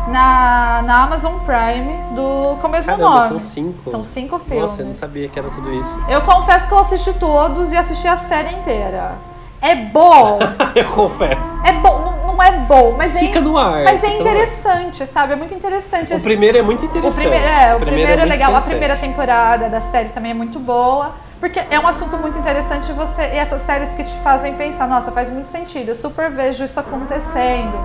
na, 0.08 0.82
na 0.84 1.02
Amazon 1.04 1.34
Prime 1.40 1.96
do, 2.14 2.56
com 2.60 2.66
o 2.66 2.70
mesmo 2.70 2.86
Caramba, 2.90 3.10
nome. 3.10 3.28
são 3.28 3.38
cinco. 3.38 3.90
São 3.90 4.04
cinco 4.04 4.38
filmes. 4.38 4.70
Nossa, 4.70 4.82
eu 4.82 4.86
não 4.86 4.94
sabia 4.94 5.28
que 5.28 5.38
era 5.38 5.48
tudo 5.50 5.72
isso. 5.72 5.96
Eu 6.08 6.20
confesso 6.22 6.66
que 6.66 6.72
eu 6.72 6.78
assisti 6.78 7.12
todos 7.14 7.72
e 7.72 7.76
assisti 7.76 8.06
a 8.06 8.16
série 8.16 8.54
inteira. 8.54 9.12
É 9.60 9.74
bom, 9.74 10.38
eu 10.74 10.84
confesso. 10.92 11.58
é 11.64 11.72
bom, 11.72 12.14
não, 12.38 12.44
é 12.44 12.52
bom, 12.60 12.94
mas 12.96 13.14
é, 13.14 13.18
Fica 13.18 13.40
no 13.40 13.56
ar. 13.58 13.84
mas 13.84 14.02
é 14.02 14.16
interessante, 14.18 15.06
sabe? 15.06 15.32
É 15.32 15.36
muito 15.36 15.52
interessante. 15.54 16.12
O 16.12 16.16
esse- 16.16 16.24
primeiro 16.24 16.56
é 16.58 16.62
muito 16.62 16.82
o 16.82 16.84
interessante. 16.86 17.20
primeiro, 17.28 17.44
é, 17.44 17.74
o 17.74 17.78
primeiro, 17.80 18.12
é 18.12 18.16
muito 18.16 18.28
legal. 18.30 18.54
A 18.56 18.60
primeira 18.62 18.96
temporada 18.96 19.68
da 19.68 19.80
série 19.80 20.08
também 20.10 20.30
é 20.30 20.34
muito 20.34 20.58
boa. 20.58 21.12
Porque 21.40 21.60
é 21.70 21.78
um 21.78 21.86
assunto 21.86 22.16
muito 22.16 22.36
interessante 22.36 22.92
você, 22.92 23.22
e 23.22 23.36
essas 23.36 23.62
séries 23.62 23.90
que 23.94 24.02
te 24.02 24.12
fazem 24.24 24.54
pensar, 24.54 24.88
nossa, 24.88 25.12
faz 25.12 25.30
muito 25.30 25.46
sentido, 25.46 25.90
eu 25.90 25.94
super 25.94 26.28
vejo 26.30 26.64
isso 26.64 26.80
acontecendo. 26.80 27.78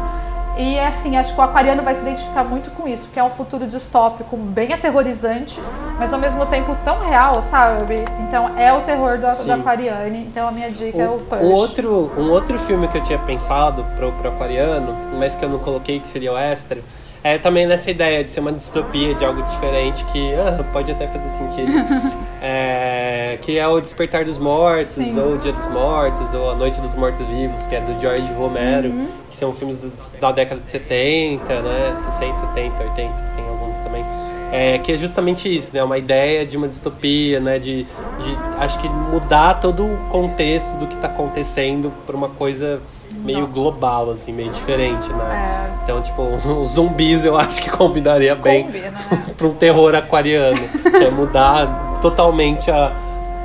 E 0.56 0.76
é 0.76 0.88
assim, 0.88 1.18
acho 1.18 1.34
que 1.34 1.40
o 1.40 1.44
aquariano 1.44 1.82
vai 1.82 1.96
se 1.96 2.02
identificar 2.02 2.44
muito 2.44 2.70
com 2.72 2.88
isso, 2.88 3.06
porque 3.06 3.20
é 3.20 3.24
um 3.24 3.30
futuro 3.30 3.66
distópico 3.66 4.38
bem 4.38 4.72
aterrorizante, 4.72 5.60
mas 5.98 6.14
ao 6.14 6.20
mesmo 6.20 6.46
tempo 6.46 6.78
tão 6.86 7.00
real, 7.00 7.42
sabe? 7.42 8.06
Então 8.28 8.58
é 8.58 8.72
o 8.72 8.82
terror 8.82 9.18
do, 9.18 9.34
Sim. 9.34 9.46
do 9.46 9.54
aquariane. 9.54 10.20
Então 10.20 10.48
a 10.48 10.52
minha 10.52 10.70
dica 10.70 10.98
é 10.98 11.10
o 11.10 11.20
Purge. 11.20 11.44
um 11.44 11.52
outro, 11.52 12.12
um 12.16 12.30
outro 12.30 12.60
filme 12.60 12.88
que 12.88 12.98
eu 12.98 13.02
tinha 13.02 13.18
pensado 13.20 13.84
pro, 13.96 14.12
pro 14.12 14.30
Aquariano, 14.30 14.96
mas 15.18 15.36
que 15.36 15.44
eu 15.44 15.50
não 15.50 15.58
coloquei, 15.58 16.00
que 16.00 16.08
seria 16.08 16.32
o 16.32 16.38
extra, 16.38 16.80
é 17.24 17.38
também 17.38 17.66
nessa 17.66 17.90
ideia 17.90 18.24
de 18.24 18.30
ser 18.30 18.40
uma 18.42 18.52
distopia, 18.52 19.14
de 19.14 19.24
algo 19.24 19.42
diferente, 19.44 20.04
que 20.06 20.34
ah, 20.36 20.64
pode 20.74 20.92
até 20.92 21.08
fazer 21.08 21.30
sentido. 21.30 21.72
É, 22.46 23.38
que 23.42 23.58
é 23.58 23.66
o 23.66 23.80
Despertar 23.80 24.26
dos 24.26 24.38
Mortos, 24.38 24.96
Sim. 24.96 25.18
ou 25.18 25.36
o 25.36 25.38
Dia 25.38 25.54
dos 25.54 25.66
Mortos, 25.68 26.34
ou 26.34 26.52
A 26.52 26.56
Noite 26.56 26.82
dos 26.82 26.94
Mortos 26.94 27.26
Vivos, 27.26 27.66
que 27.66 27.74
é 27.74 27.80
do 27.80 27.98
George 28.02 28.28
Romero, 28.34 28.90
Uhum. 28.90 29.08
que 29.32 29.38
são 29.38 29.54
filmes 29.54 29.78
do- 29.80 29.94
da 30.20 30.30
década 30.34 30.60
de 30.60 30.68
70, 30.70 31.62
né? 31.62 31.96
60, 32.00 32.38
70, 32.40 32.84
80, 32.84 33.14
tem 33.34 33.46
alguns 33.48 33.80
também. 33.80 34.04
É, 34.52 34.78
que 34.78 34.92
é 34.92 34.98
justamente 34.98 35.48
isso, 35.48 35.74
né? 35.74 35.82
Uma 35.82 35.98
ideia 35.98 36.46
de 36.46 36.58
uma 36.58 36.68
distopia, 36.68 37.40
né? 37.40 37.58
De, 37.58 37.84
de 37.86 38.38
acho 38.60 38.78
que 38.80 38.90
mudar 38.90 39.54
todo 39.62 39.86
o 39.86 39.98
contexto 40.10 40.76
do 40.78 40.86
que 40.86 40.96
está 40.96 41.08
acontecendo 41.08 41.94
para 42.06 42.16
uma 42.18 42.28
coisa 42.28 42.82
meio 43.24 43.48
global, 43.48 44.12
assim, 44.12 44.32
meio 44.32 44.50
diferente, 44.50 45.12
né? 45.14 45.70
É. 45.70 45.84
Então, 45.84 46.02
tipo, 46.02 46.22
os 46.62 46.72
zumbis 46.72 47.26
eu 47.26 47.38
acho 47.38 47.62
que 47.62 47.70
combinaria 47.70 48.36
bem 48.36 48.64
Combina, 48.66 48.90
né? 48.90 49.24
para 49.38 49.48
um 49.48 49.54
terror 49.54 49.96
aquariano, 49.96 50.60
que 50.70 51.04
é 51.04 51.10
mudar 51.10 52.00
totalmente 52.02 52.70
a, 52.70 52.92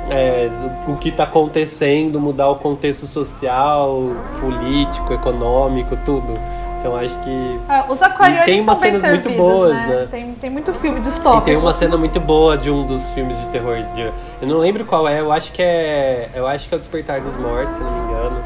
é, 0.09 0.49
o 0.87 0.95
que 0.97 1.09
está 1.09 1.23
acontecendo, 1.23 2.19
mudar 2.19 2.49
o 2.49 2.55
contexto 2.55 3.07
social, 3.07 4.15
político, 4.39 5.13
econômico, 5.13 5.97
tudo. 6.05 6.37
Então 6.79 6.95
acho 6.95 7.17
que 7.19 7.59
É, 7.67 7.83
os 7.91 8.01
aquarianos 8.01 8.43
E 8.43 8.51
tem 8.51 8.61
umas 8.61 8.77
cenas 8.77 9.03
muito 9.03 9.29
boas, 9.31 9.73
né? 9.73 9.85
né? 9.87 10.07
Tem, 10.09 10.31
tem 10.33 10.49
muito 10.49 10.73
filme 10.75 10.99
E 10.99 11.01
distópico. 11.01 11.41
tem 11.43 11.57
uma 11.57 11.73
cena 11.73 11.97
muito 11.97 12.21
boa 12.21 12.57
de 12.57 12.71
um 12.71 12.85
dos 12.85 13.09
filmes 13.11 13.37
de 13.37 13.47
terror. 13.47 13.83
De, 13.93 14.03
eu 14.41 14.47
não 14.47 14.57
lembro 14.59 14.85
qual 14.85 15.05
é, 15.07 15.19
eu 15.19 15.29
acho 15.31 15.51
que 15.51 15.61
é. 15.61 16.29
Eu 16.33 16.47
acho 16.47 16.69
que 16.69 16.73
é 16.73 16.77
o 16.77 16.79
Despertar 16.79 17.19
dos 17.19 17.35
Mortos, 17.35 17.75
se 17.75 17.83
não 17.83 17.91
me 17.91 17.99
engano. 18.09 18.37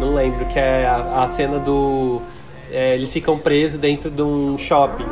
Não 0.00 0.14
lembro, 0.14 0.44
que 0.46 0.58
é 0.58 0.86
a, 0.86 1.22
a 1.24 1.28
cena 1.28 1.58
do. 1.58 2.20
é, 2.70 2.94
eles 2.94 3.12
ficam 3.12 3.38
presos 3.38 3.78
dentro 3.78 4.10
de 4.10 4.22
um 4.22 4.56
shopping. 4.56 5.06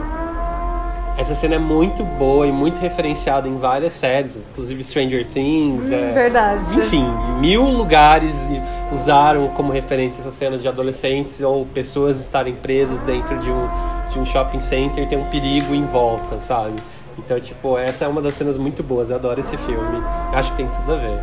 Essa 1.19 1.35
cena 1.35 1.55
é 1.55 1.59
muito 1.59 2.05
boa 2.05 2.47
e 2.47 2.53
muito 2.53 2.79
referenciada 2.79 3.49
em 3.49 3.57
várias 3.57 3.95
séries, 3.95 4.37
inclusive 4.37 4.85
Stranger 4.85 5.27
Things. 5.27 5.91
é, 5.91 6.13
Verdade. 6.13 6.79
enfim, 6.79 7.07
mil 7.41 7.63
lugares 7.63 8.37
usaram 8.93 9.49
como 9.49 9.73
referência 9.73 10.21
essa 10.21 10.31
cena 10.31 10.59
de 10.59 10.69
adolescentes 10.69 11.41
ou 11.41 11.65
pessoas 11.65 12.21
estarem 12.21 12.55
presas 12.55 12.99
dentro 13.01 13.39
de 13.39 13.51
um, 13.51 13.69
de 14.13 14.19
um 14.19 14.27
shopping 14.27 14.61
center 14.61 15.05
e 15.05 15.07
tem 15.07 15.17
um 15.19 15.25
perigo 15.31 15.75
em 15.75 15.87
volta, 15.87 16.39
sabe? 16.39 16.75
Então, 17.19 17.41
tipo, 17.41 17.79
essa 17.79 18.05
é 18.05 18.09
uma 18.09 18.21
das 18.21 18.35
cenas 18.35 18.59
muito 18.59 18.83
boas. 18.83 19.09
Eu 19.09 19.17
adoro 19.17 19.41
esse 19.41 19.57
filme. 19.57 20.03
Acho 20.35 20.51
que 20.51 20.59
tem 20.59 20.69
tudo 20.69 20.93
a 20.93 20.97
ver. 20.97 21.19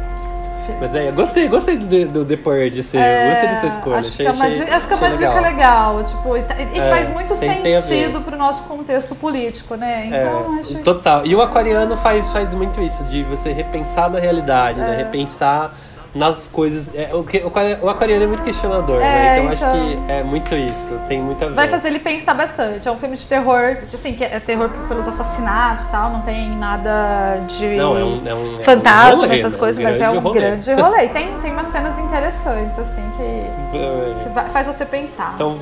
Mas 0.79 0.95
é, 0.95 1.09
eu 1.09 1.13
gostei, 1.13 1.47
gostei 1.47 1.77
do, 1.77 2.07
do 2.07 2.25
The 2.25 2.37
Purge, 2.37 2.79
assim, 2.79 2.97
eu 2.97 3.29
gostei 3.29 3.49
da 3.49 3.55
tua 3.59 3.69
escolha. 3.69 3.97
Acho 3.99 4.07
achei, 4.09 4.25
que 4.25 4.31
é 4.31 4.33
uma, 4.35 4.45
achei- 4.45 4.69
acho 4.69 4.87
que 4.87 4.93
é 4.93 4.95
uma 4.97 5.07
achei 5.07 5.17
dica 5.27 5.39
legal. 5.41 6.03
Tipo, 6.03 6.37
e, 6.37 6.43
tá- 6.43 6.55
e 6.59 6.79
É, 6.79 6.89
faz 6.89 7.09
muito 7.09 7.35
tem- 7.37 7.81
sentido 7.81 8.21
pro 8.21 8.37
nosso 8.37 8.63
contexto 8.63 9.15
político, 9.15 9.75
né? 9.75 10.05
Então, 10.07 10.55
É, 10.57 10.59
acho 10.61 10.79
total. 10.83 11.25
E 11.25 11.35
o 11.35 11.41
aquariano 11.41 11.95
faz, 11.97 12.31
faz 12.31 12.53
muito 12.53 12.81
isso, 12.81 13.03
de 13.05 13.23
você 13.23 13.51
repensar 13.51 14.09
na 14.09 14.19
realidade, 14.19 14.79
É. 14.79 14.83
né? 14.83 14.95
Repensar 14.97 15.73
nas 16.15 16.47
coisas. 16.47 16.91
É, 16.93 17.09
o, 17.13 17.23
que- 17.23 17.39
o 17.43 17.51
o 17.85 17.89
aquariano 17.89 18.23
é 18.23 18.27
muito 18.27 18.43
questionador, 18.43 18.97
É, 18.97 18.99
né? 19.01 19.39
Então, 19.39 19.51
acho 19.53 19.65
então- 19.65 20.05
que 20.05 20.11
é 20.11 20.23
muito 20.23 20.53
isso, 20.53 20.91
tem 21.07 21.21
muito 21.21 21.43
a 21.43 21.47
ver. 21.47 21.53
Vai 21.55 21.67
fazer 21.67 21.87
ele 21.87 21.99
pensar 21.99 22.33
bastante. 22.35 22.87
É 22.87 22.91
um 22.91 22.97
filme 22.97 23.15
de 23.17 23.25
terror, 23.27 23.77
assim, 23.93 24.13
que 24.13 24.23
é 24.23 24.39
terror 24.39 24.69
pelos 24.87 25.07
assassinatos 25.07 25.85
e 25.87 25.89
tal, 25.89 26.11
não 26.11 26.21
tem 26.21 26.49
nada 26.57 27.37
de 27.47 27.65
Não, 27.75 27.97
é 27.97 28.03
um, 28.03 28.21
é 28.27 28.33
um, 28.35 28.55
é 28.55 28.59
um 28.59 28.63
fantasma, 28.63 29.25
rolê, 29.25 29.39
essas 29.39 29.55
coisas, 29.55 29.81
mas 29.83 29.99
é 29.99 30.09
um 30.09 30.19
rolê. 30.19 30.39
grande 30.39 30.71
rolê. 30.73 31.05
E 31.05 31.09
tem, 31.09 31.33
tem 31.39 31.51
umas 31.51 31.67
cenas 31.67 31.97
interessantes, 31.97 32.77
assim, 32.77 33.03
que, 33.17 33.77
É. 33.77 34.43
que 34.45 34.51
faz 34.51 34.67
você 34.67 34.85
pensar. 34.85 35.31
Então, 35.35 35.57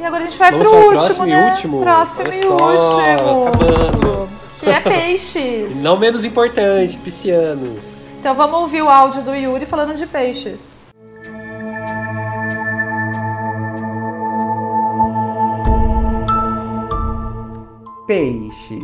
e 0.00 0.04
agora 0.04 0.22
a 0.22 0.26
gente 0.26 0.38
vai 0.38 0.50
vamos 0.50 0.66
pro 0.68 0.76
último, 0.78 0.92
próximo 1.00 1.26
e 1.26 1.30
né? 1.30 1.46
último. 1.50 1.80
Próximo 1.82 2.24
Olha 2.26 2.34
e 2.34 2.42
só, 2.42 2.56
último. 3.12 3.48
acabando. 3.48 4.28
Que 4.58 4.70
é 4.70 4.80
peixes. 4.80 5.76
não 5.76 5.98
menos 5.98 6.24
importante, 6.24 6.96
piscianos. 6.96 7.93
Então 8.24 8.34
vamos 8.34 8.58
ouvir 8.60 8.80
o 8.80 8.88
áudio 8.88 9.22
do 9.22 9.34
Yuri 9.34 9.66
falando 9.66 9.94
de 9.94 10.06
peixes. 10.06 10.74
Peixes. 18.06 18.82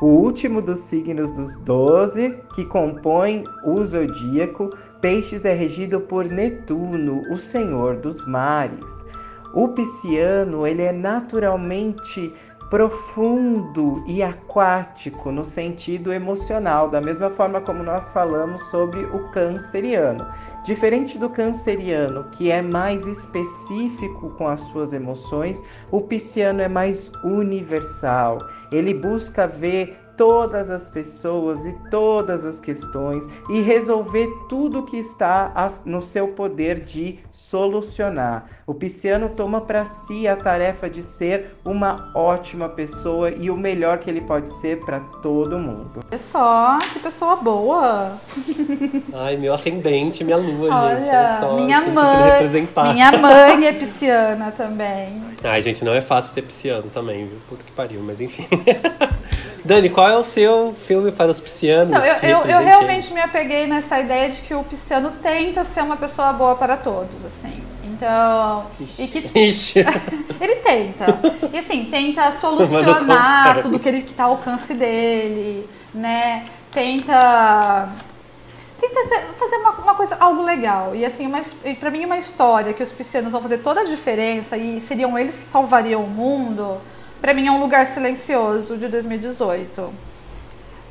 O 0.00 0.06
último 0.06 0.62
dos 0.62 0.78
signos 0.78 1.32
dos 1.32 1.60
12 1.64 2.38
que 2.54 2.64
compõem 2.66 3.42
o 3.64 3.84
zodíaco, 3.84 4.70
Peixes 5.00 5.44
é 5.44 5.54
regido 5.54 5.98
por 5.98 6.26
Netuno, 6.26 7.22
o 7.32 7.36
senhor 7.36 7.96
dos 7.96 8.24
mares. 8.28 9.08
O 9.52 9.66
pisciano, 9.70 10.64
ele 10.64 10.82
é 10.82 10.92
naturalmente 10.92 12.32
profundo 12.70 14.04
e 14.06 14.22
aquático 14.22 15.32
no 15.32 15.44
sentido 15.44 16.12
emocional, 16.12 16.90
da 16.90 17.00
mesma 17.00 17.30
forma 17.30 17.60
como 17.60 17.82
nós 17.82 18.12
falamos 18.12 18.62
sobre 18.70 19.04
o 19.04 19.30
canceriano. 19.30 20.26
Diferente 20.64 21.16
do 21.18 21.30
canceriano, 21.30 22.24
que 22.30 22.50
é 22.50 22.60
mais 22.60 23.06
específico 23.06 24.30
com 24.30 24.46
as 24.46 24.60
suas 24.60 24.92
emoções, 24.92 25.62
o 25.90 26.00
pisciano 26.02 26.60
é 26.60 26.68
mais 26.68 27.10
universal. 27.24 28.38
Ele 28.70 28.92
busca 28.92 29.46
ver 29.46 29.98
todas 30.18 30.68
as 30.68 30.90
pessoas 30.90 31.64
e 31.64 31.72
todas 31.90 32.44
as 32.44 32.60
questões 32.60 33.26
e 33.48 33.60
resolver 33.60 34.28
tudo 34.48 34.82
que 34.82 34.96
está 34.98 35.54
no 35.86 36.02
seu 36.02 36.28
poder 36.28 36.80
de 36.80 37.20
solucionar. 37.30 38.46
O 38.66 38.74
pisciano 38.74 39.30
toma 39.30 39.62
para 39.62 39.86
si 39.86 40.28
a 40.28 40.36
tarefa 40.36 40.90
de 40.90 41.02
ser 41.02 41.56
uma 41.64 42.12
ótima 42.14 42.68
pessoa 42.68 43.30
e 43.30 43.48
o 43.48 43.56
melhor 43.56 43.98
que 43.98 44.10
ele 44.10 44.20
pode 44.20 44.50
ser 44.50 44.80
para 44.80 45.00
todo 45.00 45.58
mundo. 45.58 46.00
É 46.10 46.18
só, 46.18 46.78
que 46.92 46.98
pessoa 46.98 47.36
boa. 47.36 48.18
Ai, 49.14 49.36
meu 49.36 49.54
ascendente, 49.54 50.22
minha 50.22 50.36
lua, 50.36 50.68
Olha, 50.68 50.96
gente. 50.96 51.08
Olha 51.08 51.40
só, 51.40 51.54
minha 51.54 51.80
mãe, 51.80 52.92
minha 52.92 53.12
mãe 53.12 53.66
é 53.66 53.72
pisciana 53.78 54.50
também. 54.50 55.22
Ai, 55.44 55.62
gente, 55.62 55.82
não 55.84 55.94
é 55.94 56.00
fácil 56.00 56.34
ser 56.34 56.42
pisciano 56.42 56.90
também, 56.92 57.26
viu? 57.26 57.38
Puta 57.48 57.64
que 57.64 57.72
pariu, 57.72 58.02
mas 58.02 58.20
enfim. 58.20 58.46
Dani, 59.68 59.90
qual 59.90 60.08
é 60.08 60.16
o 60.16 60.22
seu 60.22 60.74
filme 60.86 61.12
para 61.12 61.30
os 61.30 61.40
piscianos? 61.40 61.92
Não, 61.92 62.02
eu, 62.02 62.16
eu, 62.22 62.38
eu 62.38 62.58
realmente 62.64 63.04
eles? 63.04 63.12
me 63.12 63.20
apeguei 63.20 63.66
nessa 63.66 64.00
ideia 64.00 64.30
de 64.30 64.40
que 64.40 64.54
o 64.54 64.64
pisciano 64.64 65.12
tenta 65.22 65.62
ser 65.62 65.82
uma 65.82 65.98
pessoa 65.98 66.32
boa 66.32 66.56
para 66.56 66.74
todos, 66.78 67.22
assim. 67.22 67.62
Então, 67.84 68.64
e 68.98 69.06
que 69.06 69.38
Ixi. 69.38 69.80
ele 70.40 70.56
tenta. 70.56 71.04
E 71.52 71.58
assim, 71.58 71.84
tenta 71.84 72.32
solucionar 72.32 73.60
tudo 73.60 73.78
que 73.78 73.86
ele 73.86 74.00
que 74.00 74.14
tá 74.14 74.24
ao 74.24 74.30
alcance 74.30 74.72
dele, 74.72 75.68
né? 75.92 76.46
Tenta 76.72 77.90
tenta 78.80 79.02
te- 79.02 79.38
fazer 79.38 79.56
uma, 79.56 79.72
uma 79.72 79.94
coisa, 79.94 80.16
algo 80.18 80.42
legal. 80.44 80.96
E 80.96 81.04
assim, 81.04 81.26
uma, 81.26 81.42
e 81.62 81.74
pra 81.74 81.90
mim 81.90 82.06
uma 82.06 82.16
história 82.16 82.72
que 82.72 82.82
os 82.82 82.92
piscianos 82.92 83.32
vão 83.32 83.42
fazer 83.42 83.58
toda 83.58 83.82
a 83.82 83.84
diferença 83.84 84.56
e 84.56 84.80
seriam 84.80 85.18
eles 85.18 85.36
que 85.38 85.44
salvariam 85.44 86.04
o 86.04 86.08
mundo, 86.08 86.78
pra 87.20 87.34
mim 87.34 87.46
é 87.46 87.50
um 87.50 87.60
lugar 87.60 87.86
silencioso 87.86 88.76
de 88.76 88.88
2018. 88.88 89.92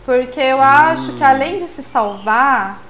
Porque 0.05 0.39
eu 0.39 0.61
acho 0.61 1.13
que 1.13 1.23
além 1.23 1.57
de 1.57 1.65
se 1.65 1.83
salvar, 1.83 2.81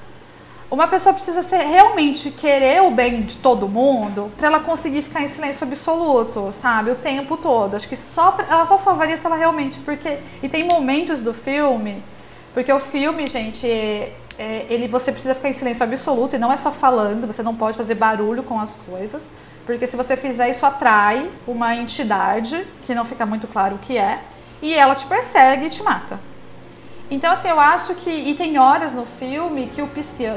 uma 0.69 0.87
pessoa 0.87 1.13
precisa 1.13 1.41
ser 1.41 1.59
realmente 1.59 2.29
querer 2.29 2.81
o 2.83 2.91
bem 2.91 3.21
de 3.21 3.37
todo 3.37 3.67
mundo 3.67 4.29
pra 4.37 4.47
ela 4.47 4.59
conseguir 4.59 5.01
ficar 5.01 5.21
em 5.21 5.27
silêncio 5.27 5.65
absoluto, 5.65 6.51
sabe? 6.53 6.91
O 6.91 6.95
tempo 6.95 7.37
todo. 7.37 7.75
Acho 7.75 7.87
que 7.87 7.95
só 7.97 8.37
ela 8.49 8.65
só 8.65 8.77
salvaria 8.77 9.17
se 9.17 9.25
ela 9.25 9.35
realmente 9.37 9.79
porque 9.79 10.17
e 10.43 10.49
tem 10.49 10.65
momentos 10.67 11.21
do 11.21 11.33
filme, 11.33 12.03
porque 12.53 12.71
o 12.71 12.79
filme, 12.79 13.27
gente, 13.27 13.65
é- 13.65 14.13
é- 14.37 14.65
ele 14.69 14.87
você 14.87 15.11
precisa 15.11 15.33
ficar 15.33 15.49
em 15.49 15.53
silêncio 15.53 15.83
absoluto 15.83 16.35
e 16.35 16.39
não 16.39 16.51
é 16.51 16.57
só 16.57 16.71
falando, 16.71 17.25
você 17.25 17.41
não 17.41 17.55
pode 17.55 17.77
fazer 17.77 17.95
barulho 17.95 18.43
com 18.43 18.59
as 18.59 18.75
coisas, 18.75 19.21
porque 19.67 19.85
se 19.85 19.95
você 19.95 20.17
fizer 20.17 20.49
isso 20.49 20.65
atrai 20.65 21.29
uma 21.47 21.75
entidade 21.75 22.65
que 22.87 22.95
não 22.95 23.05
fica 23.05 23.25
muito 23.25 23.47
claro 23.47 23.75
o 23.75 23.79
que 23.79 23.97
é 23.97 24.21
e 24.61 24.73
ela 24.73 24.95
te 24.95 25.05
persegue 25.05 25.67
e 25.67 25.69
te 25.69 25.83
mata. 25.83 26.19
Então, 27.11 27.31
assim, 27.31 27.47
eu 27.47 27.59
acho 27.59 27.93
que. 27.95 28.09
E 28.09 28.33
tem 28.35 28.57
horas 28.57 28.91
no 28.93 29.05
filme 29.05 29.67
que 29.67 29.81
o 29.81 29.87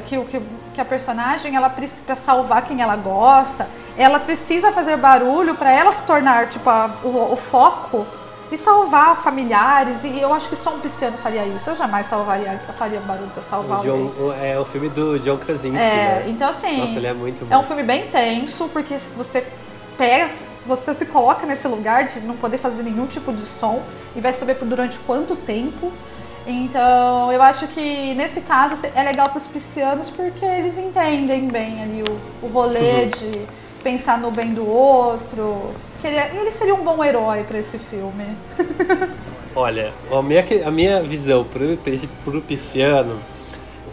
que, 0.02 0.18
o- 0.18 0.24
que, 0.26 0.80
a 0.80 0.84
personagem, 0.84 1.56
ela 1.56 1.68
precisa, 1.70 2.14
salvar 2.14 2.62
quem 2.66 2.80
ela 2.82 2.94
gosta, 2.96 3.66
ela 3.96 4.20
precisa 4.20 4.70
fazer 4.70 4.96
barulho 4.96 5.54
pra 5.56 5.72
ela 5.72 5.92
se 5.92 6.04
tornar, 6.04 6.48
tipo, 6.48 6.68
a- 6.70 6.90
o, 7.02 7.32
o 7.32 7.36
foco 7.36 8.06
e 8.50 8.56
salvar 8.56 9.16
familiares. 9.22 10.02
E 10.04 10.20
eu 10.20 10.32
acho 10.34 10.48
que 10.48 10.56
só 10.56 10.74
um 10.74 10.80
pisciano 10.80 11.16
faria 11.18 11.44
isso. 11.46 11.70
Eu 11.70 11.76
jamais 11.76 12.06
salvaria, 12.06 12.60
faria 12.78 13.00
barulho 13.00 13.30
pra 13.30 13.42
salvar 13.42 13.80
O 13.80 13.82
John- 13.82 14.12
o- 14.28 14.32
é 14.40 14.58
o 14.58 14.64
filme 14.64 14.88
do 14.88 15.18
John 15.20 15.36
Krasinski, 15.36 15.78
É, 15.78 16.22
né? 16.24 16.24
então 16.28 16.48
assim. 16.48 16.78
Nossa, 16.78 16.96
ele 16.96 17.06
é 17.06 17.14
muito 17.14 17.44
bom. 17.46 17.54
É 17.54 17.58
um 17.58 17.62
filme 17.64 17.82
bem 17.82 18.08
tenso, 18.08 18.68
porque 18.72 18.98
se 18.98 19.14
você 19.14 19.46
pega, 19.96 20.28
se 20.28 20.66
você 20.68 20.94
se 20.94 21.06
coloca 21.06 21.46
nesse 21.46 21.66
lugar 21.68 22.04
de 22.08 22.20
não 22.20 22.36
poder 22.36 22.58
fazer 22.58 22.82
nenhum 22.82 23.06
tipo 23.06 23.32
de 23.32 23.42
som 23.42 23.82
e 24.16 24.20
vai 24.20 24.32
saber 24.32 24.54
por 24.56 24.66
durante 24.66 24.98
quanto 25.00 25.36
tempo. 25.36 25.92
Então, 26.46 27.30
eu 27.30 27.40
acho 27.42 27.66
que 27.68 28.14
nesse 28.14 28.40
caso 28.40 28.74
é 28.94 29.02
legal 29.02 29.28
para 29.28 29.38
os 29.38 29.46
piscianos 29.46 30.08
porque 30.10 30.44
eles 30.44 30.76
entendem 30.78 31.48
bem 31.48 31.82
ali 31.82 32.02
o, 32.02 32.46
o 32.46 32.48
rolê 32.50 33.06
de 33.06 33.46
pensar 33.82 34.18
no 34.18 34.30
bem 34.30 34.54
do 34.54 34.66
outro. 34.66 35.70
Ele, 36.02 36.16
ele 36.16 36.52
seria 36.52 36.74
um 36.74 36.84
bom 36.84 37.02
herói 37.04 37.44
para 37.44 37.58
esse 37.58 37.78
filme. 37.78 38.24
Olha, 39.54 39.92
a 40.10 40.22
minha, 40.22 40.44
a 40.64 40.70
minha 40.70 41.02
visão 41.02 41.44
pro, 41.44 41.76
pro 42.24 42.40
pisciano, 42.40 43.18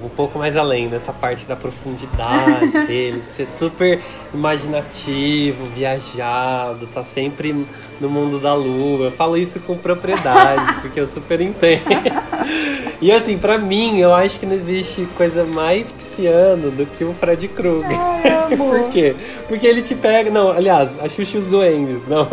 um 0.03 0.09
pouco 0.09 0.37
mais 0.37 0.55
além, 0.55 0.87
nessa 0.87 1.11
parte 1.11 1.45
da 1.45 1.55
profundidade 1.55 2.71
dele, 2.87 3.21
de 3.25 3.33
ser 3.33 3.47
super 3.47 3.99
imaginativo, 4.33 5.65
viajado, 5.75 6.87
tá 6.87 7.03
sempre 7.03 7.65
no 7.99 8.09
mundo 8.09 8.39
da 8.39 8.53
lua. 8.53 9.05
Eu 9.05 9.11
falo 9.11 9.37
isso 9.37 9.59
com 9.61 9.77
propriedade, 9.77 10.81
porque 10.81 10.99
eu 10.99 11.07
super 11.07 11.41
entendo. 11.41 11.83
E 12.99 13.11
assim, 13.11 13.37
pra 13.37 13.59
mim, 13.59 13.99
eu 13.99 14.11
acho 14.11 14.39
que 14.39 14.45
não 14.45 14.55
existe 14.55 15.07
coisa 15.15 15.43
mais 15.43 15.91
pisciano 15.91 16.71
do 16.71 16.83
que 16.85 17.03
o 17.03 17.13
Fred 17.13 17.47
Krueger. 17.47 17.95
Ai. 17.95 18.57
Por 18.57 18.89
quê? 18.89 19.15
Porque 19.47 19.67
ele 19.67 19.83
te 19.83 19.93
pega. 19.93 20.31
Não, 20.31 20.49
aliás, 20.49 20.97
a 20.99 21.07
Xuxa 21.07 21.37
e 21.37 21.39
os 21.41 21.45
Duendes, 21.45 22.07
não. 22.07 22.27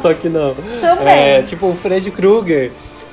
Só 0.00 0.14
que 0.14 0.28
não. 0.28 0.54
Também. 0.54 1.08
É, 1.08 1.42
tipo, 1.42 1.66
o 1.66 1.74
Fred 1.74 2.08
Krueger. 2.12 2.70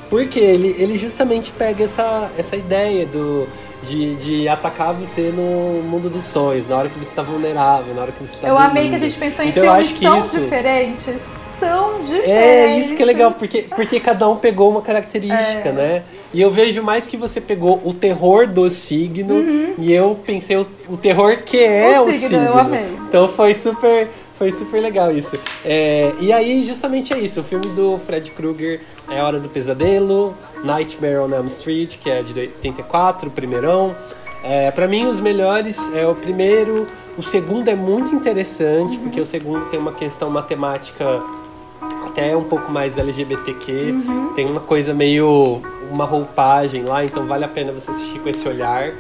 Porque 0.10 0.40
ele, 0.40 0.76
ele 0.80 0.98
justamente 0.98 1.52
pega 1.52 1.84
essa, 1.84 2.32
essa 2.38 2.56
ideia 2.56 3.06
do, 3.06 3.48
de, 3.84 4.16
de 4.16 4.48
atacar 4.48 4.94
você 4.94 5.32
no 5.36 5.84
mundo 5.84 6.10
dos 6.10 6.24
sonhos, 6.24 6.68
na 6.68 6.78
hora 6.78 6.90
que 6.90 6.98
você 6.98 7.14
tá 7.14 7.22
vulnerável, 7.22 7.94
na 7.94 8.02
hora 8.02 8.12
que 8.12 8.26
você 8.26 8.38
tá 8.40 8.48
eu 8.48 8.58
amei 8.58 8.90
que 8.90 8.96
a 8.96 8.98
dormindo. 8.98 9.10
gente 9.12 9.20
pensou 9.20 9.46
em 9.46 9.50
então, 9.50 9.64
filmes 9.64 9.92
tão 10.00 10.18
isso, 10.20 10.40
diferentes. 10.40 11.16
Tão 11.60 12.00
diferentes. 12.04 12.30
é, 12.30 12.80
isso 12.80 12.96
que 12.96 13.04
é 13.04 13.06
legal, 13.06 13.32
porque, 13.34 13.64
porque 13.76 14.00
cada 14.00 14.28
um 14.30 14.38
pegou 14.38 14.70
uma 14.70 14.80
É. 14.80 14.84
característica, 14.84 15.72
né? 15.74 16.04
E 16.34 16.42
eu 16.42 16.50
vejo 16.50 16.82
mais 16.82 17.06
que 17.06 17.18
você 17.18 17.42
pegou 17.42 17.82
o 17.84 17.94
terror 17.94 18.48
do 18.48 18.70
signo 18.70 19.36
e 19.78 19.92
eu 19.92 20.18
pensei 20.26 20.56
o, 20.56 20.66
o 20.88 20.96
terror 20.96 21.38
que 21.44 21.60
é 21.60 22.00
Uhum. 22.00 22.06
O 22.06 22.10
o, 22.10 22.14
signo, 22.14 22.28
signo. 22.30 22.46
eu 22.46 22.58
amei. 22.58 22.86
Então 23.10 23.28
foi 23.28 23.54
super, 23.56 24.08
foi 24.36 24.52
super 24.52 24.80
legal 24.80 25.12
isso. 25.12 25.38
É, 25.66 26.14
e 26.22 26.32
aí, 26.32 26.64
justamente 26.66 27.14
é 27.14 27.18
isso. 27.20 27.42
O 27.42 27.44
filme 27.44 27.66
do 27.76 27.98
Fred 27.98 28.32
Krueger 28.32 28.80
é 29.12 29.22
Hora 29.24 29.40
do 29.40 29.50
Pesadelo, 29.50 30.34
Nightmare 30.64 31.18
on 31.20 31.34
Elm 31.34 31.48
Street, 31.48 31.98
que 31.98 32.10
é 32.10 32.22
de 32.22 32.38
84, 32.40 33.28
o 33.28 33.32
primeirão. 33.32 33.96
É, 34.44 34.72
para 34.72 34.88
mim, 34.88 35.06
os 35.08 35.20
melhores 35.20 35.92
é 35.94 36.06
o 36.08 36.16
primeiro. 36.16 36.88
O 37.18 37.22
segundo 37.24 37.68
é 37.68 37.76
muito 37.76 38.14
interessante, 38.16 38.96
Uhum. 38.96 39.04
porque 39.04 39.20
o 39.20 39.26
segundo 39.26 39.66
tem 39.66 39.80
uma 39.80 39.92
questão 39.92 40.30
matemática 40.30 41.22
até 42.06 42.36
um 42.36 42.44
pouco 42.44 42.72
mais 42.72 42.98
LGBTQ. 42.98 43.72
Uhum. 43.92 44.34
Tem 44.36 44.46
uma 44.46 44.62
coisa 44.62 44.94
meio. 44.94 45.62
uma 45.92 46.06
roupagem 46.06 46.86
lá, 46.88 47.04
então 47.04 47.26
vale 47.26 47.44
a 47.44 47.48
pena 47.48 47.72
você 47.72 47.90
assistir 47.90 48.20
com 48.20 48.30
esse 48.30 48.48
olhar. 48.48 48.92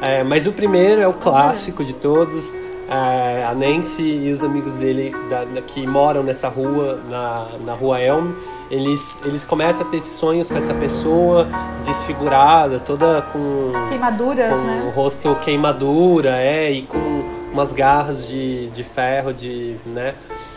É, 0.00 0.24
mas 0.24 0.44
o 0.48 0.52
primeiro 0.52 1.00
é 1.00 1.06
o 1.06 1.12
clássico 1.12 1.84
de 1.84 1.92
todos. 1.92 2.52
É, 2.90 3.44
a 3.48 3.54
Nancy 3.54 4.02
e 4.02 4.32
os 4.32 4.42
amigos 4.42 4.72
dele 4.74 5.14
da- 5.30 5.44
da- 5.44 5.62
que 5.62 5.86
moram 5.86 6.24
nessa 6.24 6.48
rua, 6.48 6.98
na, 7.08 7.46
na 7.64 7.74
rua 7.74 8.00
Elm, 8.02 8.32
eles, 8.72 9.20
eles 9.26 9.44
começam 9.44 9.86
a 9.86 9.90
ter 9.90 9.98
esses 9.98 10.12
sonhos 10.12 10.50
com 10.50 10.56
essa 10.56 10.72
pessoa 10.72 11.46
desfigurada, 11.84 12.80
toda 12.80 13.20
com 13.20 13.70
Queimaduras, 13.90 14.50
com 14.50 14.58
o 14.58 14.64
né? 14.64 14.92
rosto 14.96 15.34
queimadura, 15.36 16.38
é, 16.38 16.72
e 16.72 16.82
com 16.82 17.22
umas 17.52 17.70
garras 17.70 18.26
de, 18.26 18.68
de 18.70 18.82
ferro, 18.82 19.34
de, 19.34 19.76
né? 19.84 20.14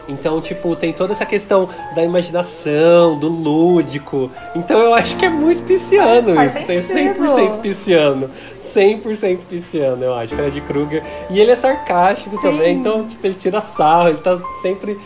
Então, 0.08 0.40
tipo, 0.40 0.76
tem 0.76 0.94
toda 0.94 1.14
essa 1.14 1.26
questão 1.26 1.68
da 1.96 2.04
imaginação, 2.04 3.18
do 3.18 3.28
lúdico. 3.28 4.30
Então 4.56 4.80
eu 4.80 4.94
acho 4.94 5.18
que 5.18 5.26
é 5.26 5.30
muito 5.30 5.64
pisciano 5.64 6.36
Faz 6.36 6.56
isso. 6.56 6.66
Tem 6.66 6.82
sentido. 6.82 7.26
100% 7.26 7.60
pisciano. 7.60 8.32
100% 8.64 9.46
pisciano, 9.50 10.04
eu 10.04 10.14
acho. 10.14 10.36
Fred 10.36 10.62
Krueger. 10.62 11.04
E 11.30 11.40
ele 11.40 11.52
é 11.52 11.56
sarcástico 11.56 12.36
Sim. 12.38 12.42
também, 12.44 12.78
então, 12.78 13.06
tipo, 13.08 13.26
ele 13.26 13.34
tira 13.34 13.60
sarro, 13.62 14.10
ele 14.10 14.20
tá 14.20 14.40
sempre. 14.62 15.00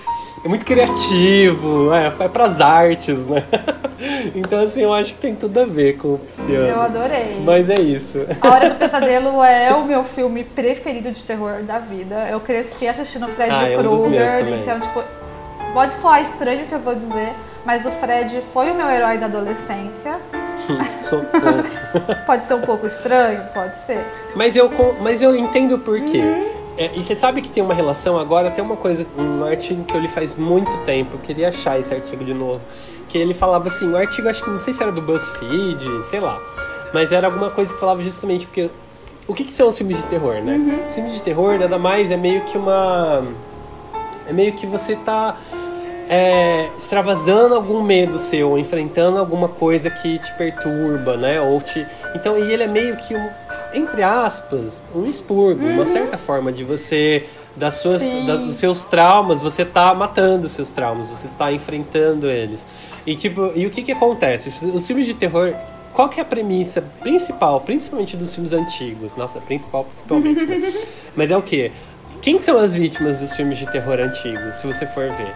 É 0.43 0.47
muito 0.47 0.65
criativo, 0.65 1.93
é, 1.93 2.09
vai 2.09 2.29
pras 2.29 2.61
artes, 2.61 3.25
né? 3.25 3.43
Então, 4.33 4.61
assim, 4.63 4.81
eu 4.81 4.93
acho 4.93 5.13
que 5.15 5.19
tem 5.19 5.35
tudo 5.35 5.59
a 5.59 5.65
ver 5.65 5.97
com 5.97 6.13
o 6.13 6.19
pisciano. 6.19 6.67
Eu 6.67 6.81
adorei. 6.81 7.41
Mas 7.43 7.69
é 7.69 7.79
isso. 7.81 8.25
A 8.41 8.49
Hora 8.49 8.69
do 8.69 8.75
Pesadelo 8.75 9.43
é 9.43 9.73
o 9.73 9.83
meu 9.85 10.05
filme 10.05 10.45
preferido 10.45 11.11
de 11.11 11.21
terror 11.21 11.63
da 11.63 11.79
vida. 11.79 12.29
Eu 12.29 12.39
cresci 12.39 12.87
assistindo 12.87 13.27
Fred 13.27 13.51
Ah, 13.51 13.67
é 13.67 13.77
um 13.77 14.03
Krueger, 14.03 14.47
então, 14.47 14.79
tipo, 14.79 15.03
pode 15.73 15.93
soar 15.95 16.21
estranho 16.21 16.63
o 16.63 16.67
que 16.67 16.75
eu 16.75 16.79
vou 16.79 16.95
dizer, 16.95 17.33
mas 17.65 17.85
o 17.85 17.91
Fred 17.91 18.41
foi 18.53 18.71
o 18.71 18.75
meu 18.75 18.89
herói 18.89 19.17
da 19.17 19.25
adolescência. 19.25 20.17
Pode 22.25 22.43
ser 22.43 22.53
um 22.53 22.61
pouco 22.61 22.85
estranho, 22.85 23.41
pode 23.53 23.75
ser. 23.85 24.05
Mas 24.35 24.55
eu, 24.55 24.69
mas 25.01 25.21
eu 25.21 25.35
entendo 25.35 25.79
por 25.79 25.99
quê. 26.01 26.19
Uhum. 26.19 26.58
É, 26.79 26.91
e 26.95 27.03
você 27.03 27.13
sabe 27.13 27.41
que 27.41 27.49
tem 27.49 27.61
uma 27.61 27.73
relação 27.73 28.17
agora, 28.17 28.49
tem 28.49 28.63
uma 28.63 28.77
coisa, 28.77 29.05
um 29.17 29.43
artigo 29.43 29.83
que 29.83 29.93
eu 29.93 29.99
li 29.99 30.07
faz 30.07 30.33
muito 30.33 30.75
tempo, 30.85 31.15
eu 31.15 31.19
queria 31.19 31.49
achar 31.49 31.77
esse 31.77 31.93
artigo 31.93 32.23
de 32.23 32.33
novo. 32.33 32.61
Que 33.09 33.17
ele 33.17 33.33
falava 33.33 33.67
assim, 33.67 33.91
o 33.91 33.97
artigo 33.97 34.29
acho 34.29 34.41
que 34.41 34.49
não 34.49 34.59
sei 34.59 34.73
se 34.73 34.81
era 34.81 34.89
do 34.89 35.01
BuzzFeed, 35.01 36.03
sei 36.05 36.21
lá. 36.21 36.39
Mas 36.93 37.11
era 37.11 37.27
alguma 37.27 37.49
coisa 37.49 37.73
que 37.73 37.79
falava 37.79 38.01
justamente 38.01 38.45
porque. 38.45 38.69
O 39.27 39.33
que, 39.33 39.43
que 39.43 39.51
são 39.51 39.67
os 39.67 39.77
filmes 39.77 39.97
de 39.97 40.05
terror, 40.05 40.41
né? 40.41 40.55
Uhum. 40.55 40.85
Os 40.85 40.95
filmes 40.95 41.13
de 41.13 41.21
terror 41.21 41.59
nada 41.59 41.77
mais 41.77 42.11
é 42.11 42.17
meio 42.17 42.41
que 42.45 42.57
uma. 42.57 43.27
É 44.25 44.31
meio 44.31 44.53
que 44.53 44.65
você 44.65 44.95
tá 44.95 45.35
é, 46.09 46.69
extravasando 46.77 47.53
algum 47.55 47.81
medo 47.83 48.17
seu, 48.17 48.57
enfrentando 48.57 49.19
alguma 49.19 49.47
coisa 49.47 49.89
que 49.89 50.17
te 50.19 50.33
perturba, 50.33 51.15
né? 51.15 51.39
Ou 51.39 51.61
te. 51.61 51.85
Então, 52.15 52.37
e 52.37 52.51
ele 52.51 52.63
é 52.63 52.67
meio 52.67 52.97
que 52.97 53.15
um, 53.15 53.29
entre 53.73 54.01
aspas, 54.01 54.81
um 54.95 55.05
expurgo, 55.05 55.63
uma 55.65 55.85
certa 55.87 56.17
forma 56.17 56.51
de 56.51 56.63
você. 56.63 57.25
Das 57.55 57.73
suas, 57.75 58.01
das- 58.25 58.39
dos 58.41 58.55
seus 58.55 58.85
traumas, 58.85 59.41
você 59.41 59.65
tá 59.65 59.93
matando 59.93 60.45
os 60.45 60.51
seus 60.53 60.69
traumas, 60.69 61.07
você 61.09 61.27
tá 61.37 61.51
enfrentando 61.51 62.29
eles. 62.29 62.65
E 63.05 63.15
tipo, 63.17 63.51
e 63.53 63.65
o 63.65 63.69
que 63.69 63.81
que 63.81 63.91
acontece? 63.91 64.47
Os- 64.49 64.61
Os 64.75 64.87
filmes 64.87 65.05
de 65.05 65.13
terror, 65.13 65.53
qual 65.93 66.07
que 66.07 66.19
é 66.19 66.23
a 66.23 66.25
premissa 66.25 66.81
principal, 67.01 67.59
principalmente 67.59 68.15
dos 68.15 68.33
filmes 68.33 68.53
antigos? 68.53 69.15
Nossa, 69.17 69.41
principal 69.41 69.83
principalmente. 69.83 70.45
né? 70.45 70.73
Mas 71.17 71.31
é 71.31 71.35
o 71.37 71.41
quê? 71.41 71.71
Quem 72.21 72.39
são 72.39 72.55
as 72.57 72.73
vítimas 72.75 73.19
dos 73.19 73.35
filmes 73.35 73.57
de 73.57 73.65
terror 73.69 73.99
antigos, 73.99 74.55
se 74.57 74.65
você 74.67 74.85
for 74.85 75.09
ver? 75.09 75.33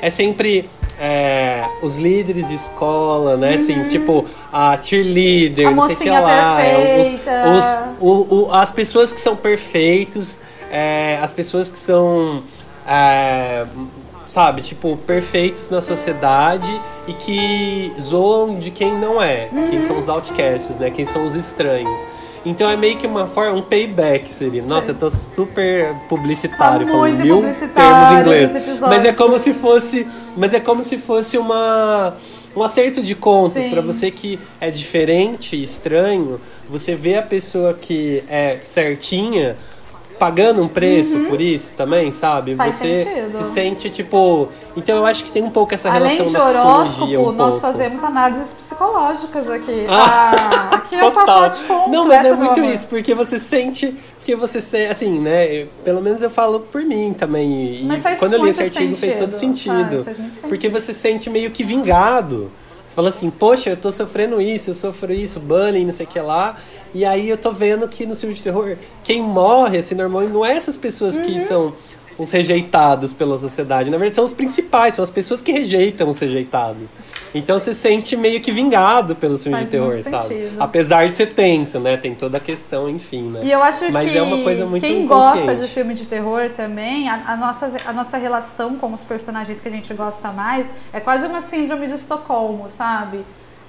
É 0.00 0.10
sempre 0.10 0.68
é, 1.00 1.64
os 1.82 1.96
líderes 1.96 2.48
de 2.48 2.54
escola, 2.54 3.36
né? 3.36 3.54
Assim, 3.54 3.88
tipo, 3.88 4.24
a 4.52 4.76
cheerleader, 4.80 5.66
Uhum. 5.66 5.72
A 5.72 5.76
não 5.76 5.86
sei 5.86 5.94
o 5.96 5.98
que 5.98 6.10
lá. 6.10 6.60
é, 6.62 6.96
perfeita. 6.96 7.48
Os, 7.50 7.64
os- 7.64 8.28
o- 8.30 8.34
o- 8.48 8.52
as 8.54 8.70
pessoas 8.72 9.12
que 9.12 9.20
são 9.20 9.36
perfeitos, 9.36 10.40
é, 10.70 11.18
as 11.22 11.32
pessoas 11.32 11.68
que 11.68 11.78
são, 11.78 12.42
é, 12.86 13.64
sabe, 14.28 14.60
tipo, 14.62 14.96
perfeitos 15.06 15.70
na 15.70 15.80
sociedade 15.80 16.80
e 17.06 17.12
que 17.12 17.92
zoam 18.00 18.58
de 18.58 18.70
quem 18.70 18.94
não 18.96 19.20
é, 19.22 19.48
quem 19.70 19.80
são 19.82 19.92
Uhum. 19.96 20.02
os 20.02 20.08
outcasts, 20.08 20.78
né? 20.78 20.90
Quem 20.90 21.04
são 21.06 21.24
os 21.24 21.34
estranhos. 21.34 22.00
Então 22.48 22.70
é 22.70 22.76
meio 22.76 22.96
que 22.96 23.06
uma 23.06 23.26
forma, 23.26 23.58
um 23.58 23.62
payback 23.62 24.32
seria. 24.32 24.62
Nossa, 24.62 24.92
eu 24.92 24.94
tô 24.94 25.10
super 25.10 25.94
publicitário, 26.08 26.86
Tá 26.86 26.92
falando 26.92 27.22
mil 27.22 27.36
publicitário 27.36 27.74
termos 27.74 28.10
em 28.10 28.20
inglês. 28.20 28.80
Mas 28.80 29.04
é 29.04 29.12
como 29.12 29.38
se 29.38 29.52
fosse, 29.52 30.06
mas 30.34 30.54
é 30.54 30.60
como 30.60 30.82
se 30.82 30.96
fosse 30.96 31.36
uma 31.36 32.14
um 32.56 32.62
acerto 32.62 33.02
de 33.02 33.14
contas 33.14 33.66
pra 33.66 33.82
você 33.82 34.10
que 34.10 34.38
é 34.60 34.70
diferente, 34.70 35.62
estranho, 35.62 36.40
você 36.68 36.94
vê 36.94 37.16
a 37.16 37.22
pessoa 37.22 37.74
que 37.74 38.24
é 38.28 38.58
certinha 38.60 39.54
pagando 40.18 40.62
um 40.62 40.68
preço 40.68 41.18
por 41.28 41.40
isso 41.40 41.72
também, 41.76 42.10
sabe? 42.12 42.52
Uhum. 42.52 42.56
Faz 42.56 42.74
você 42.76 43.04
sentido. 43.04 43.32
se 43.32 43.44
sente 43.52 43.90
tipo, 43.90 44.48
então 44.76 44.96
eu 44.96 45.06
acho 45.06 45.24
que 45.24 45.30
tem 45.32 45.42
um 45.42 45.50
pouco 45.50 45.74
essa 45.74 45.88
Além 45.90 46.16
relação 46.16 46.26
de 46.26 46.36
horóscopo, 46.36 47.04
um 47.06 47.32
nós 47.32 47.50
pouco. 47.50 47.60
fazemos 47.60 48.02
análises 48.02 48.52
psicológicas 48.52 49.48
aqui. 49.48 49.86
Ah, 49.88 50.32
Ah, 50.70 50.74
aqui 50.76 50.94
é 50.96 51.04
o 51.04 51.12
pacote 51.12 51.60
completo, 51.62 51.90
Não, 51.90 52.06
mas 52.06 52.24
é 52.24 52.32
muito 52.32 52.60
amor. 52.60 52.72
isso, 52.72 52.86
porque 52.88 53.14
você 53.14 53.38
sente. 53.38 53.96
Porque 54.18 54.36
você 54.36 54.60
sente, 54.60 54.90
assim, 54.92 55.18
né? 55.20 55.66
pelo 55.82 56.02
menos 56.02 56.20
eu 56.20 56.28
falo 56.28 56.60
por 56.60 56.82
mim 56.82 57.14
também. 57.18 57.50
E 57.86 58.16
quando 58.18 58.34
eu 58.34 58.44
li 58.44 58.50
esse 58.50 58.62
artigo 58.62 58.94
fez 58.94 59.18
todo 59.18 59.30
sentido, 59.30 59.74
sentido. 59.74 59.90
faz, 59.90 60.04
faz 60.04 60.18
muito 60.18 60.34
sentido. 60.34 60.48
Porque 60.50 60.68
você 60.68 60.92
sente 60.92 61.30
meio 61.30 61.50
que 61.50 61.64
vingado. 61.64 62.50
Fala 62.98 63.10
assim, 63.10 63.30
poxa, 63.30 63.70
eu 63.70 63.76
tô 63.76 63.92
sofrendo 63.92 64.40
isso, 64.40 64.70
eu 64.70 64.74
sofro 64.74 65.12
isso, 65.12 65.38
bullying, 65.38 65.84
não 65.84 65.92
sei 65.92 66.04
o 66.04 66.08
que 66.08 66.18
lá. 66.18 66.56
E 66.92 67.04
aí 67.04 67.28
eu 67.28 67.36
tô 67.38 67.52
vendo 67.52 67.86
que 67.86 68.04
no 68.04 68.16
filme 68.16 68.34
de 68.34 68.42
terror, 68.42 68.76
quem 69.04 69.22
morre, 69.22 69.78
assim, 69.78 69.94
normalmente 69.94 70.32
não 70.32 70.44
é 70.44 70.50
essas 70.56 70.76
pessoas 70.76 71.14
Uhum. 71.16 71.22
que 71.22 71.40
são 71.40 71.74
os 72.18 72.32
rejeitados 72.32 73.12
pela 73.12 73.38
sociedade. 73.38 73.88
Na 73.88 73.98
verdade, 73.98 74.16
são 74.16 74.24
os 74.24 74.32
principais, 74.32 74.94
são 74.94 75.04
as 75.04 75.10
pessoas 75.12 75.40
que 75.40 75.52
rejeitam 75.52 76.08
os 76.08 76.18
rejeitados. 76.18 76.90
Então 77.34 77.58
você 77.58 77.74
sente 77.74 78.16
meio 78.16 78.40
que 78.40 78.50
vingado 78.50 79.14
pelos 79.14 79.42
filmes 79.42 79.60
Faz 79.60 79.70
de 79.70 79.78
terror, 79.78 80.02
sabe? 80.02 80.34
sentido. 80.34 80.62
Apesar 80.62 81.08
de 81.08 81.16
ser 81.16 81.34
tenso, 81.34 81.78
né? 81.78 81.96
Tem 81.96 82.14
toda 82.14 82.38
a 82.38 82.40
questão, 82.40 82.88
enfim, 82.88 83.22
né? 83.22 83.40
E 83.44 83.50
eu 83.50 83.62
acho 83.62 83.90
Mas 83.92 84.10
que 84.10 84.18
é 84.18 84.22
uma 84.22 84.42
coisa 84.42 84.66
muito 84.66 84.82
quem 84.82 85.06
gosta 85.06 85.54
de 85.54 85.68
filme 85.68 85.94
de 85.94 86.06
terror 86.06 86.50
também, 86.56 87.08
a, 87.08 87.22
a 87.26 87.36
nossa, 87.36 87.70
a 87.86 87.92
nossa 87.92 88.16
relação 88.16 88.76
com 88.76 88.92
os 88.92 89.02
personagens 89.02 89.60
que 89.60 89.68
a 89.68 89.72
gente 89.72 89.92
gosta 89.94 90.30
mais 90.32 90.66
é 90.92 91.00
quase 91.00 91.26
uma 91.26 91.40
síndrome 91.42 91.86
de 91.86 91.94
Estocolmo, 91.94 92.68
sabe? 92.70 93.24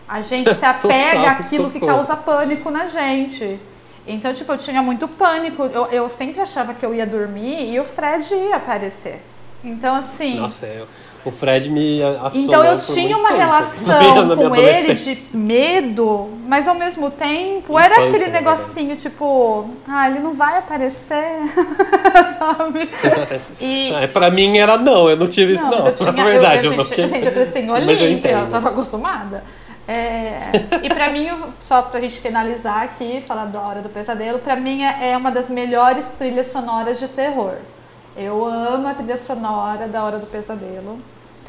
A 0.07 0.21
gente 0.21 0.53
se 0.55 0.65
apega 0.65 1.19
Total, 1.19 1.25
àquilo 1.27 1.69
que 1.69 1.79
causa 1.79 2.15
pânico 2.15 2.71
na 2.71 2.87
gente. 2.87 3.59
Então, 4.07 4.33
tipo, 4.33 4.51
eu 4.51 4.57
tinha 4.57 4.81
muito 4.81 5.07
pânico. 5.07 5.63
Eu, 5.63 5.85
eu 5.87 6.09
sempre 6.09 6.41
achava 6.41 6.73
que 6.73 6.83
eu 6.83 6.95
ia 6.95 7.05
dormir 7.05 7.71
e 7.71 7.79
o 7.79 7.83
Fred 7.83 8.33
ia 8.33 8.55
aparecer. 8.55 9.21
Então, 9.63 9.93
assim. 9.95 10.39
Nossa, 10.39 10.65
eu- 10.65 10.87
o 11.29 11.31
Fred 11.31 11.69
me 11.69 12.01
assolou 12.03 12.31
Então 12.35 12.63
eu 12.65 12.79
tinha 12.79 13.17
uma 13.17 13.29
tempo. 13.29 13.39
relação 13.39 14.35
com 14.37 14.55
ele 14.55 14.93
de 14.95 15.23
medo, 15.33 16.29
mas 16.45 16.67
ao 16.67 16.75
mesmo 16.75 17.09
tempo 17.11 17.77
era 17.79 17.93
Infância, 17.95 18.27
aquele 18.27 18.31
na 18.31 18.41
negocinho 18.41 18.95
tipo, 18.97 19.69
ah, 19.87 20.09
ele 20.09 20.19
não 20.19 20.33
vai 20.35 20.57
aparecer, 20.57 21.39
sabe? 22.37 22.89
E 23.61 23.93
É, 23.93 24.07
pra 24.07 24.29
mim 24.31 24.57
era 24.57 24.77
não, 24.77 25.09
eu 25.09 25.15
não 25.17 25.27
tive 25.27 25.53
isso 25.53 25.63
não, 25.63 25.71
não. 25.71 25.77
mas 25.79 25.87
eu 25.87 25.95
tinha, 25.95 26.11
Na 26.11 26.23
verdade, 26.25 26.65
eu, 26.65 26.71
eu, 26.71 26.71
eu, 26.71 26.77
não 26.77 26.85
gente, 26.85 27.07
gente, 27.07 27.25
eu 27.25 27.31
cresci 27.31 27.59
em 27.59 27.67
eu 27.67 27.73
Olímpia, 27.73 28.05
eu, 28.05 28.11
entendo. 28.11 28.51
tava 28.51 28.69
acostumada. 28.69 29.43
É, 29.87 30.51
e 30.83 30.89
pra 30.89 31.09
mim, 31.09 31.27
só 31.61 31.81
pra 31.81 31.99
gente 31.99 32.21
finalizar 32.21 32.83
aqui, 32.83 33.23
falar 33.27 33.45
da 33.45 33.59
Hora 33.59 33.81
do 33.81 33.89
Pesadelo, 33.89 34.37
pra 34.37 34.55
mim 34.55 34.83
é 34.83 35.09
é 35.11 35.17
uma 35.17 35.31
das 35.31 35.49
melhores 35.49 36.05
trilhas 36.17 36.47
sonoras 36.47 36.99
de 36.99 37.07
terror. 37.07 37.53
Eu 38.15 38.45
amo 38.45 38.87
a 38.87 38.93
trilha 38.93 39.17
sonora 39.17 39.87
da 39.87 40.03
Hora 40.03 40.19
do 40.19 40.27
Pesadelo. 40.27 40.99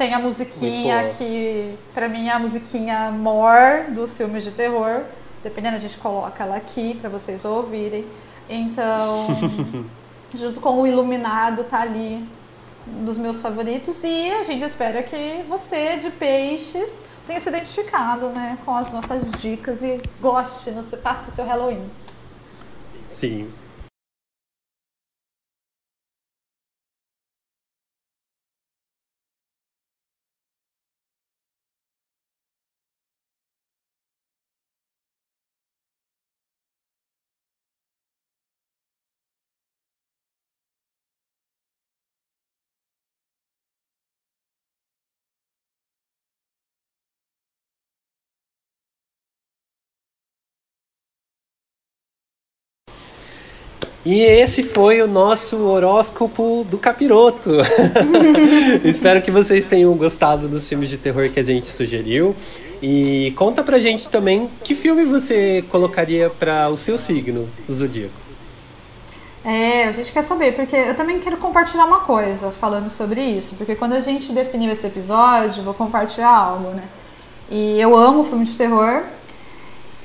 Tem 0.01 0.15
a 0.15 0.19
musiquinha 0.19 1.13
que, 1.15 1.77
pra 1.93 2.09
mim, 2.09 2.27
é 2.27 2.31
a 2.31 2.39
musiquinha 2.39 3.11
more 3.11 3.91
dos 3.91 4.17
filmes 4.17 4.43
de 4.43 4.49
terror. 4.49 5.03
Dependendo, 5.43 5.75
a 5.75 5.79
gente 5.79 5.95
coloca 5.99 6.43
ela 6.43 6.55
aqui 6.55 6.97
pra 6.99 7.07
vocês 7.07 7.45
ouvirem. 7.45 8.03
Então, 8.49 9.27
junto 10.33 10.59
com 10.59 10.81
o 10.81 10.87
Iluminado, 10.87 11.65
tá 11.65 11.81
ali 11.81 12.27
dos 12.87 13.15
meus 13.15 13.37
favoritos. 13.41 14.03
E 14.03 14.31
a 14.31 14.43
gente 14.43 14.65
espera 14.65 15.03
que 15.03 15.43
você, 15.47 15.97
de 15.97 16.09
peixes, 16.09 16.89
tenha 17.27 17.39
se 17.39 17.49
identificado 17.49 18.29
né, 18.29 18.57
com 18.65 18.75
as 18.75 18.91
nossas 18.91 19.29
dicas 19.33 19.83
e 19.83 20.01
goste, 20.19 20.71
no, 20.71 20.83
passe 20.97 21.29
seu 21.29 21.45
Halloween. 21.45 21.85
Sim. 23.07 23.51
E 54.03 54.21
esse 54.21 54.63
foi 54.63 55.01
o 55.01 55.07
nosso 55.07 55.57
horóscopo 55.57 56.65
do 56.67 56.77
capiroto. 56.79 57.51
Espero 58.83 59.21
que 59.21 59.29
vocês 59.29 59.67
tenham 59.67 59.93
gostado 59.95 60.47
dos 60.47 60.67
filmes 60.67 60.89
de 60.89 60.97
terror 60.97 61.29
que 61.29 61.39
a 61.39 61.43
gente 61.43 61.67
sugeriu. 61.67 62.35
E 62.81 63.31
conta 63.37 63.61
pra 63.61 63.77
gente 63.77 64.09
também 64.09 64.49
que 64.63 64.73
filme 64.73 65.03
você 65.05 65.63
colocaria 65.69 66.31
para 66.31 66.67
o 66.69 66.75
seu 66.75 66.97
signo 66.97 67.47
zodíaco. 67.71 68.19
É, 69.45 69.85
a 69.85 69.91
gente 69.91 70.11
quer 70.11 70.23
saber, 70.23 70.55
porque 70.55 70.75
eu 70.75 70.95
também 70.95 71.19
quero 71.19 71.37
compartilhar 71.37 71.85
uma 71.85 71.99
coisa 71.99 72.51
falando 72.51 72.89
sobre 72.89 73.21
isso, 73.21 73.55
porque 73.55 73.75
quando 73.75 73.93
a 73.93 73.99
gente 73.99 74.31
definiu 74.31 74.71
esse 74.71 74.85
episódio, 74.85 75.63
vou 75.63 75.73
compartilhar 75.73 76.29
algo, 76.29 76.69
né? 76.69 76.83
E 77.49 77.79
eu 77.81 77.95
amo 77.95 78.23
filme 78.23 78.45
de 78.45 78.53
terror, 78.53 79.03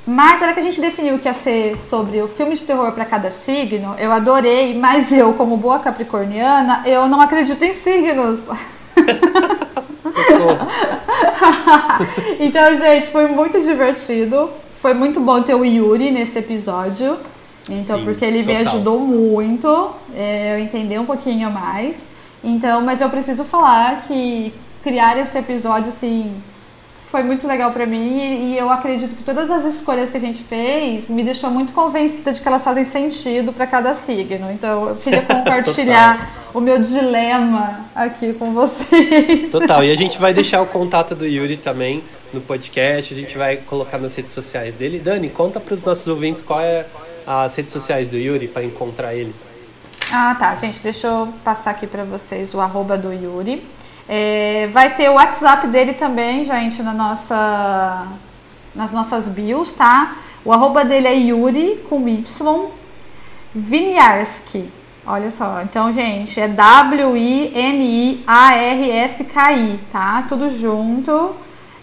mas 0.06 0.40
na 0.40 0.46
hora 0.46 0.54
que 0.54 0.60
a 0.60 0.62
gente 0.62 0.80
definiu 0.80 1.18
que 1.18 1.26
ia 1.26 1.34
ser 1.34 1.78
sobre 1.78 2.22
o 2.22 2.28
filme 2.28 2.54
de 2.54 2.64
terror 2.64 2.92
para 2.92 3.04
cada 3.04 3.30
signo, 3.30 3.94
eu 3.98 4.12
adorei, 4.12 4.78
mas 4.78 5.12
eu, 5.12 5.34
como 5.34 5.56
boa 5.56 5.80
capricorniana, 5.80 6.82
eu 6.86 7.08
não 7.08 7.20
acredito 7.20 7.62
em 7.64 7.72
signos. 7.72 8.46
Então, 12.38 12.76
gente, 12.76 13.08
foi 13.08 13.26
muito 13.26 13.60
divertido. 13.60 14.50
Foi 14.80 14.94
muito 14.94 15.20
bom 15.20 15.42
ter 15.42 15.54
o 15.54 15.64
Yuri 15.64 16.10
nesse 16.10 16.38
episódio. 16.38 17.18
Então, 17.68 17.98
Sim, 17.98 18.04
porque 18.04 18.24
ele 18.24 18.38
me 18.38 18.56
total. 18.56 18.74
ajudou 18.74 19.00
muito. 19.00 19.90
é, 20.14 20.54
eu 20.54 20.58
entender 20.60 20.98
um 20.98 21.06
pouquinho 21.06 21.50
mais. 21.50 21.98
Então, 22.44 22.80
mas 22.82 23.00
eu 23.00 23.10
preciso 23.10 23.44
falar 23.44 24.04
que 24.06 24.54
criar 24.82 25.18
esse 25.18 25.36
episódio, 25.36 25.88
assim, 25.88 26.32
foi 27.10 27.22
muito 27.22 27.46
legal 27.46 27.72
pra 27.72 27.86
mim 27.86 28.18
e, 28.18 28.52
e 28.52 28.58
eu 28.58 28.68
acredito 28.68 29.14
que 29.14 29.22
todas 29.22 29.50
as 29.50 29.64
escolhas 29.64 30.10
que 30.10 30.16
a 30.16 30.20
gente 30.20 30.42
fez 30.42 31.08
me 31.08 31.22
deixou 31.22 31.50
muito 31.50 31.72
convencida 31.72 32.32
de 32.32 32.40
que 32.40 32.48
elas 32.48 32.64
fazem 32.64 32.84
sentido 32.84 33.52
para 33.52 33.66
cada 33.66 33.94
signo. 33.94 34.50
Então 34.50 34.88
eu 34.88 34.96
queria 34.96 35.22
compartilhar 35.26 36.30
o 36.52 36.60
meu 36.60 36.78
dilema 36.78 37.86
aqui 37.94 38.32
com 38.32 38.52
vocês. 38.52 39.50
Total. 39.50 39.84
E 39.84 39.90
a 39.90 39.94
gente 39.94 40.18
vai 40.18 40.34
deixar 40.34 40.60
o 40.62 40.66
contato 40.66 41.14
do 41.14 41.26
Yuri 41.26 41.56
também 41.56 42.02
no 42.32 42.40
podcast, 42.40 43.14
a 43.14 43.16
gente 43.16 43.38
vai 43.38 43.58
colocar 43.58 43.98
nas 43.98 44.14
redes 44.16 44.32
sociais 44.32 44.74
dele. 44.74 44.98
Dani, 44.98 45.28
conta 45.28 45.60
para 45.60 45.74
os 45.74 45.84
nossos 45.84 46.06
ouvintes 46.08 46.42
qual 46.42 46.60
é 46.60 46.86
as 47.26 47.54
redes 47.54 47.72
sociais 47.72 48.08
do 48.08 48.16
Yuri 48.16 48.48
para 48.48 48.64
encontrar 48.64 49.14
ele. 49.14 49.34
Ah, 50.12 50.36
tá, 50.38 50.54
gente, 50.54 50.80
deixa 50.80 51.06
eu 51.08 51.28
passar 51.44 51.70
aqui 51.70 51.86
para 51.86 52.04
vocês 52.04 52.54
o 52.54 52.60
arroba 52.60 52.96
do 52.96 53.12
Yuri. 53.12 53.75
É, 54.08 54.68
vai 54.72 54.94
ter 54.94 55.10
o 55.10 55.14
WhatsApp 55.14 55.66
dele 55.66 55.94
também, 55.94 56.44
gente, 56.44 56.82
na 56.82 56.92
nossa, 56.92 58.06
nas 58.74 58.92
nossas 58.92 59.28
bios, 59.28 59.72
tá? 59.72 60.16
O 60.44 60.52
arroba 60.52 60.84
dele 60.84 61.08
é 61.08 61.14
Yuri 61.14 61.84
com 61.88 62.08
Y 62.08 62.70
Viniarski. 63.54 64.70
Olha 65.04 65.30
só, 65.30 65.62
então, 65.62 65.92
gente, 65.92 66.40
é 66.40 66.48
W-I-N-I-A-R-S-K-I, 66.48 67.08
tá? 69.92 70.24
Tudo 70.28 70.50
junto. 70.50 71.34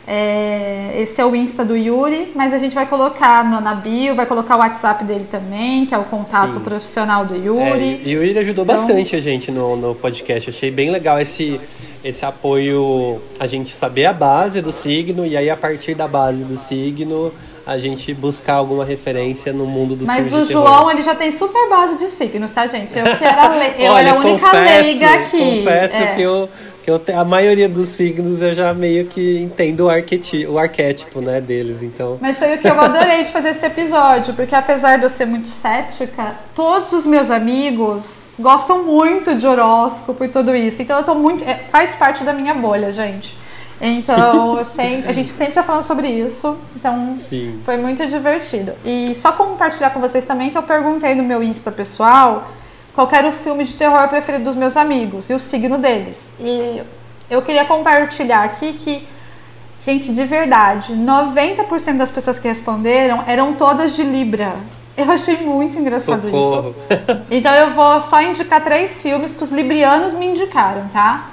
É, 0.05 0.91
esse 0.97 1.21
é 1.21 1.25
o 1.25 1.33
Insta 1.33 1.63
do 1.63 1.77
Yuri, 1.77 2.33
mas 2.35 2.53
a 2.53 2.57
gente 2.57 2.75
vai 2.75 2.85
colocar 2.85 3.49
no, 3.49 3.61
na 3.61 3.73
bio, 3.75 4.13
vai 4.15 4.25
colocar 4.25 4.57
o 4.57 4.59
WhatsApp 4.59 5.05
dele 5.05 5.25
também, 5.31 5.85
que 5.85 5.95
é 5.95 5.97
o 5.97 6.03
contato 6.03 6.55
Sim. 6.55 6.59
profissional 6.59 7.25
do 7.25 7.35
Yuri. 7.35 8.01
É, 8.03 8.09
e 8.09 8.17
o 8.17 8.23
Yuri 8.23 8.37
ajudou 8.39 8.65
então... 8.65 8.75
bastante 8.75 9.15
a 9.15 9.21
gente 9.21 9.49
no, 9.49 9.77
no 9.77 9.95
podcast. 9.95 10.49
Achei 10.49 10.69
bem 10.69 10.91
legal 10.91 11.17
esse, 11.21 11.61
esse 12.03 12.25
apoio, 12.25 13.21
a 13.39 13.47
gente 13.47 13.69
saber 13.69 14.05
a 14.05 14.13
base 14.13 14.61
do 14.61 14.71
signo 14.71 15.25
e 15.25 15.38
aí 15.38 15.49
a 15.49 15.55
partir 15.55 15.95
da 15.95 16.07
base 16.07 16.43
do 16.43 16.57
signo 16.57 17.31
a 17.65 17.77
gente 17.77 18.13
buscar 18.13 18.55
alguma 18.55 18.84
referência 18.84 19.53
no 19.53 19.65
mundo 19.65 19.95
dos 19.95 20.05
Mas 20.05 20.34
o 20.34 20.45
João, 20.45 20.91
ele 20.91 21.01
já 21.01 21.15
tem 21.15 21.31
super 21.31 21.69
base 21.69 21.97
de 21.97 22.07
signos, 22.07 22.51
tá, 22.51 22.67
gente? 22.67 22.97
Eu 22.97 23.17
que 23.17 23.23
era, 23.23 23.47
le... 23.47 23.65
eu 23.81 23.93
Olha, 23.93 24.09
era 24.09 24.11
a 24.11 24.19
única 24.19 24.49
confesso, 24.49 24.84
leiga 24.84 25.13
aqui. 25.13 25.59
Confesso 25.59 25.95
é. 25.95 26.15
que 26.15 26.21
eu 26.21 26.49
que 26.84 26.91
eu, 26.91 27.01
a 27.18 27.23
maioria 27.23 27.69
dos 27.69 27.88
signos 27.88 28.41
eu 28.41 28.53
já 28.53 28.73
meio 28.73 29.05
que 29.05 29.39
entendo 29.39 29.85
o, 29.85 29.89
arqueti, 29.89 30.45
o 30.45 30.60
arquétipo 30.60 31.22
né, 31.22 31.39
deles, 31.39 31.81
então... 31.81 32.18
Mas 32.19 32.38
foi 32.38 32.55
o 32.55 32.57
que 32.60 32.68
eu 32.68 32.80
adorei 32.80 33.23
de 33.23 33.31
fazer 33.31 33.49
esse 33.49 33.65
episódio, 33.65 34.34
porque 34.34 34.53
apesar 34.53 34.97
de 34.97 35.03
eu 35.03 35.10
ser 35.10 35.26
muito 35.26 35.47
cética, 35.47 36.35
todos 36.53 36.91
os 36.91 37.05
meus 37.05 37.31
amigos 37.31 38.27
gostam 38.38 38.84
muito 38.84 39.34
de 39.35 39.47
horóscopo 39.47 40.26
e 40.26 40.27
tudo 40.27 40.53
isso, 40.53 40.81
então 40.81 40.97
eu 40.97 41.03
tô 41.03 41.15
muito... 41.15 41.43
É, 41.45 41.55
faz 41.69 41.95
parte 41.95 42.26
da 42.26 42.34
minha 42.34 42.53
bolha, 42.53 42.91
gente. 42.91 43.38
Então, 43.80 44.61
sempre, 44.65 45.10
a 45.10 45.14
gente 45.14 45.31
sempre 45.31 45.53
tá 45.53 45.64
falando 45.64 45.84
sobre 45.84 46.10
isso. 46.10 46.57
Então, 46.76 47.15
Sim. 47.15 47.61
foi 47.64 47.77
muito 47.77 48.05
divertido. 48.07 48.73
E 48.84 49.15
só 49.15 49.31
compartilhar 49.31 49.91
com 49.91 50.01
vocês 50.01 50.26
também 50.26 50.49
que 50.49 50.57
eu 50.57 50.64
perguntei 50.64 51.15
no 51.15 51.23
meu 51.23 51.41
Insta 51.41 51.72
pessoal 51.72 52.47
qual 52.94 53.10
era 53.11 53.28
o 53.28 53.32
filme 53.32 53.64
de 53.64 53.74
terror 53.74 54.07
preferido 54.07 54.45
dos 54.45 54.56
meus 54.56 54.78
amigos 54.78 55.30
e 55.30 55.34
o 55.34 55.40
signo 55.40 55.78
deles. 55.78 56.30
E 56.40 56.82
eu 57.30 57.41
queria 57.41 57.65
compartilhar 57.65 58.44
aqui 58.44 58.74
que, 58.74 59.07
gente, 59.84 60.14
de 60.14 60.24
verdade, 60.26 60.94
90% 60.94 61.98
das 61.98 62.11
pessoas 62.11 62.38
que 62.38 62.48
responderam 62.48 63.24
eram 63.26 63.53
todas 63.53 63.95
de 63.95 64.03
Libra. 64.03 64.56
Eu 64.95 65.11
achei 65.11 65.38
muito 65.38 65.78
engraçado 65.78 66.30
Socorro. 66.30 66.76
isso. 66.90 67.24
Então 67.32 67.52
eu 67.53 67.72
vou 67.72 68.02
só 68.02 68.22
indicar 68.22 68.64
três 68.64 69.02
filmes 69.02 69.34
que 69.34 69.44
os 69.44 69.52
librianos 69.52 70.14
me 70.14 70.28
indicaram, 70.28 70.88
tá? 70.90 71.30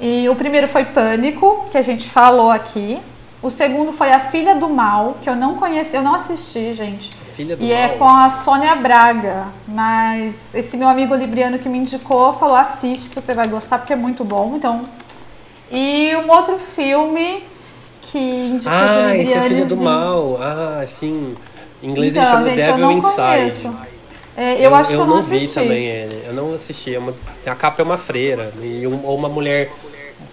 E 0.00 0.28
o 0.28 0.34
primeiro 0.34 0.66
foi 0.66 0.84
Pânico, 0.86 1.66
que 1.70 1.78
a 1.78 1.82
gente 1.82 2.10
falou 2.10 2.50
aqui. 2.50 2.98
O 3.40 3.50
segundo 3.50 3.92
foi 3.92 4.12
A 4.12 4.18
Filha 4.18 4.56
do 4.56 4.68
Mal, 4.68 5.16
que 5.22 5.30
eu 5.30 5.36
não 5.36 5.54
conheci, 5.54 5.94
eu 5.96 6.02
não 6.02 6.14
assisti, 6.14 6.72
gente. 6.72 7.08
Filha 7.42 7.56
do 7.56 7.64
e 7.64 7.72
é 7.72 7.86
Mal. 7.86 7.94
é 7.94 7.98
com 7.98 8.08
a 8.08 8.30
Sônia 8.30 8.74
Braga. 8.76 9.46
Mas 9.66 10.54
esse 10.54 10.76
meu 10.76 10.88
amigo 10.88 11.14
libriano 11.14 11.58
que 11.58 11.68
me 11.68 11.78
indicou 11.78 12.34
falou: 12.34 12.54
assiste, 12.54 13.10
você 13.14 13.34
vai 13.34 13.48
gostar, 13.48 13.78
porque 13.78 13.92
é 13.92 13.96
muito 13.96 14.24
bom. 14.24 14.54
Então. 14.56 14.84
E 15.70 16.14
um 16.16 16.30
outro 16.30 16.58
filme 16.58 17.42
que 18.02 18.18
indicou 18.18 18.72
Ah, 18.72 19.16
esse 19.16 19.34
é 19.34 19.42
Filha 19.42 19.64
do 19.64 19.76
Mal. 19.76 20.38
Ah, 20.40 20.84
sim. 20.86 21.34
Em 21.82 21.90
inglês 21.90 22.14
então, 22.14 22.46
ele 22.46 22.56
chama 22.56 22.56
gente, 22.56 22.78
Devil 22.78 22.92
Inside. 22.92 23.92
É, 24.34 24.54
eu, 24.56 24.60
eu, 24.60 24.74
acho 24.74 24.90
que 24.90 24.96
eu, 24.96 25.00
eu 25.00 25.06
não, 25.06 25.16
não 25.16 25.22
vi 25.22 25.46
também 25.48 25.86
ele. 25.86 26.22
Eu 26.26 26.32
não 26.32 26.54
assisti. 26.54 26.94
É 26.94 26.98
uma, 26.98 27.14
a 27.44 27.54
capa 27.54 27.82
é 27.82 27.84
uma 27.84 27.98
freira. 27.98 28.52
E 28.62 28.86
um, 28.86 29.04
ou 29.04 29.16
uma 29.16 29.28
mulher 29.28 29.70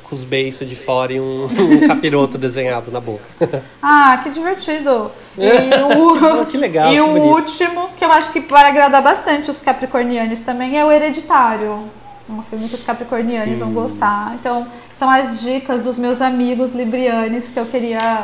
com 0.10 0.15
os 0.15 0.23
beiços 0.23 0.68
de 0.68 0.76
fora 0.76 1.14
e 1.14 1.19
um, 1.19 1.45
um 1.45 1.88
capiroto 1.88 2.38
desenhado 2.38 2.91
na 2.91 2.99
boca. 2.99 3.23
Ah, 3.81 4.19
que 4.23 4.30
divertido! 4.30 5.11
E 5.38 5.49
o, 5.98 6.45
que 6.48 6.57
legal. 6.57 6.91
E 6.91 6.95
que 6.95 7.02
o 7.02 7.07
bonito. 7.07 7.26
último, 7.26 7.90
que 7.98 8.03
eu 8.03 8.11
acho 8.11 8.31
que 8.31 8.41
vai 8.41 8.69
agradar 8.69 9.02
bastante 9.02 9.49
os 9.49 9.61
capricornianos 9.61 10.40
também, 10.41 10.77
é 10.77 10.86
o 10.86 10.91
Hereditário. 10.91 11.90
Um 12.30 12.44
filme 12.44 12.68
que 12.68 12.76
os 12.76 12.84
capricornianos 12.84 13.57
Sim. 13.57 13.64
vão 13.64 13.72
gostar. 13.72 14.36
Então, 14.36 14.68
são 14.98 15.10
as 15.10 15.40
dicas 15.41 15.81
dos 15.81 15.98
meus 15.98 16.22
amigos 16.22 16.73
librianes 16.73 17.49
que 17.49 17.60
eu 17.60 17.65
queria 17.65 18.22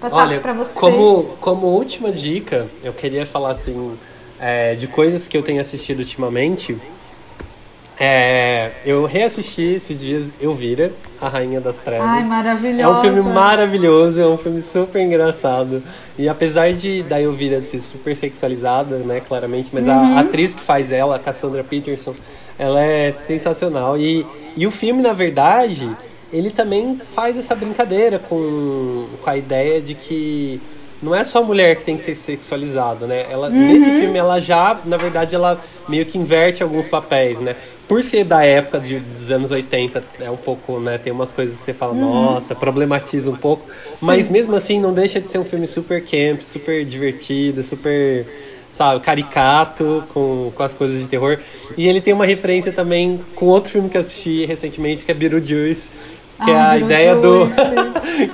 passar 0.00 0.40
para 0.40 0.52
vocês. 0.52 0.76
Como, 0.76 1.36
como 1.40 1.66
última 1.68 2.10
dica, 2.10 2.68
eu 2.82 2.92
queria 2.92 3.24
falar 3.24 3.52
assim, 3.52 3.96
é, 4.38 4.74
de 4.74 4.86
coisas 4.86 5.26
que 5.26 5.36
eu 5.36 5.42
tenho 5.42 5.60
assistido 5.60 6.00
ultimamente. 6.00 6.76
É, 7.98 8.70
eu 8.84 9.04
reassisti 9.04 9.62
esses 9.62 10.00
dias 10.00 10.32
Elvira, 10.40 10.92
A 11.20 11.28
Rainha 11.28 11.60
das 11.60 11.78
Trevas. 11.78 12.08
Ai, 12.08 12.24
maravilhoso. 12.24 12.82
É 12.82 12.88
um 12.88 13.00
filme 13.00 13.22
maravilhoso, 13.22 14.20
é 14.20 14.26
um 14.26 14.38
filme 14.38 14.62
super 14.62 15.00
engraçado. 15.00 15.82
E 16.18 16.28
apesar 16.28 16.72
de 16.72 17.02
da 17.02 17.20
Elvira 17.20 17.60
ser 17.60 17.80
super 17.80 18.16
sexualizada, 18.16 18.98
né, 18.98 19.20
claramente, 19.20 19.70
mas 19.72 19.86
uhum. 19.86 20.16
a 20.16 20.20
atriz 20.20 20.54
que 20.54 20.62
faz 20.62 20.90
ela, 20.90 21.16
a 21.16 21.18
Cassandra 21.18 21.62
Peterson, 21.62 22.14
ela 22.58 22.82
é 22.82 23.12
sensacional. 23.12 23.98
E, 23.98 24.26
e 24.56 24.66
o 24.66 24.70
filme, 24.70 25.02
na 25.02 25.12
verdade, 25.12 25.88
ele 26.32 26.50
também 26.50 26.98
faz 27.14 27.36
essa 27.36 27.54
brincadeira 27.54 28.18
com, 28.18 29.06
com 29.22 29.30
a 29.30 29.36
ideia 29.36 29.80
de 29.80 29.94
que 29.94 30.60
não 31.02 31.14
é 31.14 31.24
só 31.24 31.40
a 31.40 31.42
mulher 31.42 31.76
que 31.76 31.84
tem 31.84 31.96
que 31.96 32.02
ser 32.04 32.14
sexualizada, 32.14 33.06
né? 33.06 33.26
Ela, 33.28 33.48
uhum. 33.48 33.72
Nesse 33.72 33.90
filme, 33.90 34.16
ela 34.16 34.38
já, 34.38 34.78
na 34.84 34.96
verdade, 34.96 35.34
ela 35.34 35.60
meio 35.88 36.06
que 36.06 36.16
inverte 36.16 36.62
alguns 36.62 36.86
papéis, 36.86 37.40
né? 37.40 37.56
Por 37.92 38.02
ser 38.02 38.24
da 38.24 38.42
época 38.42 38.80
de, 38.80 39.00
dos 39.00 39.30
anos 39.30 39.50
80, 39.50 40.02
é 40.18 40.30
um 40.30 40.36
pouco, 40.38 40.80
né? 40.80 40.96
Tem 40.96 41.12
umas 41.12 41.30
coisas 41.30 41.58
que 41.58 41.64
você 41.64 41.74
fala, 41.74 41.92
uhum. 41.92 42.00
nossa, 42.00 42.54
problematiza 42.54 43.30
um 43.30 43.36
pouco. 43.36 43.70
Sim. 43.70 43.96
Mas 44.00 44.30
mesmo 44.30 44.56
assim, 44.56 44.80
não 44.80 44.94
deixa 44.94 45.20
de 45.20 45.28
ser 45.28 45.36
um 45.36 45.44
filme 45.44 45.66
super 45.66 46.02
camp, 46.02 46.40
super 46.40 46.86
divertido, 46.86 47.62
super, 47.62 48.26
sabe, 48.70 48.98
caricato 49.04 50.04
com, 50.14 50.50
com 50.54 50.62
as 50.62 50.74
coisas 50.74 51.02
de 51.02 51.06
terror. 51.06 51.38
E 51.76 51.86
ele 51.86 52.00
tem 52.00 52.14
uma 52.14 52.24
referência 52.24 52.72
também 52.72 53.20
com 53.34 53.44
outro 53.44 53.70
filme 53.70 53.90
que 53.90 53.98
eu 53.98 54.00
assisti 54.00 54.46
recentemente, 54.46 55.04
que 55.04 55.10
é 55.10 55.14
Beetlejuice 55.14 55.90
que 56.44 56.50
é 56.50 56.60
a 56.60 56.78
ideia 56.78 57.16
do 57.16 57.48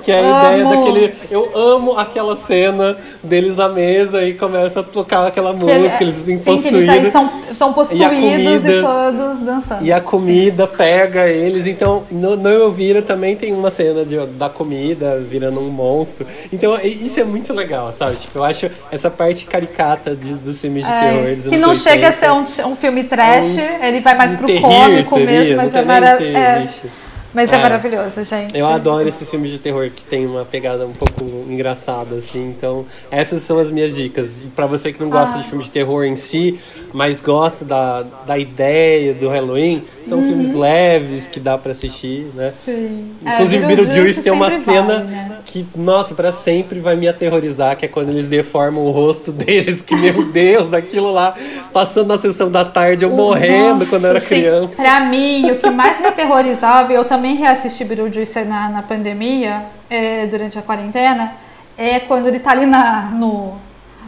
que 0.03 0.11
é 0.11 0.19
a 0.19 0.51
ideia 0.51 0.65
daquele 0.65 1.13
eu 1.29 1.51
amo 1.55 1.97
aquela 1.97 2.35
cena 2.35 2.97
deles 3.23 3.55
na 3.55 3.69
mesa 3.69 4.23
e 4.23 4.33
começa 4.33 4.79
a 4.79 4.83
tocar 4.83 5.27
aquela 5.27 5.53
música 5.53 6.01
eles 6.01 6.15
se 6.15 6.37
possuídos 6.37 6.95
eles 6.95 7.11
são, 7.11 7.29
são 7.55 7.73
possuídos 7.73 8.17
e, 8.17 8.21
comida, 8.21 8.69
e, 8.69 8.81
todos 8.81 9.39
dançando. 9.41 9.85
e 9.85 9.91
a 9.91 10.01
comida 10.01 10.65
sim. 10.65 10.77
pega 10.77 11.27
eles. 11.27 11.67
Então 11.67 12.03
no, 12.11 12.35
no 12.35 12.49
Eu 12.49 12.71
Vira 12.71 13.01
também 13.01 13.35
tem 13.35 13.53
uma 13.53 13.69
cena 13.69 14.05
de, 14.05 14.17
da 14.25 14.49
comida 14.49 15.19
virando 15.19 15.59
um 15.59 15.69
monstro. 15.69 16.25
Então 16.51 16.77
isso 16.81 17.19
é 17.19 17.23
muito 17.23 17.53
legal 17.53 17.91
sabe? 17.91 18.15
Tipo, 18.17 18.39
eu 18.39 18.43
acho 18.43 18.69
essa 18.91 19.09
parte 19.09 19.45
caricata 19.45 20.15
de, 20.15 20.35
dos 20.35 20.59
filmes 20.59 20.85
de 20.85 20.91
é, 20.91 20.99
terror 20.99 21.49
que 21.49 21.57
não 21.57 21.69
80, 21.69 21.75
chega 21.75 22.09
a 22.09 22.11
ser 22.11 22.31
um, 22.31 22.71
um 22.71 22.75
filme 22.75 23.03
trash 23.03 23.45
um, 23.45 23.83
ele 23.83 24.01
vai 24.01 24.15
mais 24.15 24.33
um 24.33 24.37
pro 24.37 24.61
cômico 24.61 25.09
seria, 25.15 25.25
mesmo 25.25 25.57
mas 25.57 25.75
é 25.75 25.81
maravilhoso 25.83 27.08
mas 27.33 27.51
é, 27.51 27.55
é, 27.55 27.61
maravilhoso, 27.61 28.23
gente. 28.23 28.57
Eu 28.57 28.67
adoro 28.67 29.07
esses 29.07 29.29
filmes 29.29 29.51
de 29.51 29.59
terror 29.59 29.89
que 29.89 30.03
tem 30.03 30.25
uma 30.25 30.43
pegada 30.43 30.85
um 30.85 30.93
pouco 30.93 31.23
engraçada, 31.49 32.15
assim. 32.15 32.49
Então, 32.49 32.85
essas 33.11 33.43
são 33.43 33.59
as 33.59 33.69
minhas 33.69 33.95
dicas. 33.95 34.45
para 34.55 34.65
você 34.65 34.91
que 34.91 34.99
não 34.99 35.09
gosta 35.09 35.37
ah. 35.37 35.41
de 35.41 35.47
filmes 35.47 35.67
de 35.67 35.71
terror 35.71 36.03
em 36.03 36.15
si, 36.15 36.59
mas 36.91 37.21
gosta 37.21 37.63
da, 37.63 38.03
da 38.25 38.37
ideia 38.37 39.13
do 39.13 39.29
Halloween, 39.29 39.83
são 40.03 40.19
uhum. 40.19 40.27
filmes 40.27 40.53
leves 40.53 41.27
que 41.27 41.39
dá 41.39 41.57
para 41.57 41.71
assistir, 41.71 42.27
né? 42.33 42.53
Sim. 42.65 43.11
Inclusive, 43.21 43.63
é, 43.63 43.67
Beetlejuice 43.67 44.23
tem 44.23 44.31
uma 44.31 44.57
cena 44.59 44.99
né? 44.99 45.37
que, 45.45 45.65
nossa, 45.75 46.15
para 46.15 46.31
sempre 46.31 46.79
vai 46.79 46.95
me 46.95 47.07
aterrorizar, 47.07 47.77
que 47.77 47.85
é 47.85 47.87
quando 47.87 48.09
eles 48.09 48.27
deformam 48.27 48.83
o 48.83 48.91
rosto 48.91 49.31
deles, 49.31 49.81
que, 49.81 49.95
meu 49.95 50.25
Deus, 50.31 50.73
aquilo 50.73 51.11
lá, 51.11 51.35
passando 51.71 52.07
na 52.07 52.17
sessão 52.17 52.49
da 52.49 52.65
tarde, 52.65 53.03
eu 53.05 53.11
morrendo 53.11 53.79
nossa, 53.79 53.85
quando 53.85 54.05
eu 54.05 54.09
era 54.11 54.21
criança. 54.21 54.75
Pra 54.75 55.01
mim, 55.01 55.51
o 55.51 55.59
que 55.59 55.69
mais 55.69 55.99
me 55.99 56.07
aterrorizava, 56.07 56.91
eu 56.91 57.05
também 57.05 57.18
reassisti 57.27 57.83
Beetlejuice 57.83 58.43
na, 58.43 58.69
na 58.69 58.83
pandemia, 58.83 59.65
é, 59.89 60.25
durante 60.27 60.57
a 60.57 60.61
quarentena, 60.61 61.33
é 61.77 61.99
quando 61.99 62.27
ele 62.27 62.39
tá 62.39 62.51
ali 62.51 62.65
na, 62.65 63.03
no, 63.11 63.57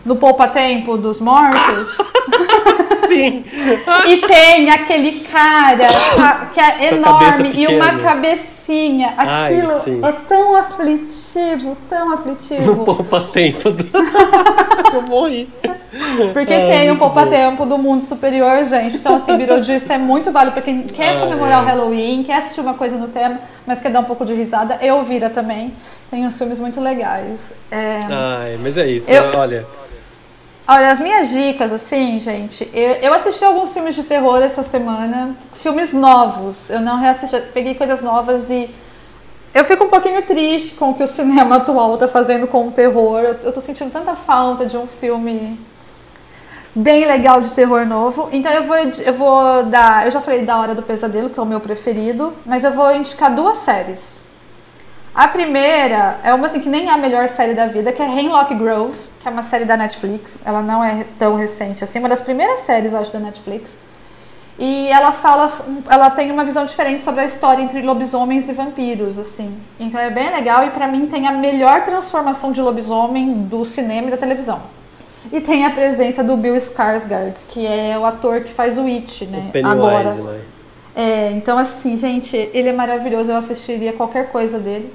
no 0.05 0.15
poupa-tempo 0.15 0.97
dos 0.97 1.19
mortos. 1.19 1.97
Sim. 3.15 3.43
E 4.07 4.17
tem 4.17 4.69
aquele 4.71 5.19
cara 5.21 5.87
ca- 6.15 6.45
que 6.53 6.59
é 6.59 6.93
enorme 6.93 7.51
e 7.53 7.67
uma 7.67 7.99
cabecinha. 7.99 9.13
Ai, 9.17 9.57
Aquilo 9.59 9.79
sim. 9.81 9.99
é 10.03 10.11
tão 10.27 10.55
aflitivo, 10.55 11.75
tão 11.89 12.07
No 12.09 12.13
aflitivo. 12.15 12.85
poupa-tempo 12.85 13.71
do... 13.71 13.85
Eu 14.93 15.01
morri. 15.03 15.49
Porque 16.33 16.53
Ai, 16.53 16.67
tem 16.67 16.81
um 16.83 16.87
muito 16.87 16.99
poupa-tempo 16.99 17.65
do 17.65 17.77
mundo 17.77 18.03
superior, 18.03 18.63
gente. 18.65 18.97
Então, 18.97 19.15
assim, 19.17 19.37
Beetlejuice 19.37 19.91
é 19.91 19.97
muito 19.99 20.31
válido 20.31 20.53
pra 20.53 20.61
quem 20.61 20.83
quer 20.83 21.15
Ai, 21.15 21.19
comemorar 21.19 21.59
ai. 21.59 21.63
o 21.63 21.67
Halloween, 21.67 22.23
quer 22.23 22.37
assistir 22.37 22.61
uma 22.61 22.73
coisa 22.75 22.97
no 22.97 23.07
tema, 23.09 23.39
mas 23.65 23.81
quer 23.81 23.89
dar 23.89 23.99
um 24.01 24.05
pouco 24.05 24.25
de 24.25 24.33
risada. 24.33 24.77
Eu 24.81 25.03
vira 25.03 25.29
também. 25.29 25.73
Tem 26.09 26.25
uns 26.27 26.37
filmes 26.37 26.59
muito 26.59 26.79
legais. 26.81 27.39
É, 27.71 27.99
Ai, 28.09 28.59
mas 28.61 28.77
é 28.77 28.85
isso, 28.87 29.09
Eu- 29.11 29.31
olha. 29.37 29.65
Olha, 30.73 30.89
as 30.89 31.01
minhas 31.01 31.27
dicas, 31.27 31.69
assim, 31.69 32.21
gente, 32.21 32.69
eu, 32.73 32.91
eu 33.01 33.13
assisti 33.13 33.43
alguns 33.43 33.73
filmes 33.73 33.93
de 33.93 34.03
terror 34.03 34.41
essa 34.41 34.63
semana, 34.63 35.35
filmes 35.55 35.91
novos. 35.91 36.69
Eu 36.69 36.79
não 36.79 36.97
reassisti, 36.97 37.41
peguei 37.53 37.75
coisas 37.75 38.01
novas 38.01 38.49
e 38.49 38.73
eu 39.53 39.65
fico 39.65 39.83
um 39.83 39.89
pouquinho 39.89 40.21
triste 40.21 40.75
com 40.75 40.91
o 40.91 40.93
que 40.93 41.03
o 41.03 41.07
cinema 41.09 41.57
atual 41.59 41.97
tá 41.97 42.07
fazendo 42.07 42.47
com 42.47 42.69
o 42.69 42.71
terror. 42.71 43.19
Eu, 43.19 43.33
eu 43.43 43.51
tô 43.51 43.59
sentindo 43.59 43.91
tanta 43.91 44.15
falta 44.15 44.65
de 44.65 44.77
um 44.77 44.87
filme 44.87 45.59
bem 46.73 47.03
legal 47.03 47.41
de 47.41 47.51
terror 47.51 47.85
novo. 47.85 48.29
Então 48.31 48.49
eu 48.53 48.63
vou, 48.63 48.77
eu 48.77 49.13
vou 49.13 49.63
dar. 49.63 50.05
Eu 50.05 50.11
já 50.11 50.21
falei 50.21 50.45
da 50.45 50.57
Hora 50.57 50.73
do 50.73 50.83
Pesadelo, 50.83 51.29
que 51.29 51.37
é 51.37 51.43
o 51.43 51.45
meu 51.45 51.59
preferido, 51.59 52.31
mas 52.45 52.63
eu 52.63 52.71
vou 52.71 52.95
indicar 52.95 53.35
duas 53.35 53.57
séries. 53.57 54.21
A 55.13 55.27
primeira 55.27 56.17
é 56.23 56.33
uma 56.33 56.47
assim 56.47 56.61
que 56.61 56.69
nem 56.69 56.87
é 56.87 56.93
a 56.93 56.97
melhor 56.97 57.27
série 57.27 57.55
da 57.55 57.67
vida, 57.67 57.91
que 57.91 58.01
é 58.01 58.05
Hemlock 58.05 58.55
Grove, 58.55 59.10
que 59.21 59.27
é 59.27 59.31
uma 59.31 59.43
série 59.43 59.65
da 59.65 59.77
Netflix. 59.77 60.39
Ela 60.43 60.61
não 60.61 60.83
é 60.83 61.05
tão 61.19 61.35
recente 61.35 61.83
assim, 61.83 61.99
uma 61.99 62.09
das 62.09 62.21
primeiras 62.21 62.61
séries, 62.61 62.93
acho, 62.93 63.11
da 63.13 63.19
Netflix. 63.19 63.71
E 64.59 64.89
ela 64.89 65.11
fala, 65.11 65.51
ela 65.89 66.09
tem 66.11 66.31
uma 66.31 66.43
visão 66.43 66.65
diferente 66.65 67.01
sobre 67.01 67.21
a 67.21 67.25
história 67.25 67.63
entre 67.63 67.81
lobisomens 67.81 68.47
e 68.49 68.53
vampiros, 68.53 69.17
assim. 69.17 69.57
Então 69.79 69.99
é 69.99 70.09
bem 70.11 70.29
legal 70.29 70.65
e 70.65 70.69
pra 70.69 70.87
mim 70.87 71.07
tem 71.07 71.27
a 71.27 71.31
melhor 71.31 71.83
transformação 71.83 72.51
de 72.51 72.61
lobisomem 72.61 73.33
do 73.43 73.65
cinema 73.65 74.07
e 74.07 74.11
da 74.11 74.17
televisão. 74.17 74.61
E 75.31 75.39
tem 75.39 75.65
a 75.65 75.71
presença 75.71 76.23
do 76.23 76.35
Bill 76.35 76.55
Skarsgård, 76.55 77.33
que 77.49 77.65
é 77.65 77.97
o 77.97 78.05
ator 78.05 78.41
que 78.41 78.51
faz 78.51 78.77
o 78.77 78.85
It, 78.85 79.25
né? 79.25 79.45
O 79.47 79.51
Pennywise, 79.51 79.77
Agora. 79.77 80.13
né? 80.13 80.41
É, 80.95 81.31
então 81.31 81.57
assim, 81.57 81.97
gente, 81.97 82.35
ele 82.35 82.69
é 82.69 82.73
maravilhoso, 82.73 83.31
eu 83.31 83.37
assistiria 83.37 83.93
qualquer 83.93 84.29
coisa 84.29 84.59
dele. 84.59 84.93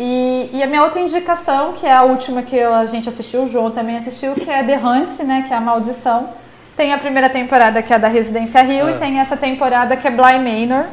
E, 0.00 0.50
e 0.52 0.62
a 0.62 0.66
minha 0.66 0.82
outra 0.82 1.00
indicação, 1.00 1.72
que 1.74 1.86
é 1.86 1.92
a 1.92 2.02
última 2.02 2.42
que 2.42 2.56
eu- 2.56 2.74
a 2.74 2.86
gente 2.86 3.08
assistiu, 3.08 3.42
o 3.44 3.48
João 3.48 3.70
também 3.70 3.96
assistiu, 3.96 4.34
que 4.34 4.50
é 4.50 4.62
The 4.62 4.76
Hunt, 4.78 5.20
né, 5.20 5.44
que 5.46 5.52
é 5.52 5.56
a 5.56 5.60
Maldição. 5.60 6.28
Tem 6.76 6.92
a 6.92 6.98
primeira 6.98 7.28
temporada 7.28 7.82
que 7.82 7.92
é 7.92 7.96
a 7.96 7.98
da 7.98 8.08
Residência 8.08 8.62
Rio 8.62 8.86
Ah. 8.86 8.90
e 8.92 8.94
tem 8.98 9.20
essa 9.20 9.36
temporada 9.36 9.94
que 9.96 10.08
é 10.08 10.10
Bly 10.10 10.38
Manor, 10.38 10.86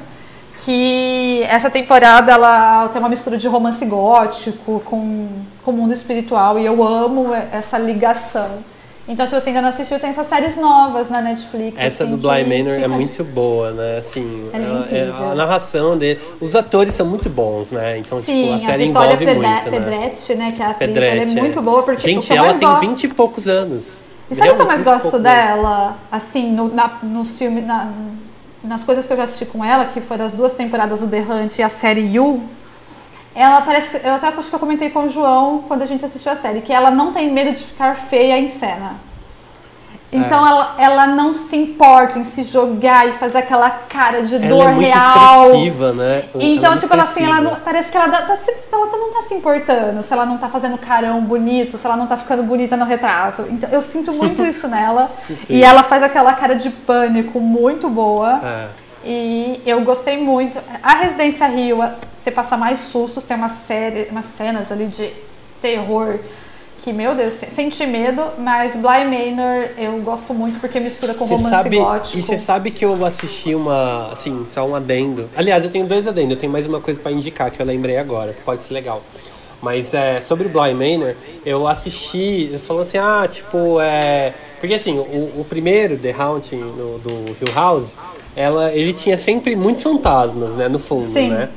que 0.65 1.43
essa 1.49 1.69
temporada 1.69 2.31
ela 2.33 2.89
tem 2.89 2.99
uma 3.01 3.07
mistura 3.09 3.37
de 3.37 3.47
romance 3.47 3.83
gótico 3.85 4.81
com, 4.85 5.29
com 5.63 5.71
o 5.71 5.73
mundo 5.73 5.93
espiritual 5.93 6.59
e 6.59 6.65
eu 6.65 6.83
amo 6.85 7.33
essa 7.51 7.77
ligação. 7.77 8.57
Então, 9.11 9.25
se 9.25 9.33
você 9.33 9.49
ainda 9.49 9.63
não 9.63 9.69
assistiu, 9.69 9.99
tem 9.99 10.11
essas 10.11 10.27
séries 10.27 10.55
novas 10.55 11.09
na 11.09 11.19
Netflix. 11.19 11.75
Essa 11.79 12.03
assim, 12.03 12.15
do 12.15 12.17
Bly 12.17 12.43
Manor 12.43 12.79
é 12.79 12.87
muito 12.87 13.23
boa, 13.23 13.71
né? 13.71 13.97
Assim, 13.97 14.47
Ela 14.53 14.63
é 14.63 14.67
ela- 14.69 14.79
incrível. 14.81 15.31
a 15.31 15.35
narração 15.35 15.97
dele. 15.97 16.19
Os 16.39 16.55
atores 16.55 16.93
são 16.93 17.07
muito 17.07 17.27
bons, 17.27 17.71
né? 17.71 17.97
Então, 17.97 18.21
Sim, 18.21 18.41
tipo, 18.43 18.53
a 18.53 18.55
a 18.55 18.59
série 18.59 18.85
Vitória 18.85 19.13
envolve 19.13 19.25
Pedre- 19.25 19.47
muito, 19.47 19.71
né? 19.71 19.77
Pedretti, 19.79 20.35
né, 20.35 20.51
que 20.51 20.61
é 20.61 20.65
a 20.65 20.69
atriz, 20.69 20.87
Pedretti, 20.93 21.17
ela 21.21 21.29
é 21.31 21.37
é. 21.37 21.39
muito 21.41 21.59
boa, 21.59 21.81
porque 21.81 22.07
Gente, 22.07 22.31
ela 22.31 22.53
tem 22.53 22.67
gosto... 22.67 22.81
20 22.81 23.03
e 23.05 23.07
poucos 23.07 23.47
anos. 23.47 23.97
E 24.29 24.35
sabe 24.35 24.51
o 24.51 24.55
que 24.55 24.61
eu 24.61 24.67
mais 24.67 24.83
gosto 24.83 25.05
20 25.05 25.11
poucos 25.11 25.25
anos. 25.25 25.45
dela, 25.45 25.97
assim, 26.11 26.51
no- 26.51 26.71
na- 26.71 26.99
nos 27.01 27.35
filmes, 27.35 27.65
na- 27.65 27.91
nas 28.63 28.83
coisas 28.83 29.07
que 29.07 29.13
eu 29.13 29.17
já 29.17 29.23
assisti 29.23 29.45
com 29.47 29.65
ela, 29.65 29.85
que 29.85 30.01
foram 30.01 30.23
as 30.25 30.33
duas 30.33 30.53
temporadas 30.53 30.99
do 30.99 31.07
The 31.07 31.21
Hunt 31.21 31.57
e 31.57 31.63
a 31.63 31.69
série 31.69 32.01
You, 32.13 32.43
ela 33.41 33.61
parece, 33.61 33.99
eu 34.03 34.13
até 34.15 34.27
acho 34.27 34.49
que 34.49 34.55
eu 34.55 34.59
comentei 34.59 34.89
com 34.89 35.05
o 35.05 35.09
João 35.09 35.63
quando 35.67 35.81
a 35.83 35.85
gente 35.85 36.03
assistiu 36.05 36.31
a 36.31 36.35
série, 36.35 36.61
que 36.61 36.73
ela 36.73 36.91
não 36.91 37.13
tem 37.13 37.31
medo 37.31 37.51
de 37.51 37.63
ficar 37.63 37.95
feia 37.95 38.37
em 38.39 38.47
cena. 38.47 38.93
Então 40.11 40.43
É. 40.43 40.49
ela, 40.49 40.75
ela 40.79 41.07
não 41.07 41.35
se 41.35 41.55
importa 41.55 42.17
em 42.17 42.23
se 42.23 42.43
jogar 42.43 43.07
e 43.07 43.11
fazer 43.13 43.37
aquela 43.37 43.69
cara 43.69 44.23
de 44.23 44.37
Ela 44.37 44.47
dor 44.47 44.63
é 44.69 44.71
muito 44.71 44.87
real. 44.87 45.43
expressiva, 45.45 45.93
né? 45.93 46.23
Então, 46.33 46.65
é 46.65 46.69
muito 46.69 46.81
tipo, 46.81 46.93
ela, 46.95 47.03
assim, 47.03 47.23
ela 47.23 47.41
não- 47.41 47.55
parece 47.57 47.91
que 47.91 47.97
ela, 47.97 48.09
tá 48.09 48.35
se- 48.37 48.55
ela 48.71 48.87
tá- 48.87 48.97
não 48.97 49.13
tá 49.13 49.21
se 49.27 49.35
importando 49.35 50.01
se 50.01 50.11
ela 50.11 50.25
não 50.25 50.39
tá 50.39 50.49
fazendo 50.49 50.79
carão 50.79 51.21
bonito, 51.21 51.77
se 51.77 51.85
ela 51.85 51.95
não 51.95 52.07
tá 52.07 52.17
ficando 52.17 52.41
bonita 52.41 52.75
no 52.75 52.85
retrato. 52.85 53.45
Então, 53.51 53.69
eu 53.71 53.81
sinto 53.83 54.11
muito 54.11 54.43
isso 54.47 54.67
nela. 54.67 55.11
Sim. 55.45 55.53
E 55.53 55.63
ela 55.63 55.83
faz 55.83 56.01
aquela 56.01 56.33
cara 56.33 56.55
de 56.55 56.71
pânico 56.71 57.39
muito 57.39 57.87
boa. 57.87 58.39
É. 58.43 58.67
E 59.03 59.61
eu 59.65 59.81
gostei 59.81 60.17
muito. 60.17 60.59
A 60.83 60.95
Residência 60.95 61.47
Rio, 61.47 61.79
você 62.17 62.31
passa 62.31 62.57
mais 62.57 62.79
sustos, 62.79 63.23
tem 63.23 63.37
uma 63.37 63.49
série, 63.49 64.07
umas 64.11 64.25
cenas 64.25 64.71
ali 64.71 64.87
de 64.87 65.11
terror 65.61 66.19
que, 66.81 66.93
meu 66.93 67.13
Deus, 67.13 67.33
senti 67.33 67.85
medo, 67.85 68.23
mas 68.37 68.73
Bly 68.73 69.03
Manor 69.03 69.69
eu 69.77 69.99
gosto 70.01 70.33
muito 70.33 70.59
porque 70.61 70.79
mistura 70.79 71.13
com 71.13 71.25
Você 71.27 71.33
romance 71.35 71.49
sabe, 71.49 71.77
gótico. 71.77 72.17
e 72.17 72.21
você 72.21 72.39
sabe 72.39 72.71
que 72.71 72.85
eu 72.85 73.05
assisti 73.05 73.53
uma, 73.53 74.09
assim, 74.13 74.47
só 74.49 74.65
um 74.65 74.73
adendo. 74.73 75.29
Aliás, 75.35 75.65
eu 75.65 75.69
tenho 75.71 75.85
dois 75.85 76.07
adendos, 76.07 76.31
eu 76.31 76.37
tenho 76.37 76.51
mais 76.53 76.65
uma 76.65 76.79
coisa 76.79 76.97
pra 76.97 77.11
indicar 77.11 77.51
que 77.51 77.61
eu 77.61 77.65
lembrei 77.65 77.97
agora, 77.97 78.31
que 78.31 78.41
pode 78.43 78.63
ser 78.63 78.73
legal. 78.73 79.03
Mas 79.61 79.93
é, 79.93 80.21
sobre 80.21 80.47
Bly 80.47 80.73
Manor, 80.73 81.15
eu 81.45 81.67
assisti, 81.67 82.49
falando 82.65 82.83
assim, 82.83 82.97
ah, 82.97 83.27
tipo, 83.29 83.77
é. 83.81 84.33
Porque 84.61 84.73
assim, 84.73 84.97
o, 84.97 85.41
o 85.41 85.45
primeiro, 85.49 85.97
The 85.97 86.11
Haunting, 86.17 86.55
no- 86.61 86.97
do 86.99 87.09
Hill 87.41 87.53
House, 87.53 87.93
ela, 88.39 88.71
ele 88.71 88.93
tinha 88.93 89.17
sempre 89.17 89.53
muitos 89.53 89.83
fantasmas, 89.83 90.53
né, 90.53 90.69
no 90.69 90.79
fundo, 90.79 91.03
Sim. 91.03 91.31
né? 91.31 91.49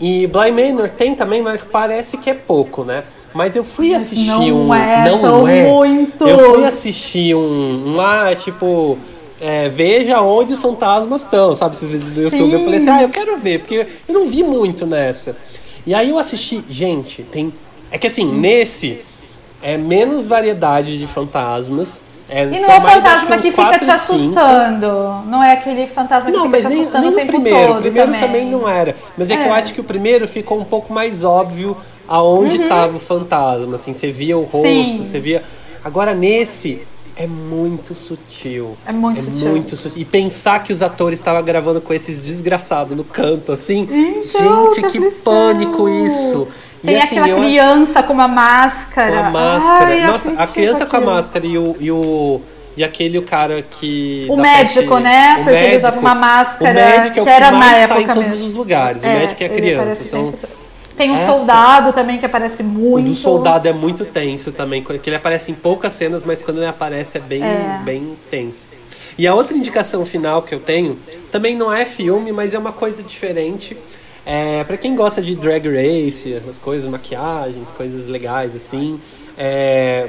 E 0.00 0.28
Bly 0.28 0.52
Manor 0.52 0.88
tem 0.88 1.12
também, 1.12 1.42
mas 1.42 1.64
parece 1.64 2.16
que 2.16 2.30
é 2.30 2.34
pouco, 2.34 2.84
né? 2.84 3.02
Mas 3.32 3.56
eu 3.56 3.64
fui 3.64 3.90
Mas 3.90 4.04
assistir 4.04 4.28
não 4.28 4.68
um. 4.68 4.74
é, 4.74 5.10
não 5.10 5.20
são 5.20 5.48
é. 5.48 5.64
muitos. 5.64 6.30
Eu 6.30 6.54
fui 6.54 6.64
assistir 6.64 7.34
um, 7.34 7.88
um 7.88 7.96
lá, 7.96 8.32
tipo, 8.32 8.96
é, 9.40 9.68
veja 9.68 10.20
onde 10.20 10.52
os 10.52 10.62
fantasmas 10.62 11.22
estão, 11.22 11.52
sabe? 11.52 11.74
Esses 11.74 11.88
vídeos 11.88 12.12
do 12.12 12.22
YouTube. 12.22 12.52
Eu 12.52 12.60
falei 12.60 12.78
assim, 12.78 12.90
ah, 12.90 13.02
eu 13.02 13.08
quero 13.08 13.36
ver, 13.38 13.58
porque 13.58 13.84
eu 14.08 14.14
não 14.14 14.26
vi 14.26 14.44
muito 14.44 14.86
nessa. 14.86 15.36
E 15.84 15.92
aí 15.92 16.10
eu 16.10 16.18
assisti, 16.18 16.62
gente, 16.70 17.24
tem. 17.24 17.52
É 17.90 17.98
que 17.98 18.06
assim, 18.06 18.24
nesse 18.24 19.00
é 19.60 19.76
menos 19.76 20.28
variedade 20.28 20.96
de 20.96 21.08
fantasmas. 21.08 22.00
É, 22.28 22.44
E 22.44 22.60
não 22.60 22.70
é 22.70 22.78
o 22.78 22.80
fantasma 22.80 23.38
que 23.38 23.50
fica 23.52 23.72
te 23.78 23.80
cinco. 23.80 23.90
assustando. 23.92 24.86
Não 25.26 25.42
é 25.42 25.52
aquele 25.52 25.86
fantasma 25.86 26.30
que 26.30 26.36
Não, 26.36 26.44
fica 26.46 26.56
mas 26.56 26.62
te 26.64 26.68
nem, 26.70 26.80
assustando 26.80 27.02
nem 27.04 27.12
o 27.12 27.16
tempo 27.16 27.32
primeiro. 27.32 27.66
todo 27.68 27.78
o 27.78 27.82
primeiro 27.82 28.06
também. 28.12 28.20
também. 28.26 28.46
não 28.50 28.68
era. 28.68 28.96
Mas 29.16 29.30
é, 29.30 29.36
que 29.36 29.42
É. 29.42 29.48
eu 29.48 29.52
acho 29.54 29.74
que 29.74 29.80
o 29.80 29.84
primeiro 29.84 30.26
ficou 30.26 30.58
um 30.58 30.64
pouco 30.64 30.92
mais 30.92 31.22
óbvio 31.22 31.76
aonde 32.08 32.56
Uhum. 32.56 32.62
estava 32.62 32.96
o 32.96 33.00
fantasma. 33.00 33.74
Assim, 33.76 33.92
você 33.94 34.10
via 34.10 34.36
o 34.38 34.42
rosto, 34.42 34.66
Sim. 34.68 35.04
você 35.04 35.20
via. 35.20 35.42
Agora 35.84 36.14
nesse. 36.14 36.82
É 37.16 37.28
muito 37.28 37.94
sutil. 37.94 38.76
É 38.84 38.90
muito 38.90 39.20
sutil. 39.22 39.48
muito 39.50 39.76
sutil. 39.76 40.02
E 40.02 40.04
pensar 40.04 40.60
que 40.64 40.72
os 40.72 40.82
atores 40.82 41.20
estavam 41.20 41.44
gravando 41.44 41.80
com 41.80 41.94
esses 41.94 42.18
desgraçados 42.20 42.96
no 42.96 43.04
canto, 43.04 43.52
assim. 43.52 43.86
Então, 43.88 44.74
gente, 44.74 44.88
que 44.90 44.98
aflição. 44.98 45.22
pânico 45.22 45.88
isso. 45.88 46.48
Tem 46.84 46.96
assim, 47.00 47.18
aquela 47.18 47.28
eu- 47.28 47.36
criança 47.38 48.02
com 48.02 48.12
uma 48.12 48.28
máscara. 48.28 49.12
com 49.20 49.24
a 49.26 49.30
máscara. 49.30 49.86
Ai, 49.90 50.00
Nossa, 50.06 50.32
a 50.36 50.46
criança 50.46 50.86
com 50.86 50.96
a 50.96 51.00
máscara 51.00 51.46
e 51.46 51.56
o. 51.58 51.76
E 51.80 51.90
o 51.90 52.40
e 52.76 52.82
aquele 52.82 53.16
o 53.18 53.22
cara 53.22 53.62
que. 53.62 54.26
O 54.28 54.36
médico, 54.36 54.98
né? 54.98 55.36
o 55.40 55.44
Porque 55.44 55.58
ele 55.58 55.76
usava 55.76 56.00
uma 56.00 56.14
máscara 56.14 56.70
o 56.72 56.74
médico 56.74 57.18
é 57.20 57.22
o 57.22 57.24
que 57.24 57.30
era 57.30 57.46
que 57.46 57.52
na 57.52 57.58
mais 57.58 57.72
tá 57.76 57.78
época 57.84 58.00
em 58.02 58.06
todos 58.06 58.30
mesmo. 58.30 58.46
os 58.48 58.54
lugares. 58.54 59.02
o 59.02 59.06
É, 59.06 59.18
médico 59.20 59.42
e 59.42 59.46
a 59.46 59.48
criança. 59.48 60.04
São, 60.04 60.30
sempre. 60.32 60.48
Tem 60.96 61.10
um 61.10 61.14
Essa- 61.16 61.34
soldado 61.34 61.92
também 61.92 62.18
que 62.18 62.26
aparece 62.26 62.62
o 62.62 62.64
muito. 62.64 63.06
do 63.08 63.14
soldado 63.14 63.68
é 63.68 63.72
muito 63.72 64.04
tenso 64.04 64.50
também. 64.52 64.82
Que 64.82 65.08
ele 65.08 65.16
aparece 65.16 65.50
em 65.50 65.54
poucas 65.54 65.92
cenas, 65.92 66.22
mas 66.24 66.42
quando 66.42 66.58
ele 66.58 66.66
aparece 66.66 67.16
é 67.16 67.20
bem, 67.20 67.42
É. 67.44 67.80
bem 67.84 68.16
tenso. 68.30 68.66
E 69.16 69.26
a 69.26 69.34
outra 69.34 69.56
indicação 69.56 70.04
final 70.04 70.42
que 70.42 70.52
eu 70.54 70.58
tenho 70.60 70.98
também 71.30 71.54
não 71.56 71.72
é 71.72 71.84
filme, 71.84 72.32
mas 72.32 72.54
é 72.54 72.58
uma 72.58 72.72
coisa 72.72 73.02
diferente. 73.04 73.76
É, 74.26 74.64
para 74.64 74.76
quem 74.76 74.94
gosta 74.94 75.20
de 75.20 75.34
drag 75.34 75.68
race, 75.68 76.32
essas 76.32 76.56
coisas, 76.56 76.88
maquiagens, 76.88 77.70
coisas 77.70 78.06
legais 78.06 78.54
assim, 78.54 78.98
é, 79.36 80.08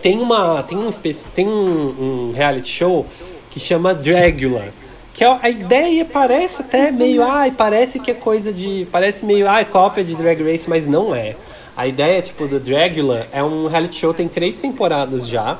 tem 0.00 0.20
uma 0.20 0.62
tem 0.62 0.78
um 0.78 0.90
tem 1.34 1.46
um, 1.46 2.30
um 2.30 2.32
reality 2.34 2.68
show 2.68 3.06
que 3.50 3.60
chama 3.60 3.94
Dragula 3.94 4.68
que 5.12 5.24
a 5.24 5.38
a 5.42 5.50
ideia 5.50 6.04
parece 6.04 6.62
até 6.62 6.90
meio 6.90 7.22
ai 7.22 7.50
parece 7.50 7.98
que 7.98 8.10
é 8.10 8.14
coisa 8.14 8.52
de 8.52 8.86
parece 8.90 9.24
meio 9.24 9.48
ai 9.48 9.64
cópia 9.64 10.02
de 10.02 10.14
Drag 10.14 10.42
Race 10.42 10.68
mas 10.68 10.86
não 10.86 11.14
é. 11.14 11.36
A 11.76 11.86
ideia 11.86 12.22
tipo 12.22 12.46
do 12.46 12.58
Dragula 12.58 13.26
é 13.32 13.42
um 13.42 13.66
reality 13.66 13.96
show 13.96 14.14
tem 14.14 14.28
três 14.28 14.58
temporadas 14.58 15.28
já 15.28 15.58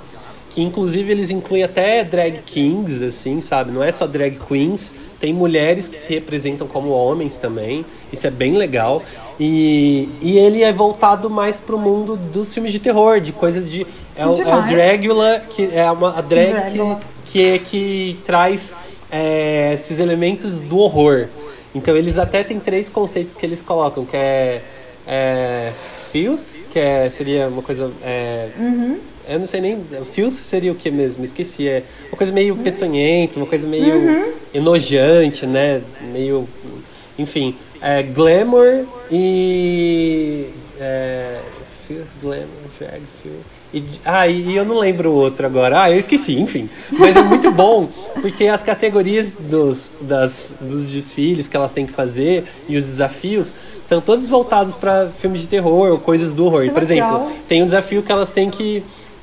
que 0.51 0.63
inclusive 0.63 1.11
eles 1.11 1.31
incluem 1.31 1.63
até 1.63 2.05
drag 2.05 2.43
kings 2.45 3.03
assim 3.05 3.41
sabe? 3.41 3.71
Não 3.71 3.83
é 3.83 3.93
só 3.93 4.07
drag 4.07 4.39
queens 4.49 4.95
tem 5.23 5.33
mulheres 5.33 5.87
que 5.87 5.97
se 5.97 6.13
representam 6.13 6.67
como 6.67 6.91
homens 6.91 7.37
também 7.37 7.87
isso 8.13 8.27
é 8.27 8.31
bem 8.31 8.55
legal 8.55 9.05
e, 9.39 10.09
e 10.21 10.37
ele 10.37 10.65
é 10.65 10.73
voltado 10.73 11.31
mais 11.31 11.61
pro 11.61 11.79
mundo 11.79 12.17
dos 12.17 12.53
filmes 12.53 12.73
de 12.73 12.81
terror 12.81 13.21
de 13.21 13.33
coisa 13.33 13.61
de 13.61 13.87
é, 14.17 14.27
o, 14.27 14.43
é 14.43 14.57
o. 14.57 14.63
Dragula 14.63 15.45
que 15.49 15.71
é 15.73 15.89
uma 15.91 16.19
a 16.19 16.21
drag 16.21 16.73
que 16.73 16.77
Dragula. 16.77 17.01
que 17.25 17.49
é 17.51 17.59
que 17.59 18.19
traz 18.27 18.75
é, 19.13 19.75
esses 19.75 19.99
elementos 19.99 20.59
do 20.61 20.79
horror. 20.79 21.29
Então 21.75 21.95
eles 21.95 22.19
até 22.19 22.43
têm 22.43 22.59
três 22.59 22.89
conceitos 22.89 23.35
que 23.35 23.45
eles 23.45 23.61
colocam, 23.61 24.07
que 24.07 24.17
é, 24.17 24.63
é 25.07 25.73
filth, 26.11 26.41
que 26.73 26.79
é, 26.79 27.09
seria 27.11 27.49
uma 27.49 27.63
coisa. 27.63 27.93
É, 28.03 28.49
Eu 29.29 29.39
não 29.39 29.47
sei 29.47 29.61
nem. 29.61 29.79
Filth 30.13 30.35
seria 30.35 30.73
o 30.73 30.75
que 30.75 30.91
mesmo? 30.91 31.25
Esqueci. 31.25 31.69
É 31.69 31.83
uma 32.11 32.17
coisa 32.17 32.33
meio 32.33 32.57
peçonhenta, 32.57 33.39
uma 33.39 33.47
coisa 33.47 33.67
meio 33.67 34.33
enojante, 34.53 35.47
né? 35.47 35.81
Meio. 36.13 36.49
Enfim. 37.19 37.55
É, 37.81 38.03
glamour 38.03 38.85
e. 39.11 40.47
É, 40.81 41.41
filth, 41.87 42.07
glamour, 42.21 42.47
drag, 42.79 43.03
filth. 43.23 43.63
E, 43.75 43.83
ah, 44.05 44.29
e 44.29 44.55
eu 44.55 44.67
não 44.67 44.79
lembro 44.79 45.11
o 45.11 45.15
outro 45.15 45.47
agora. 45.47 45.85
Ah, 45.85 45.91
eu 45.91 45.99
esqueci, 45.99 46.39
enfim. 46.39 46.69
Mas 46.91 47.17
é 47.17 47.23
muito 47.23 47.51
bom, 47.51 47.89
porque 48.21 48.47
as 48.47 48.63
categorias 48.63 49.35
dos, 49.35 49.91
das, 50.03 50.55
dos 50.61 50.87
desfiles 50.87 51.49
que 51.49 51.57
elas 51.57 51.73
têm 51.73 51.87
que 51.87 51.93
fazer 51.93 52.45
e 52.69 52.77
os 52.77 52.85
desafios 52.85 53.55
são 53.87 54.01
todos 54.01 54.29
voltados 54.29 54.75
para 54.75 55.09
filmes 55.09 55.41
de 55.41 55.49
terror 55.49 55.93
ou 55.93 55.99
coisas 55.99 56.35
do 56.35 56.45
horror. 56.45 56.71
Por 56.71 56.83
exemplo, 56.83 57.33
tem 57.49 57.63
um 57.63 57.65
desafio 57.65 58.03
que 58.03 58.13
elas 58.13 58.31
têm 58.31 58.51
que 58.51 58.83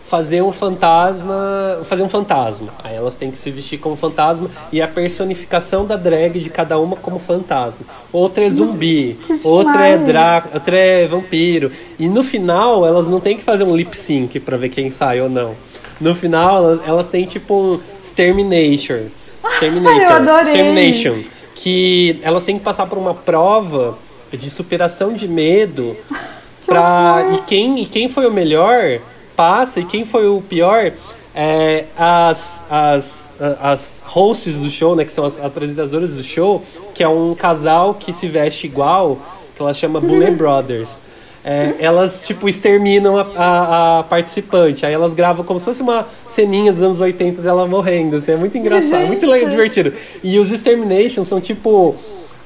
fazer 0.10 0.42
um 0.42 0.52
fantasma, 0.52 1.82
fazer 1.84 2.02
um 2.02 2.10
fantasma. 2.10 2.70
Aí 2.84 2.96
elas 2.96 3.16
têm 3.16 3.30
que 3.30 3.38
se 3.38 3.52
vestir 3.52 3.78
como 3.78 3.96
fantasma 3.96 4.50
e 4.72 4.82
a 4.82 4.88
personificação 4.88 5.86
da 5.86 5.96
drag 5.96 6.40
de 6.40 6.50
cada 6.50 6.80
uma 6.80 6.96
como 6.96 7.20
fantasma. 7.20 7.86
Outra 8.12 8.44
é 8.44 8.50
zumbi, 8.50 9.20
outra 9.44 9.88
é 9.88 9.92
demais. 9.92 10.08
dra 10.08 10.44
outra 10.52 10.76
é 10.76 11.06
vampiro. 11.06 11.72
E 12.00 12.10
no 12.10 12.24
final 12.24 12.88
elas 12.88 13.08
não 13.08 13.20
têm 13.20 13.38
que 13.38 13.44
fazer 13.44 13.64
um 13.64 13.76
lip 13.76 13.96
sync 13.96 14.40
pra 14.40 14.58
ver 14.58 14.70
quem 14.70 14.90
sai 14.90 15.22
ou 15.22 15.30
não. 15.30 15.54
No 16.02 16.16
final 16.16 16.80
elas, 16.84 17.10
têm 17.10 17.26
tipo 17.26 17.54
um 17.54 17.80
extermination. 18.02 19.10
Exterminator, 19.46 20.02
eu 20.02 20.10
adorei. 20.10 20.42
Extermination. 20.42 21.24
Que 21.54 22.20
elas 22.24 22.44
têm 22.46 22.58
que 22.58 22.64
passar 22.64 22.88
por 22.88 22.98
uma 22.98 23.14
prova 23.14 23.96
de 24.32 24.50
superação 24.50 25.14
de 25.14 25.28
medo 25.28 25.96
pra, 26.66 27.32
e 27.36 27.42
quem 27.48 27.80
e 27.80 27.86
quem 27.86 28.10
foi 28.10 28.26
o 28.26 28.32
melhor 28.32 29.00
passa 29.44 29.80
e 29.80 29.86
quem 29.86 30.04
foi 30.04 30.28
o 30.28 30.42
pior 30.42 30.92
é, 31.34 31.86
as, 31.98 32.62
as, 32.70 33.34
as 33.62 34.04
hosts 34.06 34.60
do 34.60 34.70
show, 34.70 34.96
né, 34.98 35.06
que 35.06 35.12
são 35.14 35.24
as 35.24 35.40
apresentadoras 35.42 36.16
do 36.16 36.24
show, 36.24 36.62
que 36.94 37.02
é 37.02 37.08
um 37.08 37.34
casal 37.34 37.94
que 37.94 38.12
se 38.12 38.28
veste 38.28 38.68
igual, 38.68 39.18
que 39.56 39.62
ela 39.62 39.74
chama 39.74 40.02
Bullet 40.02 40.32
Brothers. 40.32 41.02
É, 41.46 41.76
elas, 41.80 42.24
tipo, 42.26 42.50
exterminam 42.50 43.18
a, 43.18 43.22
a- 43.38 44.00
a 44.00 44.04
participante. 44.04 44.86
Aí 44.86 44.94
elas 44.94 45.14
gravam 45.14 45.46
como 45.46 45.58
se 45.58 45.66
fosse 45.66 45.82
uma 45.82 46.06
ceninha 46.28 46.74
dos 46.74 46.82
anos 46.84 47.00
80 47.00 47.42
dela 47.42 47.66
morrendo. 47.66 48.18
Assim, 48.18 48.34
é 48.34 48.36
muito 48.36 48.58
engraçado, 48.58 49.08
muito 49.08 49.26
legal, 49.26 49.48
divertido. 49.50 49.94
E 50.22 50.38
os 50.38 50.52
exterminations 50.52 51.30
são 51.30 51.40
tipo. 51.40 51.96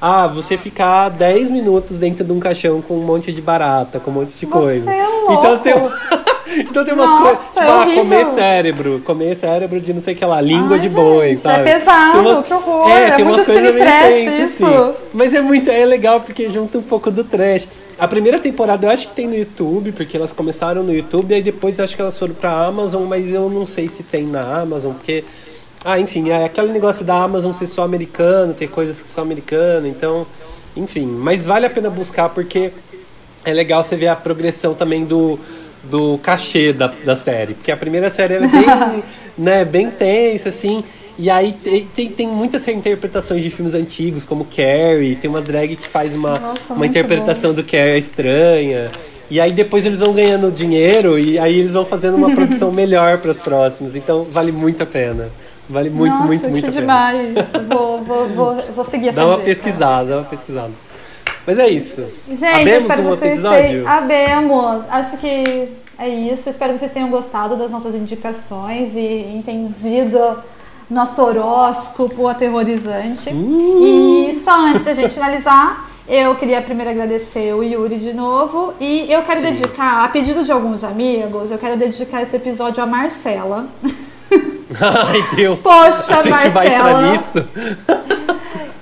Ah, 0.00 0.26
você 0.26 0.56
ficar 0.58 1.08
10 1.08 1.50
minutos 1.50 1.98
dentro 1.98 2.22
de 2.24 2.30
um 2.30 2.38
caixão 2.38 2.82
com 2.82 2.94
um 2.94 3.02
monte 3.02 3.32
de 3.32 3.40
barata, 3.40 3.98
com 3.98 4.10
um 4.10 4.14
monte 4.14 4.28
de 4.28 4.34
Você 4.34 4.46
coisa. 4.46 4.90
é. 4.92 5.04
Então 5.30 5.58
tem, 5.58 5.74
um- 5.74 5.88
então 6.46 6.84
tem 6.84 6.94
umas 6.94 7.10
coisas. 7.20 7.38
Tipo, 7.48 7.60
é 7.60 7.68
ah, 7.68 7.76
horrível. 7.80 8.02
comer 8.04 8.24
cérebro. 8.26 9.02
Comer 9.04 9.34
cérebro 9.34 9.80
de 9.80 9.92
não 9.94 10.00
sei 10.02 10.14
o 10.14 10.16
que 10.16 10.24
lá, 10.24 10.40
língua 10.40 10.74
Ai, 10.76 10.78
de 10.78 10.88
boi, 10.88 11.28
gente, 11.30 11.42
sabe? 11.42 11.70
é 11.70 11.78
pesado, 11.78 12.12
Tem 12.12 12.20
umas- 12.20 12.46
que 12.46 12.52
horror, 12.54 12.90
É, 12.90 13.04
é 13.08 13.10
tem 13.16 13.24
umas 13.24 13.44
coisas 13.46 13.62
meio 13.62 13.76
trash 13.84 14.14
tensas, 14.14 14.50
isso. 14.52 14.66
assim. 14.66 14.94
Mas 15.12 15.34
é 15.34 15.40
muito 15.40 15.70
é 15.70 15.84
legal 15.84 16.20
porque 16.20 16.50
junta 16.50 16.78
um 16.78 16.82
pouco 16.82 17.10
do 17.10 17.24
trash. 17.24 17.68
A 17.98 18.08
primeira 18.08 18.38
temporada 18.38 18.86
eu 18.86 18.90
acho 18.90 19.06
que 19.08 19.12
tem 19.12 19.26
no 19.28 19.36
YouTube, 19.36 19.92
porque 19.92 20.16
elas 20.16 20.32
começaram 20.32 20.82
no 20.82 20.92
YouTube, 20.92 21.32
aí 21.32 21.42
depois 21.42 21.78
acho 21.78 21.94
que 21.94 22.02
elas 22.02 22.18
foram 22.18 22.34
pra 22.34 22.50
Amazon, 22.66 23.04
mas 23.04 23.32
eu 23.32 23.48
não 23.48 23.66
sei 23.66 23.86
se 23.88 24.02
tem 24.02 24.24
na 24.24 24.60
Amazon, 24.62 24.92
porque. 24.92 25.24
Ah, 25.84 26.00
enfim, 26.00 26.30
é 26.30 26.44
aquele 26.46 26.72
negócio 26.72 27.04
da 27.04 27.14
Amazon 27.14 27.52
ser 27.52 27.66
só 27.66 27.82
americano, 27.84 28.54
ter 28.54 28.68
coisas 28.68 29.02
que 29.02 29.08
são 29.08 29.22
americanas, 29.22 29.86
então. 29.86 30.26
Enfim, 30.76 31.06
mas 31.06 31.44
vale 31.46 31.66
a 31.66 31.70
pena 31.70 31.88
buscar 31.88 32.30
porque 32.30 32.72
é 33.44 33.52
legal 33.52 33.82
você 33.82 33.94
ver 33.94 34.08
a 34.08 34.16
progressão 34.16 34.74
também 34.74 35.04
do, 35.04 35.38
do 35.90 36.18
cachê 36.18 36.72
da, 36.72 36.92
da 37.04 37.16
série. 37.16 37.54
Porque 37.54 37.70
a 37.70 37.76
primeira 37.76 38.10
série 38.10 38.34
ela 38.34 38.46
é 38.46 38.48
bem, 38.48 39.04
né, 39.36 39.64
bem 39.64 39.90
tensa, 39.90 40.48
assim. 40.48 40.84
E 41.16 41.30
aí 41.30 41.52
tem, 41.94 42.08
tem, 42.08 42.26
muitas 42.26 42.64
reinterpretações 42.64 43.42
de 43.42 43.50
filmes 43.50 43.74
antigos, 43.74 44.26
como 44.26 44.44
Carrie. 44.44 45.14
Tem 45.14 45.30
uma 45.30 45.40
drag 45.40 45.76
que 45.76 45.86
faz 45.86 46.14
uma, 46.14 46.38
Nossa, 46.38 46.72
uma 46.74 46.86
interpretação 46.86 47.54
do 47.54 47.62
Carrie 47.62 47.98
estranha. 47.98 48.90
E 49.30 49.40
aí 49.40 49.52
depois 49.52 49.86
eles 49.86 50.00
vão 50.00 50.12
ganhando 50.12 50.50
dinheiro 50.50 51.18
e 51.18 51.38
aí 51.38 51.58
eles 51.58 51.72
vão 51.72 51.84
fazendo 51.84 52.16
uma 52.16 52.34
produção 52.34 52.70
melhor 52.72 53.18
para 53.18 53.30
as 53.30 53.40
próximas. 53.40 53.96
Então 53.96 54.24
vale 54.24 54.52
muito 54.52 54.82
a 54.82 54.86
pena. 54.86 55.28
Vale 55.68 55.88
muito, 55.88 56.12
Nossa, 56.12 56.26
muito, 56.26 56.50
muito 56.50 56.68
a 56.68 56.72
pena. 56.72 56.80
demais. 56.80 57.32
Vou, 57.68 58.04
vou, 58.04 58.28
vou, 58.28 58.62
vou 58.74 58.84
seguir 58.84 59.08
essa 59.08 59.16
Dá 59.16 59.26
uma 59.26 59.36
dica. 59.36 59.46
pesquisada, 59.46 60.10
dá 60.10 60.16
uma 60.18 60.24
pesquisada. 60.24 60.72
Mas 61.46 61.58
é 61.58 61.68
isso. 61.68 62.06
Gente, 62.28 62.44
Abemos 62.44 62.90
espero 62.90 63.02
um 63.02 63.10
que 63.12 63.16
vocês 63.18 63.32
episódio? 63.32 63.62
tenham. 63.62 63.88
Abemos. 63.88 64.82
Acho 64.90 65.16
que 65.18 65.68
é 65.98 66.08
isso. 66.08 66.48
Espero 66.48 66.72
que 66.72 66.78
vocês 66.78 66.92
tenham 66.92 67.10
gostado 67.10 67.56
das 67.56 67.70
nossas 67.70 67.94
indicações 67.94 68.94
e 68.94 69.32
entendido 69.36 70.18
nosso 70.90 71.22
horóscopo 71.22 72.28
aterrorizante. 72.28 73.30
Uh! 73.30 74.28
E 74.30 74.34
só 74.34 74.66
antes 74.66 74.84
da 74.84 74.94
gente 74.94 75.10
finalizar, 75.10 75.88
eu 76.08 76.34
queria 76.34 76.60
primeiro 76.62 76.90
agradecer 76.90 77.54
o 77.54 77.62
Yuri 77.62 77.96
de 77.98 78.12
novo. 78.12 78.74
E 78.80 79.10
eu 79.10 79.22
quero 79.22 79.40
dedicar, 79.40 80.04
a 80.04 80.08
pedido 80.08 80.44
de 80.44 80.52
alguns 80.52 80.84
amigos, 80.84 81.50
eu 81.50 81.58
quero 81.58 81.76
dedicar 81.76 82.22
esse 82.22 82.36
episódio 82.36 82.82
a 82.82 82.86
Marcela. 82.86 83.66
Ai, 84.80 85.24
Deus. 85.36 85.60
Poxa, 85.60 86.16
a 86.16 86.20
gente 86.22 86.48
vai 86.48 86.66
entrar 86.74 86.92
Marcela. 86.92 87.12
nisso. 87.12 87.48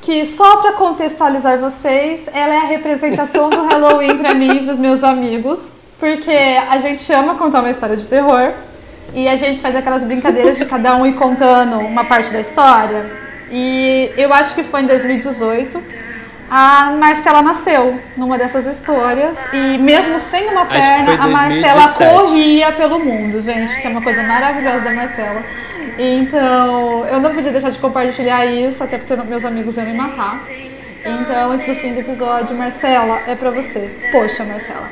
Que 0.02 0.26
só 0.26 0.56
pra 0.56 0.72
contextualizar 0.72 1.58
vocês, 1.58 2.28
ela 2.34 2.52
é 2.52 2.58
a 2.58 2.64
representação 2.64 3.48
do 3.48 3.62
Halloween 3.62 4.18
pra 4.18 4.34
mim 4.34 4.56
e 4.56 4.64
pros 4.64 4.78
meus 4.78 5.04
amigos. 5.04 5.68
Porque 6.00 6.58
a 6.68 6.78
gente 6.78 7.10
ama 7.12 7.36
contar 7.36 7.60
uma 7.60 7.70
história 7.70 7.96
de 7.96 8.06
terror. 8.06 8.52
E 9.14 9.28
a 9.28 9.36
gente 9.36 9.60
faz 9.60 9.76
aquelas 9.76 10.02
brincadeiras 10.02 10.58
de 10.58 10.64
cada 10.64 10.96
um 10.96 11.06
ir 11.06 11.14
contando 11.14 11.78
uma 11.78 12.04
parte 12.04 12.32
da 12.32 12.40
história. 12.40 13.06
E 13.48 14.10
eu 14.16 14.34
acho 14.34 14.56
que 14.56 14.64
foi 14.64 14.80
em 14.82 14.86
2018. 14.86 15.80
A 16.54 16.90
Marcela 16.90 17.40
nasceu 17.40 17.98
numa 18.14 18.36
dessas 18.36 18.66
histórias. 18.66 19.38
E 19.54 19.78
mesmo 19.78 20.20
sem 20.20 20.50
uma 20.50 20.66
perna, 20.66 21.14
a 21.14 21.26
Marcela 21.26 21.86
2017. 21.86 22.14
corria 22.14 22.72
pelo 22.72 22.98
mundo, 22.98 23.40
gente. 23.40 23.80
Que 23.80 23.86
é 23.86 23.90
uma 23.90 24.02
coisa 24.02 24.22
maravilhosa 24.22 24.80
da 24.80 24.90
Marcela. 24.92 25.42
Então, 25.98 27.06
eu 27.06 27.20
não 27.20 27.34
podia 27.34 27.52
deixar 27.52 27.70
de 27.70 27.78
compartilhar 27.78 28.44
isso, 28.44 28.84
até 28.84 28.98
porque 28.98 29.16
meus 29.22 29.46
amigos 29.46 29.78
iam 29.78 29.86
me 29.86 29.94
matar. 29.94 30.42
Então, 31.00 31.52
antes 31.52 31.66
do 31.66 31.74
fim 31.76 31.94
do 31.94 32.00
episódio, 32.00 32.54
Marcela, 32.54 33.22
é 33.26 33.34
pra 33.34 33.50
você. 33.50 33.90
Poxa, 34.12 34.44
Marcela. 34.44 34.90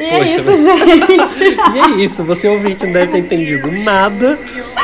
E 0.00 0.04
é 0.04 0.18
Poxa, 0.18 0.36
isso, 0.36 0.56
gente. 0.56 1.58
E 1.74 1.78
é 1.78 2.04
isso, 2.04 2.24
você 2.24 2.48
ouvinte 2.48 2.86
não 2.86 2.92
deve 2.92 3.12
ter 3.12 3.18
entendido 3.18 3.70
nada, 3.70 4.38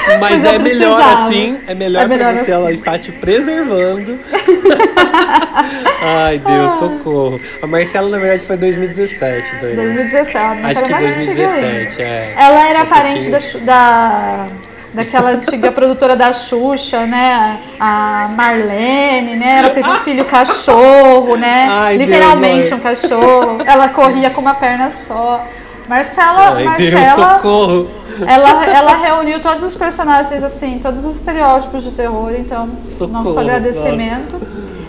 mas, 0.07 0.21
Mas 0.21 0.45
é 0.45 0.59
melhor 0.59 1.01
assim, 1.01 1.57
é 1.67 1.75
melhor, 1.75 2.03
É 2.03 2.07
melhor 2.07 2.35
pra 2.35 2.37
você, 2.37 2.53
assim. 2.53 2.53
ela 2.53 2.71
está 2.73 2.99
te 2.99 3.11
preservando. 3.13 4.19
Ai, 6.03 6.39
Deus, 6.39 6.75
socorro. 6.79 7.41
A 7.63 7.67
Marcela, 7.67 8.09
na 8.09 8.19
verdade, 8.19 8.45
foi 8.45 8.57
2017, 8.59 9.57
doido. 9.61 9.77
2017, 9.77 10.37
a 10.37 10.55
Marcela 10.55 10.69
Acho 10.69 10.85
que 10.85 10.93
é 10.93 11.01
mais 11.01 11.15
antiga 11.17 11.31
ainda. 11.31 11.61
2017, 11.61 12.03
é. 12.03 12.35
Ela 12.37 12.69
era 12.69 12.83
Um 12.83 12.87
parente 12.87 13.31
pouquinho. 13.31 13.65
da, 13.65 14.45
da 14.45 14.47
daquela 14.97 15.31
antiga 15.31 15.71
produtora 15.71 16.17
da 16.17 16.33
Xuxa, 16.33 17.05
né? 17.07 17.61
A 17.79 18.29
Marlene, 18.35 19.37
né? 19.37 19.59
Ela 19.59 19.71
teve 19.71 19.89
um 19.89 19.99
filho 19.99 20.25
cachorro, 20.25 21.37
né? 21.37 21.69
Ai, 21.71 21.99
Deus, 21.99 22.09
Literalmente 22.11 22.75
um 22.75 22.81
cachorro. 22.81 23.59
Ela 23.65 23.91
corria 23.91 24.31
com 24.31 24.41
uma 24.41 24.55
perna 24.55 24.91
só. 24.91 25.45
Marcela, 25.87 26.55
Ai, 26.57 26.77
Deus, 26.77 26.95
Marcela, 26.95 27.35
socorro. 27.37 27.89
ela, 28.27 28.67
ela 28.67 28.95
reuniu 28.97 29.39
todos 29.41 29.63
os 29.63 29.77
personagens, 29.77 30.43
assim, 30.43 30.81
todos 30.83 31.05
os 31.05 31.17
estereótipos 31.17 31.85
de 31.85 31.93
terror, 31.93 32.33
então, 32.37 32.69
Socorro, 32.85 33.23
nosso 33.23 33.39
agradecimento. 33.39 34.41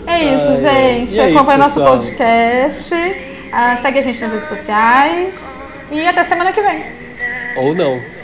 É 0.06 0.24
isso, 0.24 0.48
Ai, 0.48 0.56
gente. 0.56 1.14
e 1.14 1.20
é 1.20 1.28
isso, 1.28 1.36
Acompanhe 1.38 1.58
nosso 1.58 1.80
podcast. 1.80 2.94
ah, 3.52 3.76
segue 3.80 3.98
a 3.98 4.02
gente 4.02 4.20
nas 4.22 4.32
redes 4.32 4.48
sociais. 4.48 5.34
E 5.92 6.06
até 6.08 6.24
semana 6.24 6.50
que 6.52 6.60
vem. 6.62 6.82
Ou 7.58 7.74
não. 7.74 8.17